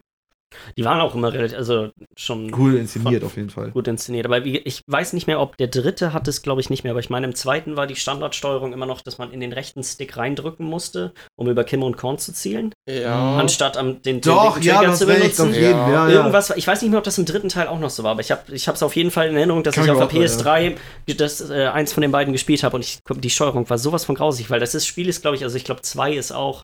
Die 0.77 0.85
waren 0.85 1.01
auch 1.01 1.13
immer 1.13 1.33
relativ, 1.33 1.57
also 1.57 1.89
schon 2.15 2.53
Cool 2.57 2.75
inszeniert 2.75 3.23
auf 3.23 3.35
jeden 3.35 3.49
Fall. 3.49 3.71
gut 3.71 3.87
inszeniert. 3.87 4.25
Aber 4.25 4.45
wie, 4.45 4.57
ich 4.59 4.81
weiß 4.87 5.13
nicht 5.13 5.27
mehr, 5.27 5.39
ob 5.41 5.57
der 5.57 5.67
dritte 5.67 6.13
hat 6.13 6.27
es, 6.27 6.41
glaube 6.41 6.61
ich, 6.61 6.69
nicht 6.69 6.83
mehr. 6.83 6.91
Aber 6.91 6.99
ich 6.99 7.09
meine, 7.09 7.25
im 7.27 7.35
zweiten 7.35 7.75
war 7.75 7.85
die 7.87 7.95
Standardsteuerung 7.95 8.71
immer 8.73 8.85
noch, 8.85 9.01
dass 9.01 9.17
man 9.17 9.31
in 9.31 9.39
den 9.41 9.51
rechten 9.53 9.83
Stick 9.83 10.15
reindrücken 10.17 10.65
musste, 10.65 11.13
um 11.35 11.49
über 11.49 11.63
Kim 11.63 11.83
und 11.83 11.97
Korn 11.97 12.17
zu 12.17 12.33
zielen, 12.33 12.73
Ja. 12.87 13.37
anstatt 13.37 13.77
am 13.77 14.01
den, 14.01 14.21
den 14.21 14.21
Doch, 14.21 14.59
ja, 14.61 14.75
Trigger 14.77 14.91
hast 14.91 14.99
zu 14.99 15.05
benutzen. 15.07 15.53
jeden, 15.53 15.63
Ja. 15.63 15.89
ja, 15.89 16.09
ja. 16.09 16.15
Irgendwas, 16.17 16.49
ich 16.55 16.65
weiß 16.65 16.81
nicht 16.81 16.91
mehr, 16.91 16.99
ob 16.99 17.03
das 17.03 17.17
im 17.17 17.25
dritten 17.25 17.49
Teil 17.49 17.67
auch 17.67 17.79
noch 17.79 17.89
so 17.89 18.03
war, 18.03 18.11
aber 18.11 18.21
ich 18.21 18.31
habe 18.31 18.41
ich 18.53 18.67
es 18.67 18.83
auf 18.83 18.95
jeden 18.95 19.11
Fall 19.11 19.27
in 19.27 19.35
Erinnerung, 19.35 19.63
dass 19.63 19.75
Kann 19.75 19.85
ich 19.85 19.91
auf 19.91 19.97
der 19.97 20.07
auch, 20.07 20.11
PS3 20.11 20.75
das, 21.17 21.49
äh, 21.49 21.67
eins 21.67 21.93
von 21.93 22.01
den 22.01 22.11
beiden 22.11 22.31
gespielt 22.33 22.63
habe 22.63 22.75
und 22.77 22.83
ich, 22.83 22.99
die 23.17 23.29
Steuerung 23.29 23.69
war 23.69 23.77
sowas 23.77 24.05
von 24.05 24.15
grausig, 24.15 24.49
weil 24.49 24.59
das 24.59 24.75
ist, 24.75 24.85
Spiel 24.87 25.09
ist, 25.09 25.21
glaube 25.21 25.35
ich, 25.35 25.43
also 25.43 25.57
ich 25.57 25.63
glaube, 25.63 25.81
zwei 25.81 26.13
ist 26.13 26.31
auch, 26.31 26.63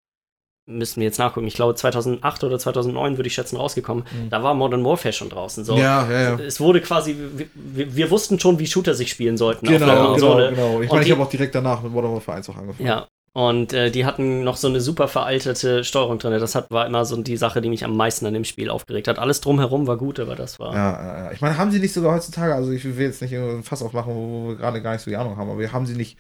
müssen 0.66 1.02
wir 1.02 1.06
jetzt 1.06 1.20
nachgucken, 1.20 1.46
ich 1.48 1.56
glaube 1.56 1.76
2008 1.76 2.44
oder 2.44 2.58
2009 2.58 3.18
würde 3.18 3.28
ich 3.28 3.34
schätzen 3.34 3.58
rausgekommen, 3.58 4.06
Mhm. 4.06 4.30
da 4.30 4.44
war 4.44 4.54
Modern 4.54 4.84
Warfare 4.86 5.14
schon 5.14 5.30
draußen. 5.30 5.66
So. 5.66 5.78
Ja, 5.78 6.10
ja, 6.10 6.22
ja. 6.22 6.40
Es 6.40 6.60
wurde 6.60 6.80
quasi, 6.82 7.16
wir, 7.36 7.48
wir, 7.54 7.96
wir 7.96 8.12
wussten 8.12 8.40
schon, 8.40 8.60
wie 8.60 8.68
Shooter 8.68 8.94
sich 8.94 9.10
spielen 9.10 9.38
sollten 9.38 9.66
Genau, 9.68 10.16
genau, 10.16 10.38
genau. 10.38 10.82
Ich 10.82 10.90
meine, 10.92 11.04
ich 11.06 11.12
habe 11.12 11.22
auch 11.22 11.30
direkt 11.30 11.54
danach 11.56 11.82
mit 11.82 11.92
Modern 11.92 12.14
Warfare 12.14 12.38
1 12.38 12.50
auch 12.50 12.58
angefangen. 12.58 12.88
Ja. 12.88 13.08
Und 13.36 13.74
äh, 13.74 13.90
die 13.90 14.06
hatten 14.06 14.44
noch 14.44 14.58
so 14.58 14.68
eine 14.68 14.80
super 14.80 15.08
veraltete 15.08 15.84
Steuerung 15.84 16.20
drin. 16.20 16.40
Das 16.40 16.54
hat, 16.54 16.70
war 16.70 16.86
immer 16.86 17.04
so 17.04 17.20
die 17.20 17.36
Sache, 17.36 17.62
die 17.62 17.70
mich 17.70 17.84
am 17.84 17.98
meisten 17.98 18.28
an 18.28 18.36
dem 18.36 18.44
Spiel 18.44 18.70
aufgeregt 18.70 19.08
hat. 19.08 19.18
Alles 19.18 19.42
drumherum 19.42 19.88
war 19.88 19.98
gut, 19.98 20.20
aber 20.20 20.36
das 20.36 20.60
war. 20.60 20.72
Ja, 20.76 20.92
ja, 20.92 21.24
ja. 21.26 21.32
Ich 21.32 21.42
meine, 21.42 21.58
haben 21.58 21.72
sie 21.72 21.80
nicht 21.80 21.94
sogar 21.94 22.14
heutzutage, 22.14 22.54
also 22.54 22.72
ich 22.72 22.84
will 22.86 23.06
jetzt 23.08 23.24
nicht 23.24 23.34
ein 23.34 23.64
Fass 23.64 23.82
aufmachen, 23.82 24.14
wo 24.14 24.50
wir 24.50 24.56
gerade 24.58 24.84
gar 24.84 24.92
nicht 24.94 25.02
so 25.02 25.10
die 25.10 25.18
Ahnung 25.18 25.36
haben, 25.38 25.50
aber 25.50 25.72
haben 25.72 25.88
sie 25.88 25.96
nicht, 25.96 26.16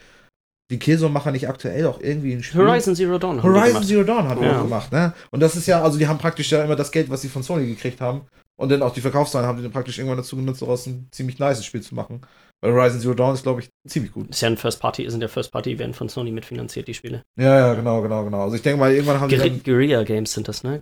die 0.73 0.79
Killzone-Macher 0.79 1.31
nicht 1.31 1.47
aktuell 1.47 1.85
auch 1.87 1.99
irgendwie 2.01 2.33
ein 2.33 2.43
Spiel? 2.43 2.61
Horizon 2.67 2.95
Zero 2.95 3.17
Dawn 3.17 3.37
die 3.37 3.43
Horizon. 3.43 3.83
Zero 3.83 4.03
Dawn 4.03 4.27
hat 4.27 4.39
er 4.39 4.45
Ja. 4.45 4.57
auch 4.59 4.63
gemacht, 4.63 4.91
ne? 4.91 5.13
Und 5.31 5.39
das 5.39 5.55
ist 5.55 5.67
ja, 5.67 5.81
also 5.83 5.97
die 5.97 6.07
haben 6.07 6.17
praktisch 6.17 6.51
ja 6.51 6.63
immer 6.63 6.75
das 6.75 6.91
Geld, 6.91 7.09
was 7.09 7.21
sie 7.21 7.29
von 7.29 7.43
Sony 7.43 7.67
gekriegt 7.67 8.01
haben 8.01 8.21
und 8.59 8.69
dann 8.69 8.81
auch 8.81 8.93
die 8.93 9.01
Verkaufszahlen 9.01 9.47
haben 9.47 9.57
sie 9.57 9.63
dann 9.63 9.71
praktisch 9.71 9.97
irgendwann 9.97 10.17
dazu 10.17 10.35
genutzt, 10.35 10.61
daraus 10.61 10.85
ein 10.87 11.07
ziemlich 11.11 11.39
nices 11.39 11.65
Spiel 11.65 11.81
zu 11.81 11.95
machen. 11.95 12.21
Weil 12.61 12.71
Horizon 12.73 12.99
Zero 13.01 13.13
Dawn 13.13 13.33
ist, 13.35 13.43
glaube 13.43 13.59
ich, 13.61 13.69
ziemlich 13.87 14.11
gut. 14.13 14.29
Ist 14.29 14.41
ja 14.41 14.47
ein 14.47 14.57
First 14.57 14.79
Party, 14.79 15.09
sind 15.09 15.21
ja 15.21 15.27
First 15.27 15.51
Party, 15.51 15.77
werden 15.79 15.93
von 15.93 16.07
Sony 16.09 16.31
mitfinanziert, 16.31 16.87
die 16.87 16.93
Spiele. 16.93 17.21
Ja, 17.37 17.57
ja, 17.57 17.73
genau, 17.73 18.01
genau, 18.01 18.23
genau. 18.23 18.43
Also 18.43 18.55
ich 18.55 18.61
denke 18.61 18.79
mal, 18.79 18.91
irgendwann 18.93 19.19
haben 19.19 19.29
sie 19.29 19.35
Guer 19.37 19.49
dann, 19.49 19.63
Guerilla 19.63 20.03
Games 20.03 20.31
sind 20.33 20.47
das, 20.47 20.63
ne? 20.63 20.81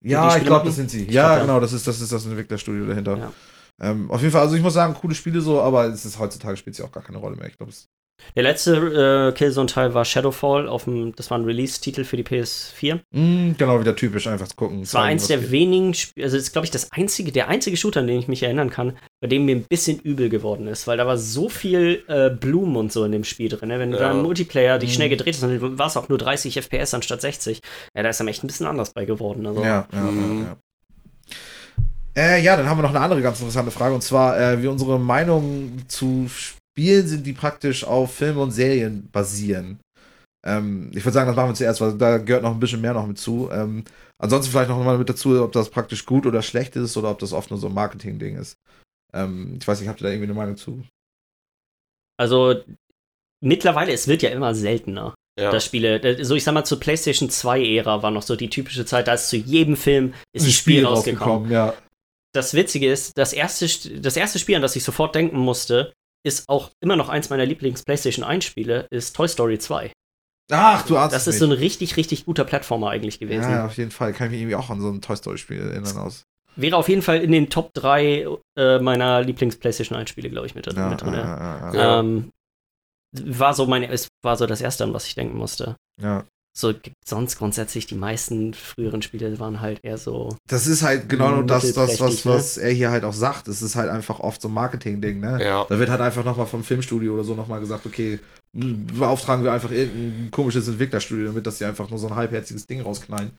die 0.00 0.10
Ja, 0.10 0.36
ich 0.36 0.44
glaube, 0.44 0.66
das 0.66 0.76
sind 0.76 0.90
sie. 0.90 1.04
Ich 1.04 1.12
Ja, 1.14 1.22
glaub, 1.26 1.36
ja. 1.38 1.42
genau, 1.42 1.60
das 1.60 1.72
ist, 1.72 1.86
das 1.88 2.00
ist 2.00 2.12
das 2.12 2.24
Entwicklerstudio 2.24 2.86
dahinter. 2.86 3.16
Ja. 3.18 3.32
Ähm, 3.80 4.10
auf 4.10 4.20
jeden 4.20 4.32
Fall, 4.32 4.42
also 4.42 4.54
ich 4.56 4.62
muss 4.62 4.74
sagen, 4.74 4.94
coole 4.94 5.14
Spiele 5.14 5.40
so, 5.40 5.60
aber 5.60 5.86
es 5.86 6.04
ist 6.04 6.18
heutzutage 6.18 6.56
spielt 6.56 6.76
sie 6.76 6.82
auch 6.82 6.92
gar 6.92 7.02
keine 7.02 7.18
Rolle 7.18 7.36
mehr. 7.36 7.46
Ich 7.48 7.56
glaube, 7.56 7.70
es 7.70 7.88
Der 8.36 8.42
letzte 8.42 9.28
äh, 9.30 9.32
Killzone-Teil 9.36 9.94
war 9.94 10.04
Shadowfall, 10.04 10.68
auf 10.68 10.84
dem, 10.84 11.14
das 11.16 11.30
war 11.30 11.38
ein 11.38 11.44
Release-Titel 11.44 12.04
für 12.04 12.16
die 12.16 12.24
PS4. 12.24 13.00
Mm, 13.12 13.52
genau 13.56 13.80
wieder 13.80 13.96
typisch, 13.96 14.26
einfach 14.26 14.48
zu 14.48 14.56
gucken. 14.56 14.82
Es 14.82 14.92
war 14.94 15.02
zeigen, 15.02 15.12
eins 15.12 15.26
der 15.28 15.38
geht. 15.38 15.50
wenigen, 15.50 15.88
also 15.88 16.36
das 16.36 16.44
ist, 16.44 16.52
glaube 16.52 16.64
ich, 16.66 16.70
das 16.70 16.90
einzige, 16.92 17.32
der 17.32 17.48
einzige 17.48 17.76
Shooter, 17.76 18.00
an 18.00 18.06
den 18.06 18.18
ich 18.18 18.28
mich 18.28 18.42
erinnern 18.42 18.70
kann, 18.70 18.96
bei 19.20 19.28
dem 19.28 19.44
mir 19.44 19.56
ein 19.56 19.64
bisschen 19.64 19.98
übel 20.00 20.28
geworden 20.28 20.66
ist, 20.68 20.86
weil 20.86 20.96
da 20.96 21.06
war 21.06 21.16
so 21.16 21.48
viel 21.48 22.04
äh, 22.08 22.30
Blumen 22.30 22.76
und 22.76 22.92
so 22.92 23.04
in 23.04 23.12
dem 23.12 23.24
Spiel 23.24 23.48
drin. 23.48 23.68
Ne? 23.68 23.78
Wenn 23.78 23.92
du 23.92 23.98
Ja. 23.98 24.04
da 24.04 24.10
im 24.12 24.22
Multiplayer 24.22 24.78
dich 24.78 24.90
Mhm. 24.90 24.94
schnell 24.94 25.08
gedreht 25.08 25.34
hast, 25.34 25.42
dann 25.42 25.78
war 25.78 25.86
es 25.86 25.96
auch 25.96 26.08
nur 26.08 26.18
30 26.18 26.56
FPS 26.56 26.94
anstatt 26.94 27.20
60. 27.20 27.60
Ja, 27.96 28.02
da 28.02 28.08
ist 28.10 28.20
dann 28.20 28.28
echt 28.28 28.44
ein 28.44 28.48
bisschen 28.48 28.66
anders 28.66 28.92
bei 28.92 29.04
geworden. 29.04 29.46
Also. 29.46 29.62
Ja, 29.64 29.86
ja, 29.92 30.00
Mhm. 30.00 30.42
ja, 30.42 30.46
ja. 30.48 30.56
Äh, 32.16 32.42
ja, 32.42 32.56
dann 32.56 32.68
haben 32.68 32.78
wir 32.78 32.82
noch 32.82 32.90
eine 32.90 33.00
andere 33.00 33.22
ganz 33.22 33.38
interessante 33.38 33.70
Frage 33.70 33.94
und 33.94 34.02
zwar, 34.02 34.38
äh, 34.40 34.60
wie 34.62 34.66
unsere 34.66 34.98
Meinungen 34.98 35.84
zu 35.88 36.28
Spielen 36.28 36.57
sind, 36.86 37.26
die 37.26 37.32
praktisch 37.32 37.84
auf 37.84 38.14
Filme 38.14 38.40
und 38.40 38.50
Serien 38.50 39.08
basieren. 39.10 39.78
Ähm, 40.46 40.90
ich 40.94 41.04
würde 41.04 41.14
sagen, 41.14 41.26
das 41.26 41.36
machen 41.36 41.50
wir 41.50 41.54
zuerst, 41.54 41.80
weil 41.80 41.98
da 41.98 42.18
gehört 42.18 42.42
noch 42.44 42.52
ein 42.52 42.60
bisschen 42.60 42.80
mehr 42.80 42.94
noch 42.94 43.06
mit 43.06 43.18
zu. 43.18 43.48
Ähm, 43.52 43.84
ansonsten 44.22 44.52
vielleicht 44.52 44.68
noch 44.70 44.82
mal 44.82 44.98
mit 44.98 45.08
dazu, 45.08 45.42
ob 45.42 45.52
das 45.52 45.70
praktisch 45.70 46.06
gut 46.06 46.26
oder 46.26 46.42
schlecht 46.42 46.76
ist 46.76 46.96
oder 46.96 47.10
ob 47.10 47.18
das 47.18 47.32
oft 47.32 47.50
nur 47.50 47.58
so 47.58 47.66
ein 47.66 47.74
Marketing-Ding 47.74 48.36
ist. 48.36 48.54
Ähm, 49.12 49.58
ich 49.60 49.66
weiß 49.66 49.80
nicht, 49.80 49.88
habt 49.88 50.00
ihr 50.00 50.04
da 50.04 50.10
irgendwie 50.10 50.28
eine 50.30 50.34
Meinung 50.34 50.56
zu? 50.56 50.84
Also 52.18 52.62
mittlerweile, 53.40 53.92
es 53.92 54.08
wird 54.08 54.22
ja 54.22 54.30
immer 54.30 54.54
seltener. 54.54 55.14
Ja. 55.40 55.52
dass 55.52 55.64
Spiele, 55.64 56.02
äh, 56.02 56.24
so 56.24 56.34
ich 56.34 56.42
sag 56.42 56.52
mal, 56.52 56.64
zur 56.64 56.80
PlayStation 56.80 57.30
2-Ära 57.30 58.02
war 58.02 58.10
noch 58.10 58.22
so 58.22 58.34
die 58.34 58.50
typische 58.50 58.84
Zeit, 58.84 59.06
da 59.06 59.14
ist 59.14 59.28
zu 59.28 59.36
jedem 59.36 59.76
Film 59.76 60.12
ist 60.32 60.44
ein 60.44 60.50
Spiel 60.50 60.84
rausgekommen. 60.84 61.48
ja. 61.52 61.74
Das 62.34 62.54
Witzige 62.54 62.90
ist, 62.90 63.16
das 63.16 63.32
erste, 63.32 63.66
St- 63.66 64.00
das 64.00 64.16
erste 64.16 64.40
Spiel, 64.40 64.56
an 64.56 64.62
das 64.62 64.74
ich 64.74 64.82
sofort 64.82 65.14
denken 65.14 65.38
musste, 65.38 65.92
ist 66.24 66.48
auch 66.48 66.70
immer 66.80 66.96
noch 66.96 67.08
eins 67.08 67.30
meiner 67.30 67.46
Lieblings-PlayStation 67.46 68.24
1-Spiele, 68.24 68.86
ist 68.90 69.14
Toy 69.16 69.28
Story 69.28 69.58
2. 69.58 69.92
Ach, 70.50 70.86
du 70.86 70.96
ahnst 70.96 71.14
Das 71.14 71.26
ist 71.26 71.38
so 71.38 71.46
nicht. 71.46 71.56
ein 71.56 71.58
richtig, 71.60 71.96
richtig 71.96 72.24
guter 72.24 72.44
Plattformer 72.44 72.90
eigentlich 72.90 73.18
gewesen. 73.18 73.50
Ja, 73.50 73.66
auf 73.66 73.76
jeden 73.76 73.90
Fall. 73.90 74.12
Kann 74.12 74.28
ich 74.28 74.32
mich 74.32 74.40
irgendwie 74.40 74.56
auch 74.56 74.70
an 74.70 74.80
so 74.80 74.88
ein 74.90 75.00
Toy 75.02 75.16
Story-Spiel 75.16 75.58
erinnern 75.60 75.96
aus. 75.98 76.24
Wäre 76.56 76.76
auf 76.76 76.88
jeden 76.88 77.02
Fall 77.02 77.22
in 77.22 77.30
den 77.32 77.50
Top 77.50 77.72
3 77.74 78.26
äh, 78.58 78.78
meiner 78.80 79.20
Lieblings-PlayStation 79.22 79.96
1-Spiele, 79.98 80.30
glaube 80.30 80.46
ich, 80.46 80.54
mit, 80.54 80.66
Ja, 80.72 80.88
mit 80.88 81.00
drin. 81.02 81.12
ja, 81.14 81.20
Ja. 81.20 81.36
ja, 81.38 81.72
ja, 81.72 81.74
Ja. 81.74 82.00
Ähm, 82.00 82.30
war 83.12 83.54
so 83.54 83.66
meine, 83.66 83.88
es 83.90 84.08
war 84.22 84.36
so 84.36 84.46
das 84.46 84.60
erste, 84.60 84.84
an 84.84 84.92
was 84.92 85.06
ich 85.06 85.14
denken 85.14 85.36
musste. 85.36 85.76
ja. 86.00 86.24
So 86.58 86.74
sonst 87.04 87.38
grundsätzlich 87.38 87.86
die 87.86 87.94
meisten 87.94 88.52
früheren 88.52 89.00
Spiele 89.00 89.38
waren 89.38 89.60
halt 89.60 89.78
eher 89.84 89.96
so. 89.96 90.36
Das 90.48 90.66
ist 90.66 90.82
halt 90.82 91.08
genau 91.08 91.42
das, 91.42 91.72
das 91.72 92.00
was, 92.00 92.24
ne? 92.24 92.32
was 92.32 92.56
er 92.58 92.72
hier 92.72 92.90
halt 92.90 93.04
auch 93.04 93.12
sagt. 93.12 93.46
Es 93.46 93.62
ist 93.62 93.76
halt 93.76 93.88
einfach 93.88 94.18
oft 94.18 94.42
so 94.42 94.48
ein 94.48 94.54
Marketing-Ding, 94.54 95.20
ne? 95.20 95.38
Ja. 95.40 95.66
Da 95.68 95.78
wird 95.78 95.88
halt 95.88 96.00
einfach 96.00 96.24
nochmal 96.24 96.46
vom 96.46 96.64
Filmstudio 96.64 97.14
oder 97.14 97.22
so 97.22 97.36
nochmal 97.36 97.60
gesagt, 97.60 97.86
okay, 97.86 98.18
m, 98.52 98.88
beauftragen 98.88 99.44
wir 99.44 99.52
einfach 99.52 99.70
irgendein 99.70 100.32
komisches 100.32 100.66
Entwicklerstudio, 100.66 101.26
damit 101.26 101.46
dass 101.46 101.58
sie 101.58 101.64
einfach 101.64 101.90
nur 101.90 101.98
so 102.00 102.08
ein 102.08 102.16
halbherziges 102.16 102.66
Ding 102.66 102.80
rausknallen. 102.80 103.30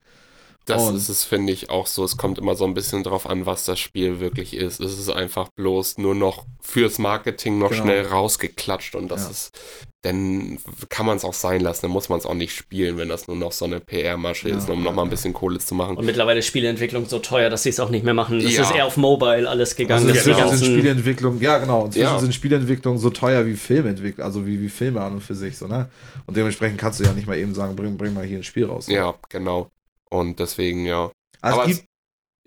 Das 0.70 0.84
Und- 0.84 0.96
ist 0.96 1.10
es, 1.10 1.24
finde 1.24 1.52
ich, 1.54 1.70
auch 1.70 1.88
so. 1.88 2.04
Es 2.04 2.18
kommt 2.18 2.38
immer 2.38 2.56
so 2.56 2.66
ein 2.66 2.74
bisschen 2.74 3.04
drauf 3.04 3.30
an, 3.30 3.46
was 3.46 3.66
das 3.66 3.80
Spiel 3.80 4.20
wirklich 4.20 4.54
ist. 4.56 4.80
Es 4.80 4.98
ist 4.98 5.10
einfach 5.10 5.50
bloß 5.50 5.98
nur 5.98 6.16
noch 6.16 6.46
fürs 6.62 7.00
Marketing 7.00 7.58
noch 7.60 7.72
Genau. 7.72 7.84
schnell 7.84 8.06
rausgeklatscht 8.06 8.96
und 8.96 9.10
das 9.10 9.24
Ja. 9.24 9.30
ist, 9.32 9.52
dann 10.02 10.60
kann 10.88 11.06
man 11.06 11.18
es 11.18 11.26
auch 11.26 11.34
sein 11.34 11.60
lassen, 11.60 11.82
dann 11.84 11.92
muss 11.92 12.08
man 12.08 12.20
es 12.20 12.26
auch 12.26 12.34
nicht 12.34 12.56
spielen, 12.56 12.98
wenn 12.98 13.10
das 13.10 13.28
nur 13.28 13.36
noch 13.36 13.52
so 13.52 13.66
eine 13.66 13.82
PR-Masche 13.82 14.48
Ja, 14.50 14.58
ist, 14.58 14.70
um 14.70 14.80
ja, 14.80 14.86
nochmal 14.86 15.04
ein 15.06 15.10
bisschen 15.10 15.34
Kohle 15.34 15.60
zu 15.60 15.76
machen. 15.76 15.98
Und 15.98 16.06
mittlerweile 16.06 16.40
ist 16.40 16.46
Spieleentwicklung 16.46 17.06
so 17.08 17.20
teuer, 17.20 17.50
dass 17.50 17.64
sie 17.64 17.70
es 17.70 17.82
auch 17.82 17.90
nicht 17.90 18.06
mehr 18.06 18.14
machen. 18.14 18.40
Das 18.42 18.54
Ja. 18.54 18.62
ist 18.62 18.74
eher 18.74 18.86
auf 18.86 18.96
Mobile 18.96 19.50
alles 19.50 19.76
gegangen. 19.76 20.06
Also 20.08 20.18
inzwischen 20.18 20.38
genau. 20.40 20.56
sind 20.56 20.66
Spieleentwicklung, 20.72 21.42
ja 21.42 21.58
genau, 21.58 21.86
inzwischen 21.86 22.04
Ja. 22.06 22.20
sind 22.20 22.34
Spieleentwicklung 22.34 22.98
so 22.98 23.10
teuer 23.10 23.46
wie 23.46 23.56
Filmentwicklung, 23.56 24.26
also 24.26 24.46
wie, 24.48 24.62
wie 24.62 24.70
Filme 24.70 25.02
an 25.02 25.14
und 25.16 25.22
für 25.22 25.36
sich, 25.36 25.58
so, 25.58 25.68
ne? 25.68 25.90
Und 26.28 26.38
dementsprechend 26.38 26.78
kannst 26.80 27.00
du 27.02 27.04
ja 27.04 27.12
nicht 27.12 27.28
mal 27.28 27.38
eben 27.38 27.54
sagen, 27.54 27.76
bring, 27.76 27.98
bring 27.98 28.14
mal 28.14 28.24
hier 28.24 28.38
ein 28.38 28.44
Spiel 28.44 28.66
raus. 28.66 28.88
ne? 28.88 28.94
Ja, 28.96 29.16
genau. 29.28 29.70
Und 30.12 30.40
deswegen, 30.40 30.86
ja. 30.86 31.12
Also 31.42 31.62
Aber 31.62 31.70
es 31.70 31.84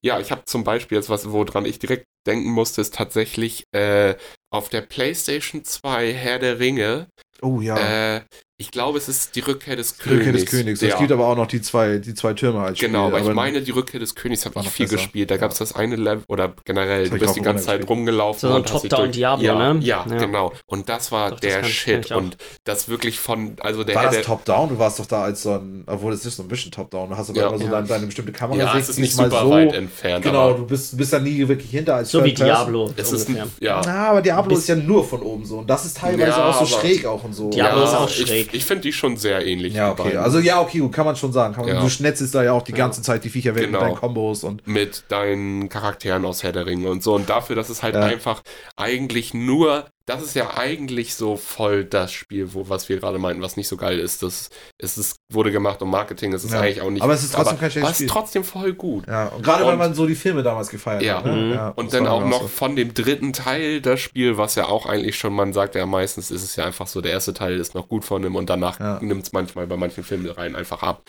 Ja, 0.03 0.21
ich 0.21 0.31
habe 0.33 0.45
zum 0.45 0.65
Beispiel 0.65 0.97
jetzt 0.97 1.09
was, 1.09 1.31
woran 1.31 1.65
ich 1.65 1.79
direkt 1.79 2.05
denken 2.27 2.51
musste, 2.51 2.81
ist 2.81 2.95
tatsächlich 2.95 3.65
äh, 3.73 4.17
auf 4.51 4.69
der 4.69 4.83
PlayStation 4.83 5.65
2 5.65 6.13
Herr 6.13 6.39
der 6.39 6.59
Ringe. 6.59 7.09
oh 7.41 7.61
ja, 7.61 8.17
Äh, 8.17 8.21
ich 8.63 8.71
glaube, 8.71 8.97
es 8.99 9.09
ist 9.09 9.35
die 9.35 9.41
Rückkehr 9.41 9.75
des 9.75 9.97
Rückkehr 10.07 10.19
Königs. 10.27 10.45
des 10.45 10.51
Königs. 10.51 10.81
Ja. 10.81 10.89
Es 10.91 10.99
gibt 10.99 11.11
aber 11.11 11.27
auch 11.27 11.37
noch 11.37 11.47
die 11.49 11.61
zwei, 11.61 11.99
die 11.99 12.15
zwei 12.15 12.33
Türme 12.33 12.61
als 12.61 12.79
Spiel. 12.79 12.89
Genau, 12.91 13.09
aber 13.09 13.19
ich 13.19 13.25
aber- 13.25 13.35
meine, 13.35 13.61
die 13.61 13.73
Rückkehr 13.73 13.99
des 13.99 14.15
Königs 14.15 14.45
habe 14.45 14.55
ich 14.61 14.65
noch 14.65 14.71
viel 14.73 14.87
besser. 14.87 14.97
gespielt. 14.99 15.31
Da 15.31 15.35
Ja. 15.35 15.41
gab 15.41 15.51
es 15.51 15.59
das 15.59 15.75
eine 15.75 15.97
Level, 15.97 16.23
oder 16.29 16.53
generell, 16.65 17.01
Das 17.03 17.11
du 17.11 17.17
ich 17.17 17.23
bist 17.23 17.37
die 17.37 17.41
ganze 17.41 17.65
Zeit 17.65 17.81
gespielt. 17.81 17.91
rumgelaufen. 17.91 18.41
So 18.41 18.47
ein 18.49 18.55
und 18.63 18.73
hast 18.73 18.83
dich 18.85 18.91
Top-Down 18.91 19.07
durch- 19.07 19.17
Diablo, 19.17 19.45
ja, 19.45 19.73
ne? 19.75 19.81
Ja, 19.85 20.07
Ja. 20.09 20.17
genau. 20.19 20.53
Und 20.67 20.89
das 20.89 21.11
war 21.11 21.31
Doch, 21.31 21.41
das 21.41 21.51
der 21.51 21.61
kenn 21.63 21.71
Shit. 21.71 22.05
ich. 22.07 22.15
Und 22.15 22.37
das 22.65 22.89
wirklich 22.89 23.19
von, 23.19 23.57
also 23.61 23.83
der 23.85 23.97
war 23.97 24.05
das 24.05 24.15
der, 24.15 24.23
Top-Down? 24.23 24.69
Du 24.71 24.79
warst 24.79 24.99
doch 25.01 25.07
da 25.07 25.23
als 25.25 25.43
so 25.43 25.53
ein, 25.55 25.83
obwohl 25.87 26.13
es 26.13 26.25
ist 26.25 26.37
so 26.37 26.43
ein 26.45 26.49
bisschen 26.49 26.71
Top-Down. 26.71 27.11
Du 27.11 27.17
hast 27.17 27.31
aber 27.31 27.41
Ja. 27.41 27.49
immer 27.49 27.59
so 27.59 27.65
Ja. 27.65 27.71
deine, 27.73 27.87
deine 27.89 28.07
bestimmte 28.07 28.33
Kamera. 28.33 28.59
Ja, 28.59 28.79
es 28.79 28.89
ist 28.89 28.99
nicht 28.99 29.13
super 29.15 29.51
weit 29.51 29.75
entfernt. 29.75 30.25
Genau, 30.25 30.53
du 30.55 30.67
bist, 30.67 30.97
bist 30.97 31.13
da 31.13 31.19
nie 31.19 31.47
wirklich 31.49 31.71
hinter 31.71 31.97
als 31.97 32.11
so 32.11 32.25
wie. 32.25 32.33
Diablo. 32.33 32.91
es 32.97 33.11
ist 33.13 33.29
ja. 33.61 33.83
Na, 33.85 34.11
aber 34.11 34.23
Diablo 34.23 34.57
ist 34.57 34.69
ja 34.69 34.77
nur 34.77 35.05
von 35.05 35.21
oben 35.23 35.45
so. 35.45 35.59
Und 35.59 35.69
das 35.71 35.85
ist 35.85 35.97
teilweise 35.97 36.45
auch 36.45 36.59
so 36.65 36.67
schräg 36.79 37.07
auch 37.07 37.25
und 37.25 37.35
so. 37.35 37.51
Diablo 37.51 37.85
ist 37.85 37.95
auch 37.95 38.09
ich, 38.09 38.27
schräg. 38.27 38.52
Ich 38.53 38.65
finde 38.65 38.83
die 38.83 38.93
schon 38.93 39.17
sehr 39.17 39.47
ähnlich. 39.47 39.75
Ja, 39.75 39.91
okay. 39.93 40.17
Also 40.17 40.39
ja, 40.39 40.61
okay, 40.61 40.79
gut, 40.79 40.93
kann 40.93 41.07
man 41.07 41.17
schon 41.17 41.33
sagen. 41.33 41.55
Man, 41.57 41.67
Ja. 41.69 41.81
Du 41.81 41.89
schnetzelst 41.89 42.35
da 42.35 42.43
ja 42.45 42.53
auch 42.53 42.63
die 42.63 42.73
Ja. 42.73 42.79
ganze 42.79 43.03
Zeit 43.03 43.25
die 43.25 43.31
Viecher 43.31 43.55
weg 43.55 43.65
Genau. 43.67 43.81
mit 43.81 43.89
deinen 43.89 43.97
Kombos 43.97 44.45
und 44.45 44.67
mit 44.67 45.05
deinen 45.09 45.69
Charakteren 45.69 46.25
aus 46.25 46.43
Herr 46.43 46.53
der 46.53 46.67
Ringe 46.67 46.91
und 46.91 47.03
so. 47.03 47.15
Und 47.15 47.29
dafür, 47.29 47.57
dass 47.57 47.69
es 47.71 47.83
halt 47.83 47.95
Ja. 47.95 48.03
einfach 48.03 48.43
eigentlich 48.77 49.35
nur 49.35 49.87
das 50.07 50.23
ist 50.23 50.35
ja 50.35 50.57
eigentlich 50.57 51.15
so 51.15 51.37
voll 51.37 51.85
das 51.85 52.13
Spiel, 52.13 52.55
wo, 52.55 52.69
was 52.69 52.89
wir 52.89 52.99
gerade 52.99 53.19
meinten, 53.19 53.43
was 53.43 53.57
nicht 53.57 53.69
so 53.69 53.77
geil 53.77 53.99
ist. 53.99 54.23
Das, 54.23 54.51
es 54.79 54.99
ist, 54.99 55.17
wurde 55.33 55.53
gemacht 55.53 55.81
um 55.83 55.91
Marketing, 55.91 56.33
es 56.33 56.45
ist 56.45 56.53
Ja. 56.53 56.61
eigentlich 56.61 56.81
auch 56.81 56.91
nicht. 56.91 57.03
Aber 57.03 57.13
es 57.15 57.23
ist 57.23 57.35
trotzdem 57.35 57.51
aber, 57.53 57.61
kein 57.61 57.71
schlechtes 57.71 57.83
aber 57.87 57.91
es 57.91 57.97
Spiel. 57.97 58.07
ist 58.07 58.13
trotzdem 58.13 58.45
voll 58.45 58.73
gut. 58.75 59.07
Ja, 59.07 59.29
und 59.29 59.43
gerade 59.45 59.65
weil 59.65 59.73
Und- 59.73 59.79
man 59.79 59.95
so 59.95 60.07
die 60.07 60.15
Filme 60.15 60.43
damals 60.43 60.69
gefeiert 60.71 61.03
Ja. 61.03 61.17
hat. 61.19 61.27
Ne? 61.27 61.33
Mhm. 61.33 61.53
ja 61.53 61.69
Und 61.69 61.93
dann 61.93 62.07
auch 62.07 62.25
noch 62.25 62.43
so. 62.43 62.49
von 62.49 62.77
dem 62.77 62.95
dritten 62.95 63.33
Teil 63.33 63.81
das 63.81 64.01
Spiel, 64.01 64.37
was 64.39 64.55
ja 64.55 64.67
auch 64.67 64.87
eigentlich 64.87 65.17
schon, 65.17 65.33
man 65.35 65.53
sagt 65.53 65.75
ja 65.75 65.87
meistens, 65.87 66.31
ist 66.31 66.43
es 66.43 66.57
ja 66.57 66.65
einfach 66.65 66.87
so, 66.87 67.01
der 67.01 67.13
erste 67.13 67.35
Teil 67.35 67.59
ist 67.59 67.75
noch 67.75 67.89
gut 67.89 68.05
von 68.05 68.23
dem 68.23 68.35
und 68.37 68.51
danach 68.51 68.81
Ja. 68.81 68.99
nimmt 69.01 69.25
es 69.25 69.33
manchmal 69.33 69.67
bei 69.67 69.77
manchen 69.77 70.05
Filmreihen 70.05 70.57
einfach 70.57 70.83
ab. 70.83 71.03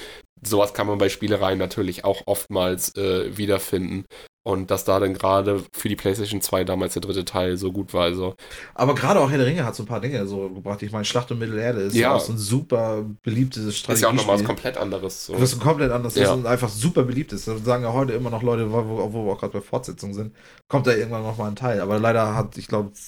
Sowas 0.46 0.74
kann 0.74 0.88
man 0.88 0.98
bei 0.98 1.08
Spielereien 1.10 1.58
natürlich 1.58 2.04
auch 2.04 2.22
oftmals 2.26 2.96
äh, 2.98 3.38
wiederfinden. 3.38 4.06
Und 4.46 4.72
dass 4.72 4.84
da 4.84 5.00
dann 5.00 5.14
gerade 5.14 5.64
für 5.72 5.88
die 5.88 5.96
PlayStation 5.96 6.42
2 6.42 6.66
damals 6.66 6.92
der 6.94 7.02
dritte 7.02 7.24
Teil 7.24 7.56
so 7.56 7.72
gut 7.72 7.94
war, 7.94 8.04
also 8.04 8.36
Aber 8.76 8.94
gerade 8.94 9.22
auch 9.22 9.30
Herr 9.32 9.38
der 9.38 9.48
Ringe 9.48 9.64
hat 9.66 9.74
so 9.74 9.84
ein 9.84 9.86
paar 9.86 10.02
Dinge 10.02 10.28
so 10.28 10.50
gebracht. 10.50 10.82
Ich 10.84 10.92
meine, 10.92 11.06
Schlacht 11.06 11.32
um 11.32 11.40
Mittelerde 11.40 11.80
ist 11.80 11.96
Ja. 11.96 12.14
auch 12.16 12.20
so 12.20 12.34
ein 12.34 12.38
super 12.38 13.06
beliebtes 13.22 13.64
ist 13.66 13.88
ja 13.88 14.10
auch 14.10 14.12
nochmal 14.12 14.36
was 14.36 14.42
Strategiespiel. 14.42 14.46
komplett 14.48 14.78
anderes. 14.78 15.26
So. 15.28 15.40
Was 15.40 15.58
komplett 15.58 15.92
anders 15.92 16.16
Ja. 16.16 16.34
ist 16.36 16.46
einfach 16.46 16.68
super 16.68 17.04
beliebt 17.04 17.32
ist. 17.32 17.48
Das 17.48 17.64
sagen 17.64 17.84
ja 17.84 17.94
heute 17.94 18.12
immer 18.14 18.30
noch 18.32 18.44
Leute, 18.44 18.70
wo, 18.70 18.86
wo 18.86 19.14
wo 19.14 19.26
wir 19.28 19.32
auch 19.32 19.40
gerade 19.40 19.54
bei 19.54 19.62
Fortsetzungen 19.62 20.14
sind. 20.14 20.36
Kommt 20.68 20.88
da 20.88 20.92
irgendwann 20.94 21.24
noch 21.24 21.38
mal 21.38 21.48
ein 21.48 21.56
Teil. 21.56 21.80
Aber 21.80 21.98
leider 22.00 22.36
hat, 22.36 22.58
ich 22.58 22.68
glaube, 22.68 22.92
ich 22.94 23.00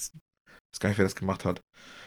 weiß 0.72 0.80
gar 0.80 0.88
nicht, 0.88 0.98
wer 0.98 1.04
das 1.04 1.16
gemacht 1.16 1.44
hat. 1.44 1.60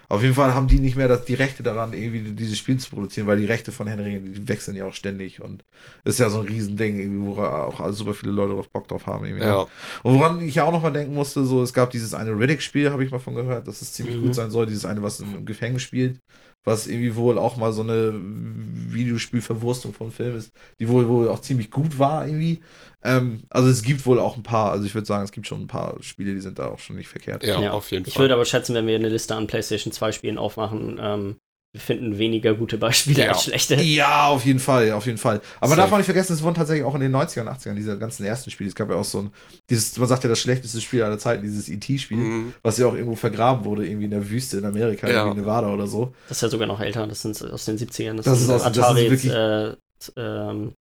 Auf 0.10 0.24
jeden 0.24 0.34
Fall 0.34 0.56
haben 0.56 0.68
die 0.68 0.80
nicht 0.80 0.96
mehr 0.96 1.08
das, 1.08 1.24
die 1.26 1.36
Rechte 1.36 1.62
daran, 1.62 1.94
irgendwie 1.94 2.34
dieses 2.34 2.58
Spiel 2.58 2.78
zu 2.78 2.90
produzieren, 2.90 3.28
weil 3.28 3.38
die 3.38 3.46
Rechte 3.46 3.72
von 3.72 3.86
Henry, 3.88 4.20
die 4.20 4.48
wechseln 4.48 4.76
ja 4.76 4.86
auch 4.86 4.94
ständig 4.94 5.40
und 5.42 5.64
ist 6.04 6.20
ja 6.20 6.30
so 6.32 6.40
ein 6.40 6.48
Riesending, 6.48 7.00
irgendwie, 7.00 7.26
wo 7.28 7.42
auch 7.42 7.92
super 7.94 8.16
viele 8.16 8.32
Leute 8.32 8.54
drauf 8.56 8.70
Bock 8.70 8.88
drauf 8.88 9.06
haben. 9.06 9.26
Irgendwie. 9.26 9.46
ja. 9.46 9.62
Und 10.02 10.16
woran 10.16 10.42
ich 10.42 10.56
ja 10.56 10.64
auch 10.64 10.72
noch 10.72 10.82
mal 10.82 10.92
denken 10.92 11.14
musste, 11.14 11.46
so, 11.46 11.62
es 11.62 11.74
gab 11.74 11.92
dieses 11.92 12.14
eine 12.16 12.32
Riddick-Spiel, 12.32 12.92
habe 12.92 13.04
ich 13.06 13.12
mal 13.12 13.20
von 13.20 13.36
gehört, 13.36 13.68
dass 13.68 13.82
es 13.84 13.94
ziemlich 13.94 14.18
Mhm. 14.18 14.22
gut 14.22 14.36
sein 14.36 14.50
soll, 14.50 14.66
dieses 14.66 14.86
eine, 14.86 15.04
was 15.04 15.20
im 15.20 15.46
Gefängnis 15.46 15.84
spielt, 15.84 16.20
was 16.64 16.88
irgendwie 16.88 17.16
wohl 17.16 17.38
auch 17.38 17.58
mal 17.58 17.72
so 17.74 17.82
eine 17.82 18.14
Videospielverwurstung 18.14 19.94
von 19.94 20.12
Film 20.12 20.36
ist, 20.36 20.52
die 20.80 20.90
wohl, 20.90 21.08
wohl 21.08 21.30
auch 21.30 21.40
ziemlich 21.40 21.72
gut 21.72 22.00
war 22.00 22.28
irgendwie. 22.28 22.60
Ähm, 23.04 23.44
also 23.50 23.70
es 23.70 23.82
gibt 23.82 24.06
wohl 24.06 24.20
auch 24.20 24.36
ein 24.38 24.44
paar, 24.44 24.72
also 24.72 24.86
ich 24.86 24.94
würde 24.94 25.08
sagen, 25.08 25.24
es 25.24 25.32
gibt 25.32 25.48
schon 25.48 25.62
ein 25.62 25.68
paar 25.68 25.96
Spiele, 26.02 26.34
die 26.34 26.42
sind 26.42 26.60
da 26.60 26.68
auch 26.68 26.80
schon 26.80 26.96
nicht 26.98 27.08
verkehrt. 27.08 27.44
Ja, 27.44 27.62
Ja. 27.62 27.72
auf 27.72 27.92
jeden 27.92 28.06
Ich 28.08 28.14
Fall. 28.14 28.24
würde 28.24 28.34
aber 28.34 28.46
schätzen, 28.46 28.76
wenn 28.76 28.88
wir 28.88 28.96
eine 28.96 29.10
Liste 29.10 29.36
an 29.36 29.48
PlayStation 29.48 29.94
2 29.94 30.12
Spielen 30.12 30.38
aufmachen, 30.38 31.00
ähm, 31.02 31.38
wir 31.72 31.82
finden 31.82 32.18
weniger 32.18 32.56
gute 32.56 32.80
Beispiele 32.80 33.26
Ja. 33.26 33.30
als 33.32 33.44
schlechte. 33.44 33.76
Ja, 33.76 34.28
auf 34.28 34.44
jeden 34.44 34.60
Fall, 34.60 34.92
auf 34.94 35.06
jeden 35.06 35.20
Fall. 35.20 35.36
Aber 35.60 35.68
man 35.68 35.70
Safe. 35.70 35.82
darf 35.82 35.92
auch 35.94 35.98
nicht 35.98 36.06
vergessen, 36.06 36.34
es 36.34 36.42
wurden 36.42 36.56
tatsächlich 36.56 36.84
auch 36.84 36.96
in 36.96 37.02
den 37.02 37.12
90ern, 37.16 37.48
80ern, 37.48 37.76
diese 37.76 37.96
ganzen 38.00 38.26
ersten 38.26 38.50
Spiele, 38.50 38.70
es 38.70 38.76
gab 38.76 38.90
ja 38.90 38.96
auch 38.96 39.04
so 39.04 39.20
ein, 39.20 39.32
dieses, 39.70 39.96
man 40.00 40.08
sagt 40.08 40.24
ja 40.24 40.30
das 40.30 40.40
schlechteste 40.40 40.82
Spiel 40.82 41.04
aller 41.04 41.20
Zeiten, 41.20 41.44
dieses 41.44 41.70
E.T.-Spiel. 41.70 42.18
Mhm. 42.18 42.54
was 42.64 42.80
ja 42.80 42.88
auch 42.88 42.94
irgendwo 42.96 43.16
vergraben 43.16 43.66
wurde, 43.66 43.86
irgendwie 43.86 44.06
in 44.06 44.12
der 44.12 44.28
Wüste 44.32 44.58
in 44.58 44.66
Amerika, 44.66 45.08
Ja. 45.08 45.26
irgendwie 45.26 45.42
Nevada 45.42 45.72
oder 45.72 45.86
so. 45.86 46.14
Das 46.28 46.38
ist 46.38 46.42
ja 46.42 46.50
sogar 46.50 46.68
noch 46.68 46.80
älter, 46.80 47.06
das 47.06 47.22
sind 47.22 47.40
aus 47.52 47.66
den 47.66 47.78
70ern. 47.78 48.16
Das, 48.18 48.26
Das 48.26 48.40
sind 48.40 48.48
ist 48.48 48.52
aus- 48.56 48.64
das 48.64 48.72
ist 48.78 48.84
Atari, 48.84 49.12
wirklich- 49.12 49.32
äh, 49.32 49.76
ähm, 50.18 50.74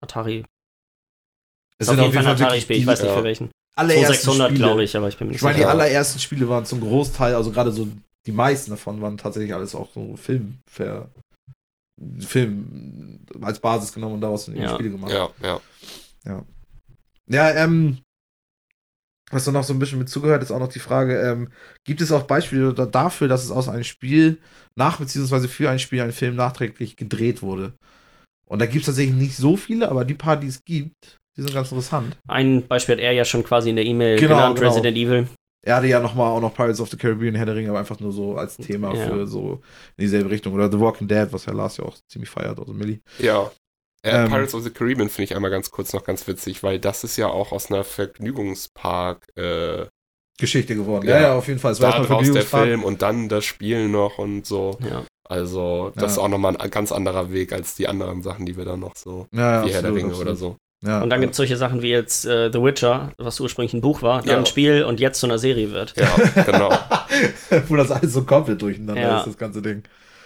Atari. 0.00 0.44
Es 1.78 1.86
Ist 1.88 1.92
auf 1.94 1.98
jeden 2.00 2.12
Fall 2.12 2.26
ein 2.26 2.32
Atari-Spiel, 2.32 2.76
ich 2.76 2.86
weiß 2.86 3.00
nicht 3.02 3.10
ja. 3.10 3.16
für 3.16 3.24
welchen. 3.24 3.50
allerersten 3.76 4.06
2600, 4.06 4.50
Spiele. 4.50 4.64
glaube 4.66 4.84
ich, 4.84 4.96
aber 4.96 5.08
ich 5.08 5.16
bin 5.16 5.26
mir 5.26 5.32
nicht 5.32 5.38
Ich 5.38 5.42
meine, 5.42 5.54
die 5.56 5.60
sicher. 5.62 5.70
allerersten 5.70 6.18
Spiele 6.18 6.48
waren 6.48 6.64
zum 6.66 6.80
Großteil, 6.80 7.34
also 7.34 7.50
gerade 7.50 7.72
so 7.72 7.88
die 8.26 8.32
meisten 8.32 8.70
davon 8.70 9.00
waren 9.00 9.16
tatsächlich 9.16 9.54
alles 9.54 9.74
auch 9.74 9.90
so 9.92 10.16
Film, 10.16 10.58
ver, 10.70 11.08
Film 12.20 13.20
als 13.40 13.60
Basis 13.60 13.92
genommen 13.92 14.16
und 14.16 14.20
daraus 14.20 14.46
Ja. 14.46 14.74
Spiele 14.74 14.90
gemacht. 14.90 15.12
Ja, 15.12 15.30
ja. 15.42 16.44
Ja, 17.28 17.50
ähm, 17.52 17.98
was 19.30 19.44
da 19.44 19.52
noch 19.52 19.62
so 19.62 19.72
ein 19.72 19.78
bisschen 19.78 19.98
mit 19.98 20.08
zugehört, 20.08 20.42
ist 20.42 20.50
auch 20.50 20.58
noch 20.58 20.72
die 20.72 20.80
Frage, 20.80 21.20
ähm, 21.20 21.50
gibt 21.84 22.00
es 22.00 22.10
auch 22.10 22.24
Beispiele 22.24 22.74
da- 22.74 22.86
dafür, 22.86 23.28
dass 23.28 23.44
es 23.44 23.50
aus 23.52 23.68
einem 23.68 23.84
Spiel 23.84 24.38
nach 24.76 24.98
beziehungsweise 24.98 25.46
für 25.48 25.70
ein 25.70 25.78
Spiel 25.78 26.00
ein 26.00 26.12
Film 26.12 26.34
nachträglich 26.34 26.96
gedreht 26.96 27.40
wurde? 27.42 27.74
Und 28.46 28.58
da 28.58 28.66
gibt 28.66 28.80
es 28.80 28.86
tatsächlich 28.86 29.14
nicht 29.14 29.36
so 29.36 29.56
viele, 29.56 29.88
aber 29.88 30.04
die 30.04 30.14
paar, 30.14 30.36
die 30.36 30.48
es 30.48 30.64
gibt, 30.64 31.18
die 31.36 31.42
sind 31.42 31.54
ganz 31.54 31.70
interessant. 31.70 32.16
Ein 32.26 32.66
Beispiel 32.66 32.96
hat 32.96 33.02
er 33.02 33.12
ja 33.12 33.24
schon 33.24 33.44
quasi 33.44 33.70
in 33.70 33.76
der 33.76 33.84
E-Mail 33.86 34.18
Genau, 34.18 34.34
genannt, 34.34 34.56
genau. 34.58 34.68
Resident 34.68 34.96
Evil. 34.96 35.28
Er 35.62 35.76
hatte 35.76 35.86
ja 35.88 36.00
nochmal 36.00 36.30
auch 36.30 36.40
noch 36.40 36.54
Pirates 36.54 36.80
of 36.80 36.88
the 36.90 36.96
Caribbean, 36.96 37.34
Herr 37.34 37.46
der 37.46 37.54
Ringe, 37.54 37.68
aber 37.70 37.78
einfach 37.80 38.00
nur 38.00 38.12
so 38.12 38.36
als 38.36 38.56
Thema 38.56 38.94
Ja. 38.94 39.06
für 39.08 39.26
so 39.26 39.60
in 39.96 40.02
dieselbe 40.02 40.30
Richtung. 40.30 40.54
Oder 40.54 40.70
The 40.70 40.80
Walking 40.80 41.06
Dead, 41.08 41.28
was 41.32 41.44
ja 41.46 41.52
Lars 41.52 41.76
ja 41.76 41.84
auch 41.84 41.96
ziemlich 42.08 42.30
feiert, 42.30 42.58
also 42.58 42.72
Millie. 42.72 43.00
Ja. 43.18 43.50
Äh, 44.02 44.10
Ähm, 44.24 44.28
Pirates 44.30 44.54
of 44.54 44.62
the 44.62 44.70
Caribbean 44.70 45.10
finde 45.10 45.24
ich 45.24 45.36
einmal 45.36 45.50
ganz 45.50 45.70
kurz 45.70 45.92
noch 45.92 46.04
ganz 46.04 46.26
witzig, 46.26 46.62
weil 46.62 46.78
das 46.78 47.04
ist 47.04 47.18
ja 47.18 47.26
auch 47.26 47.52
aus 47.52 47.70
einer 47.70 47.84
Vergnügungspark. 47.84 49.26
Äh, 49.36 49.86
Geschichte 50.38 50.74
geworden. 50.74 51.06
Ja. 51.06 51.16
Ja, 51.16 51.20
ja, 51.22 51.34
auf 51.34 51.46
jeden 51.48 51.60
Fall. 51.60 51.72
Es 51.72 51.82
war 51.82 51.92
da 51.92 51.98
erstmal 51.98 52.24
der. 52.24 52.42
Film 52.42 52.82
und 52.82 53.02
dann 53.02 53.28
das 53.28 53.44
Spiel 53.44 53.88
noch 53.90 54.16
und 54.16 54.46
so. 54.46 54.78
Ja. 54.82 55.04
Also, 55.28 55.92
das 55.94 56.02
Ja. 56.02 56.08
ist 56.08 56.18
auch 56.18 56.28
nochmal 56.28 56.56
ein 56.56 56.70
ganz 56.70 56.92
anderer 56.92 57.30
Weg 57.30 57.52
als 57.52 57.74
die 57.74 57.86
anderen 57.86 58.22
Sachen, 58.22 58.46
die 58.46 58.56
wir 58.56 58.64
dann 58.64 58.80
noch 58.80 58.96
so, 58.96 59.26
Ja, 59.32 59.60
ja, 59.60 59.66
wie 59.66 59.72
Herr 59.72 59.82
der 59.82 59.90
absolut, 59.90 59.96
Ringe 59.98 60.14
oder 60.16 60.30
absolut. 60.32 60.38
so. 60.38 60.56
Ja, 60.82 61.02
Und 61.02 61.10
dann 61.10 61.18
ja. 61.20 61.24
gibt 61.26 61.32
es 61.32 61.36
solche 61.36 61.56
Sachen 61.58 61.82
wie 61.82 61.90
jetzt 61.90 62.24
äh, 62.24 62.50
The 62.52 62.62
Witcher, 62.62 63.12
was 63.18 63.38
ursprünglich 63.38 63.74
ein 63.74 63.82
Buch 63.82 64.00
war, 64.02 64.20
dann 64.22 64.28
Ja. 64.30 64.38
ein 64.38 64.46
Spiel 64.46 64.84
und 64.84 64.98
jetzt 64.98 65.20
zu 65.20 65.26
einer 65.26 65.38
Serie 65.38 65.70
wird. 65.72 65.94
Ja, 65.96 66.42
genau. 66.44 66.70
Wo 67.68 67.76
das 67.76 67.90
alles 67.90 68.12
so 68.14 68.22
komplett 68.24 68.62
durcheinander 68.62 69.00
Ja. 69.00 69.18
ist, 69.18 69.26
das 69.26 69.36
ganze 69.36 69.60
Ding. 69.60 69.82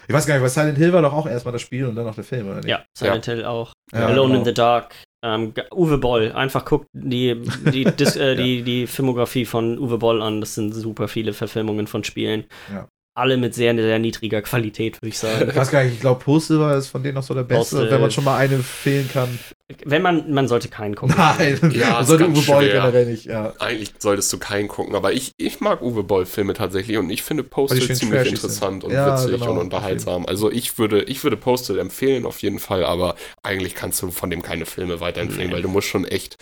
Ich 0.07 0.15
weiß 0.15 0.27
gar 0.27 0.35
nicht, 0.35 0.43
weil 0.43 0.51
Silent 0.51 0.79
Hill 0.79 0.93
war 0.93 1.03
doch 1.03 1.13
auch 1.13 1.27
erstmal 1.27 1.53
das 1.53 1.63
Spiel 1.63 1.87
und 1.87 1.97
dann 1.97 2.05
noch 2.05 2.15
der 2.15 2.25
Film, 2.25 2.47
oder 2.47 2.57
nicht? 2.57 2.69
Ja, 2.69 2.85
Silent 2.97 3.25
Hill 3.25 3.45
auch. 3.45 3.73
Ja, 3.93 4.07
Alone 4.07 4.29
genau. 4.29 4.39
in 4.41 4.45
the 4.45 4.55
Dark. 4.55 4.95
Ähm, 5.25 5.55
Uwe 5.75 5.97
Boll, 5.99 6.33
einfach 6.33 6.65
guckt 6.67 6.87
die, 6.93 7.41
die, 7.73 7.85
Dis 7.97 8.15
äh, 8.15 8.37
die, 8.37 8.63
die 8.63 8.87
Filmografie 8.87 9.47
von 9.47 9.79
Uwe 9.79 9.97
Boll 9.99 10.21
an. 10.23 10.41
Das 10.41 10.55
sind 10.55 10.73
super 10.75 11.09
viele 11.09 11.33
Verfilmungen 11.33 11.87
von 11.87 12.05
Spielen. 12.05 12.45
Ja. 12.71 12.87
Alle 13.17 13.37
mit 13.39 13.55
sehr, 13.55 13.75
sehr 13.75 13.99
niedriger 13.99 14.43
Qualität, 14.43 15.01
würde 15.01 15.09
ich 15.09 15.19
sagen. 15.19 15.49
Ich 15.49 15.57
weiß 15.57 15.71
gar 15.71 15.83
nicht, 15.83 15.95
ich 15.95 16.01
glaube, 16.01 16.23
Postal 16.23 16.59
war 16.61 16.77
ist 16.77 16.89
von 16.89 17.03
denen 17.03 17.15
noch 17.15 17.23
so 17.23 17.33
der 17.33 17.45
beste, 17.45 17.77
Postal. 17.77 17.91
wenn 17.91 18.01
man 18.03 18.11
schon 18.11 18.25
mal 18.25 18.37
eine 18.37 18.59
fehlen 18.59 19.09
kann. 19.11 19.39
Wenn 19.87 20.03
man, 20.03 20.31
man 20.31 20.47
sollte 20.47 20.69
keinen 20.69 20.95
gucken. 20.95 21.15
Nein, 21.17 21.59
Ja, 21.73 21.93
man 21.93 22.03
ist 22.03 22.09
sollte 22.09 22.25
ganz 22.25 22.39
Uwe 22.39 22.45
Boll 22.47 22.63
schwer. 22.65 22.73
generell 22.83 23.07
nicht, 23.07 23.25
ja. 23.25 23.55
Eigentlich 23.59 23.95
solltest 23.99 24.31
du 24.31 24.39
keinen 24.39 24.69
gucken, 24.69 24.95
aber 24.95 25.15
ich, 25.15 25.33
ich 25.39 25.61
mag 25.61 25.81
Uwe 25.81 26.03
Boll-Filme 26.03 26.53
tatsächlich 26.53 26.99
und 26.99 27.09
ich 27.09 27.23
finde 27.23 27.45
Postal 27.45 27.81
schön 27.81 27.97
ziemlich 27.97 28.29
interessant 28.29 28.85
und 28.85 28.93
Ja, 28.93 29.15
witzig 29.17 29.41
genau, 29.41 29.53
und 29.53 29.59
unterhaltsam. 29.59 30.27
Also 30.27 30.53
ich 30.53 30.77
würde, 30.77 31.05
ich 31.05 31.25
würde 31.25 31.39
Postal 31.39 31.79
empfehlen 31.79 32.27
auf 32.27 32.41
jeden 32.43 32.59
Fall, 32.59 32.85
aber 32.85 33.15
eigentlich 33.43 33.75
kannst 33.75 34.03
du 34.03 34.11
von 34.11 34.29
dem 34.29 34.43
keine 34.43 34.67
Filme 34.67 35.01
weiterempfehlen, 35.01 35.49
Nee. 35.49 35.55
weil 35.55 35.63
du 35.63 35.69
musst 35.71 35.89
schon 35.89 36.05
echt. 36.05 36.37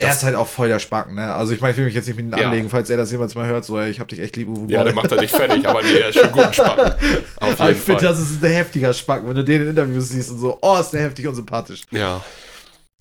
Er 0.00 0.10
ist 0.12 0.22
halt 0.22 0.36
auch 0.36 0.46
voll 0.46 0.68
der 0.68 0.78
Spacken, 0.78 1.16
ne? 1.16 1.34
Also 1.34 1.52
ich 1.54 1.60
meine, 1.60 1.72
ich 1.72 1.78
will 1.78 1.84
mich 1.86 1.94
jetzt 1.94 2.06
nicht 2.06 2.16
mit 2.16 2.26
ihm 2.26 2.38
Ja. 2.38 2.46
anlegen, 2.46 2.70
falls 2.70 2.88
er 2.90 2.96
das 2.96 3.10
jemals 3.10 3.34
mal 3.34 3.48
hört, 3.48 3.64
so, 3.64 3.76
ey, 3.76 3.90
ich 3.90 3.98
hab 3.98 4.06
dich 4.06 4.20
echt 4.20 4.36
lieb, 4.36 4.46
Uwe 4.46 4.60
Boll. 4.60 4.70
Ja, 4.70 4.84
der 4.84 4.92
macht 4.94 5.10
er 5.10 5.18
dich 5.18 5.32
fertig, 5.32 5.66
aber 5.66 5.82
nee, 5.82 5.98
er 5.98 6.10
ist 6.10 6.18
schon 6.20 6.30
gut 6.30 6.54
Spacken. 6.54 6.92
Auf 7.40 7.60
Aber 7.60 7.70
jeden 7.70 7.78
ich 7.80 7.84
finde, 7.84 8.02
das 8.02 8.20
ist 8.20 8.40
ein 8.44 8.52
heftiger 8.52 8.92
Spacken, 8.94 9.28
wenn 9.28 9.34
du 9.34 9.42
den 9.42 9.62
in 9.62 9.68
Interviews 9.70 10.10
siehst 10.10 10.30
und 10.30 10.38
so, 10.38 10.56
oh, 10.62 10.76
ist 10.78 10.90
der 10.90 11.00
heftig 11.02 11.26
und 11.26 11.34
sympathisch. 11.34 11.82
Ja. 11.90 12.22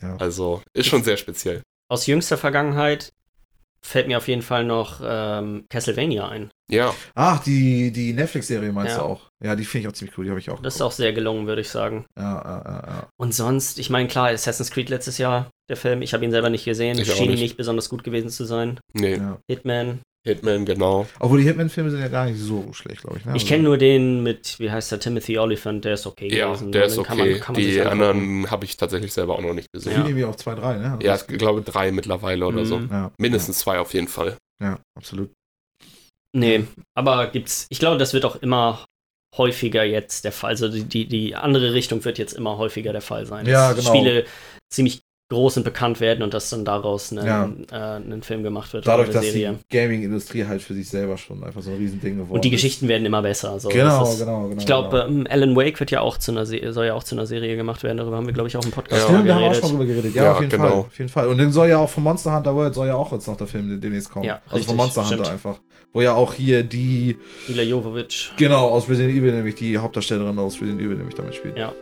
Ja. 0.01 0.15
Also, 0.17 0.61
ist 0.73 0.87
schon 0.87 1.03
sehr 1.03 1.17
speziell. 1.17 1.61
Aus 1.89 2.05
jüngster 2.05 2.37
Vergangenheit 2.37 3.11
fällt 3.81 4.07
mir 4.07 4.17
auf 4.17 4.27
jeden 4.27 4.41
Fall 4.41 4.65
noch 4.65 4.99
ähm, 5.03 5.65
Castlevania 5.69 6.27
ein. 6.27 6.49
Ja, 6.69 6.93
Ach, 7.15 7.41
die, 7.43 7.91
die 7.91 8.11
Netflix-Serie 8.11 8.73
meinst 8.73 8.93
Ja. 8.97 8.99
du 8.99 9.05
auch? 9.05 9.29
Ja, 9.41 9.55
die 9.55 9.63
finde 9.63 9.83
ich 9.83 9.87
auch 9.87 9.95
ziemlich 9.95 10.17
cool, 10.17 10.25
die 10.25 10.31
habe 10.31 10.39
ich 10.39 10.49
auch. 10.49 10.59
Das 10.61 10.73
ist 10.73 10.79
geguckt. 10.79 10.93
auch 10.93 10.97
sehr 10.97 11.13
gelungen, 11.13 11.47
würde 11.47 11.61
ich 11.61 11.69
sagen. 11.69 12.05
Ja, 12.17 12.23
ja, 12.43 12.63
ja, 12.65 12.83
ja. 12.87 13.07
Und 13.17 13.33
sonst, 13.33 13.79
ich 13.79 13.89
meine, 13.89 14.09
klar, 14.09 14.29
Assassin's 14.29 14.71
Creed 14.71 14.89
letztes 14.89 15.17
Jahr, 15.17 15.49
der 15.69 15.77
Film, 15.77 16.01
ich 16.01 16.13
habe 16.13 16.25
ihn 16.25 16.31
selber 16.31 16.49
nicht 16.49 16.65
gesehen, 16.65 16.97
Ich 16.99 17.09
auch 17.11 17.15
schien 17.15 17.31
nicht. 17.31 17.39
nicht 17.39 17.55
besonders 17.57 17.87
gut 17.87 18.03
gewesen 18.03 18.29
zu 18.29 18.43
sein. 18.43 18.79
nee. 18.93 19.15
ja. 19.15 19.37
Hitman. 19.47 19.99
Hitman, 20.28 20.65
genau. 20.65 21.07
Obwohl 21.19 21.39
die 21.41 21.45
Hitman-Filme 21.47 21.89
sind 21.89 21.99
ja 22.01 22.07
gar 22.07 22.25
nicht 22.25 22.39
so 22.39 22.71
schlecht, 22.73 23.01
glaube 23.01 23.17
ich. 23.17 23.25
Ne? 23.25 23.32
Ich 23.36 23.41
Also- 23.43 23.47
kenne 23.47 23.63
nur 23.63 23.78
den 23.78 24.21
mit, 24.23 24.59
wie 24.59 24.69
heißt 24.69 24.91
der, 24.91 24.99
Timothy 24.99 25.38
Olyphant, 25.39 25.84
der 25.86 25.93
ist 25.95 26.05
okay 26.05 26.28
Ja, 26.36 26.47
gewesen. 26.47 26.71
der 26.71 26.86
ist 26.86 26.97
okay. 26.97 27.07
kann 27.07 27.17
man- 27.17 27.39
kann 27.39 27.53
man 27.55 27.61
die 27.63 27.82
anderen 27.82 28.51
habe 28.51 28.65
ich 28.65 28.78
tatsächlich 28.78 29.13
selber 29.13 29.36
auch 29.36 29.41
noch 29.41 29.53
nicht 29.53 29.65
Ich 29.67 29.71
gesehen. 29.71 29.93
bin 29.93 30.01
Ja, 30.03 30.07
irgendwie 30.09 30.25
auf 30.25 30.38
2, 30.38 30.55
3, 30.55 30.78
ne? 30.78 30.99
ja 31.01 31.15
ich 31.15 31.25
glaube 31.28 31.61
drei 31.61 31.91
mittlerweile 31.91 32.45
oder 32.45 32.65
so. 32.65 32.80
Mhm. 32.80 32.89
ja. 32.91 33.11
Mindestens 33.17 33.59
zwei 33.59 33.80
auf 33.80 33.93
jeden 33.93 34.07
Fall. 34.07 34.38
Ja, 34.61 34.80
absolut. 34.97 35.32
Nee, 36.36 36.65
aber 36.95 37.28
gibt's, 37.28 37.65
ich 37.69 37.80
glaube, 37.80 37.97
das 37.97 38.13
wird 38.13 38.25
auch 38.25 38.36
immer 38.38 38.86
häufiger 39.36 39.84
jetzt 39.84 40.25
der 40.25 40.32
Fall. 40.32 40.49
Also 40.51 40.67
die, 40.67 40.84
die, 40.84 41.05
die 41.07 41.36
andere 41.36 41.73
Richtung 41.73 42.03
wird 42.05 42.17
jetzt 42.17 42.34
immer 42.34 42.57
häufiger 42.57 42.91
der 42.91 43.01
Fall 43.01 43.25
sein. 43.25 43.45
Ja, 43.45 43.73
genau. 43.73 43.89
Spiele 43.93 44.25
ziemlich 44.73 45.01
groß 45.30 45.57
und 45.57 45.63
bekannt 45.63 45.99
werden 45.99 46.23
und 46.23 46.34
dass 46.34 46.49
dann 46.49 46.63
daraus 46.63 47.11
ein, 47.11 47.25
Ja. 47.69 47.97
äh, 47.97 48.21
Film 48.21 48.43
gemacht 48.43 48.71
wird 48.71 48.88
Dadurch, 48.88 49.09
oder 49.09 49.15
dass 49.19 49.23
eine 49.25 49.32
Serie. 49.34 49.59
die 49.71 49.78
Gaming-Industrie 49.78 50.45
halt 50.45 50.61
für 50.61 50.73
sich 50.73 50.88
selber 50.89 51.17
schon 51.17 51.43
einfach 51.43 51.61
so 51.61 51.71
ein 51.71 51.78
Riesending 51.78 52.15
geworden 52.17 52.32
Und 52.36 52.45
die 52.45 52.47
ist. 52.49 52.53
Geschichten 52.53 52.88
werden 52.88 53.05
immer 53.05 53.21
besser. 53.21 53.59
So, 53.59 53.67
Genau, 53.67 54.03
ist, 54.03 54.19
genau, 54.19 54.47
genau. 54.47 54.57
Ich 54.59 54.65
glaube, 54.65 54.89
genau. 54.89 55.07
ähm, 55.21 55.28
Alan 55.30 55.55
Wake 55.57 55.80
wird 55.82 55.91
ja 55.91 55.99
auch 55.99 56.17
zu 56.17 56.32
einer 56.32 56.45
Se 56.45 56.71
soll 56.71 56.86
ja 56.86 56.93
auch 56.93 57.03
zu 57.03 57.15
einer 57.15 57.25
Serie 57.25 57.55
gemacht 57.57 57.84
werden. 57.84 57.97
Darüber 57.97 58.15
haben 58.15 58.25
wir, 58.25 58.34
glaube 58.34 58.47
ich, 58.47 58.55
auch 58.55 58.63
im 58.63 58.71
Podcast 58.71 59.01
Ja. 59.03 59.07
Stimmt, 59.09 59.28
da 59.30 59.36
haben 59.36 59.41
wir 59.41 59.47
auch 59.49 59.55
schon 59.55 59.69
drüber 59.71 59.86
geredet. 59.86 60.15
Ja, 60.15 60.23
Ja, 60.23 60.32
auf 60.34 60.39
jeden 60.39 60.49
genau. 60.51 60.63
Fall. 60.63 60.73
Auf 60.80 60.97
jeden 60.97 61.09
Fall. 61.09 61.28
Und 61.28 61.38
dann 61.39 61.51
soll 61.51 61.67
ja 61.69 61.78
auch 61.80 61.89
von 61.89 62.03
Monster 62.03 62.34
Hunter 62.36 62.55
World 62.55 62.73
soll 62.73 62.88
ja 62.88 62.95
auch 62.95 63.11
jetzt 63.11 63.28
noch 63.28 63.36
der 63.38 63.47
Film 63.47 63.82
demnächst 63.82 64.09
kommen. 64.09 64.25
Ja, 64.25 64.36
also 64.45 64.55
richtig, 64.55 64.67
von 64.67 64.75
Monster 64.78 65.01
Hunter 65.01 65.15
stimmt. 65.25 65.30
einfach. 65.30 65.59
Wo 65.93 66.01
ja 66.01 66.13
auch 66.13 66.34
hier 66.34 66.63
die, 66.63 67.17
Mila 67.47 67.63
Jovovich. 67.63 68.32
genau, 68.38 68.67
aus 68.69 68.88
Resident 68.89 69.15
Evil, 69.17 69.34
nämlich 69.34 69.55
die 69.55 69.78
Hauptdarstellerin 69.78 70.38
aus 70.39 70.55
Resident 70.61 70.82
Evil, 70.82 70.95
nämlich 70.95 71.15
damit 71.15 71.36
spielt. 71.36 71.57
Ja. 71.57 71.73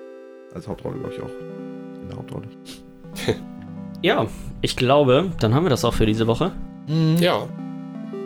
Als 0.54 0.68
Hauptrolle, 0.68 0.98
glaube 0.98 1.14
ich, 1.16 1.22
auch. 1.22 1.30
In 2.02 2.08
der 2.10 2.18
Hauptrolle. 2.18 2.48
Ja, 4.02 4.28
ich 4.62 4.76
glaube, 4.76 5.32
dann 5.40 5.54
haben 5.54 5.66
wir 5.66 5.70
das 5.70 5.84
auch 5.86 5.94
für 5.94 6.06
diese 6.06 6.28
Woche. 6.28 6.52
Mhm. 6.88 7.18
Ja, 7.20 7.48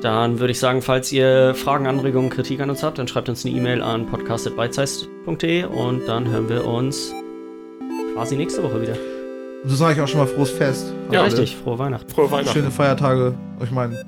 Dann 0.02 0.40
würde 0.40 0.52
ich 0.52 0.60
sagen, 0.60 0.82
falls 0.82 1.12
ihr 1.12 1.54
Fragen, 1.56 1.88
Anregungen, 1.88 2.30
Kritik 2.30 2.60
an 2.62 2.70
uns 2.70 2.84
habt, 2.84 2.98
dann 3.00 3.08
schreibt 3.08 3.30
uns 3.30 3.46
eine 3.46 3.56
E-Mail 3.56 3.82
an 3.82 4.06
podcast.beizeit.de 4.08 5.66
und 5.66 6.08
dann 6.08 6.28
hören 6.30 6.50
wir 6.50 6.66
uns 6.66 7.14
quasi 8.14 8.36
nächste 8.36 8.64
Woche 8.64 8.82
wieder. 8.82 8.96
So 9.66 9.76
sage 9.76 9.96
ich 9.96 10.02
auch 10.02 10.08
schon 10.08 10.20
mal 10.22 10.28
frohes 10.28 10.52
Fest. 10.52 10.94
Ja, 11.12 11.20
alle. 11.20 11.28
richtig. 11.32 11.58
Frohe 11.58 11.78
Weihnachten. 11.80 12.10
Frohe 12.10 12.32
Weihnachten. 12.32 12.54
Schöne 12.54 12.72
Feiertage. 12.72 13.34
Ich 13.62 13.72
meine, 13.72 14.02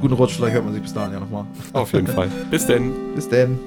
guten 0.00 0.14
Rutsch, 0.14 0.34
vielleicht 0.36 0.54
hört 0.54 0.64
man 0.64 0.74
sich 0.74 0.82
bis 0.82 0.92
dahin 0.92 1.14
ja 1.14 1.20
nochmal. 1.20 1.44
Auf 1.72 1.92
jeden 1.94 2.06
Fall. 2.06 2.28
Bis 2.50 2.66
denn. 2.66 2.92
Bis 3.14 3.28
denn. 3.28 3.58